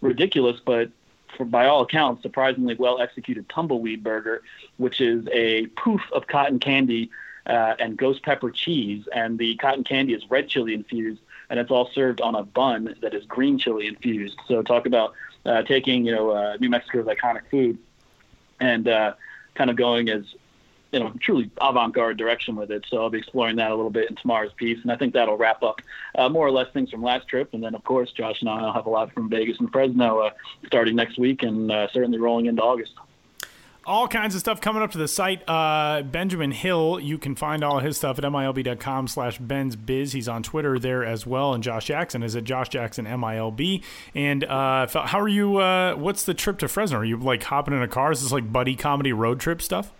ridiculous 0.00 0.60
but 0.64 0.90
for, 1.36 1.44
by 1.44 1.66
all 1.66 1.82
accounts 1.82 2.22
surprisingly 2.22 2.74
well 2.74 3.00
executed 3.00 3.48
tumbleweed 3.48 4.02
burger, 4.02 4.42
which 4.78 5.00
is 5.00 5.26
a 5.32 5.66
poof 5.68 6.00
of 6.12 6.26
cotton 6.26 6.58
candy 6.58 7.10
and 7.46 7.96
ghost 7.96 8.22
pepper 8.22 8.50
cheese, 8.50 9.06
and 9.14 9.38
the 9.38 9.54
cotton 9.56 9.84
candy 9.84 10.12
is 10.14 10.30
red 10.30 10.48
chili 10.48 10.74
infused 10.74 11.20
and 11.50 11.58
it's 11.58 11.70
all 11.70 11.90
served 11.94 12.20
on 12.20 12.34
a 12.34 12.42
bun 12.42 12.94
that 13.00 13.14
is 13.14 13.24
green 13.26 13.58
chili 13.58 13.86
infused. 13.86 14.38
So 14.46 14.62
talk 14.62 14.86
about 14.86 15.14
uh, 15.46 15.62
taking 15.62 16.04
you 16.04 16.14
know 16.14 16.30
uh, 16.30 16.56
New 16.60 16.68
Mexico's 16.68 17.06
iconic 17.06 17.42
food 17.50 17.78
and 18.60 18.88
uh, 18.88 19.14
kind 19.54 19.70
of 19.70 19.76
going 19.76 20.10
as 20.10 20.24
you 20.92 21.00
know 21.00 21.12
truly 21.20 21.50
avant-garde 21.60 22.16
direction 22.16 22.56
with 22.56 22.70
it. 22.70 22.84
So 22.88 22.98
I'll 22.98 23.10
be 23.10 23.18
exploring 23.18 23.56
that 23.56 23.70
a 23.70 23.74
little 23.74 23.90
bit 23.90 24.10
in 24.10 24.16
tomorrow's 24.16 24.52
piece, 24.52 24.78
and 24.82 24.92
I 24.92 24.96
think 24.96 25.14
that'll 25.14 25.36
wrap 25.36 25.62
up 25.62 25.80
uh, 26.14 26.28
more 26.28 26.46
or 26.46 26.50
less 26.50 26.72
things 26.72 26.90
from 26.90 27.02
last 27.02 27.28
trip. 27.28 27.54
And 27.54 27.62
then 27.62 27.74
of 27.74 27.84
course 27.84 28.12
Josh 28.12 28.40
and 28.40 28.50
I 28.50 28.62
will 28.62 28.72
have 28.72 28.86
a 28.86 28.90
lot 28.90 29.12
from 29.12 29.28
Vegas 29.28 29.58
and 29.58 29.70
Fresno 29.70 30.20
uh, 30.20 30.30
starting 30.66 30.96
next 30.96 31.18
week, 31.18 31.42
and 31.42 31.70
uh, 31.70 31.88
certainly 31.92 32.18
rolling 32.18 32.46
into 32.46 32.62
August 32.62 32.92
all 33.88 34.06
kinds 34.06 34.34
of 34.34 34.40
stuff 34.40 34.60
coming 34.60 34.82
up 34.82 34.90
to 34.92 34.98
the 34.98 35.08
site. 35.08 35.48
Uh, 35.48 36.02
Benjamin 36.02 36.52
Hill, 36.52 37.00
you 37.00 37.16
can 37.16 37.34
find 37.34 37.64
all 37.64 37.80
his 37.80 37.96
stuff 37.96 38.18
at 38.18 38.24
milb.com 38.24 39.08
slash 39.08 39.38
Ben's 39.38 39.76
Biz. 39.76 40.12
He's 40.12 40.28
on 40.28 40.42
Twitter 40.42 40.78
there 40.78 41.04
as 41.04 41.26
well. 41.26 41.54
And 41.54 41.64
Josh 41.64 41.86
Jackson 41.86 42.22
is 42.22 42.36
at 42.36 42.44
Josh 42.44 42.68
Jackson 42.68 43.06
MILB. 43.06 43.82
And 44.14 44.44
uh, 44.44 44.86
how 44.86 45.18
are 45.18 45.28
you? 45.28 45.56
Uh, 45.56 45.94
what's 45.94 46.24
the 46.24 46.34
trip 46.34 46.58
to 46.58 46.68
Fresno? 46.68 46.98
Are 46.98 47.04
you 47.04 47.16
like 47.16 47.42
hopping 47.42 47.74
in 47.74 47.82
a 47.82 47.88
car? 47.88 48.12
Is 48.12 48.22
this 48.22 48.30
like 48.30 48.52
buddy 48.52 48.76
comedy 48.76 49.12
road 49.12 49.40
trip 49.40 49.62
stuff? 49.62 49.90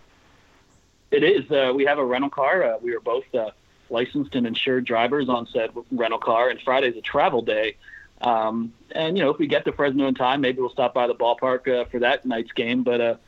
It 1.11 1.23
is. 1.23 1.49
Uh, 1.49 1.73
we 1.75 1.85
have 1.85 1.97
a 1.97 2.05
rental 2.05 2.29
car. 2.29 2.63
Uh, 2.63 2.77
we 2.81 2.93
are 2.95 2.99
both 2.99 3.25
uh, 3.33 3.49
licensed 3.89 4.35
and 4.35 4.45
insured 4.45 4.85
drivers 4.85 5.27
on 5.27 5.47
said 5.47 5.71
rental 5.91 6.19
car. 6.19 6.49
And 6.49 6.61
Friday's 6.61 6.95
a 6.95 7.01
travel 7.01 7.41
day. 7.41 7.75
Um, 8.21 8.73
and, 8.91 9.17
you 9.17 9.23
know, 9.23 9.31
if 9.31 9.39
we 9.39 9.47
get 9.47 9.65
to 9.65 9.71
Fresno 9.71 10.07
in 10.07 10.13
time, 10.13 10.41
maybe 10.41 10.59
we'll 10.59 10.69
stop 10.69 10.93
by 10.93 11.07
the 11.07 11.15
ballpark 11.15 11.89
for 11.89 11.99
that 11.99 12.25
night's 12.25 12.51
game. 12.51 12.83
But, 12.83 13.19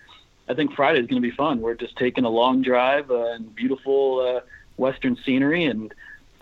I 0.47 0.53
think 0.53 0.73
Friday 0.73 0.99
is 0.99 1.07
going 1.07 1.21
to 1.21 1.27
be 1.27 1.35
fun. 1.35 1.61
We're 1.61 1.75
just 1.75 1.95
taking 1.97 2.25
a 2.25 2.29
long 2.29 2.61
drive 2.61 3.09
uh, 3.11 3.31
and 3.31 3.53
beautiful 3.55 4.19
uh, 4.19 4.41
western 4.77 5.17
scenery, 5.25 5.65
and 5.65 5.93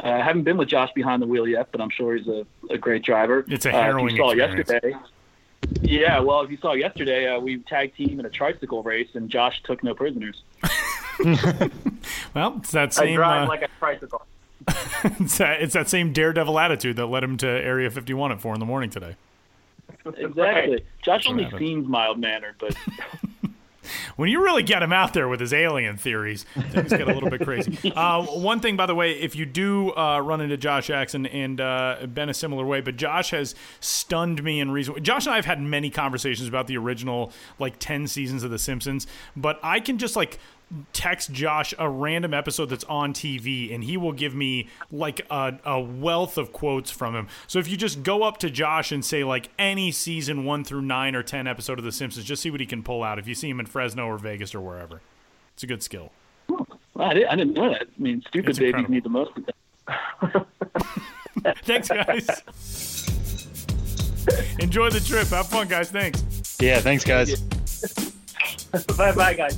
uh, 0.04 0.08
I 0.08 0.24
haven't 0.24 0.44
been 0.44 0.58
with 0.58 0.70
Josh 0.70 0.92
behind 0.94 1.22
the 1.22 1.28
wheel 1.28 1.48
yet, 1.48 1.70
but 1.72 1.82
I'm 1.82 1.90
sure 1.90 2.16
he's 2.16 2.28
a, 2.28 2.46
a 2.70 2.78
great 2.78 3.04
driver. 3.04 3.46
It's 3.48 3.66
a 3.66 3.72
harrowing 3.72 4.10
uh, 4.10 4.12
you 4.12 4.18
saw 4.18 4.30
experience. 4.32 4.70
yesterday. 4.70 4.96
Yeah, 5.82 6.20
well, 6.22 6.42
if 6.42 6.52
you 6.52 6.58
saw 6.58 6.74
yesterday, 6.74 7.28
uh, 7.28 7.40
we 7.40 7.58
tag 7.58 7.96
team 7.96 8.20
in 8.20 8.26
a 8.26 8.30
tricycle 8.30 8.82
race, 8.82 9.10
and 9.14 9.30
Josh 9.30 9.62
took 9.64 9.84
no 9.84 9.94
prisoners. 9.94 10.42
well, 12.34 12.56
it's 12.58 12.72
that 12.72 12.94
same. 12.94 13.14
I 13.14 13.16
drive 13.16 13.44
uh, 13.44 13.48
like 13.48 13.62
a 13.64 13.68
tricycle. 13.78 14.26
it's, 15.04 15.38
that, 15.38 15.62
it's 15.62 15.74
that 15.74 15.90
same 15.90 16.14
daredevil 16.14 16.58
attitude 16.58 16.96
that 16.96 17.08
led 17.08 17.24
him 17.24 17.38
to 17.38 17.48
Area 17.48 17.90
51 17.90 18.32
at 18.32 18.42
four 18.42 18.54
in 18.54 18.60
the 18.60 18.66
morning 18.66 18.90
today. 18.90 19.16
Exactly. 20.06 20.86
Josh 21.04 21.28
only 21.28 21.50
seems 21.58 21.88
mild 21.88 22.20
mannered, 22.20 22.56
but 22.60 22.76
when 24.16 24.30
you 24.30 24.44
really 24.44 24.64
get 24.64 24.82
him 24.84 24.94
out 24.94 25.14
there 25.14 25.28
with 25.28 25.40
his 25.40 25.54
alien 25.54 25.98
theories, 25.98 26.46
things 26.72 26.90
get 26.90 27.08
a 27.08 27.14
little 27.14 27.30
bit 27.30 27.42
crazy. 27.42 27.78
Uh, 28.00 28.24
one 28.24 28.60
thing, 28.60 28.78
by 28.78 28.86
the 28.86 28.96
way, 28.96 29.12
if 29.12 29.36
you 29.36 29.46
do 29.46 29.92
uh, 29.96 30.20
run 30.20 30.42
into 30.42 30.56
Josh 30.56 30.88
Jackson 30.88 31.26
and 31.26 31.60
uh, 31.60 31.98
been 32.14 32.30
a 32.30 32.34
similar 32.34 32.66
way, 32.66 32.82
but 32.82 32.96
Josh 32.96 33.32
has 33.32 33.56
stunned 33.80 34.42
me 34.44 34.60
in 34.60 34.72
reason. 34.72 35.04
Josh 35.04 35.26
and 35.26 35.34
I 35.34 35.36
have 35.36 35.46
had 35.46 35.62
many 35.62 35.90
conversations 35.90 36.48
about 36.48 36.68
the 36.68 36.78
original 36.78 37.32
like 37.58 37.78
ten 37.80 38.08
seasons 38.08 38.44
of 38.44 38.52
The 38.52 38.60
Simpsons, 38.60 39.08
but 39.36 39.60
I 39.64 39.80
can 39.80 39.98
just 39.98 40.16
like 40.16 40.40
text 40.94 41.32
Josh 41.32 41.74
a 41.80 41.90
random 41.90 42.34
episode 42.34 42.68
that's 42.68 42.84
on 42.86 43.14
TV, 43.14 43.74
and 43.74 43.84
he 43.84 43.98
will 43.98 44.12
give 44.12 44.36
me 44.36 44.68
like 44.92 45.22
a, 45.30 45.58
a, 45.66 45.80
wealth 45.80 46.38
of 46.38 46.52
quotes 46.52 46.92
from 46.92 47.16
him. 47.16 47.28
So 47.48 47.60
if 47.60 47.68
you 47.68 47.78
just 47.78 48.04
go 48.04 48.24
up 48.24 48.38
to 48.40 48.50
Josh 48.50 48.92
and 48.92 49.04
say 49.04 49.24
like 49.24 49.50
any 49.58 49.92
season 49.92 50.46
one 50.46 50.64
through 50.64 50.84
nine 50.84 51.16
or 51.16 51.24
ten 51.24 51.48
episode 51.48 51.80
of 51.80 51.86
The 51.86 51.92
Simpsons, 51.92 52.26
just 52.26 52.42
see 52.42 52.52
what 52.52 52.60
he 52.60 52.66
can 52.66 52.84
pull 52.84 53.04
out. 53.04 53.20
If 53.20 53.28
you 53.28 53.36
see 53.36 53.50
him 53.50 53.60
in 53.60 53.66
Fresno 53.66 54.06
or 54.06 54.18
Vegas 54.18 54.54
or 54.54 54.62
wherever, 54.62 55.02
it's 55.54 55.64
a 55.64 55.68
good 55.68 55.84
skill. 55.84 56.12
well, 56.48 56.68
I, 56.98 57.14
didn't, 57.14 57.30
I, 57.30 57.36
didn't, 57.36 57.54
know 57.54 57.70
that. 57.70 57.84
I 57.84 58.02
mean, 58.02 58.22
stupid 58.28 58.50
it's 58.52 58.60
babies 58.60 58.86
incredible. 58.86 58.94
need 58.94 59.04
the 59.04 59.10
most 59.10 59.32
of 59.38 59.46
that. 59.46 59.56
Thanks, 61.64 61.90
guys. 61.90 62.28
Enjoy 64.60 64.90
the 64.90 65.00
trip. 65.00 65.28
Have 65.30 65.48
fun, 65.48 65.68
guys. 65.68 65.90
Thanks. 65.90 66.58
Yeah, 66.60 66.80
thanks, 66.80 67.06
guys. 67.06 67.40
bye, 68.98 69.14
bye, 69.14 69.34
guys. 69.34 69.58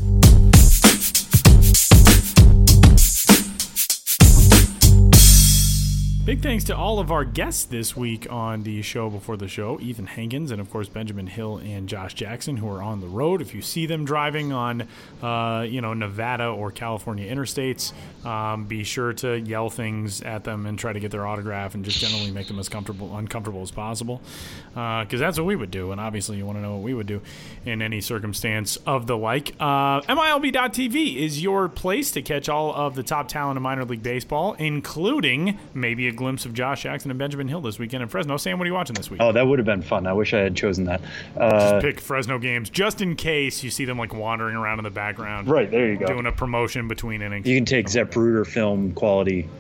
Big 6.24 6.44
thanks 6.44 6.64
to 6.66 6.78
all 6.78 7.00
of 7.00 7.12
our 7.12 7.26
guests 7.26 7.66
this 7.66 7.98
week 7.98 8.32
on 8.32 8.62
the 8.62 8.84
show 8.84 9.10
before 9.10 9.38
the 9.38 9.48
show 9.48 9.80
Ethan 9.82 10.06
Hankins, 10.06 10.52
and 10.52 10.62
of 10.62 10.70
course, 10.70 10.88
Benjamin 10.88 11.26
Hill 11.26 11.58
and 11.58 11.90
Josh 11.90 12.14
Jackson, 12.14 12.58
who 12.58 12.70
are 12.70 12.80
on 12.80 13.02
the 13.02 13.08
road. 13.08 13.42
If 13.42 13.56
you 13.56 13.64
see 13.64 13.88
them 13.88 14.06
driving 14.06 14.54
on, 14.54 14.88
uh, 15.24 15.66
you 15.68 15.82
know, 15.82 15.96
Nevada 15.96 16.46
or 16.46 16.70
California 16.70 17.28
interstates, 17.28 17.92
um, 18.24 18.66
be 18.66 18.84
sure 18.84 19.14
to 19.14 19.40
yell 19.40 19.72
things 19.72 20.22
at 20.22 20.44
them 20.44 20.68
and 20.68 20.78
try 20.78 20.94
to 20.94 21.00
get 21.00 21.10
their 21.10 21.26
autograph 21.26 21.74
and 21.74 21.84
just 21.84 21.98
generally 21.98 22.30
make 22.30 22.48
them 22.48 22.60
as 22.60 22.70
comfortable, 22.70 23.18
uncomfortable 23.18 23.64
as 23.64 23.72
possible. 23.72 24.22
Because 24.70 25.16
uh, 25.16 25.18
that's 25.18 25.40
what 25.40 25.48
we 25.48 25.56
would 25.56 25.72
do, 25.72 25.92
and 25.92 26.00
obviously, 26.00 26.38
you 26.38 26.46
want 26.46 26.60
to 26.60 26.62
know 26.62 26.74
what 26.74 26.84
we 26.84 26.94
would 26.94 27.08
do 27.08 27.20
in 27.66 27.82
any 27.82 28.00
circumstance 28.00 28.76
of 28.86 29.08
the 29.08 29.18
like. 29.18 29.56
Uh, 29.60 30.02
MILB.TV 30.02 31.16
is 31.16 31.42
your 31.42 31.68
place 31.68 32.12
to 32.12 32.22
catch 32.22 32.48
all 32.48 32.72
of 32.76 32.94
the 32.94 33.02
top 33.02 33.28
talent 33.28 33.58
in 33.58 33.64
minor 33.64 33.86
league 33.86 34.04
baseball, 34.04 34.54
including 34.60 35.58
maybe 35.74 36.11
a 36.12 36.16
glimpse 36.16 36.46
of 36.46 36.54
Josh 36.54 36.84
Jackson 36.84 37.10
and 37.10 37.18
Benjamin 37.18 37.48
Hill 37.48 37.62
this 37.62 37.80
weekend 37.80 38.04
in 38.04 38.10
Fresno. 38.10 38.38
Sam, 38.38 38.60
what 38.60 38.66
are 38.66 38.68
you 38.68 38.74
watching 38.74 38.94
this 38.94 39.10
week? 39.10 39.22
Oh, 39.22 39.32
that 39.32 39.48
would 39.48 39.58
have 39.60 39.66
been 39.66 39.82
fun. 39.82 40.06
I 40.06 40.14
wish 40.14 40.34
I 40.34 40.40
had 40.40 40.56
chosen 40.56 40.86
that. 40.86 41.02
Uh, 41.36 41.72
just 41.72 41.86
pick 41.86 42.00
Fresno 42.00 42.38
games 42.38 42.70
just 42.70 43.02
in 43.02 43.16
case 43.16 43.64
you 43.64 43.72
see 43.72 43.86
them 43.86 43.98
like 43.98 44.14
wandering 44.14 44.56
around 44.56 44.80
in 44.80 44.84
the 44.84 44.92
background. 44.92 45.48
Right 45.48 45.72
there, 45.72 45.92
you 45.92 45.98
go. 45.98 46.06
Doing 46.06 46.26
a 46.28 46.32
promotion 46.32 46.88
between 46.88 47.22
innings. 47.22 47.48
You 47.48 47.56
can 47.58 47.66
take 47.66 47.88
Zapruder 47.88 48.46
film 48.46 48.94
quality. 48.94 49.50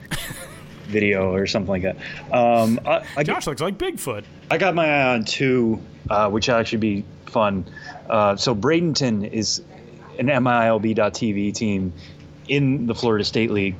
video 0.87 1.33
or 1.33 1.47
something 1.47 1.69
like 1.69 1.83
that. 1.83 1.95
Um, 2.33 2.77
I, 2.85 3.05
I, 3.15 3.23
Josh 3.23 3.47
looks 3.47 3.61
like 3.61 3.77
Bigfoot. 3.77 4.25
I 4.49 4.57
got 4.57 4.75
my 4.75 4.85
eye 4.85 5.13
on 5.13 5.23
two, 5.23 5.79
uh, 6.09 6.29
which 6.29 6.49
will 6.49 6.55
actually 6.55 6.79
be 6.79 7.05
fun. 7.27 7.65
Uh, 8.09 8.35
so 8.35 8.53
Bradenton 8.53 9.31
is 9.31 9.63
an 10.19 10.27
MILB.TV 10.27 11.53
team 11.53 11.93
in 12.49 12.87
the 12.87 12.93
Florida 12.93 13.23
State 13.23 13.51
League. 13.51 13.75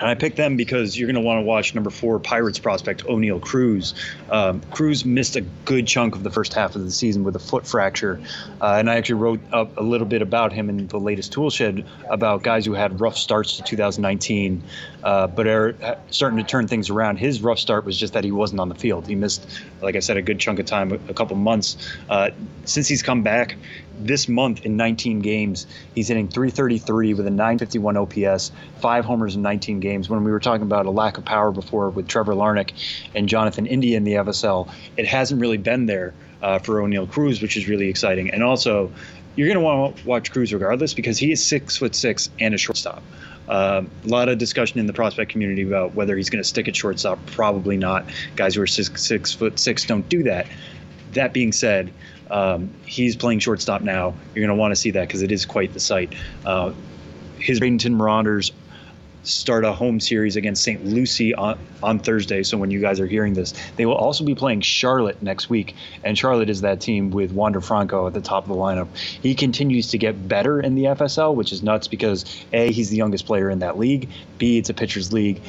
And 0.00 0.08
I 0.08 0.14
picked 0.14 0.36
them 0.36 0.56
because 0.56 0.98
you're 0.98 1.06
going 1.06 1.16
to 1.16 1.20
want 1.20 1.38
to 1.38 1.42
watch 1.42 1.74
number 1.74 1.90
four 1.90 2.20
Pirates 2.20 2.58
prospect 2.58 3.04
Oneil 3.04 3.40
Cruz. 3.40 3.94
Um, 4.30 4.60
Cruz 4.70 5.04
missed 5.04 5.36
a 5.36 5.40
good 5.64 5.86
chunk 5.86 6.14
of 6.14 6.22
the 6.22 6.30
first 6.30 6.54
half 6.54 6.76
of 6.76 6.84
the 6.84 6.90
season 6.90 7.24
with 7.24 7.34
a 7.34 7.40
foot 7.40 7.66
fracture, 7.66 8.20
uh, 8.60 8.74
and 8.74 8.88
I 8.88 8.96
actually 8.96 9.16
wrote 9.16 9.40
up 9.52 9.76
a 9.76 9.82
little 9.82 10.06
bit 10.06 10.22
about 10.22 10.52
him 10.52 10.68
in 10.68 10.86
the 10.86 11.00
latest 11.00 11.32
Toolshed 11.32 11.84
about 12.08 12.42
guys 12.42 12.64
who 12.64 12.74
had 12.74 13.00
rough 13.00 13.16
starts 13.16 13.56
to 13.56 13.62
2019, 13.62 14.62
uh, 15.08 15.26
but 15.26 15.46
are 15.46 15.74
uh, 15.82 15.94
starting 16.10 16.36
to 16.36 16.44
turn 16.44 16.68
things 16.68 16.90
around. 16.90 17.16
His 17.16 17.40
rough 17.40 17.58
start 17.58 17.86
was 17.86 17.96
just 17.96 18.12
that 18.12 18.24
he 18.24 18.30
wasn't 18.30 18.60
on 18.60 18.68
the 18.68 18.74
field. 18.74 19.06
He 19.06 19.14
missed, 19.14 19.48
like 19.80 19.96
I 19.96 20.00
said, 20.00 20.18
a 20.18 20.22
good 20.22 20.38
chunk 20.38 20.58
of 20.58 20.66
time, 20.66 20.92
a, 20.92 21.14
couple 21.14 21.34
months. 21.34 21.78
Uh, 22.10 22.28
since 22.66 22.88
he's 22.88 23.02
come 23.02 23.22
back, 23.22 23.56
this 23.98 24.28
month 24.28 24.66
in 24.66 24.76
19 24.76 25.20
games, 25.20 25.66
he's 25.94 26.08
hitting 26.08 26.28
333 26.28 27.14
with 27.14 27.26
a 27.26 27.30
951 27.30 27.96
OPS, 27.96 28.52
five 28.80 29.06
homers 29.06 29.34
in 29.34 29.40
19 29.40 29.80
games. 29.80 30.10
When 30.10 30.24
we 30.24 30.30
were 30.30 30.40
talking 30.40 30.64
about 30.64 30.84
a 30.84 30.90
lack 30.90 31.16
of 31.16 31.24
power 31.24 31.52
before 31.52 31.88
with 31.88 32.06
Trevor 32.06 32.34
Larnach 32.34 32.72
and 33.14 33.30
Jonathan 33.30 33.64
India 33.64 33.96
in 33.96 34.04
the 34.04 34.12
FSL, 34.12 34.70
it 34.98 35.06
hasn't 35.06 35.40
really 35.40 35.56
been 35.56 35.86
there 35.86 36.12
uh, 36.42 36.58
for 36.58 36.82
Oneil 36.82 37.10
Cruz, 37.10 37.40
which 37.40 37.56
is 37.56 37.66
really 37.66 37.88
exciting. 37.88 38.30
And 38.30 38.42
also, 38.42 38.92
you're 39.36 39.48
going 39.48 39.58
to 39.58 39.64
want 39.64 39.96
to 39.96 40.06
watch 40.06 40.30
Cruz 40.30 40.52
regardless 40.52 40.92
because 40.92 41.16
he 41.16 41.32
is 41.32 41.42
six 41.42 41.78
foot 41.78 41.94
six 41.94 42.28
and 42.38 42.52
a 42.52 42.58
shortstop. 42.58 43.02
Uh, 43.48 43.82
a 44.04 44.08
lot 44.08 44.28
of 44.28 44.38
discussion 44.38 44.78
in 44.78 44.86
the 44.86 44.92
prospect 44.92 45.30
community 45.30 45.62
about 45.62 45.94
whether 45.94 46.16
he's 46.16 46.28
going 46.28 46.42
to 46.42 46.48
stick 46.48 46.68
at 46.68 46.76
shortstop. 46.76 47.18
Probably 47.26 47.76
not. 47.76 48.04
Guys 48.36 48.54
who 48.54 48.62
are 48.62 48.66
six, 48.66 49.02
six 49.02 49.32
foot 49.32 49.58
six 49.58 49.86
don't 49.86 50.08
do 50.08 50.22
that. 50.24 50.46
That 51.12 51.32
being 51.32 51.52
said, 51.52 51.92
um, 52.30 52.70
he's 52.84 53.16
playing 53.16 53.38
shortstop 53.38 53.80
now. 53.80 54.14
You're 54.34 54.46
going 54.46 54.56
to 54.56 54.60
want 54.60 54.72
to 54.72 54.76
see 54.76 54.90
that 54.90 55.08
because 55.08 55.22
it 55.22 55.32
is 55.32 55.46
quite 55.46 55.72
the 55.72 55.80
sight. 55.80 56.14
Uh, 56.44 56.74
his 57.38 57.60
Bradenton 57.60 57.94
Marauders 57.94 58.52
start 59.22 59.64
a 59.64 59.72
home 59.72 60.00
series 60.00 60.36
against 60.36 60.62
St. 60.62 60.84
Lucie 60.84 61.34
on, 61.34 61.58
on 61.82 61.98
Thursday. 61.98 62.42
So 62.42 62.56
when 62.56 62.70
you 62.70 62.80
guys 62.80 63.00
are 63.00 63.06
hearing 63.06 63.34
this, 63.34 63.54
they 63.76 63.86
will 63.86 63.94
also 63.94 64.24
be 64.24 64.34
playing 64.34 64.60
Charlotte 64.62 65.22
next 65.22 65.50
week. 65.50 65.74
And 66.04 66.16
Charlotte 66.16 66.50
is 66.50 66.62
that 66.62 66.80
team 66.80 67.10
with 67.10 67.32
Wander 67.32 67.60
Franco 67.60 68.06
at 68.06 68.14
the 68.14 68.20
top 68.20 68.44
of 68.44 68.48
the 68.48 68.56
lineup. 68.56 68.88
He 68.96 69.34
continues 69.34 69.88
to 69.88 69.98
get 69.98 70.28
better 70.28 70.60
in 70.60 70.74
the 70.74 70.84
FSL, 70.84 71.34
which 71.34 71.52
is 71.52 71.62
nuts 71.62 71.88
because 71.88 72.24
A, 72.52 72.72
he's 72.72 72.90
the 72.90 72.96
youngest 72.96 73.26
player 73.26 73.50
in 73.50 73.58
that 73.60 73.78
league. 73.78 74.08
B, 74.38 74.58
it's 74.58 74.70
a 74.70 74.74
pitcher's 74.74 75.12
league 75.12 75.40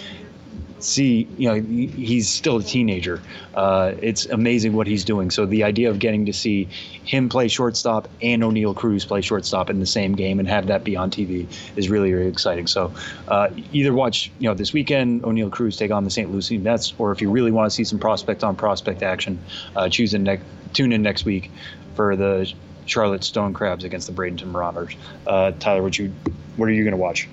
see, 0.87 1.27
you 1.37 1.49
know, 1.49 1.61
he's 1.61 2.29
still 2.29 2.57
a 2.57 2.63
teenager. 2.63 3.21
Uh, 3.53 3.93
it's 4.01 4.25
amazing 4.27 4.73
what 4.73 4.87
he's 4.87 5.03
doing. 5.03 5.31
So 5.31 5.45
the 5.45 5.63
idea 5.63 5.89
of 5.89 5.99
getting 5.99 6.25
to 6.25 6.33
see 6.33 6.65
him 7.03 7.29
play 7.29 7.47
shortstop 7.47 8.07
and 8.21 8.41
Oneil 8.43 8.75
Cruz 8.75 9.05
play 9.05 9.21
shortstop 9.21 9.69
in 9.69 9.79
the 9.79 9.85
same 9.85 10.13
game 10.13 10.39
and 10.39 10.47
have 10.47 10.67
that 10.67 10.83
be 10.83 10.95
on 10.95 11.11
TV 11.11 11.47
is 11.75 11.89
really, 11.89 12.13
really 12.13 12.29
exciting. 12.29 12.67
So 12.67 12.93
uh, 13.27 13.49
either 13.71 13.93
watch, 13.93 14.31
you 14.39 14.47
know, 14.47 14.53
this 14.53 14.73
weekend 14.73 15.23
Oneil 15.23 15.51
Cruz 15.51 15.77
take 15.77 15.91
on 15.91 16.03
the 16.03 16.11
St. 16.11 16.31
Lucie 16.31 16.57
Mets, 16.57 16.93
or 16.97 17.11
if 17.11 17.21
you 17.21 17.29
really 17.29 17.51
want 17.51 17.69
to 17.69 17.75
see 17.75 17.83
some 17.83 17.99
prospect 17.99 18.43
on 18.43 18.55
prospect 18.55 19.03
action, 19.03 19.39
uh, 19.75 19.89
choose 19.89 20.13
in 20.13 20.23
ne- 20.23 20.41
tune 20.73 20.93
in 20.93 21.01
next 21.01 21.25
week 21.25 21.51
for 21.95 22.15
the 22.15 22.51
Charlotte 22.85 23.23
Stone 23.23 23.53
Crabs 23.53 23.83
against 23.83 24.07
the 24.07 24.13
Bradenton 24.13 24.51
Marauders. 24.51 24.95
Uh, 25.27 25.51
Tyler, 25.59 25.83
what 25.83 25.97
you, 25.97 26.13
what 26.55 26.67
are 26.67 26.71
you 26.71 26.83
going 26.83 26.91
to 26.91 26.97
watch? 26.97 27.27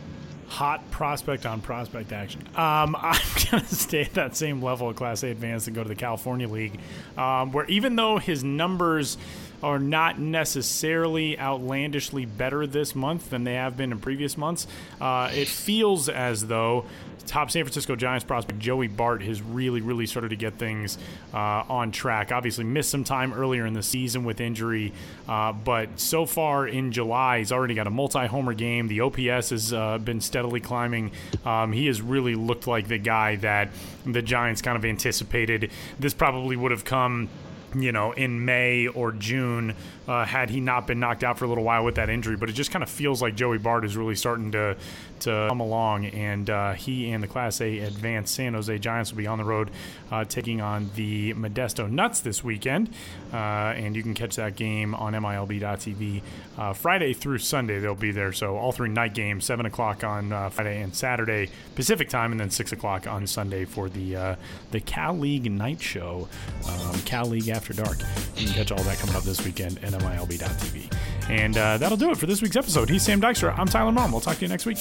Hot 0.49 0.91
prospect 0.91 1.47
on 1.47 1.61
prospect 1.61 2.13
action. 2.13 2.43
Um, 2.57 2.97
I'm 3.01 3.21
going 3.51 3.65
to 3.65 3.75
stay 3.75 4.03
at 4.03 4.15
that 4.15 4.37
same 4.37 4.63
level 4.63 4.89
of 4.89 4.97
Class 4.97 5.23
A 5.23 5.29
advance 5.29 5.67
and 5.67 5.75
go 5.75 5.83
to 5.83 5.89
the 5.89 5.95
California 5.95 6.49
League, 6.49 6.79
um, 7.17 7.53
where 7.53 7.67
even 7.67 7.97
though 7.97 8.19
his 8.19 8.45
numbers 8.45 9.19
are 9.63 9.79
not 9.79 10.19
necessarily 10.19 11.39
outlandishly 11.39 12.27
better 12.27 12.67
this 12.67 12.95
month 12.95 13.31
than 13.31 13.45
they 13.45 13.55
have 13.55 13.77
been 13.77 13.91
in 13.91 13.99
previous 13.99 14.37
months, 14.37 14.67
uh, 15.01 15.31
it 15.33 15.49
feels 15.49 16.09
as 16.09 16.47
though 16.47 16.85
top 17.27 17.51
San 17.51 17.65
Francisco 17.65 17.97
Giants 17.97 18.25
prospect 18.25 18.59
Joey 18.59 18.89
Bart 18.89 19.23
has 19.23 19.43
really, 19.43 19.81
really 19.81 20.07
started 20.07 20.31
to 20.31 20.37
get 20.37 20.55
things 20.55 20.99
uh, 21.35 21.65
on 21.69 21.91
track. 21.91 22.33
Obviously, 22.33 22.65
missed 22.65 22.91
some 22.91 23.05
time 23.05 23.33
earlier 23.33 23.67
in 23.67 23.75
the 23.75 23.83
season 23.83 24.25
with 24.25 24.41
injury, 24.41 24.93
uh, 25.29 25.53
but 25.53 25.99
so 25.99 26.27
far 26.27 26.67
in 26.67 26.93
July, 26.93 27.39
he's 27.39 27.53
already 27.53 27.75
got 27.75 27.87
a 27.87 27.91
multi 27.91 28.27
homer 28.27 28.55
game. 28.55 28.89
The 28.89 29.01
OPS 29.01 29.51
has 29.51 29.73
uh, 29.73 29.99
been 29.99 30.21
steadily 30.21 30.61
climbing. 30.61 31.13
Um, 31.45 31.73
he 31.73 31.87
has 31.87 32.01
really 32.01 32.35
looked 32.35 32.67
like 32.67 32.89
the 32.89 32.99
guy 32.99 33.37
that 33.37 33.71
the 34.05 34.23
Giants 34.23 34.63
kind 34.63 34.77
of 34.77 34.85
anticipated. 34.85 35.71
This 35.99 36.15
probably 36.15 36.57
would 36.57 36.71
have 36.71 36.85
come 36.85 37.29
you 37.75 37.93
know, 37.93 38.13
in 38.13 38.45
May 38.45 38.87
or 38.87 39.13
June, 39.13 39.75
uh, 40.09 40.25
had 40.25 40.51
he 40.51 40.61
not 40.61 40.87
been 40.87 41.01
knocked 41.01 41.25
out 41.25 41.39
for 41.39 41.45
a 41.45 41.49
little 41.49 41.65
while 41.65 41.85
with 41.85 41.97
that 41.97 42.09
injury. 42.09 42.37
But 42.37 42.51
it 42.51 42.53
just 42.53 42.71
kind 42.71 42.83
of 42.83 42.89
feels 42.89 43.21
like 43.21 43.35
Joey 43.35 43.59
Bart 43.59 43.85
is 43.85 43.97
really 43.97 44.15
starting 44.15 44.53
to 44.53 44.77
to 45.21 45.47
come 45.49 45.61
along, 45.61 46.05
and 46.07 46.51
uh, 46.51 46.73
he 46.75 47.11
and 47.11 47.23
the 47.23 47.27
Class 47.27 47.61
A 47.63 47.79
advanced 47.79 48.35
San 48.35 48.53
Jose 48.53 48.79
Giants 48.79 49.13
will 49.13 49.19
be 49.19 49.27
on 49.27 49.39
the 49.39 49.45
road 49.45 49.71
uh, 50.13 50.25
taking 50.25 50.61
on 50.61 50.91
the 50.95 51.33
Modesto 51.35 51.91
Nuts 51.91 52.21
this 52.21 52.45
weekend. 52.45 52.91
Uh, 53.33 53.37
and 53.77 53.97
you 53.97 54.03
can 54.03 54.13
catch 54.13 54.37
that 54.37 54.57
game 54.57 54.95
on 54.95 55.15
MILB.TV 55.15 56.23
uh, 56.59 56.73
Friday 56.75 57.15
through 57.15 57.39
Sunday. 57.39 57.79
They'll 57.79 57.95
be 57.95 58.13
there. 58.13 58.33
So 58.33 58.57
all 58.57 58.73
three 58.73 58.91
night 58.91 59.15
games, 59.15 59.47
7 59.47 59.65
o'clock 59.65 60.05
on 60.05 60.33
uh, 60.33 60.51
Friday 60.51 60.83
and 60.83 60.95
Saturday 60.95 61.51
Pacific 61.75 62.09
time, 62.09 62.31
and 62.31 62.41
then 62.41 62.51
6 62.51 62.73
o'clock 62.73 63.07
on 63.07 63.27
Sunday 63.27 63.65
for 63.65 63.89
the 63.89 64.37
the 64.71 64.81
Cal 64.81 65.17
League 65.17 65.51
night 65.51 65.81
show, 65.81 66.29
um, 66.69 66.99
Cal 67.01 67.27
League 67.27 67.49
After 67.49 67.73
Dark. 67.73 67.99
You 68.37 68.47
can 68.47 68.55
catch 68.55 68.73
all 68.73 68.83
that 68.83 68.99
coming 68.99 69.17
up 69.17 69.23
this 69.23 69.45
weekend 69.45 69.83
at 69.83 69.95
MILB.TV. 69.99 70.93
And 71.29 71.57
uh, 71.57 71.79
that'll 71.79 71.97
do 71.97 72.11
it 72.11 72.17
for 72.17 72.27
this 72.27 72.41
week's 72.43 72.57
episode. 72.57 72.89
He's 72.89 73.03
Sam 73.03 73.21
Dykstra. 73.21 73.59
I'm 73.59 73.67
Tyler 73.67 73.93
Maun. 73.93 74.13
We'll 74.13 74.21
talk 74.21 74.37
to 74.37 74.43
you 74.43 74.49
next 74.49 74.67
week. 74.67 74.79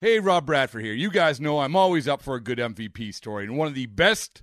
Hey, 0.00 0.20
Rob 0.20 0.46
Bradford 0.46 0.84
here. 0.84 0.92
You 0.92 1.10
guys 1.10 1.40
know 1.40 1.60
I'm 1.60 1.74
always 1.74 2.06
up 2.06 2.20
for 2.20 2.34
a 2.34 2.40
good 2.40 2.58
MVP 2.58 3.14
story, 3.14 3.44
and 3.44 3.56
one 3.56 3.66
of 3.66 3.74
the 3.74 3.86
best 3.86 4.42